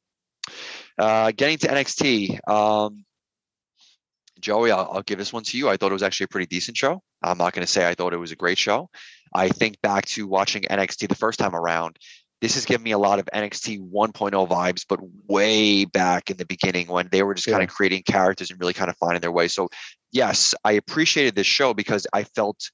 uh, 0.99 1.31
getting 1.31 1.59
to 1.59 1.69
NXT, 1.69 2.49
um, 2.49 3.05
Joey, 4.43 4.73
I'll, 4.73 4.91
I'll 4.93 5.03
give 5.03 5.19
this 5.19 5.33
one 5.33 5.45
to 5.45 5.57
you. 5.57 5.69
I 5.69 5.77
thought 5.77 5.91
it 5.91 5.95
was 5.95 6.03
actually 6.03 6.25
a 6.25 6.29
pretty 6.29 6.47
decent 6.47 6.77
show. 6.77 7.03
I'm 7.23 7.39
not 7.39 7.55
going 7.55 7.65
to 7.65 7.73
say 7.73 7.89
I 7.89 7.95
thought 7.95 8.13
it 8.13 8.19
was 8.19 8.33
a 8.33 8.37
great 8.37 8.59
show. 8.59 8.91
I 9.35 9.49
think 9.49 9.81
back 9.81 10.05
to 10.07 10.27
watching 10.27 10.63
NXT 10.65 11.09
the 11.09 11.15
first 11.15 11.39
time 11.39 11.55
around. 11.55 11.97
This 12.43 12.55
has 12.55 12.67
given 12.67 12.83
me 12.83 12.91
a 12.91 12.99
lot 12.99 13.21
of 13.21 13.29
NXT 13.33 13.89
1.0 13.93 14.49
vibes, 14.49 14.85
but 14.89 14.99
way 15.29 15.85
back 15.85 16.29
in 16.29 16.37
the 16.37 16.45
beginning 16.45 16.89
when 16.89 17.09
they 17.13 17.23
were 17.23 17.35
just 17.35 17.47
kind 17.47 17.63
of 17.63 17.71
creating 17.71 18.03
characters 18.03 18.51
and 18.51 18.59
really 18.59 18.73
kind 18.73 18.91
of 18.91 18.97
finding 18.97 19.21
their 19.21 19.31
way. 19.31 19.47
So, 19.47 19.69
yes, 20.11 20.53
I 20.65 20.73
appreciated 20.73 21.37
this 21.37 21.47
show 21.47 21.73
because 21.73 22.05
I 22.13 22.25
felt 22.25 22.69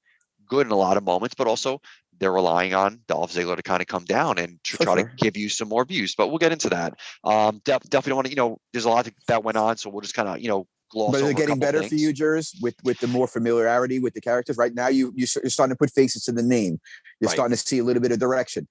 good 0.46 0.66
in 0.66 0.72
a 0.72 0.76
lot 0.76 0.96
of 0.96 1.04
moments, 1.04 1.34
but 1.34 1.46
also 1.46 1.82
they're 2.18 2.32
relying 2.32 2.72
on 2.72 3.00
Dolph 3.08 3.32
Ziggler 3.32 3.56
to 3.56 3.62
kind 3.62 3.82
of 3.82 3.86
come 3.86 4.06
down 4.06 4.38
and 4.38 4.58
to 4.64 4.78
try 4.78 4.94
to 4.94 5.08
give 5.18 5.36
you 5.36 5.50
some 5.50 5.68
more 5.68 5.84
views. 5.84 6.14
But 6.16 6.28
we'll 6.28 6.38
get 6.38 6.50
into 6.50 6.70
that. 6.70 6.98
Um, 7.22 7.60
def- 7.64 7.82
definitely 7.90 8.10
don't 8.10 8.16
want 8.16 8.26
to, 8.26 8.32
you 8.32 8.36
know, 8.36 8.58
there's 8.72 8.86
a 8.86 8.90
lot 8.90 9.06
that 9.26 9.44
went 9.44 9.58
on, 9.58 9.76
so 9.76 9.90
we'll 9.90 10.00
just 10.00 10.14
kind 10.14 10.28
of, 10.28 10.40
you 10.40 10.48
know, 10.48 10.66
gloss 10.90 11.12
But 11.12 11.22
they're 11.22 11.32
getting 11.34 11.58
better 11.58 11.82
for 11.82 11.94
you, 11.94 12.12
Jers, 12.12 12.54
with 12.60 12.74
with 12.84 12.98
the 13.00 13.06
more 13.06 13.26
familiarity 13.26 13.98
with 13.98 14.14
the 14.14 14.20
characters? 14.20 14.56
Right 14.56 14.74
now, 14.74 14.88
you 14.88 15.12
you- 15.16 15.26
you're 15.42 15.50
starting 15.50 15.74
to 15.74 15.78
put 15.78 15.90
faces 15.90 16.24
to 16.24 16.32
the 16.32 16.42
name. 16.42 16.80
You're 17.20 17.28
Right. 17.28 17.34
starting 17.34 17.56
to 17.56 17.62
see 17.62 17.78
a 17.78 17.84
little 17.84 18.02
bit 18.02 18.12
of 18.12 18.18
direction. 18.18 18.68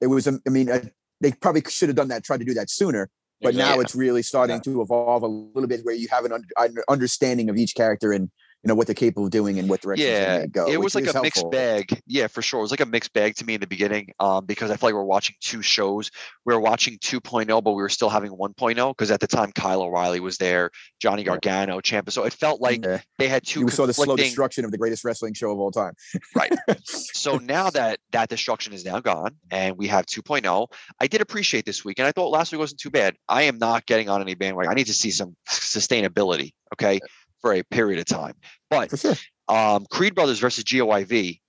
It 0.00 0.06
was, 0.08 0.26
um, 0.26 0.40
I 0.46 0.50
mean, 0.50 0.70
uh, 0.70 0.84
they 1.20 1.32
probably 1.32 1.62
should 1.68 1.88
have 1.88 1.96
done 1.96 2.08
that, 2.08 2.24
tried 2.24 2.38
to 2.40 2.44
do 2.44 2.54
that 2.54 2.70
sooner. 2.70 3.10
But 3.40 3.54
now 3.54 3.74
Yeah. 3.74 3.80
it's 3.82 3.94
really 3.94 4.22
starting 4.22 4.60
to 4.62 4.80
evolve 4.80 5.22
a 5.22 5.26
little 5.26 5.66
bit, 5.68 5.84
where 5.84 5.94
you 5.94 6.08
have 6.08 6.24
an 6.24 6.32
un- 6.32 6.44
un- 6.56 6.76
understanding 6.88 7.50
of 7.50 7.56
each 7.56 7.74
character 7.74 8.12
and 8.12 8.30
you 8.64 8.68
know 8.68 8.74
what 8.74 8.86
they're 8.86 8.94
capable 8.94 9.26
of 9.26 9.30
doing 9.30 9.58
and 9.58 9.68
what 9.68 9.82
direction 9.82 10.06
Yeah, 10.06 10.38
they 10.38 10.46
go. 10.46 10.66
it 10.66 10.78
was 10.80 10.94
like 10.94 11.06
a 11.14 11.20
mixed 11.20 11.50
bag. 11.50 12.00
Yeah, 12.06 12.28
for 12.28 12.40
sure. 12.40 12.60
It 12.60 12.62
was 12.62 12.70
like 12.70 12.80
a 12.80 12.86
mixed 12.86 13.12
bag 13.12 13.34
to 13.36 13.44
me 13.44 13.54
in 13.54 13.60
the 13.60 13.66
beginning 13.66 14.08
um, 14.20 14.46
because 14.46 14.70
I 14.70 14.76
felt 14.76 14.84
like 14.84 14.94
we 14.94 15.00
are 15.00 15.04
watching 15.04 15.36
two 15.42 15.60
shows. 15.60 16.10
We 16.46 16.54
were 16.54 16.60
watching 16.60 16.96
2.0, 16.98 17.62
but 17.62 17.72
we 17.72 17.82
were 17.82 17.90
still 17.90 18.08
having 18.08 18.30
1.0 18.30 18.90
because 18.92 19.10
at 19.10 19.20
the 19.20 19.26
time 19.26 19.52
Kyle 19.52 19.82
O'Reilly 19.82 20.20
was 20.20 20.38
there, 20.38 20.70
Johnny 20.98 21.24
Gargano, 21.24 21.78
Ciampa. 21.80 22.10
So 22.10 22.24
it 22.24 22.32
felt 22.32 22.62
like 22.62 22.82
Yeah. 22.84 23.00
they 23.18 23.28
had 23.28 23.46
two 23.46 23.60
you 23.60 23.68
saw 23.68 23.84
the 23.84 23.92
slow 23.92 24.04
conflicting. 24.06 24.30
destruction 24.30 24.64
of 24.64 24.70
the 24.70 24.78
greatest 24.78 25.04
wrestling 25.04 25.34
show 25.34 25.50
of 25.50 25.58
all 25.58 25.70
time. 25.70 25.92
Right. 26.34 26.52
so 26.84 27.36
now 27.42 27.68
that 27.70 27.98
that 28.12 28.30
destruction 28.30 28.72
is 28.72 28.84
now 28.84 28.98
gone 29.00 29.36
and 29.50 29.76
we 29.76 29.88
have 29.88 30.06
2.0, 30.06 30.66
I 31.00 31.06
did 31.06 31.20
appreciate 31.20 31.66
this 31.66 31.84
week. 31.84 31.98
And 31.98 32.08
I 32.08 32.12
thought 32.12 32.30
last 32.30 32.50
week 32.50 32.60
wasn't 32.60 32.80
too 32.80 32.90
bad. 32.90 33.14
I 33.28 33.42
am 33.42 33.58
not 33.58 33.84
getting 33.84 34.08
on 34.08 34.22
any 34.22 34.34
bandwagon. 34.34 34.70
I 34.70 34.74
need 34.74 34.86
to 34.86 34.94
see 34.94 35.10
some 35.10 35.36
sustainability, 35.48 36.52
okay, 36.74 36.98
for 37.44 37.52
a 37.52 37.62
period 37.62 37.98
of 37.98 38.06
time. 38.06 38.34
But 38.70 38.98
sure. 38.98 39.14
um, 39.48 39.84
Creed 39.90 40.14
Brothers 40.14 40.38
versus 40.38 40.64
GYV 40.64 41.40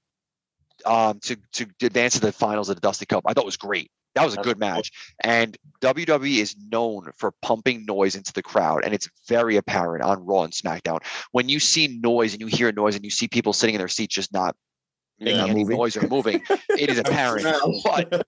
um, 0.85 1.21
to, 1.21 1.37
to 1.53 1.67
advance 1.83 2.15
to 2.15 2.19
the 2.19 2.33
finals 2.33 2.67
of 2.67 2.75
the 2.75 2.81
Dusty 2.81 3.05
Cup, 3.05 3.23
I 3.25 3.31
thought 3.31 3.45
was 3.45 3.55
great. 3.55 3.89
That 4.13 4.25
was 4.25 4.35
a 4.35 4.41
good 4.41 4.59
match. 4.59 4.91
And 5.23 5.57
WWE 5.81 6.37
is 6.37 6.55
known 6.69 7.11
for 7.17 7.31
pumping 7.41 7.85
noise 7.85 8.15
into 8.15 8.33
the 8.33 8.43
crowd. 8.43 8.83
And 8.83 8.93
it's 8.93 9.09
very 9.29 9.55
apparent 9.55 10.03
on 10.03 10.25
Raw 10.25 10.43
and 10.43 10.51
SmackDown. 10.51 10.99
When 11.31 11.47
you 11.47 11.61
see 11.61 11.87
noise 11.87 12.33
and 12.33 12.41
you 12.41 12.47
hear 12.47 12.69
noise 12.73 12.95
and 12.95 13.05
you 13.05 13.11
see 13.11 13.29
people 13.29 13.53
sitting 13.53 13.75
in 13.75 13.79
their 13.79 13.87
seats 13.87 14.15
just 14.15 14.33
not 14.33 14.55
making 15.19 15.37
Not 15.37 15.49
any 15.49 15.61
moving. 15.63 15.77
noise 15.77 15.95
or 15.97 16.07
moving, 16.07 16.41
it 16.77 16.89
is 16.89 16.97
apparent. 17.05 17.45
but 17.83 18.25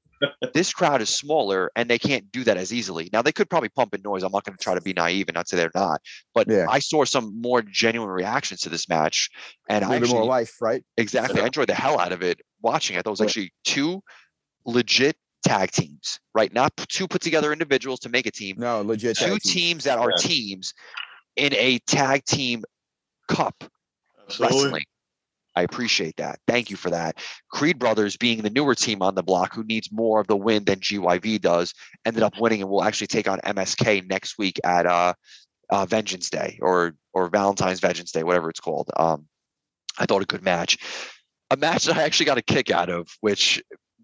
this 0.53 0.71
crowd 0.73 1.01
is 1.01 1.09
smaller 1.09 1.71
and 1.75 1.89
they 1.89 1.99
can't 1.99 2.31
do 2.31 2.43
that 2.43 2.57
as 2.57 2.71
easily. 2.73 3.09
Now 3.11 3.21
they 3.21 3.31
could 3.31 3.49
probably 3.49 3.69
pump 3.69 3.93
in 3.93 4.01
noise. 4.01 4.23
I'm 4.23 4.31
not 4.31 4.43
going 4.45 4.57
to 4.57 4.63
try 4.63 4.73
to 4.73 4.81
be 4.81 4.93
naive 4.93 5.27
and 5.27 5.35
not 5.35 5.47
say 5.49 5.57
they're 5.57 5.71
not, 5.75 6.01
but 6.33 6.47
Yeah. 6.49 6.65
I 6.69 6.79
saw 6.79 7.03
some 7.05 7.39
more 7.39 7.61
genuine 7.61 8.09
reactions 8.09 8.61
to 8.61 8.69
this 8.69 8.87
match, 8.89 9.29
and 9.69 9.83
A 9.83 9.87
I 9.87 9.91
little 9.91 10.07
bit 10.07 10.13
more 10.15 10.25
life, 10.25 10.55
right? 10.61 10.83
exactly 10.97 11.41
I 11.41 11.45
enjoyed 11.47 11.69
the 11.69 11.75
hell 11.75 11.99
out 11.99 12.11
of 12.11 12.23
it 12.23 12.39
watching. 12.61 12.97
I 12.97 13.01
thought 13.01 13.09
it 13.09 13.11
was 13.11 13.19
Right. 13.21 13.27
actually 13.29 13.53
two 13.63 14.01
legit 14.65 15.17
tag 15.43 15.71
teams, 15.71 16.19
right? 16.33 16.51
Not 16.53 16.75
two 16.89 17.07
put 17.07 17.21
together 17.21 17.53
individuals 17.53 17.99
to 18.01 18.09
make 18.09 18.25
a 18.25 18.31
team. 18.31 18.55
No, 18.57 18.81
legit. 18.81 19.17
Two 19.17 19.31
tag 19.33 19.41
teams 19.41 19.83
that 19.83 19.97
are 19.99 20.09
Yeah. 20.11 20.27
teams 20.27 20.73
in 21.35 21.53
a 21.53 21.79
tag 21.79 22.25
team 22.25 22.63
cup 23.27 23.63
Absolutely. 24.25 24.57
wrestling. 24.63 24.83
I 25.57 25.63
appreciate 25.63 26.17
that. 26.17 26.37
Thank 26.47 26.69
you 26.69 26.77
for 26.77 26.91
that. 26.91 27.17
Creed 27.49 27.79
Brothers, 27.79 28.15
being 28.15 28.43
the 28.43 28.49
newer 28.51 28.75
team 28.75 29.01
on 29.01 29.15
the 29.15 29.23
block 29.23 29.55
who 29.55 29.63
needs 29.63 29.91
more 29.91 30.19
of 30.19 30.27
the 30.27 30.37
win 30.37 30.65
than 30.65 30.79
GYV 30.79 31.41
does, 31.41 31.73
ended 32.05 32.21
up 32.21 32.39
winning 32.39 32.61
and 32.61 32.69
will 32.69 32.83
actually 32.83 33.07
take 33.07 33.27
on 33.27 33.39
MSK 33.39 34.07
next 34.07 34.37
week 34.37 34.59
at 34.63 34.85
uh, 34.85 35.15
uh, 35.71 35.87
Vengeance 35.87 36.29
Day 36.29 36.59
or 36.61 36.93
or 37.11 37.27
Valentine's 37.29 37.79
Vengeance 37.79 38.11
Day, 38.11 38.21
whatever 38.21 38.51
it's 38.51 38.59
called. 38.59 38.91
Um, 38.97 39.25
I 39.97 40.05
thought 40.05 40.21
a 40.21 40.25
good 40.25 40.43
match. 40.43 40.77
A 41.49 41.57
match 41.57 41.85
that 41.85 41.97
I 41.97 42.03
actually 42.03 42.27
got 42.27 42.37
a 42.37 42.43
kick 42.43 42.69
out 42.69 42.91
of, 42.91 43.07
which 43.21 43.63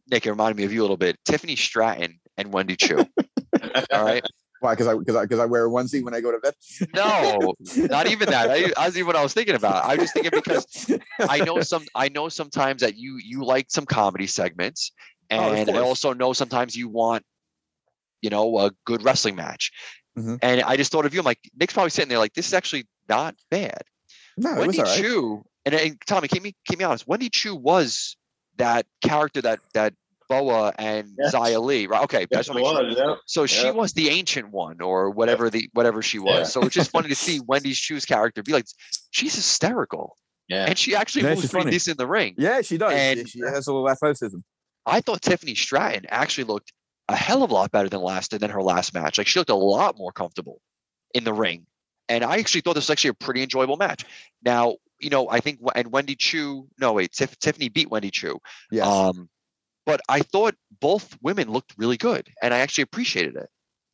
Nick 0.10 0.26
it 0.26 0.32
reminded 0.32 0.58
me 0.58 0.64
of 0.64 0.74
you 0.74 0.82
a 0.82 0.86
little 0.86 0.98
bit. 0.98 1.20
Tiffany 1.24 1.56
Stratton 1.56 2.20
and 2.36 2.52
Wendy 2.52 2.76
Choo. 2.76 2.98
All 3.94 4.04
right. 4.04 4.26
Why? 4.64 4.74
Because 4.74 4.88
I 4.88 4.96
because 4.96 5.16
I 5.16 5.24
because 5.24 5.40
I 5.40 5.46
wear 5.46 5.66
a 5.66 5.70
onesie 5.70 6.04
when 6.04 6.14
I 6.14 6.22
go 6.22 6.32
to 6.32 6.40
bed. 6.40 6.54
No, 6.96 7.54
not 7.88 8.08
even 8.08 8.30
that. 8.30 8.50
I, 8.50 8.72
I 8.78 8.86
was 8.88 8.96
even 8.96 9.08
what 9.08 9.16
I 9.16 9.24
was 9.24 9.34
thinking 9.34 9.56
about. 9.56 9.84
I 9.84 9.96
was 9.96 10.04
just 10.06 10.14
thinking 10.14 10.32
because 10.34 11.00
I 11.20 11.40
know 11.40 11.62
some 11.74 11.84
I 11.96 12.10
know 12.10 12.30
sometimes 12.30 12.82
that 12.82 12.96
you 12.96 13.20
you 13.24 13.44
like 13.44 13.66
some 13.70 13.86
comedy 13.86 14.28
segments 14.28 14.92
Oh, 15.32 15.54
and 15.54 15.70
I 15.70 15.80
also 15.80 16.14
know 16.14 16.34
sometimes 16.34 16.76
you 16.76 16.88
want 16.88 17.24
you 18.22 18.30
know 18.30 18.60
a 18.60 18.72
good 18.86 19.04
wrestling 19.04 19.36
match. 19.36 19.72
Mhm. 20.18 20.40
And 20.42 20.62
I 20.62 20.78
just 20.78 20.92
thought 20.92 21.06
of 21.06 21.14
you. 21.14 21.20
I'm 21.20 21.26
like, 21.26 21.40
Nick's 21.60 21.74
probably 21.74 21.90
sitting 21.90 22.10
there 22.10 22.20
like, 22.20 22.34
this 22.34 22.48
is 22.48 22.54
actually 22.54 22.86
not 23.10 23.36
bad. 23.50 23.82
No, 24.38 24.52
it 24.52 24.68
was 24.68 24.78
Wendy 24.78 24.82
right. 24.84 25.02
Choo 25.02 25.44
and, 25.66 25.74
and 25.76 25.98
Tommy, 26.06 26.28
keep 26.28 26.44
me 26.44 26.54
keep 26.66 26.80
me 26.80 26.86
honest. 26.86 27.08
Wendy 27.08 27.30
Choo 27.30 27.56
was 27.56 28.16
that 28.58 28.86
character 29.04 29.42
that 29.42 29.60
that 29.74 29.94
Boa 30.30 30.74
and 30.78 31.08
Yes. 31.20 31.32
Zia 31.32 31.60
Lee, 31.60 31.88
right? 31.88 32.04
Okay, 32.04 32.26
Yes, 32.32 32.48
just 32.48 32.58
it 32.58 32.62
wanna 32.62 32.84
make 32.88 32.98
sure. 32.98 33.06
was, 33.08 33.16
yeah. 33.18 33.22
So 33.26 33.46
she 33.46 33.70
was 33.72 33.94
the 33.94 34.10
ancient 34.10 34.52
one, 34.52 34.82
or 34.82 35.10
whatever 35.10 35.50
the 35.50 35.70
whatever 35.74 36.02
she 36.02 36.20
was. 36.20 36.38
Yeah. 36.40 36.44
So 36.44 36.62
it's 36.62 36.76
just 36.76 36.92
funny 36.92 37.10
to 37.10 37.16
see 37.16 37.40
Wendy's 37.48 37.80
Choo's 37.80 38.06
character 38.06 38.44
be 38.44 38.52
like, 38.54 38.66
she's 39.12 39.36
hysterical, 39.36 40.18
Yeah. 40.48 40.66
and 40.66 40.78
she 40.78 40.96
actually 40.96 41.24
Yeah, 41.24 41.30
moves 41.30 41.42
she's 41.42 41.52
pretty 41.52 41.64
funny. 41.66 41.72
decent 41.72 41.94
in 41.96 41.98
the 41.98 42.08
ring. 42.08 42.36
Yeah, 42.38 42.62
she 42.62 42.78
does. 42.78 42.94
And- 42.94 43.28
she 43.30 43.40
has 43.40 43.68
a 43.68 43.74
little 43.74 43.90
athleticism. 43.90 44.38
I 44.86 45.00
thought 45.02 45.22
Tiffany 45.22 45.56
Stratton 45.56 46.06
actually 46.10 46.44
looked 46.44 46.74
a 47.08 47.16
hell 47.16 47.44
of 47.44 47.52
a 47.52 47.54
lot 47.54 47.72
better 47.72 47.88
than 47.90 48.02
last 48.02 48.32
than 48.38 48.50
her 48.50 48.62
last 48.62 48.94
match. 48.94 49.18
Like 49.18 49.28
she 49.28 49.40
looked 49.40 49.50
a 49.50 49.56
lot 49.56 49.98
more 49.98 50.12
comfortable 50.12 50.60
in 51.14 51.24
the 51.24 51.34
ring, 51.34 51.66
and 52.10 52.24
I 52.24 52.38
actually 52.38 52.62
thought 52.62 52.74
this 52.76 52.84
was 52.86 52.90
actually 52.90 53.12
a 53.12 53.14
pretty 53.14 53.44
enjoyable 53.44 53.78
match. 53.78 54.04
Now, 54.44 54.76
you 55.00 55.10
know, 55.10 55.30
I 55.30 55.40
think 55.40 55.60
and 55.76 55.92
Wendy 55.92 56.16
Choo, 56.16 56.68
no 56.80 56.94
wait, 56.94 57.12
Tiff, 57.14 57.38
Tiffany 57.40 57.70
beat 57.70 57.90
Wendy 57.90 58.10
Choo. 58.12 58.40
Yes. 58.72 58.86
Um, 58.88 59.30
but 59.86 60.02
I 60.10 60.20
thought 60.22 60.56
both 60.80 61.18
women 61.22 61.52
looked 61.52 61.74
really 61.78 61.98
good, 61.98 62.30
and 62.42 62.54
I 62.54 62.60
actually 62.60 62.84
appreciated 62.84 63.36
it. 63.36 63.50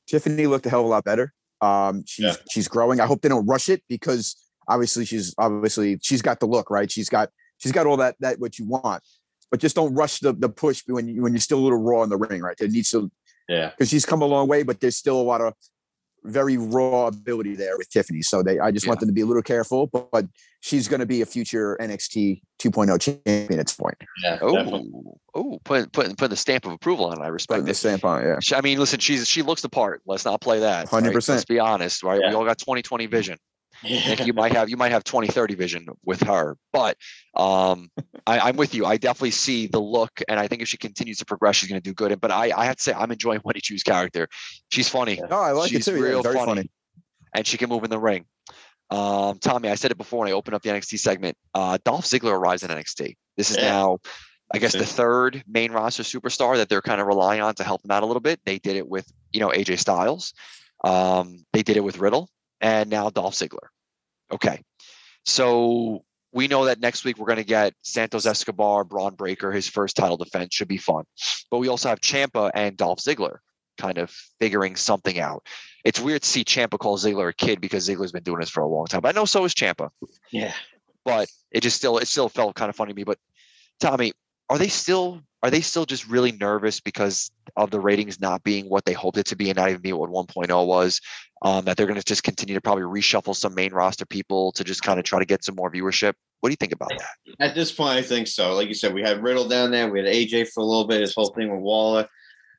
Tiffany 0.08 0.48
looked 0.48 0.66
a 0.66 0.70
hell 0.70 0.82
of 0.82 0.86
a 0.86 0.90
lot 0.90 1.04
better. 1.04 1.34
Um, 1.62 2.04
she's 2.08 2.26
Yeah. 2.26 2.34
she's 2.52 2.68
growing. 2.68 3.00
I 3.00 3.06
hope 3.06 3.22
they 3.22 3.30
don't 3.30 3.46
rush 3.46 3.70
it 3.70 3.84
because 3.90 4.36
obviously 4.68 5.06
she's 5.06 5.34
obviously 5.38 6.00
she's 6.02 6.22
got 6.22 6.40
the 6.40 6.46
look 6.46 6.70
right. 6.70 6.90
She's 6.92 7.10
got 7.10 7.30
she's 7.58 7.72
got 7.72 7.86
all 7.86 7.98
that 7.98 8.16
that 8.22 8.40
what 8.40 8.58
you 8.58 8.66
want, 8.66 9.04
but 9.52 9.60
just 9.60 9.76
don't 9.76 9.94
rush 9.94 10.20
the 10.20 10.34
the 10.34 10.50
push 10.50 10.84
when 10.88 11.08
you 11.08 11.22
when 11.22 11.34
you're 11.34 11.40
still 11.42 11.60
a 11.60 11.66
little 11.66 11.82
raw 11.82 12.04
in 12.04 12.10
the 12.10 12.18
ring, 12.18 12.42
right? 12.42 12.56
There 12.58 12.68
needs 12.68 12.90
to 12.92 13.12
Yeah. 13.50 13.70
because 13.72 13.90
she's 13.90 14.06
come 14.06 14.22
a 14.22 14.26
long 14.26 14.48
way, 14.48 14.64
but 14.64 14.80
there's 14.80 14.96
still 14.98 15.20
a 15.20 15.24
lot 15.24 15.42
of 15.42 15.54
very 16.24 16.57
raw 16.57 17.07
ability 17.07 17.55
there 17.55 17.78
with 17.78 17.89
Tiffany. 17.89 18.22
So 18.22 18.43
they 18.43 18.59
I 18.59 18.72
just 18.72 18.88
want 18.88 18.99
them 18.99 19.09
to 19.09 19.13
be 19.13 19.22
a 19.22 19.26
little 19.26 19.43
careful, 19.43 19.88
but, 19.88 20.11
but 20.11 20.26
she's 20.61 20.88
going 20.88 20.99
to 20.99 21.05
be 21.05 21.22
a 21.22 21.26
future 21.26 21.78
NXT 21.82 22.41
2.0 22.59 22.99
champion 23.01 23.59
at 23.59 23.67
this 23.67 23.76
point. 23.76 23.95
Yeah. 24.24 24.39
Oh, 24.41 24.84
oh, 25.36 25.59
putting 25.63 25.89
putting 25.89 26.15
putting 26.15 26.30
the 26.32 26.36
stamp 26.36 26.65
of 26.65 26.72
approval 26.74 27.05
on 27.05 27.22
it. 27.22 27.24
I 27.24 27.28
respect 27.28 27.59
Putting 27.59 27.65
the 27.65 27.74
stamp 27.74 28.05
on 28.05 28.24
it, 28.24 28.28
yeah. 28.28 28.39
She- 28.41 28.55
I 28.55 28.61
mean, 28.61 28.80
listen, 28.80 28.99
she's 28.99 29.28
she 29.28 29.41
looks 29.41 29.61
the 29.61 29.70
part. 29.70 30.01
Let's 30.05 30.26
not 30.26 30.41
play 30.41 30.59
that. 30.59 30.88
100%. 30.88 31.30
Let's 31.30 31.45
be 31.45 31.59
honest, 31.59 32.03
right? 32.03 32.20
We 32.20 32.34
all 32.34 32.45
got 32.45 32.57
2020 32.57 33.05
vision. 33.05 33.38
Nick, 33.84 34.25
you 34.25 34.34
might 34.34 34.51
have 34.53 34.69
you 34.69 34.77
might 34.77 34.91
have 34.91 35.03
2030 35.03 35.55
vision 35.55 35.88
with 36.03 36.21
her, 36.23 36.57
but 36.73 36.97
um, 37.36 37.89
I, 38.27 38.39
I'm 38.39 38.55
with 38.57 38.73
you. 38.75 38.86
I 38.86 38.97
definitely 38.97 39.32
see 39.32 39.67
the 39.67 39.80
look, 39.80 40.21
and 40.27 40.39
I 40.39 40.47
think 40.47 40.61
if 40.61 40.67
she 40.67 40.77
continues 40.77 41.17
to 41.19 41.25
progress, 41.25 41.55
she's 41.57 41.69
going 41.69 41.82
to 41.82 41.89
do 41.89 41.93
good. 41.93 42.19
But 42.19 42.32
I, 42.32 42.51
I 42.55 42.65
have 42.65 42.75
to 42.77 42.84
say, 42.84 42.93
I'm 42.93 43.11
enjoying 43.11 43.39
Wendy 43.45 43.61
Choo's 43.61 43.84
character. 43.84 44.27
She's 44.69 44.89
funny, 44.89 45.21
oh 45.21 45.39
I 45.41 45.51
like 45.51 45.69
She's 45.69 45.88
it 45.88 45.91
too. 45.91 45.97
yeah, 45.97 46.03
real 46.09 46.21
very 46.23 46.36
funny. 46.36 46.47
funny. 46.47 46.71
and 47.36 47.47
she 47.47 47.57
can 47.57 47.69
move 47.69 47.84
in 47.84 47.89
the 47.89 47.99
ring. 47.99 48.25
Um, 48.91 49.38
Tommy, 49.39 49.69
I 49.69 49.75
said 49.75 49.91
it 49.91 49.97
before 49.97 50.19
when 50.19 50.30
I 50.30 50.32
opened 50.32 50.55
up 50.55 50.63
the 50.63 50.69
NXT 50.69 50.99
segment. 50.99 51.38
Uh, 51.53 51.77
Dolph 51.86 52.05
Ziggler 52.05 52.32
arrives 52.34 52.63
in 52.63 52.69
NXT. 52.71 53.15
This 53.38 53.51
is 53.51 53.57
Yeah. 53.57 53.71
now, 53.71 53.99
I 54.51 54.57
guess, 54.57 54.73
the 54.73 54.86
third 54.86 55.43
main 55.47 55.71
roster 55.71 56.01
superstar 56.01 56.55
that 56.57 56.69
they're 56.69 56.82
kind 56.82 56.99
of 56.99 57.05
relying 57.05 57.39
on 57.39 57.53
to 57.55 57.63
help 57.63 57.84
them 57.84 57.91
out 57.91 58.01
a 58.01 58.07
little 58.07 58.19
bit. 58.19 58.39
They 58.45 58.57
did 58.57 58.75
it 58.77 58.88
with, 58.88 59.05
you 59.32 59.39
know, 59.41 59.49
AJ 59.49 59.77
Styles. 59.77 60.34
Um, 60.84 61.45
they 61.53 61.61
did 61.61 61.77
it 61.77 61.84
with 61.84 61.99
Riddle, 61.99 62.30
and 62.62 62.89
now 62.89 63.10
Dolph 63.10 63.36
Ziggler. 63.36 63.68
Okay, 64.32 64.62
so 65.26 66.03
we 66.32 66.47
know 66.47 66.66
that 66.66 66.80
next 66.80 67.03
week 67.03 67.18
we're 67.18 67.26
going 67.26 67.38
to 67.38 67.43
get 67.43 67.74
Santos 67.82 68.26
Escobar, 68.26 68.84
Bron 68.84 69.16
Breakker, 69.16 69.51
his 69.51 69.68
first 69.68 69.95
title 69.95 70.18
defense 70.18 70.53
should 70.53 70.68
be 70.68 70.78
fun. 70.78 71.05
But 71.49 71.57
we 71.57 71.68
also 71.68 71.89
have 71.89 72.01
Ciampa 72.01 72.51
and 72.53 72.78
Dolph 72.78 72.99
Ziggler 72.99 73.38
kind 73.78 73.97
of 73.97 74.12
figuring 74.39 74.76
something 74.76 75.20
out. 75.20 75.45
It's 75.84 75.99
weird 75.99 76.22
to 76.22 76.30
see 76.30 76.43
Ciampa 76.43 76.78
call 76.78 76.97
Ziggler 76.97 77.30
a 77.30 77.34
kid 77.34 77.62
because 77.62 77.88
Ziggler's 77.88 78.12
been 78.12 78.24
doing 78.24 78.41
this 78.41 78.49
for 78.49 78.62
a 78.62 78.68
long 78.68 78.86
time. 78.86 79.01
But 79.01 79.16
I 79.16 79.20
know 79.20 79.26
so 79.26 79.45
is 79.45 79.53
Ciampa. 79.53 79.89
Yeah. 80.32 80.53
But 81.05 81.30
it 81.51 81.62
just 81.62 81.78
still 81.78 81.97
it 81.97 82.07
still 82.07 82.30
felt 82.30 82.55
kind 82.55 82.70
of 82.70 82.76
funny 82.76 82.91
to 82.91 82.95
me. 82.95 83.05
But 83.05 83.18
Tommy, 83.80 84.12
are 84.50 84.58
they 84.58 84.68
still 84.68 85.22
are 85.41 85.50
they 85.50 85.62
still 85.62 85.86
just 85.86 86.08
really 86.08 86.34
nervous 86.34 86.82
because 86.82 87.32
of 87.56 87.72
the 87.72 87.80
ratings 87.80 88.20
not 88.20 88.43
being 88.43 88.66
what 88.66 88.84
they 88.84 88.91
hoped 88.91 89.18
it 89.18 89.26
to 89.28 89.38
be 89.38 89.50
and 89.50 89.56
not 89.56 89.70
even 89.70 89.82
being 89.82 89.95
what 89.95 90.10
1.0 90.10 90.68
was? 90.68 91.00
Um, 91.41 91.64
that 91.64 91.78
they're 91.78 91.88
going 91.88 92.00
to 92.00 92.04
just 92.04 92.24
continue 92.24 92.56
to 92.56 92.62
probably 92.62 92.84
reshuffle 92.84 93.34
some 93.34 93.56
main 93.56 93.72
roster 93.72 94.06
people 94.06 94.52
to 94.54 94.66
just 94.66 94.84
kind 94.84 95.00
of 95.00 95.06
try 95.06 95.20
to 95.20 95.26
get 95.26 95.45
some 95.45 95.56
more 95.56 95.72
viewership. 95.72 96.14
What 96.41 96.50
do 96.50 96.52
you 96.52 96.58
think 96.58 96.74
about 96.74 96.89
that? 96.89 97.36
At 97.39 97.56
this 97.56 97.72
point, 97.72 97.97
I 97.97 98.02
think 98.02 98.28
so. 98.28 98.54
Like 98.54 98.68
you 98.68 98.74
said, 98.74 98.93
we 98.93 99.02
had 99.02 99.24
Riddle 99.24 99.47
down 99.47 99.72
there. 99.72 99.89
We 99.89 100.00
had 100.00 100.10
AJ 100.10 100.50
for 100.50 100.60
a 100.60 100.66
little 100.66 100.88
bit. 100.88 101.00
His 101.00 101.16
whole 101.16 101.30
thing 101.30 101.50
with 101.50 101.62
Waller. 101.62 102.10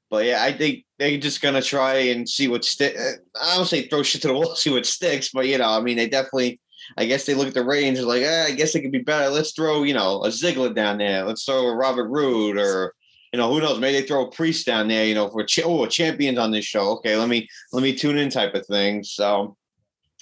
But 0.09 0.25
yeah, 0.25 0.43
I 0.43 0.53
think 0.53 0.85
they're 0.99 1.19
just 1.19 1.41
gonna 1.41 1.63
try 1.63 1.95
and 1.95 2.29
see 2.29 2.49
what 2.49 2.65
sticks 2.65 3.01
I 3.41 3.57
don't 3.57 3.67
say 3.67 3.87
throw 3.87 4.03
shit 4.03 4.23
to 4.23 4.29
the 4.29 4.35
wall, 4.35 4.55
see 4.57 4.71
what 4.71 4.87
sticks. 4.87 5.31
But 5.33 5.47
you 5.47 5.59
know, 5.59 5.69
I 5.69 5.81
mean, 5.81 5.97
they 5.97 6.09
definitely. 6.09 6.61
I 6.97 7.07
guess 7.07 7.27
they 7.27 7.35
look 7.35 7.49
at 7.49 7.55
the 7.55 7.65
range 7.65 7.99
and 7.99 8.07
like, 8.07 8.23
eh, 8.23 8.45
I 8.49 8.53
guess 8.53 8.75
it 8.75 8.83
could 8.83 8.93
be 8.93 8.99
better. 8.99 9.29
Let's 9.29 9.53
throw, 9.53 9.83
you 9.83 9.95
know, 9.95 10.23
a 10.25 10.29
Ziggler 10.29 10.75
down 10.75 10.99
there. 10.99 11.25
Let's 11.25 11.45
throw 11.45 11.67
a 11.67 11.75
Robert 11.75 12.09
Roode 12.09 12.59
or, 12.59 12.95
you 13.33 13.39
know, 13.39 13.53
who 13.53 13.61
knows? 13.61 13.79
Maybe 13.79 14.01
they 14.01 14.07
throw 14.07 14.27
a 14.27 14.31
Priest 14.31 14.67
down 14.67 14.89
there. 14.89 15.05
You 15.05 15.15
know, 15.15 15.31
for 15.31 15.45
cha- 15.45 15.63
oh, 15.65 15.87
champions 15.87 16.39
on 16.39 16.51
this 16.51 16.65
show. 16.65 16.91
Okay, 16.93 17.17
let 17.17 17.29
me 17.29 17.49
let 17.73 17.83
me 17.83 17.95
tune 17.95 18.19
in 18.19 18.31
type 18.31 18.55
of 18.55 18.67
thing. 18.67 19.05
So, 19.05 19.57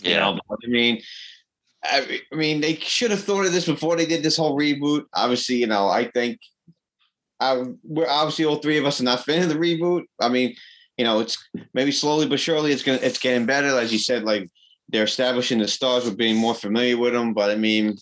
you 0.03 0.14
know, 0.14 0.39
I 0.51 0.66
mean, 0.66 1.01
I, 1.83 2.21
I 2.33 2.37
mean, 2.37 2.61
they 2.61 2.75
should 2.75 3.11
have 3.11 3.23
thought 3.23 3.47
of 3.47 3.53
this 3.53 3.66
before 3.66 3.97
they 3.97 4.07
did 4.07 4.23
this 4.23 4.37
whole 4.37 4.59
reboot. 4.59 5.05
Obviously, 5.14 5.57
you 5.57 5.66
know, 5.66 5.89
I 5.89 6.05
think 6.05 6.39
I, 7.41 7.64
we're 7.83 8.09
obviously 8.09 8.45
all 8.45 8.57
three 8.57 8.79
of 8.79 8.85
us 8.85 9.01
are 9.01 9.05
not 9.05 9.25
fan 9.25 9.43
of 9.43 9.49
the 9.49 9.55
reboot. 9.55 10.05
I 10.21 10.29
mean, 10.29 10.55
you 10.97 11.05
know, 11.05 11.21
it's 11.21 11.39
maybe 11.73 11.93
slowly 11.93 12.27
but 12.27 12.41
surely 12.41 12.73
it's 12.73 12.83
gonna 12.83 12.99
it's 13.01 13.19
getting 13.19 13.47
better. 13.47 13.79
As 13.79 13.93
you 13.93 13.99
said, 13.99 14.25
like 14.25 14.51
they're 14.89 15.05
establishing 15.05 15.59
the 15.59 15.68
stars, 15.68 16.05
we're 16.05 16.14
being 16.14 16.36
more 16.36 16.55
familiar 16.55 16.97
with 16.97 17.12
them. 17.12 17.34
But 17.34 17.51
I 17.51 17.57
mean, 17.57 17.97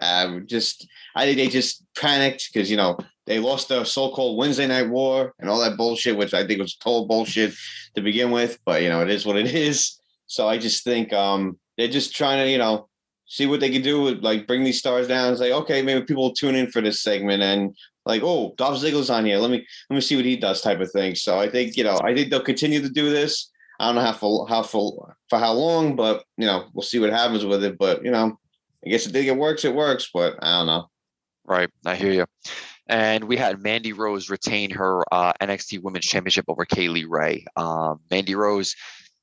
uh, 0.00 0.40
just 0.40 0.86
I 1.14 1.24
think 1.24 1.36
they 1.36 1.48
just 1.48 1.84
panicked 1.96 2.50
because 2.52 2.70
you 2.70 2.76
know 2.76 2.98
they 3.26 3.38
lost 3.38 3.68
the 3.68 3.84
so-called 3.84 4.36
Wednesday 4.36 4.66
Night 4.66 4.88
War 4.88 5.34
and 5.38 5.48
all 5.48 5.60
that 5.60 5.76
bullshit, 5.76 6.16
which 6.16 6.34
I 6.34 6.46
think 6.46 6.60
was 6.60 6.74
total 6.74 7.06
bullshit 7.06 7.54
to 7.94 8.02
begin 8.02 8.30
with. 8.30 8.58
But 8.64 8.82
you 8.82 8.88
know, 8.88 9.02
it 9.02 9.10
is 9.10 9.24
what 9.24 9.36
it 9.36 9.46
is. 9.54 9.98
So 10.26 10.48
I 10.48 10.58
just 10.58 10.84
think 10.84 11.12
um, 11.12 11.58
they're 11.76 11.88
just 11.88 12.14
trying 12.14 12.44
to 12.44 12.50
you 12.50 12.58
know 12.58 12.88
see 13.26 13.46
what 13.46 13.60
they 13.60 13.70
can 13.70 13.82
do 13.82 14.02
with 14.02 14.22
like 14.22 14.46
bring 14.46 14.64
these 14.64 14.78
stars 14.78 15.08
down 15.08 15.28
and 15.28 15.38
say, 15.38 15.52
okay, 15.52 15.80
maybe 15.80 16.04
people 16.04 16.24
will 16.24 16.34
tune 16.34 16.54
in 16.54 16.70
for 16.70 16.82
this 16.82 17.00
segment 17.00 17.42
and 17.42 17.74
like, 18.04 18.20
oh, 18.22 18.52
Dolph 18.58 18.78
Ziggler's 18.78 19.10
on 19.10 19.24
here. 19.24 19.38
Let 19.38 19.50
me 19.50 19.64
let 19.88 19.94
me 19.94 20.00
see 20.00 20.16
what 20.16 20.24
he 20.24 20.36
does, 20.36 20.60
type 20.60 20.80
of 20.80 20.90
thing. 20.90 21.14
So 21.14 21.38
I 21.38 21.48
think 21.48 21.76
you 21.76 21.84
know, 21.84 22.00
I 22.02 22.14
think 22.14 22.30
they'll 22.30 22.40
continue 22.40 22.82
to 22.82 22.90
do 22.90 23.10
this. 23.10 23.51
I 23.82 23.86
don't 23.86 23.96
know 23.96 24.02
how 24.02 24.12
for 24.12 24.46
how 24.46 24.62
for 24.62 25.16
for 25.28 25.38
how 25.40 25.52
long, 25.54 25.96
but 25.96 26.22
you 26.36 26.46
know, 26.46 26.68
we'll 26.72 26.84
see 26.84 27.00
what 27.00 27.10
happens 27.10 27.44
with 27.44 27.64
it. 27.64 27.76
But 27.76 28.04
you 28.04 28.12
know, 28.12 28.38
I 28.86 28.88
guess 28.88 29.06
if 29.08 29.14
it 29.14 29.36
works, 29.36 29.64
it 29.64 29.74
works. 29.74 30.08
But 30.14 30.36
I 30.40 30.58
don't 30.58 30.66
know. 30.66 30.86
Right. 31.44 31.68
I 31.84 31.96
hear 31.96 32.12
you. 32.12 32.26
And 32.86 33.24
we 33.24 33.36
had 33.36 33.60
Mandy 33.60 33.92
Rose 33.92 34.30
retain 34.30 34.70
her 34.70 35.02
uh, 35.12 35.32
NXT 35.40 35.82
Women's 35.82 36.06
Championship 36.06 36.44
over 36.46 36.64
Kay 36.64 36.88
Lee 36.88 37.06
Ray. 37.06 37.44
Um, 37.56 37.98
Mandy 38.08 38.36
Rose, 38.36 38.76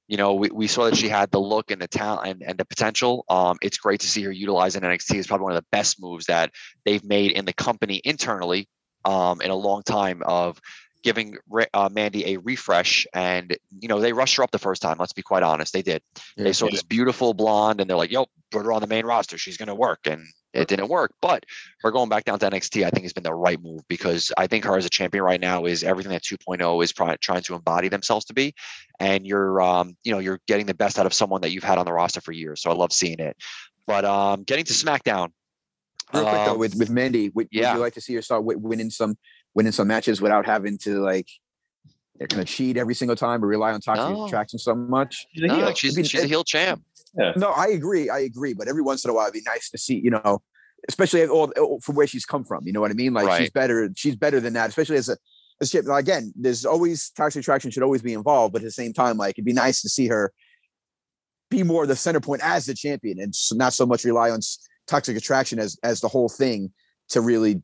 you 0.10 0.18
know, 0.18 0.34
we, 0.34 0.50
we 0.52 0.68
saw 0.68 0.86
that 0.86 0.98
she 0.98 1.08
had 1.08 1.32
the 1.32 1.40
look 1.40 1.72
and 1.72 1.82
the 1.82 1.88
talent 1.88 2.28
and, 2.28 2.44
and 2.44 2.58
the 2.58 2.66
potential. 2.66 3.24
Um, 3.30 3.58
it's 3.62 3.78
great 3.78 4.02
to 4.02 4.08
see 4.08 4.24
her 4.24 4.32
utilizing 4.32 4.82
NXT. 4.82 5.16
It's 5.16 5.28
probably 5.28 5.46
one 5.46 5.54
of 5.54 5.62
the 5.62 5.68
best 5.72 6.02
moves 6.02 6.26
that 6.26 6.52
they've 6.84 7.04
made 7.06 7.32
in 7.32 7.46
the 7.46 7.54
company 7.54 8.02
internally 8.04 8.68
um, 9.06 9.40
in 9.40 9.52
a 9.52 9.56
long 9.56 9.84
time 9.84 10.22
of 10.26 10.60
giving 11.04 11.38
uh, 11.74 11.90
Mandy 11.92 12.34
a 12.34 12.38
refresh. 12.38 13.08
And, 13.14 13.56
you 13.80 13.88
know, 13.88 14.00
they 14.00 14.14
rushed 14.14 14.36
her 14.38 14.44
up 14.44 14.52
the 14.52 14.60
first 14.60 14.82
time. 14.82 14.98
Let's 15.00 15.14
be 15.14 15.22
quite 15.22 15.44
honest. 15.44 15.74
They 15.74 15.82
did. 15.82 16.02
They 16.38 16.54
saw 16.54 16.68
this 16.70 16.84
beautiful 16.84 17.34
blonde 17.34 17.82
and 17.82 17.90
they're 17.90 17.98
like, 17.98 18.12
yo, 18.12 18.26
put 18.52 18.66
her 18.66 18.74
on 18.74 18.82
the 18.82 18.88
main 18.88 19.06
roster. 19.06 19.38
She's 19.38 19.58
going 19.58 19.68
to 19.68 19.76
work. 19.76 20.00
And 20.06 20.26
it 20.54 20.68
didn't 20.68 20.90
work. 20.90 21.14
But 21.22 21.46
her 21.82 21.92
going 21.92 22.10
back 22.10 22.26
down 22.26 22.40
to 22.40 22.50
NXT, 22.50 22.86
I 22.86 22.90
think 22.90 23.04
has 23.04 23.14
been 23.14 23.24
the 23.24 23.34
right 23.34 23.62
move 23.62 23.82
because 23.88 24.32
I 24.38 24.48
think 24.48 24.66
her 24.66 24.78
as 24.78 24.86
a 24.86 24.90
champion 24.90 25.24
right 25.24 25.40
now 25.40 25.66
is 25.66 25.84
everything 25.84 26.12
that 26.12 26.24
2.0 26.24 26.84
is 26.84 26.92
try- 26.92 27.16
trying 27.18 27.44
to 27.44 27.56
embody 27.56 27.88
themselves 27.88 28.26
to 28.26 28.34
be. 28.34 28.54
And 29.00 29.26
you're, 29.26 29.62
um, 29.62 29.96
you 30.04 30.12
know, 30.12 30.20
you're 30.20 30.40
getting 30.48 30.66
the 30.66 30.74
best 30.74 30.98
out 31.00 31.06
of 31.06 31.14
someone 31.14 31.42
that 31.42 31.52
you've 31.52 31.64
had 31.64 31.78
on 31.78 31.86
the 31.86 31.94
roster 31.94 32.22
for 32.22 32.32
years. 32.32 32.62
So 32.62 32.72
I 32.72 32.74
love 32.74 32.92
seeing 32.92 33.20
it. 33.20 33.38
But 33.86 34.06
um, 34.06 34.44
getting 34.44 34.66
to 34.66 34.74
SmackDown. 34.74 35.30
Real 36.14 36.24
quick 36.24 36.46
though, 36.46 36.52
um, 36.54 36.58
with 36.58 36.76
with 36.76 36.90
Mandy, 36.90 37.30
would, 37.30 37.48
yeah. 37.52 37.72
would 37.72 37.78
you 37.78 37.82
like 37.84 37.94
to 37.94 38.02
see 38.02 38.16
her 38.16 38.22
start 38.24 38.42
wi- 38.42 38.60
winning 38.60 38.90
some 38.90 39.16
winning 39.56 39.72
some 39.72 39.88
matches 39.88 40.22
without 40.22 40.46
having 40.46 40.78
to 40.80 41.00
like 41.02 41.28
they're 42.18 42.28
gonna 42.28 42.46
cheat 42.46 42.78
every 42.78 42.94
single 42.96 43.16
time 43.16 43.44
or 43.44 43.48
rely 43.48 43.72
on 43.72 43.82
toxic 43.82 44.10
No. 44.10 44.26
attraction 44.26 44.60
so 44.60 44.76
much? 44.76 45.26
She's 45.34 45.44
a 45.44 45.48
no, 45.48 45.56
heel. 45.56 45.74
she's, 45.74 45.96
I 45.96 46.02
mean, 46.02 46.06
she's 46.06 46.24
a 46.24 46.28
heel 46.28 46.44
champ. 46.44 46.84
No, 47.16 47.50
I 47.50 47.68
agree. 47.68 48.10
I 48.10 48.20
agree. 48.20 48.54
But 48.54 48.68
every 48.68 48.82
once 48.82 49.04
in 49.04 49.10
a 49.10 49.14
while, 49.14 49.26
it'd 49.26 49.34
be 49.34 49.42
nice 49.46 49.70
to 49.72 49.78
see, 49.78 49.96
you 50.00 50.12
know, 50.12 50.42
especially 50.88 51.26
all, 51.28 51.52
all- 51.58 51.80
from 51.80 51.96
where 51.96 52.06
she's 52.08 52.26
come 52.26 52.44
from. 52.44 52.68
You 52.68 52.74
know 52.74 52.82
what 52.82 52.92
I 52.92 52.94
mean? 52.94 53.14
Like 53.14 53.40
she's 53.40 53.50
better. 53.50 53.90
She's 53.96 54.16
better 54.16 54.40
than 54.40 54.54
that, 54.54 54.70
especially 54.70 54.98
as 54.98 55.10
a 55.10 55.18
as 55.62 55.74
a, 55.74 55.80
again. 55.94 56.34
There's 56.36 56.66
always 56.66 57.10
toxic 57.12 57.42
attraction 57.42 57.72
should 57.72 57.84
always 57.84 58.02
be 58.02 58.14
involved, 58.14 58.54
but 58.54 58.62
at 58.62 58.66
the 58.66 58.72
same 58.72 58.94
time, 58.94 59.18
like 59.18 59.36
it'd 59.36 59.46
be 59.46 59.54
nice 59.54 59.82
to 59.82 59.90
see 59.90 60.08
her 60.08 60.32
be 61.50 61.64
more 61.64 61.88
the 61.88 61.96
center 61.96 62.20
point 62.20 62.42
as 62.44 62.66
the 62.66 62.74
champion, 62.74 63.20
and 63.20 63.34
not 63.54 63.74
so 63.74 63.86
much 63.86 64.04
rely 64.04 64.30
on 64.30 64.40
toxic 64.88 65.18
attraction 65.18 65.58
as 65.60 65.78
as 65.84 66.02
the 66.02 66.08
whole 66.08 66.30
thing 66.30 66.72
to 67.10 67.22
really 67.22 67.62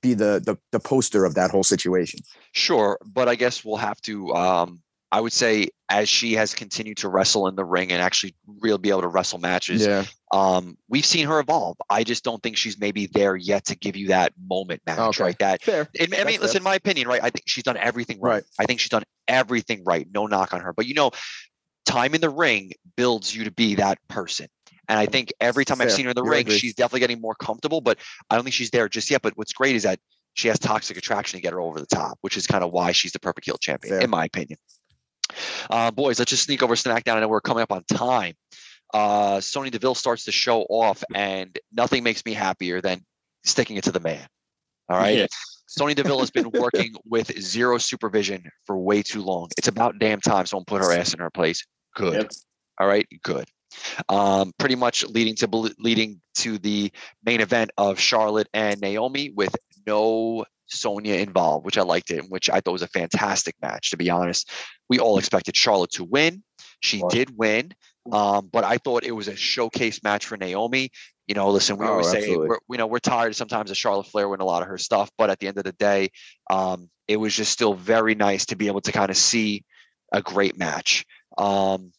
be 0.00 0.14
the 0.14 0.40
the, 0.44 0.56
the 0.72 0.80
poster 0.80 1.24
of 1.24 1.34
that 1.34 1.50
whole 1.50 1.64
situation. 1.64 2.20
Sure, 2.52 2.98
but 3.04 3.28
I 3.28 3.34
guess 3.34 3.64
we'll 3.64 3.76
have 3.76 4.00
to. 4.02 4.34
Um, 4.34 4.82
I 5.12 5.20
would 5.20 5.32
say 5.32 5.68
as 5.88 6.08
she 6.08 6.34
has 6.34 6.52
continued 6.52 6.96
to 6.98 7.08
wrestle 7.08 7.46
in 7.46 7.54
the 7.54 7.64
ring 7.64 7.92
and 7.92 8.02
actually 8.02 8.34
really 8.60 8.78
be 8.78 8.90
able 8.90 9.02
to 9.02 9.08
wrestle 9.08 9.38
matches, 9.38 9.86
Yeah. 9.86 10.04
um, 10.32 10.76
we've 10.88 11.06
seen 11.06 11.28
her 11.28 11.38
evolve. 11.38 11.76
I 11.88 12.02
just 12.02 12.24
don't 12.24 12.42
think 12.42 12.56
she's 12.56 12.76
maybe 12.78 13.06
there 13.06 13.36
yet 13.36 13.66
to 13.66 13.76
give 13.76 13.96
you 13.96 14.08
that 14.08 14.32
moment 14.48 14.82
match, 14.84 14.98
Okay. 14.98 15.22
right? 15.22 15.38
That 15.38 15.62
Fair. 15.62 15.88
I 15.98 16.02
mean, 16.06 16.14
I 16.14 16.16
That's 16.16 16.26
mean, 16.26 16.34
fair. 16.38 16.40
listen, 16.46 16.62
my 16.64 16.74
opinion, 16.74 17.06
right? 17.06 17.20
I 17.22 17.30
think 17.30 17.44
she's 17.46 17.62
done 17.62 17.76
everything 17.76 18.20
right. 18.20 18.32
Right. 18.32 18.44
I 18.58 18.64
think 18.66 18.80
she's 18.80 18.88
done 18.90 19.04
everything 19.28 19.84
right. 19.84 20.08
No 20.12 20.26
knock 20.26 20.52
on 20.52 20.60
her, 20.60 20.72
but 20.72 20.86
you 20.86 20.94
know, 20.94 21.12
time 21.86 22.14
in 22.16 22.20
the 22.20 22.28
ring 22.30 22.72
builds 22.96 23.34
you 23.34 23.44
to 23.44 23.52
be 23.52 23.76
that 23.76 23.98
person. 24.08 24.48
And 24.88 24.98
I 24.98 25.06
think 25.06 25.32
every 25.40 25.64
time 25.64 25.80
I've 25.80 25.90
seen 25.92 26.04
her 26.04 26.10
in 26.10 26.14
the 26.16 26.22
Yeah, 26.24 26.28
I 26.30 26.32
ring, 26.32 26.40
agree. 26.46 26.58
she's 26.58 26.74
definitely 26.74 27.00
getting 27.00 27.20
more 27.20 27.34
comfortable. 27.34 27.80
But 27.80 27.98
I 28.30 28.34
don't 28.36 28.44
think 28.44 28.54
she's 28.54 28.70
there 28.70 28.88
just 28.88 29.10
yet. 29.10 29.22
But 29.22 29.36
what's 29.36 29.52
great 29.52 29.74
is 29.76 29.82
that 29.82 29.98
she 30.34 30.48
has 30.48 30.58
toxic 30.58 30.96
attraction 30.96 31.38
to 31.38 31.42
get 31.42 31.52
her 31.52 31.60
over 31.60 31.80
the 31.80 31.86
top, 31.86 32.18
which 32.20 32.36
is 32.36 32.46
kind 32.46 32.62
of 32.62 32.70
why 32.72 32.92
she's 32.92 33.12
the 33.12 33.18
perfect 33.18 33.46
heel 33.46 33.56
champion, 33.58 33.94
Fair. 33.94 34.00
in 34.02 34.10
my 34.10 34.24
opinion. 34.26 34.58
Uh, 35.70 35.90
boys, 35.90 36.18
let's 36.18 36.30
just 36.30 36.44
sneak 36.44 36.62
over 36.62 36.74
SmackDown. 36.74 37.14
I 37.16 37.20
know 37.20 37.28
we're 37.28 37.40
coming 37.40 37.62
up 37.62 37.72
on 37.72 37.82
time. 37.84 38.34
Uh, 38.94 39.40
Sonya 39.40 39.70
Deville 39.72 39.94
starts 39.96 40.24
the 40.24 40.32
show 40.32 40.62
off, 40.62 41.02
and 41.14 41.58
nothing 41.72 42.04
makes 42.04 42.24
me 42.24 42.32
happier 42.32 42.80
than 42.80 43.04
sticking 43.44 43.76
it 43.76 43.84
to 43.84 43.92
the 43.92 44.00
man. 44.00 44.26
All 44.88 44.96
right. 44.98 45.18
Yeah. 45.18 45.26
Sonya 45.66 45.96
Deville 45.96 46.20
has 46.20 46.30
been 46.30 46.50
working 46.54 46.94
with 47.04 47.36
zero 47.40 47.78
supervision 47.78 48.44
for 48.66 48.78
way 48.78 49.02
too 49.02 49.22
long. 49.22 49.48
It's 49.58 49.66
about 49.68 49.98
damn 49.98 50.20
time 50.20 50.46
someone 50.46 50.64
put 50.66 50.80
her 50.82 50.92
ass 50.92 51.12
in 51.12 51.18
her 51.18 51.30
place. 51.30 51.66
Good. 51.96 52.14
Yep. 52.14 52.30
All 52.78 52.86
right. 52.86 53.06
Good. 53.24 53.48
Um, 54.08 54.52
pretty 54.58 54.74
much 54.74 55.04
leading 55.06 55.34
to 55.36 55.46
leading 55.78 56.20
to 56.38 56.58
the 56.58 56.92
main 57.24 57.40
event 57.40 57.70
of 57.78 57.98
Charlotte 57.98 58.48
and 58.52 58.80
Naomi 58.80 59.30
with 59.30 59.54
no 59.86 60.44
Sonya 60.66 61.14
involved, 61.14 61.64
which 61.64 61.78
I 61.78 61.82
liked 61.82 62.10
it, 62.10 62.24
which 62.28 62.50
I 62.50 62.60
thought 62.60 62.72
was 62.72 62.82
a 62.82 62.88
fantastic 62.88 63.54
match. 63.62 63.90
To 63.90 63.96
be 63.96 64.10
honest, 64.10 64.50
we 64.88 64.98
all 64.98 65.18
expected 65.18 65.56
Charlotte 65.56 65.90
to 65.92 66.04
win. 66.04 66.42
She 66.80 67.02
Right. 67.02 67.10
did 67.10 67.36
win, 67.38 67.72
um, 68.12 68.48
but 68.52 68.64
I 68.64 68.78
thought 68.78 69.04
it 69.04 69.12
was 69.12 69.28
a 69.28 69.36
showcase 69.36 70.02
match 70.02 70.26
for 70.26 70.36
Naomi. 70.36 70.90
You 71.26 71.34
know, 71.34 71.50
listen, 71.50 71.76
we 71.76 71.86
Oh, 71.86 71.90
always 71.92 72.08
say 72.08 72.36
we're, 72.36 72.58
you 72.70 72.76
know 72.78 72.86
we're 72.86 72.98
tired 73.00 73.34
sometimes 73.34 73.70
of 73.70 73.76
Charlotte 73.76 74.06
Flair 74.06 74.28
winning 74.28 74.42
a 74.42 74.46
lot 74.46 74.62
of 74.62 74.68
her 74.68 74.78
stuff, 74.78 75.10
but 75.18 75.30
at 75.30 75.38
the 75.40 75.48
end 75.48 75.58
of 75.58 75.64
the 75.64 75.72
day, 75.72 76.10
um, 76.50 76.88
it 77.08 77.16
was 77.16 77.34
just 77.34 77.52
still 77.52 77.74
very 77.74 78.14
nice 78.14 78.46
to 78.46 78.56
be 78.56 78.66
able 78.68 78.80
to 78.82 78.92
kind 78.92 79.10
of 79.10 79.16
see 79.16 79.64
a 80.12 80.22
great 80.22 80.56
match. 80.56 81.04
Um, 81.38 81.92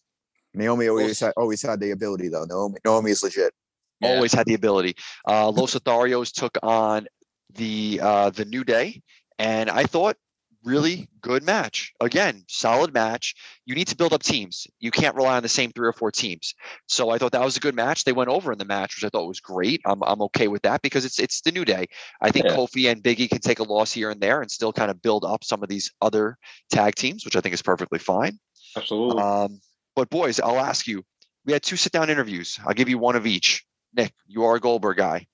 Naomi 0.57 0.87
always 0.87 1.19
had, 1.19 1.33
always 1.37 1.61
had 1.61 1.79
the 1.79 1.91
ability 1.91 2.29
though. 2.29 2.45
Naomi 2.45 2.77
Naomi 2.83 3.11
is 3.11 3.23
legit. 3.23 3.53
Yeah. 4.01 4.09
always 4.15 4.33
had 4.33 4.45
the 4.45 4.53
ability. 4.53 4.95
Uh, 5.27 5.49
Los 5.49 5.73
Lotharios 5.73 6.31
took 6.31 6.57
on 6.61 7.07
the 7.55 7.99
uh, 8.01 8.29
the 8.29 8.45
New 8.45 8.63
Day, 8.63 9.01
and 9.39 9.69
I 9.69 9.83
thought 9.83 10.17
really 10.63 11.07
good 11.21 11.43
match. 11.43 11.93
Again, 12.01 12.43
solid 12.47 12.93
match. 12.93 13.35
You 13.65 13.73
need 13.73 13.87
to 13.87 13.95
build 13.95 14.11
up 14.11 14.21
teams. 14.21 14.67
You 14.79 14.91
can't 14.91 15.15
rely 15.15 15.37
on 15.37 15.43
the 15.43 15.49
same 15.49 15.71
three 15.71 15.87
or 15.87 15.93
four 15.93 16.11
teams. 16.11 16.53
So 16.87 17.09
I 17.09 17.17
thought 17.17 17.31
that 17.31 17.43
was 17.43 17.55
a 17.55 17.61
good 17.61 17.73
match. 17.75 18.03
They 18.03 18.11
went 18.11 18.29
over 18.29 18.51
in 18.51 18.57
the 18.57 18.65
match, 18.65 18.95
which 18.95 19.05
I 19.05 19.09
thought 19.09 19.27
was 19.27 19.39
great. 19.39 19.81
I'm 19.85 20.03
I'm 20.03 20.21
okay 20.23 20.47
with 20.47 20.61
that 20.63 20.81
because 20.81 21.05
it's 21.05 21.19
it's 21.19 21.41
the 21.41 21.51
New 21.51 21.65
Day. 21.65 21.87
I 22.21 22.29
think 22.31 22.45
Yeah. 22.45 22.55
Kofi 22.55 22.91
and 22.91 23.01
Biggie 23.01 23.29
can 23.29 23.39
take 23.39 23.59
a 23.59 23.63
loss 23.63 23.93
here 23.93 24.09
and 24.11 24.19
there 24.21 24.41
and 24.41 24.51
still 24.51 24.73
kind 24.73 24.91
of 24.91 25.01
build 25.01 25.23
up 25.23 25.43
some 25.43 25.63
of 25.63 25.69
these 25.69 25.91
other 26.01 26.37
tag 26.69 26.95
teams, 26.95 27.23
which 27.25 27.35
I 27.35 27.41
think 27.41 27.53
is 27.53 27.61
perfectly 27.61 27.99
fine. 27.99 28.37
Absolutely. 28.75 29.21
Um, 29.23 29.59
but 29.97 30.11
boys, 30.11 30.39
I'll 30.39 30.59
ask 30.59 30.87
you. 30.87 31.03
We 31.43 31.53
had 31.53 31.63
two 31.63 31.75
sit 31.75 31.91
down 31.91 32.11
interviews. 32.11 32.59
I'll 32.63 32.75
give 32.75 32.87
you 32.87 32.99
one 32.99 33.15
of 33.15 33.25
each. 33.25 33.65
Nick, 33.95 34.13
you 34.27 34.43
are 34.43 34.55
a 34.55 34.59
Goldberg 34.59 34.97
guy. 34.97 35.25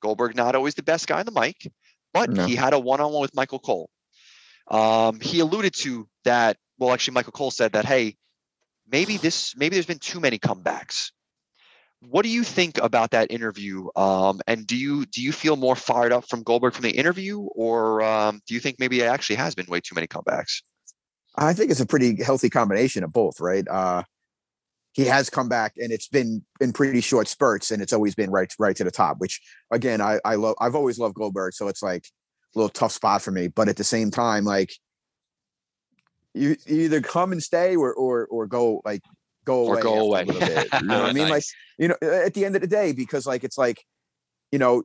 Goldberg 0.00 0.36
not 0.36 0.54
always 0.54 0.76
the 0.76 0.82
best 0.84 1.08
guy 1.08 1.18
on 1.18 1.26
the 1.26 1.32
mic, 1.32 1.66
but 2.14 2.30
No. 2.30 2.46
he 2.46 2.54
had 2.54 2.72
a 2.72 2.78
one-on-one 2.78 3.20
with 3.20 3.34
Michael 3.34 3.58
Cole. 3.58 3.90
Um, 4.68 5.18
he 5.18 5.40
alluded 5.40 5.74
to 5.78 6.08
that. 6.24 6.56
Well, 6.78 6.92
actually, 6.92 7.14
Michael 7.14 7.32
Cole 7.32 7.50
said 7.50 7.72
that, 7.72 7.84
hey, 7.84 8.16
maybe 8.90 9.16
this, 9.16 9.56
maybe 9.56 9.74
there's 9.74 9.86
been 9.86 9.98
too 9.98 10.20
many 10.20 10.38
comebacks. 10.38 11.10
What 11.98 12.22
do 12.22 12.28
you 12.28 12.44
think 12.44 12.78
about 12.78 13.10
that 13.10 13.32
interview? 13.32 13.88
Um, 13.96 14.40
and 14.46 14.66
do 14.66 14.76
you 14.76 15.04
do 15.06 15.20
you 15.20 15.32
feel 15.32 15.56
more 15.56 15.76
fired 15.76 16.12
up 16.12 16.28
from 16.28 16.44
Goldberg 16.44 16.74
from 16.74 16.82
the 16.82 16.90
interview, 16.90 17.40
or 17.40 18.02
um, 18.02 18.40
do 18.46 18.54
you 18.54 18.60
think 18.60 18.78
maybe 18.78 19.00
it 19.00 19.06
actually 19.06 19.36
has 19.36 19.54
been 19.56 19.66
way 19.66 19.80
too 19.80 19.94
many 19.96 20.06
comebacks? 20.06 20.62
I 21.36 21.52
think 21.54 21.70
it's 21.70 21.80
a 21.80 21.86
pretty 21.86 22.22
healthy 22.22 22.50
combination 22.50 23.04
of 23.04 23.12
both, 23.12 23.40
right? 23.40 23.66
Uh, 23.68 24.02
he 24.92 25.06
has 25.06 25.30
come 25.30 25.48
back, 25.48 25.72
and 25.78 25.90
it's 25.90 26.08
been 26.08 26.44
in 26.60 26.72
pretty 26.72 27.00
short 27.00 27.26
spurts, 27.26 27.70
and 27.70 27.80
it's 27.82 27.94
always 27.94 28.14
been 28.14 28.30
right, 28.30 28.52
right 28.58 28.76
to 28.76 28.84
the 28.84 28.90
top. 28.90 29.18
Which 29.18 29.40
again, 29.70 30.00
I, 30.02 30.20
I 30.24 30.34
love. 30.34 30.56
I've 30.60 30.74
always 30.74 30.98
loved 30.98 31.14
Goldberg, 31.14 31.54
so 31.54 31.68
it's 31.68 31.82
like 31.82 32.04
a 32.54 32.58
little 32.58 32.68
tough 32.68 32.92
spot 32.92 33.22
for 33.22 33.30
me. 33.30 33.48
But 33.48 33.68
at 33.68 33.76
the 33.76 33.84
same 33.84 34.10
time, 34.10 34.44
like 34.44 34.72
you, 36.34 36.56
you 36.66 36.82
either 36.82 37.00
come 37.00 37.32
and 37.32 37.42
stay, 37.42 37.76
or 37.76 37.94
or 37.94 38.26
or 38.26 38.46
go 38.46 38.82
like 38.84 39.02
go 39.44 39.64
Or 39.64 39.74
away. 39.74 39.82
go 39.82 39.88
after 39.88 40.00
a 40.00 40.02
away. 40.02 40.24
little 40.24 40.40
bit. 40.40 40.68
You 40.82 40.86
know 40.88 41.00
what 41.00 41.10
I 41.10 41.12
mean? 41.14 41.28
Like 41.28 41.44
you 41.78 41.88
know, 41.88 41.96
at 42.02 42.34
the 42.34 42.44
end 42.44 42.54
of 42.56 42.60
the 42.60 42.68
day, 42.68 42.92
because 42.92 43.26
like 43.26 43.44
it's 43.44 43.56
like, 43.58 43.82
you 44.50 44.58
know, 44.58 44.82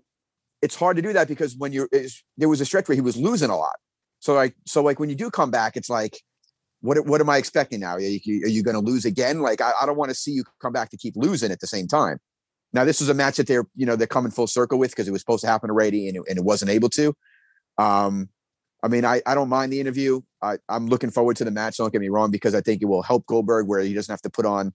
it's 0.61 0.75
hard 0.75 0.95
to 0.95 1.01
do 1.01 1.13
that 1.13 1.27
because 1.27 1.55
when 1.57 1.73
you're 1.73 1.89
there 2.37 2.49
was 2.49 2.61
a 2.61 2.65
stretch 2.65 2.87
where 2.87 2.95
he 2.95 3.01
was 3.01 3.17
losing 3.17 3.49
a 3.49 3.57
lot. 3.57 3.75
So 4.19 4.33
like 4.33 4.55
so 4.65 4.81
like 4.81 4.99
when 4.99 5.09
you 5.09 5.15
do 5.15 5.29
come 5.29 5.51
back, 5.51 5.75
it's 5.77 5.89
like, 5.89 6.17
what 6.88 7.05
what 7.05 7.19
am 7.19 7.29
I 7.29 7.35
expecting 7.35 7.81
now? 7.81 7.95
Are 7.95 7.99
you, 7.99 8.19
you 8.23 8.63
going 8.63 8.75
to 8.75 8.91
lose 8.91 9.03
again? 9.03 9.41
Like 9.41 9.59
I, 9.59 9.73
I 9.81 9.85
don't 9.85 9.97
want 9.97 10.09
to 10.09 10.15
see 10.15 10.31
you 10.31 10.45
come 10.61 10.71
back 10.71 10.89
to 10.91 10.97
keep 10.97 11.15
losing 11.17 11.51
at 11.51 11.59
the 11.59 11.67
same 11.67 11.85
time. 11.85 12.17
Now 12.71 12.85
this 12.85 13.01
was 13.01 13.09
a 13.09 13.13
match 13.13 13.35
that 13.38 13.47
they're 13.47 13.65
you 13.75 13.85
know 13.85 13.97
they're 13.97 14.07
coming 14.07 14.31
full 14.31 14.47
circle 14.47 14.79
with 14.79 14.91
because 14.91 15.05
it 15.05 15.11
was 15.11 15.19
supposed 15.19 15.41
to 15.41 15.47
happen 15.47 15.69
already 15.69 16.07
and 16.07 16.15
it, 16.15 16.23
and 16.29 16.38
it 16.38 16.45
wasn't 16.45 16.71
able 16.71 16.89
to. 16.91 17.13
Um, 17.77 18.29
I 18.81 18.88
mean 18.88 19.03
I 19.03 19.21
I 19.25 19.35
don't 19.35 19.49
mind 19.49 19.73
the 19.73 19.81
interview. 19.81 20.21
I 20.41 20.59
I'm 20.69 20.88
looking 20.88 21.11
forward 21.11 21.35
to 21.38 21.43
the 21.43 21.51
match. 21.51 21.75
Don't 21.75 21.91
get 21.91 21.99
me 21.99 22.07
wrong 22.07 22.31
because 22.31 22.55
I 22.55 22.61
think 22.61 22.81
it 22.81 22.85
will 22.85 23.03
help 23.03 23.25
Goldberg 23.25 23.67
where 23.67 23.81
he 23.81 23.93
doesn't 23.93 24.11
have 24.11 24.21
to 24.21 24.29
put 24.29 24.45
on 24.45 24.73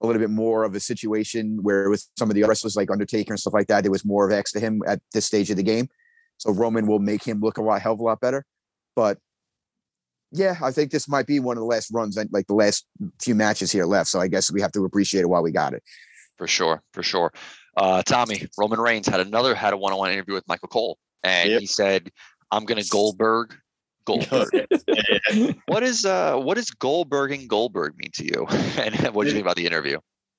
a 0.00 0.06
little 0.06 0.20
bit 0.20 0.30
more 0.30 0.62
of 0.62 0.76
a 0.76 0.80
situation 0.80 1.58
where 1.60 1.90
with 1.90 2.06
some 2.16 2.30
of 2.30 2.36
the 2.36 2.44
wrestlers 2.44 2.76
like 2.76 2.90
Undertaker 2.90 3.32
and 3.32 3.40
stuff 3.40 3.54
like 3.54 3.66
that, 3.66 3.82
there 3.82 3.90
was 3.90 4.04
more 4.04 4.26
of 4.26 4.32
X 4.32 4.52
to 4.52 4.60
him 4.60 4.82
at 4.86 5.00
this 5.12 5.26
stage 5.26 5.50
of 5.50 5.56
the 5.56 5.62
game. 5.64 5.88
So 6.38 6.52
Roman 6.52 6.86
will 6.86 7.00
make 7.00 7.24
him 7.24 7.40
look 7.40 7.58
a 7.58 7.62
lot 7.62 7.82
hell 7.82 7.94
of 7.94 8.00
a 8.00 8.04
lot 8.04 8.20
better. 8.20 8.44
But 8.94 9.18
yeah, 10.32 10.56
I 10.62 10.70
think 10.72 10.90
this 10.90 11.08
might 11.08 11.26
be 11.26 11.40
one 11.40 11.56
of 11.56 11.60
the 11.60 11.66
last 11.66 11.90
runs, 11.92 12.18
like 12.30 12.46
the 12.46 12.54
last 12.54 12.86
few 13.20 13.34
matches 13.34 13.70
here 13.70 13.84
left. 13.84 14.08
So 14.08 14.20
I 14.20 14.28
guess 14.28 14.50
we 14.50 14.60
have 14.60 14.72
to 14.72 14.84
appreciate 14.84 15.20
it 15.20 15.28
while 15.28 15.42
we 15.42 15.52
got 15.52 15.74
it. 15.74 15.82
For 16.38 16.46
sure, 16.46 16.82
for 16.92 17.02
sure. 17.02 17.32
Uh, 17.76 18.02
Tommy 18.02 18.46
Roman 18.58 18.80
Reigns 18.80 19.06
had 19.06 19.20
another 19.20 19.54
had 19.54 19.72
a 19.72 19.76
one-on-one 19.76 20.10
interview 20.10 20.34
with 20.34 20.48
Michael 20.48 20.68
Cole, 20.68 20.98
and 21.22 21.50
Yep. 21.50 21.60
he 21.60 21.66
said, 21.66 22.10
"I'm 22.50 22.64
going 22.64 22.82
to 22.82 22.88
Goldberg, 22.88 23.54
Goldberg." 24.04 24.48
what 25.66 25.82
is 25.82 26.04
uh, 26.04 26.36
what 26.36 26.56
does 26.56 26.70
Goldberg 26.70 27.32
and 27.32 27.48
Goldberg 27.48 27.96
mean 27.96 28.10
to 28.14 28.24
you? 28.24 28.46
and 28.78 29.14
what 29.14 29.24
do 29.24 29.28
you 29.28 29.34
think 29.34 29.44
about 29.44 29.56
the 29.56 29.66
interview? 29.66 29.98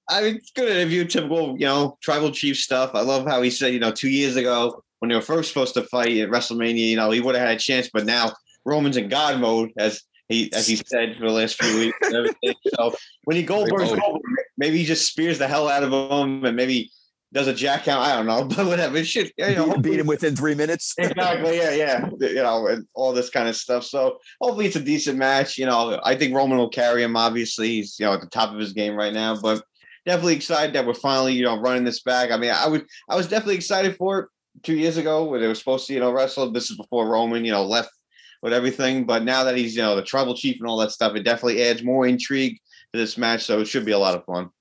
I 0.10 0.22
mean, 0.22 0.36
it's 0.36 0.52
good 0.52 0.70
interview, 0.70 1.06
typical, 1.06 1.58
you 1.58 1.66
know, 1.66 1.98
tribal 2.02 2.32
chief 2.32 2.58
stuff. 2.58 2.92
I 2.94 3.02
love 3.02 3.26
how 3.26 3.42
he 3.42 3.50
said, 3.50 3.74
you 3.74 3.80
know, 3.80 3.92
two 3.92 4.10
years 4.10 4.36
ago 4.36 4.84
when 5.00 5.10
they 5.10 5.16
were 5.16 5.22
first 5.22 5.50
supposed 5.50 5.74
to 5.76 5.84
fight 5.84 6.18
at 6.18 6.30
WrestleMania, 6.30 6.90
you 6.90 6.96
know, 6.98 7.12
he 7.12 7.22
would 7.22 7.36
have 7.36 7.48
had 7.48 7.56
a 7.56 7.60
chance, 7.60 7.90
but 7.92 8.06
now 8.06 8.34
Roman's 8.66 8.98
in 8.98 9.10
God 9.10 9.40
mode, 9.40 9.72
as 9.78 10.02
he 10.30 10.52
as 10.54 10.68
he 10.68 10.76
said 10.76 11.16
for 11.18 11.28
the 11.28 11.32
last 11.32 11.62
few 11.62 11.80
weeks 11.80 11.98
and 12.02 12.16
everything. 12.16 12.56
So 12.76 12.96
when 13.26 13.38
he 13.38 13.44
Goldberg's 13.44 13.92
mode. 13.92 14.00
Oh. 14.00 14.12
Goldberg, 14.12 14.46
maybe 14.58 14.78
he 14.78 14.86
just 14.86 15.08
spears 15.08 15.38
the 15.38 15.48
hell 15.48 15.70
out 15.70 15.84
of 15.84 15.92
him 15.92 16.44
and 16.46 16.56
maybe 16.56 16.92
does 17.34 17.48
a 17.48 17.54
jack 17.54 17.84
count. 17.84 18.06
I 18.06 18.16
don't 18.16 18.26
know, 18.26 18.46
but 18.56 18.66
whatever. 18.66 18.98
It 18.98 19.08
should, 19.08 19.32
you 19.38 19.56
know, 19.56 19.78
Beat, 19.78 20.00
him 20.00 20.08
within 20.08 20.36
three 20.36 20.56
minutes. 20.56 20.94
exactly. 20.98 21.58
Yeah, 21.58 21.72
yeah. 21.72 22.10
You 22.20 22.36
know, 22.36 22.68
and 22.68 22.88
all 22.94 23.12
this 23.12 23.30
kind 23.30 23.50
of 23.50 23.56
stuff. 23.56 23.84
So 23.84 24.20
hopefully 24.40 24.68
it's 24.68 24.76
a 24.76 24.82
decent 24.82 25.18
match. 25.18 25.58
You 25.58 25.66
know, 25.66 26.00
I 26.04 26.16
think 26.16 26.36
Roman 26.36 26.58
will 26.58 26.70
carry 26.70 27.04
him. 27.04 27.18
Obviously, 27.18 27.68
he's 27.70 28.00
you 28.00 28.06
know 28.06 28.14
at 28.14 28.22
the 28.22 28.28
top 28.28 28.52
of 28.52 28.60
his 28.60 28.74
game 28.74 28.96
right 28.96 29.14
now, 29.14 29.40
but 29.40 29.64
definitely 30.06 30.36
excited 30.36 30.74
that 30.76 30.86
we're 30.86 30.94
finally 30.94 31.34
you 31.34 31.44
know 31.44 31.60
running 31.60 31.84
this 31.84 32.02
back. 32.02 32.32
I 32.32 32.38
mean, 32.38 32.52
I 32.52 32.68
would 32.68 32.86
I 33.10 33.16
was 33.16 33.28
definitely 33.28 33.56
excited 33.56 33.98
for 33.98 34.20
it 34.20 34.30
two 34.62 34.76
years 34.76 34.98
ago 34.98 35.26
when 35.26 35.42
they 35.42 35.48
were 35.48 35.56
supposed 35.56 35.88
to 35.88 35.94
you 35.94 36.00
know 36.00 36.12
wrestle. 36.12 36.52
This 36.52 36.70
is 36.70 36.78
before 36.78 37.08
Roman 37.10 37.44
you 37.44 37.52
know 37.52 37.66
left 37.66 37.90
with 38.44 38.54
everything, 38.54 39.06
but 39.06 39.24
now 39.24 39.46
that 39.46 39.58
he's 39.58 39.76
you 39.76 39.82
know 39.84 39.96
the 39.98 40.04
tribal 40.04 40.36
chief 40.36 40.58
and 40.60 40.68
all 40.70 40.78
that 40.80 40.92
stuff, 40.92 41.16
it 41.16 41.24
definitely 41.24 41.64
adds 41.64 41.84
more 41.84 42.08
intrigue 42.08 42.60
to 42.94 43.00
this 43.00 43.18
match. 43.18 43.44
So 43.46 43.62
it 43.62 43.68
should 43.68 43.86
be 43.86 43.94
a 43.94 44.00
lot 44.00 44.16
of 44.16 44.26
fun. 44.26 44.52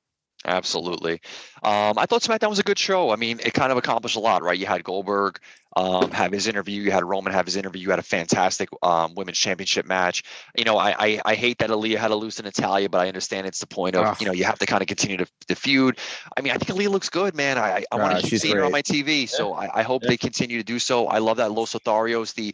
Absolutely. 0.45 1.21
Um, 1.63 1.97
I 1.99 2.07
thought 2.07 2.23
SmackDown 2.23 2.49
was 2.49 2.59
a 2.59 2.65
good 2.65 2.79
show. 2.79 3.11
I 3.11 3.17
mean, 3.17 3.39
it 3.45 3.55
kind 3.55 3.71
of 3.71 3.79
accomplished 3.79 4.17
a 4.17 4.21
lot, 4.21 4.43
right? 4.43 4.59
You 4.59 4.67
had 4.67 4.83
Goldberg 4.83 5.39
um, 5.77 6.11
have 6.11 6.33
his 6.33 6.49
interview, 6.49 6.83
you 6.83 6.91
had 6.91 7.05
Roman 7.05 7.33
have 7.33 7.47
his 7.47 7.55
interview, 7.55 7.81
you 7.81 7.91
had 7.91 8.01
a 8.01 8.03
fantastic 8.03 8.69
um, 8.83 9.15
women's 9.15 9.39
championship 9.39 9.87
match. 9.87 10.25
You 10.57 10.65
know, 10.65 10.79
I, 10.79 10.95
I 10.99 11.21
I 11.27 11.35
hate 11.37 11.59
that 11.59 11.71
Aaliyah 11.71 11.97
had 11.97 12.09
to 12.09 12.17
lose 12.17 12.35
to 12.37 12.43
Natalya, 12.43 12.89
but 12.89 12.99
I 13.03 13.07
understand 13.07 13.47
it's 13.47 13.61
the 13.61 13.69
point 13.69 13.95
of 13.95 14.09
Ugh. 14.09 14.17
you 14.19 14.27
know 14.27 14.33
you 14.33 14.43
have 14.43 14.59
to 14.59 14.67
kind 14.67 14.83
of 14.83 14.89
continue 14.89 15.17
to 15.17 15.27
the 15.47 15.55
feud. 15.55 15.99
I 16.37 16.41
mean, 16.41 16.53
I 16.53 16.57
think 16.59 16.77
Aaliyah 16.77 16.91
looks 16.91 17.09
good, 17.09 17.37
man. 17.37 17.57
I 17.57 17.77
I, 17.77 17.85
I 17.93 17.97
want 17.97 18.11
Ah, 18.11 18.19
to 18.19 18.21
keep 18.21 18.31
she's 18.31 18.43
seeing 18.43 18.57
her 18.57 18.65
on 18.65 18.73
my 18.73 18.83
TV, 18.83 19.27
so 19.27 19.55
I, 19.55 19.81
I 19.81 19.83
hope 19.83 20.03
Yeah. 20.03 20.09
they 20.09 20.17
continue 20.17 20.59
to 20.59 20.65
do 20.65 20.81
so. 20.81 21.07
I 21.07 21.19
love 21.19 21.37
that 21.37 21.53
Los 21.53 21.73
Lotharios. 21.73 22.35
The 22.35 22.53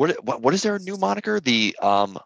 what 0.00 0.24
what 0.24 0.40
what 0.40 0.54
is 0.54 0.62
their 0.62 0.78
new 0.78 0.96
moniker? 0.96 1.40
The 1.40 1.76
um, 1.82 2.18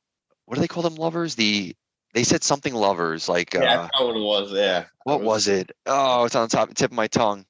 what 0.45 0.55
do 0.55 0.61
they 0.61 0.69
call 0.69 0.85
them? 0.85 0.95
Lovers? 0.95 1.35
The 1.35 1.75
they 2.13 2.23
said 2.23 2.45
something 2.45 2.73
lovers 2.73 3.29
like 3.29 3.57
uh, 3.57 3.63
Yeah, 3.63 3.89
forgot 3.89 4.07
what 4.07 4.17
it 4.17 4.21
was. 4.21 4.53
Yeah, 4.53 4.85
what 5.03 5.23
was 5.23 5.49
it? 5.49 5.73
Oh, 5.85 6.25
it's 6.25 6.37
on 6.37 6.49
the 6.49 6.57
top 6.57 6.73
tip 6.75 6.93
of 6.93 6.97
my 6.97 7.09
tongue. 7.09 7.45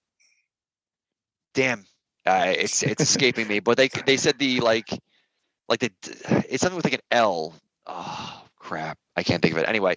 Damn, 1.52 1.84
uh, 2.24 2.54
it's 2.56 2.82
it's 2.82 3.02
escaping 3.02 3.46
me. 3.46 3.60
But 3.60 3.76
they 3.76 3.88
they 3.88 4.16
said 4.16 4.38
the 4.38 4.60
like 4.60 4.98
like 5.68 5.80
the 5.80 5.92
it's 6.48 6.62
something 6.62 6.76
with 6.76 6.86
like 6.86 6.94
an 6.94 7.00
L. 7.10 7.52
Oh 7.86 8.44
crap, 8.56 8.96
I 9.16 9.24
can't 9.24 9.42
think 9.42 9.52
of 9.52 9.58
it. 9.58 9.68
Anyway, 9.68 9.96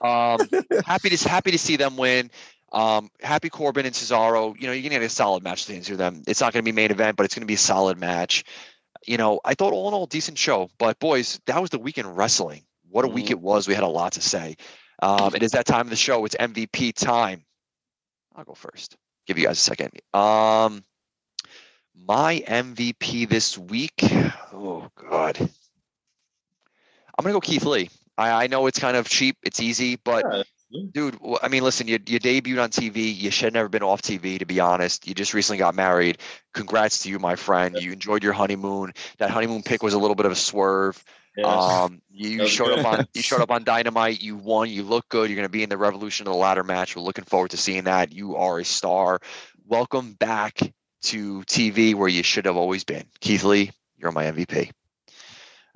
um, 0.00 0.40
happy 0.84 1.10
to 1.10 1.28
happy 1.28 1.52
to 1.52 1.58
see 1.58 1.76
them 1.76 1.96
win. 1.96 2.32
Um, 2.72 3.10
happy 3.22 3.48
Corbin 3.48 3.86
and 3.86 3.94
Cesaro. 3.94 4.60
You 4.60 4.66
know, 4.66 4.72
you're 4.72 4.82
gonna 4.82 5.00
get 5.00 5.02
a 5.02 5.08
solid 5.08 5.44
match 5.44 5.66
to 5.66 5.76
answer 5.76 5.94
them. 5.94 6.24
It's 6.26 6.40
not 6.40 6.52
gonna 6.52 6.64
be 6.64 6.72
main 6.72 6.90
event, 6.90 7.16
but 7.16 7.26
it's 7.26 7.36
gonna 7.36 7.46
be 7.46 7.54
a 7.54 7.58
solid 7.58 7.96
match. 7.96 8.42
You 9.08 9.16
know, 9.16 9.40
I 9.42 9.54
thought 9.54 9.72
all 9.72 9.88
in 9.88 9.94
all 9.94 10.06
decent 10.06 10.36
show. 10.36 10.68
But 10.78 10.98
boys, 10.98 11.40
that 11.46 11.60
was 11.60 11.70
the 11.70 11.78
weekend 11.78 12.14
wrestling. 12.14 12.62
What 12.90 13.06
a 13.06 13.08
week 13.08 13.26
Mhm. 13.26 13.30
it 13.32 13.40
was. 13.40 13.66
We 13.66 13.74
had 13.74 13.82
a 13.82 13.88
lot 13.88 14.12
to 14.12 14.20
say. 14.20 14.56
Um, 15.02 15.34
it 15.34 15.42
is 15.42 15.52
that 15.52 15.64
time 15.64 15.82
of 15.86 15.90
the 15.90 15.96
show. 15.96 16.24
It's 16.26 16.36
MVP 16.38 16.92
time. 16.92 17.44
I'll 18.36 18.44
go 18.44 18.54
first. 18.54 18.96
Give 19.26 19.38
you 19.38 19.46
guys 19.46 19.58
a 19.58 19.62
second. 19.62 19.92
Um, 20.12 20.84
my 21.94 22.42
MVP 22.46 23.24
this 23.24 23.56
week. 23.56 23.98
Oh 24.52 24.90
God, 24.94 25.38
I'm 25.40 27.22
gonna 27.22 27.32
go 27.32 27.40
Keith 27.40 27.64
Lee. 27.64 27.88
I, 28.18 28.44
I 28.44 28.46
know 28.46 28.66
it's 28.66 28.78
kind 28.78 28.96
of 28.96 29.08
cheap. 29.08 29.36
It's 29.42 29.60
easy, 29.60 29.96
but 29.96 30.24
Yeah. 30.30 30.42
Dude, 30.92 31.18
I 31.42 31.48
mean, 31.48 31.62
listen, 31.62 31.88
you 31.88 31.98
you 32.06 32.18
debuted 32.18 32.62
on 32.62 32.70
TV. 32.70 33.14
You 33.14 33.30
should 33.30 33.46
have 33.46 33.54
never 33.54 33.68
been 33.68 33.82
off 33.82 34.02
TV, 34.02 34.38
to 34.38 34.46
be 34.46 34.60
honest. 34.60 35.06
You 35.06 35.14
just 35.14 35.34
recently 35.34 35.58
got 35.58 35.74
married. 35.74 36.18
Congrats 36.54 37.02
to 37.02 37.08
you, 37.08 37.18
my 37.18 37.36
friend. 37.36 37.76
You 37.80 37.92
enjoyed 37.92 38.22
your 38.22 38.32
honeymoon. 38.32 38.92
That 39.18 39.30
honeymoon 39.30 39.62
pick 39.62 39.82
was 39.82 39.94
a 39.94 39.98
little 39.98 40.14
bit 40.14 40.26
of 40.26 40.32
a 40.32 40.36
swerve. 40.36 41.02
Um, 41.44 42.02
you 42.10 42.46
showed 42.46 42.66
good. 42.66 42.80
up 42.80 42.86
on 42.86 43.06
you 43.14 43.22
showed 43.22 43.40
up 43.42 43.50
on 43.50 43.64
Dynamite. 43.64 44.22
You 44.22 44.36
won. 44.36 44.68
You 44.70 44.82
look 44.82 45.08
good. 45.08 45.30
You're 45.30 45.36
going 45.36 45.46
to 45.46 45.50
be 45.50 45.62
in 45.62 45.70
the 45.70 45.78
Revolution 45.78 46.26
of 46.26 46.32
the 46.32 46.38
Ladder 46.38 46.64
match. 46.64 46.96
We're 46.96 47.02
looking 47.02 47.24
forward 47.24 47.50
to 47.52 47.56
seeing 47.56 47.84
that. 47.84 48.12
You 48.12 48.36
are 48.36 48.58
a 48.58 48.64
star. 48.64 49.20
Welcome 49.66 50.14
back 50.14 50.58
to 51.02 51.42
TV, 51.42 51.94
where 51.94 52.08
you 52.08 52.22
should 52.22 52.46
have 52.46 52.56
always 52.56 52.84
been. 52.84 53.04
Keith 53.20 53.44
Lee, 53.44 53.70
you're 53.96 54.12
my 54.12 54.24
MVP. 54.24 54.70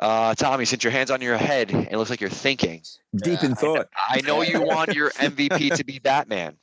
Uh, 0.02 0.34
Tommy, 0.34 0.64
since 0.64 0.82
your 0.82 0.90
hands 0.90 1.12
on 1.12 1.20
your 1.20 1.36
head, 1.36 1.70
it 1.70 1.92
looks 1.96 2.10
like 2.10 2.20
you're 2.20 2.28
thinking. 2.28 2.82
Deep 3.16 3.42
in 3.44 3.54
thought. 3.54 3.88
I 4.08 4.20
know 4.22 4.42
you 4.42 4.60
want 4.60 4.94
your 4.94 5.10
MVP 5.10 5.74
to 5.76 5.84
be 5.84 6.00
Batman. 6.00 6.56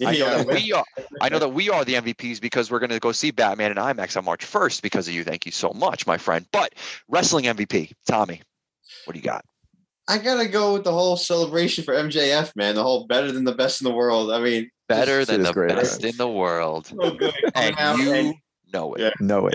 I 0.00 0.04
know 0.04 0.10
Yeah, 0.12 0.42
that 0.44 0.46
we 0.46 0.72
are. 0.72 0.84
I 1.20 1.28
know 1.28 1.40
that 1.40 1.48
we 1.48 1.70
are 1.70 1.84
the 1.84 1.94
MVPs 1.94 2.40
because 2.40 2.70
we're 2.70 2.78
going 2.78 2.90
to 2.90 3.00
go 3.00 3.10
see 3.10 3.32
Batman 3.32 3.72
and 3.72 3.80
IMAX 3.80 4.16
on 4.16 4.24
March 4.24 4.46
1st 4.46 4.80
because 4.82 5.08
of 5.08 5.14
you. 5.14 5.24
Thank 5.24 5.44
you 5.44 5.50
so 5.50 5.72
much, 5.72 6.06
my 6.06 6.16
friend. 6.18 6.46
But 6.52 6.74
wrestling 7.08 7.46
MVP, 7.46 7.92
Tommy, 8.06 8.40
what 9.06 9.14
do 9.14 9.18
you 9.18 9.24
got? 9.24 9.44
I 10.06 10.18
gotta 10.18 10.46
go 10.46 10.74
with 10.74 10.84
the 10.84 10.92
whole 10.92 11.16
celebration 11.16 11.82
for 11.82 11.94
MJF, 11.94 12.54
man. 12.54 12.74
The 12.74 12.82
whole 12.82 13.06
better 13.06 13.32
than 13.32 13.44
the 13.44 13.54
best 13.54 13.80
in 13.80 13.86
the 13.88 13.94
world. 13.94 14.30
I 14.30 14.38
mean, 14.38 14.70
Better 14.86 15.24
than 15.24 15.42
the 15.42 15.52
great, 15.52 15.70
best 15.74 16.02
right? 16.02 16.12
in 16.12 16.18
the 16.18 16.28
world, 16.28 16.86
so 16.88 17.10
good. 17.16 17.32
and 17.54 17.74
Coming 17.74 17.78
out 17.78 17.98
you 17.98 18.12
and 18.12 18.34
know 18.72 18.92
it. 18.94 19.00
Yeah. 19.00 19.10
No 19.20 19.42
way. 19.44 19.52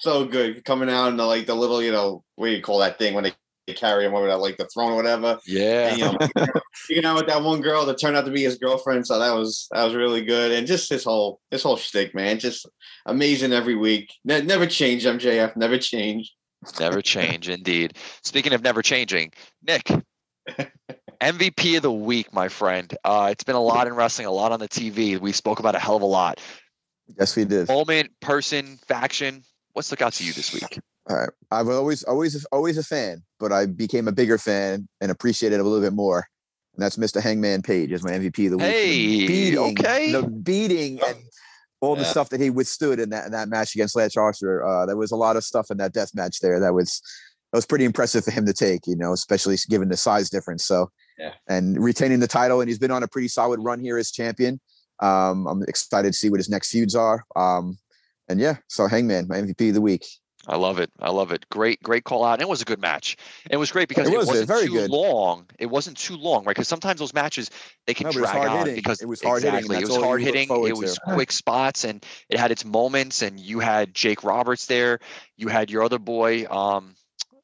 So 0.00 0.24
good 0.24 0.64
coming 0.64 0.90
out 0.90 1.08
and 1.08 1.18
the, 1.18 1.24
like 1.24 1.46
the 1.46 1.54
little, 1.54 1.82
you 1.82 1.92
know, 1.92 2.22
what 2.36 2.48
do 2.48 2.52
you 2.52 2.62
call 2.62 2.78
that 2.78 2.98
thing 2.98 3.14
when 3.14 3.24
they, 3.24 3.32
they 3.66 3.74
carry 3.74 4.04
him 4.04 4.14
over 4.14 4.28
that 4.28 4.40
like 4.40 4.56
the 4.56 4.66
throne 4.66 4.92
or 4.92 4.96
whatever. 4.96 5.38
Yeah. 5.46 5.88
And, 5.88 5.98
you 5.98 6.04
know, 6.04 6.46
speaking 6.74 7.04
out 7.04 7.16
with 7.16 7.26
that 7.26 7.42
one 7.42 7.60
girl 7.60 7.84
that 7.86 7.98
turned 7.98 8.16
out 8.16 8.24
to 8.26 8.30
be 8.30 8.42
his 8.42 8.58
girlfriend, 8.58 9.06
so 9.06 9.18
that 9.18 9.34
was 9.34 9.66
that 9.72 9.84
was 9.84 9.94
really 9.94 10.24
good. 10.24 10.52
And 10.52 10.66
just 10.66 10.88
his 10.88 11.04
whole 11.04 11.40
his 11.50 11.62
whole 11.62 11.76
shtick, 11.76 12.14
man, 12.14 12.38
just 12.38 12.68
amazing 13.06 13.52
every 13.52 13.74
week. 13.74 14.12
Ne- 14.24 14.42
never 14.42 14.66
change, 14.66 15.04
MJF, 15.04 15.56
never 15.56 15.78
change. 15.78 16.32
Never 16.80 17.02
change, 17.02 17.48
indeed. 17.48 17.96
Speaking 18.22 18.52
of 18.52 18.62
never 18.62 18.82
changing, 18.82 19.32
Nick, 19.62 19.90
MVP 21.20 21.76
of 21.76 21.82
the 21.82 21.92
week, 21.92 22.32
my 22.32 22.48
friend. 22.48 22.94
Uh, 23.04 23.28
it's 23.30 23.44
been 23.44 23.56
a 23.56 23.62
lot 23.62 23.86
in 23.86 23.94
wrestling, 23.94 24.26
a 24.26 24.32
lot 24.32 24.52
on 24.52 24.60
the 24.60 24.68
TV. 24.68 25.18
We 25.18 25.32
spoke 25.32 25.60
about 25.60 25.74
a 25.74 25.78
hell 25.78 25.96
of 25.96 26.02
a 26.02 26.06
lot. 26.06 26.40
Yes, 27.18 27.36
we 27.36 27.44
did. 27.44 27.68
Moment, 27.68 28.10
person, 28.20 28.78
faction. 28.86 29.42
What 29.76 29.84
stuck 29.84 30.00
out 30.00 30.14
to 30.14 30.24
you 30.24 30.32
this 30.32 30.54
week? 30.54 30.80
All 31.10 31.16
right. 31.18 31.28
I've 31.50 31.68
always, 31.68 32.02
always, 32.04 32.46
always 32.46 32.78
a 32.78 32.82
fan, 32.82 33.22
but 33.38 33.52
I 33.52 33.66
became 33.66 34.08
a 34.08 34.12
bigger 34.12 34.38
fan 34.38 34.88
and 35.02 35.10
appreciated 35.10 35.56
it 35.56 35.60
a 35.60 35.64
little 35.64 35.86
bit 35.86 35.92
more. 35.92 36.26
And 36.72 36.82
that's 36.82 36.96
Mr. 36.96 37.20
Hangman 37.20 37.60
Page 37.60 37.92
as 37.92 38.02
my 38.02 38.12
MVP 38.12 38.46
of 38.46 38.52
the 38.52 38.56
week. 38.56 38.66
Hey, 38.66 38.96
the 38.96 39.26
beating, 39.26 39.58
okay. 39.58 40.12
the 40.12 40.22
beating 40.22 40.98
and 41.06 41.18
all 41.82 41.94
the 41.94 42.06
stuff 42.06 42.30
that 42.30 42.40
he 42.40 42.48
withstood 42.48 42.98
in 42.98 43.10
that 43.10 43.26
in 43.26 43.32
that 43.32 43.50
match 43.50 43.74
against 43.74 43.94
Lance 43.94 44.16
Archer. 44.16 44.64
Uh, 44.64 44.86
there 44.86 44.96
was 44.96 45.10
a 45.10 45.16
lot 45.16 45.36
of 45.36 45.44
stuff 45.44 45.70
in 45.70 45.76
that 45.76 45.92
death 45.92 46.12
match 46.14 46.40
there 46.40 46.58
that 46.58 46.72
was 46.72 47.02
that 47.52 47.58
was 47.58 47.66
pretty 47.66 47.84
impressive 47.84 48.24
for 48.24 48.30
him 48.30 48.46
to 48.46 48.54
take. 48.54 48.86
You 48.86 48.96
know, 48.96 49.12
especially 49.12 49.58
given 49.68 49.90
the 49.90 49.96
size 49.98 50.30
difference. 50.30 50.64
So, 50.64 50.90
Yeah. 51.18 51.32
and 51.50 51.78
retaining 51.84 52.20
the 52.20 52.26
title, 52.26 52.62
and 52.62 52.70
he's 52.70 52.78
been 52.78 52.90
on 52.90 53.02
a 53.02 53.08
pretty 53.08 53.28
solid 53.28 53.60
run 53.62 53.80
here 53.80 53.98
as 53.98 54.10
champion. 54.10 54.58
Um, 55.00 55.46
I'm 55.46 55.62
excited 55.64 56.14
to 56.14 56.18
see 56.18 56.30
what 56.30 56.40
his 56.40 56.48
next 56.48 56.70
feuds 56.70 56.94
are. 56.94 57.26
Um, 57.36 57.76
and 58.28 58.40
yeah, 58.40 58.56
so 58.68 58.86
Hangman, 58.86 59.26
my 59.28 59.36
MVP 59.36 59.68
of 59.68 59.74
the 59.74 59.80
week. 59.80 60.04
I 60.48 60.54
love 60.56 60.78
it. 60.78 60.90
I 61.00 61.10
love 61.10 61.32
it. 61.32 61.44
Great, 61.50 61.82
great 61.82 62.04
call 62.04 62.22
out. 62.22 62.34
And 62.34 62.42
it 62.42 62.48
was 62.48 62.62
a 62.62 62.64
good 62.64 62.80
match. 62.80 63.16
It 63.50 63.56
was 63.56 63.72
great 63.72 63.88
because 63.88 64.06
It 64.06 64.14
it, 64.14 64.16
was, 64.16 64.28
wasn't 64.28 64.46
very 64.46 64.66
too 64.66 64.74
good. 64.74 64.90
long. 64.90 65.44
It 65.58 65.66
wasn't 65.66 65.96
too 65.96 66.16
long, 66.16 66.44
right? 66.44 66.54
Because 66.54 66.68
sometimes 66.68 67.00
those 67.00 67.12
matches 67.12 67.50
they 67.88 67.94
can 67.94 68.04
No, 68.04 68.10
but 68.12 68.16
it 68.16 68.20
was 68.20 68.30
drag 68.30 68.42
on 68.42 68.48
hard-hitting. 68.50 68.76
because 68.76 69.02
It 69.02 69.08
was 69.08 69.20
hard-hitting. 69.20 69.72
It 69.72 69.88
was 69.88 69.96
hard 69.96 70.22
hitting. 70.22 70.48
It 70.48 70.76
was 70.76 70.94
to. 70.94 71.00
quick 71.14 71.32
spots, 71.32 71.82
and 71.84 72.06
it 72.28 72.38
had 72.38 72.52
its 72.52 72.64
moments. 72.64 73.22
And 73.22 73.40
you 73.40 73.58
had 73.58 73.92
Jake 73.92 74.22
Roberts 74.22 74.66
there. 74.66 75.00
You 75.36 75.48
had 75.48 75.68
your 75.68 75.82
other 75.82 75.98
boy 75.98 76.46
um, 76.48 76.94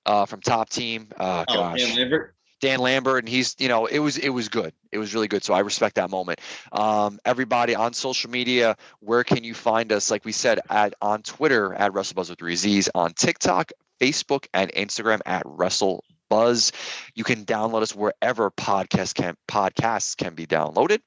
uh, 0.06 0.24
from 0.26 0.40
Top 0.40 0.70
Team. 0.70 1.08
Uh, 1.18 1.44
Oh, 1.48 1.54
gosh, 1.54 1.80
Dan 1.84 1.96
Lambert. 1.96 2.36
Dan 2.62 2.78
Lambert, 2.78 3.18
and 3.18 3.28
he's 3.28 3.56
you 3.58 3.68
know 3.68 3.86
it 3.86 3.98
was 3.98 4.16
it 4.16 4.28
was 4.30 4.48
good. 4.48 4.72
It 4.92 4.98
was 4.98 5.14
really 5.14 5.26
good. 5.26 5.42
So 5.42 5.52
I 5.52 5.58
respect 5.60 5.96
that 5.96 6.10
moment. 6.10 6.40
Um, 6.70 7.18
everybody 7.24 7.74
on 7.74 7.92
social 7.92 8.30
media, 8.30 8.76
where 9.00 9.24
can 9.24 9.42
you 9.42 9.52
find 9.52 9.90
us? 9.90 10.12
Like 10.12 10.24
we 10.24 10.30
said, 10.30 10.60
at 10.70 10.94
on 11.02 11.22
Twitter 11.22 11.74
at 11.74 11.92
WrestleBuzz 11.92 12.30
with 12.30 12.38
three 12.38 12.54
Z's, 12.54 12.88
on 12.94 13.14
TikTok, 13.14 13.72
Facebook, 14.00 14.46
and 14.54 14.72
Instagram 14.72 15.20
at 15.26 15.42
Wrestle 15.44 16.04
Buzz. 16.30 16.70
You 17.16 17.24
can 17.24 17.44
download 17.44 17.82
us 17.82 17.96
wherever 17.96 18.48
podcast 18.52 19.16
can 19.16 19.36
podcasts 19.48 20.16
can 20.16 20.36
be 20.36 20.46
downloaded. 20.46 21.00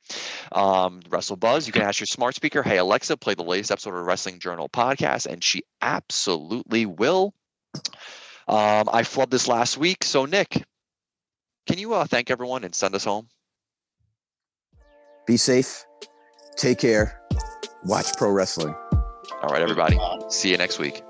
Um, 0.52 1.00
WrestleBuzz. 1.04 1.68
You 1.68 1.72
can 1.72 1.84
ask 1.84 2.02
your 2.02 2.08
smart 2.08 2.36
speaker, 2.36 2.64
"Hey 2.64 2.80
Alexa, 2.80 3.16
play 3.16 3.34
the 3.34 3.44
latest 3.44 3.72
episode 3.72 3.96
of 3.96 4.06
Wrestling 4.06 4.40
Journal 4.40 4.68
podcast," 4.68 5.26
and 5.26 5.42
she 5.42 5.64
absolutely 5.82 6.86
will. 6.86 7.34
Um, 8.48 8.90
I 8.92 9.04
flubbed 9.04 9.32
this 9.32 9.48
last 9.48 9.78
week, 9.78 10.04
so 10.04 10.26
Nick, 10.26 10.64
can 11.66 11.80
you 11.80 11.94
uh, 11.94 12.06
thank 12.06 12.30
everyone 12.30 12.64
and 12.64 12.74
send 12.74 12.96
us 12.96 13.04
home? 13.04 13.28
Be 15.26 15.38
safe. 15.38 15.84
Take 16.56 16.80
care. 16.80 17.22
Watch 17.84 18.16
pro 18.18 18.32
wrestling. 18.32 18.76
All 19.42 19.50
right, 19.50 19.62
everybody. 19.62 20.00
See 20.30 20.52
you 20.52 20.58
next 20.58 20.80
week. 20.80 21.02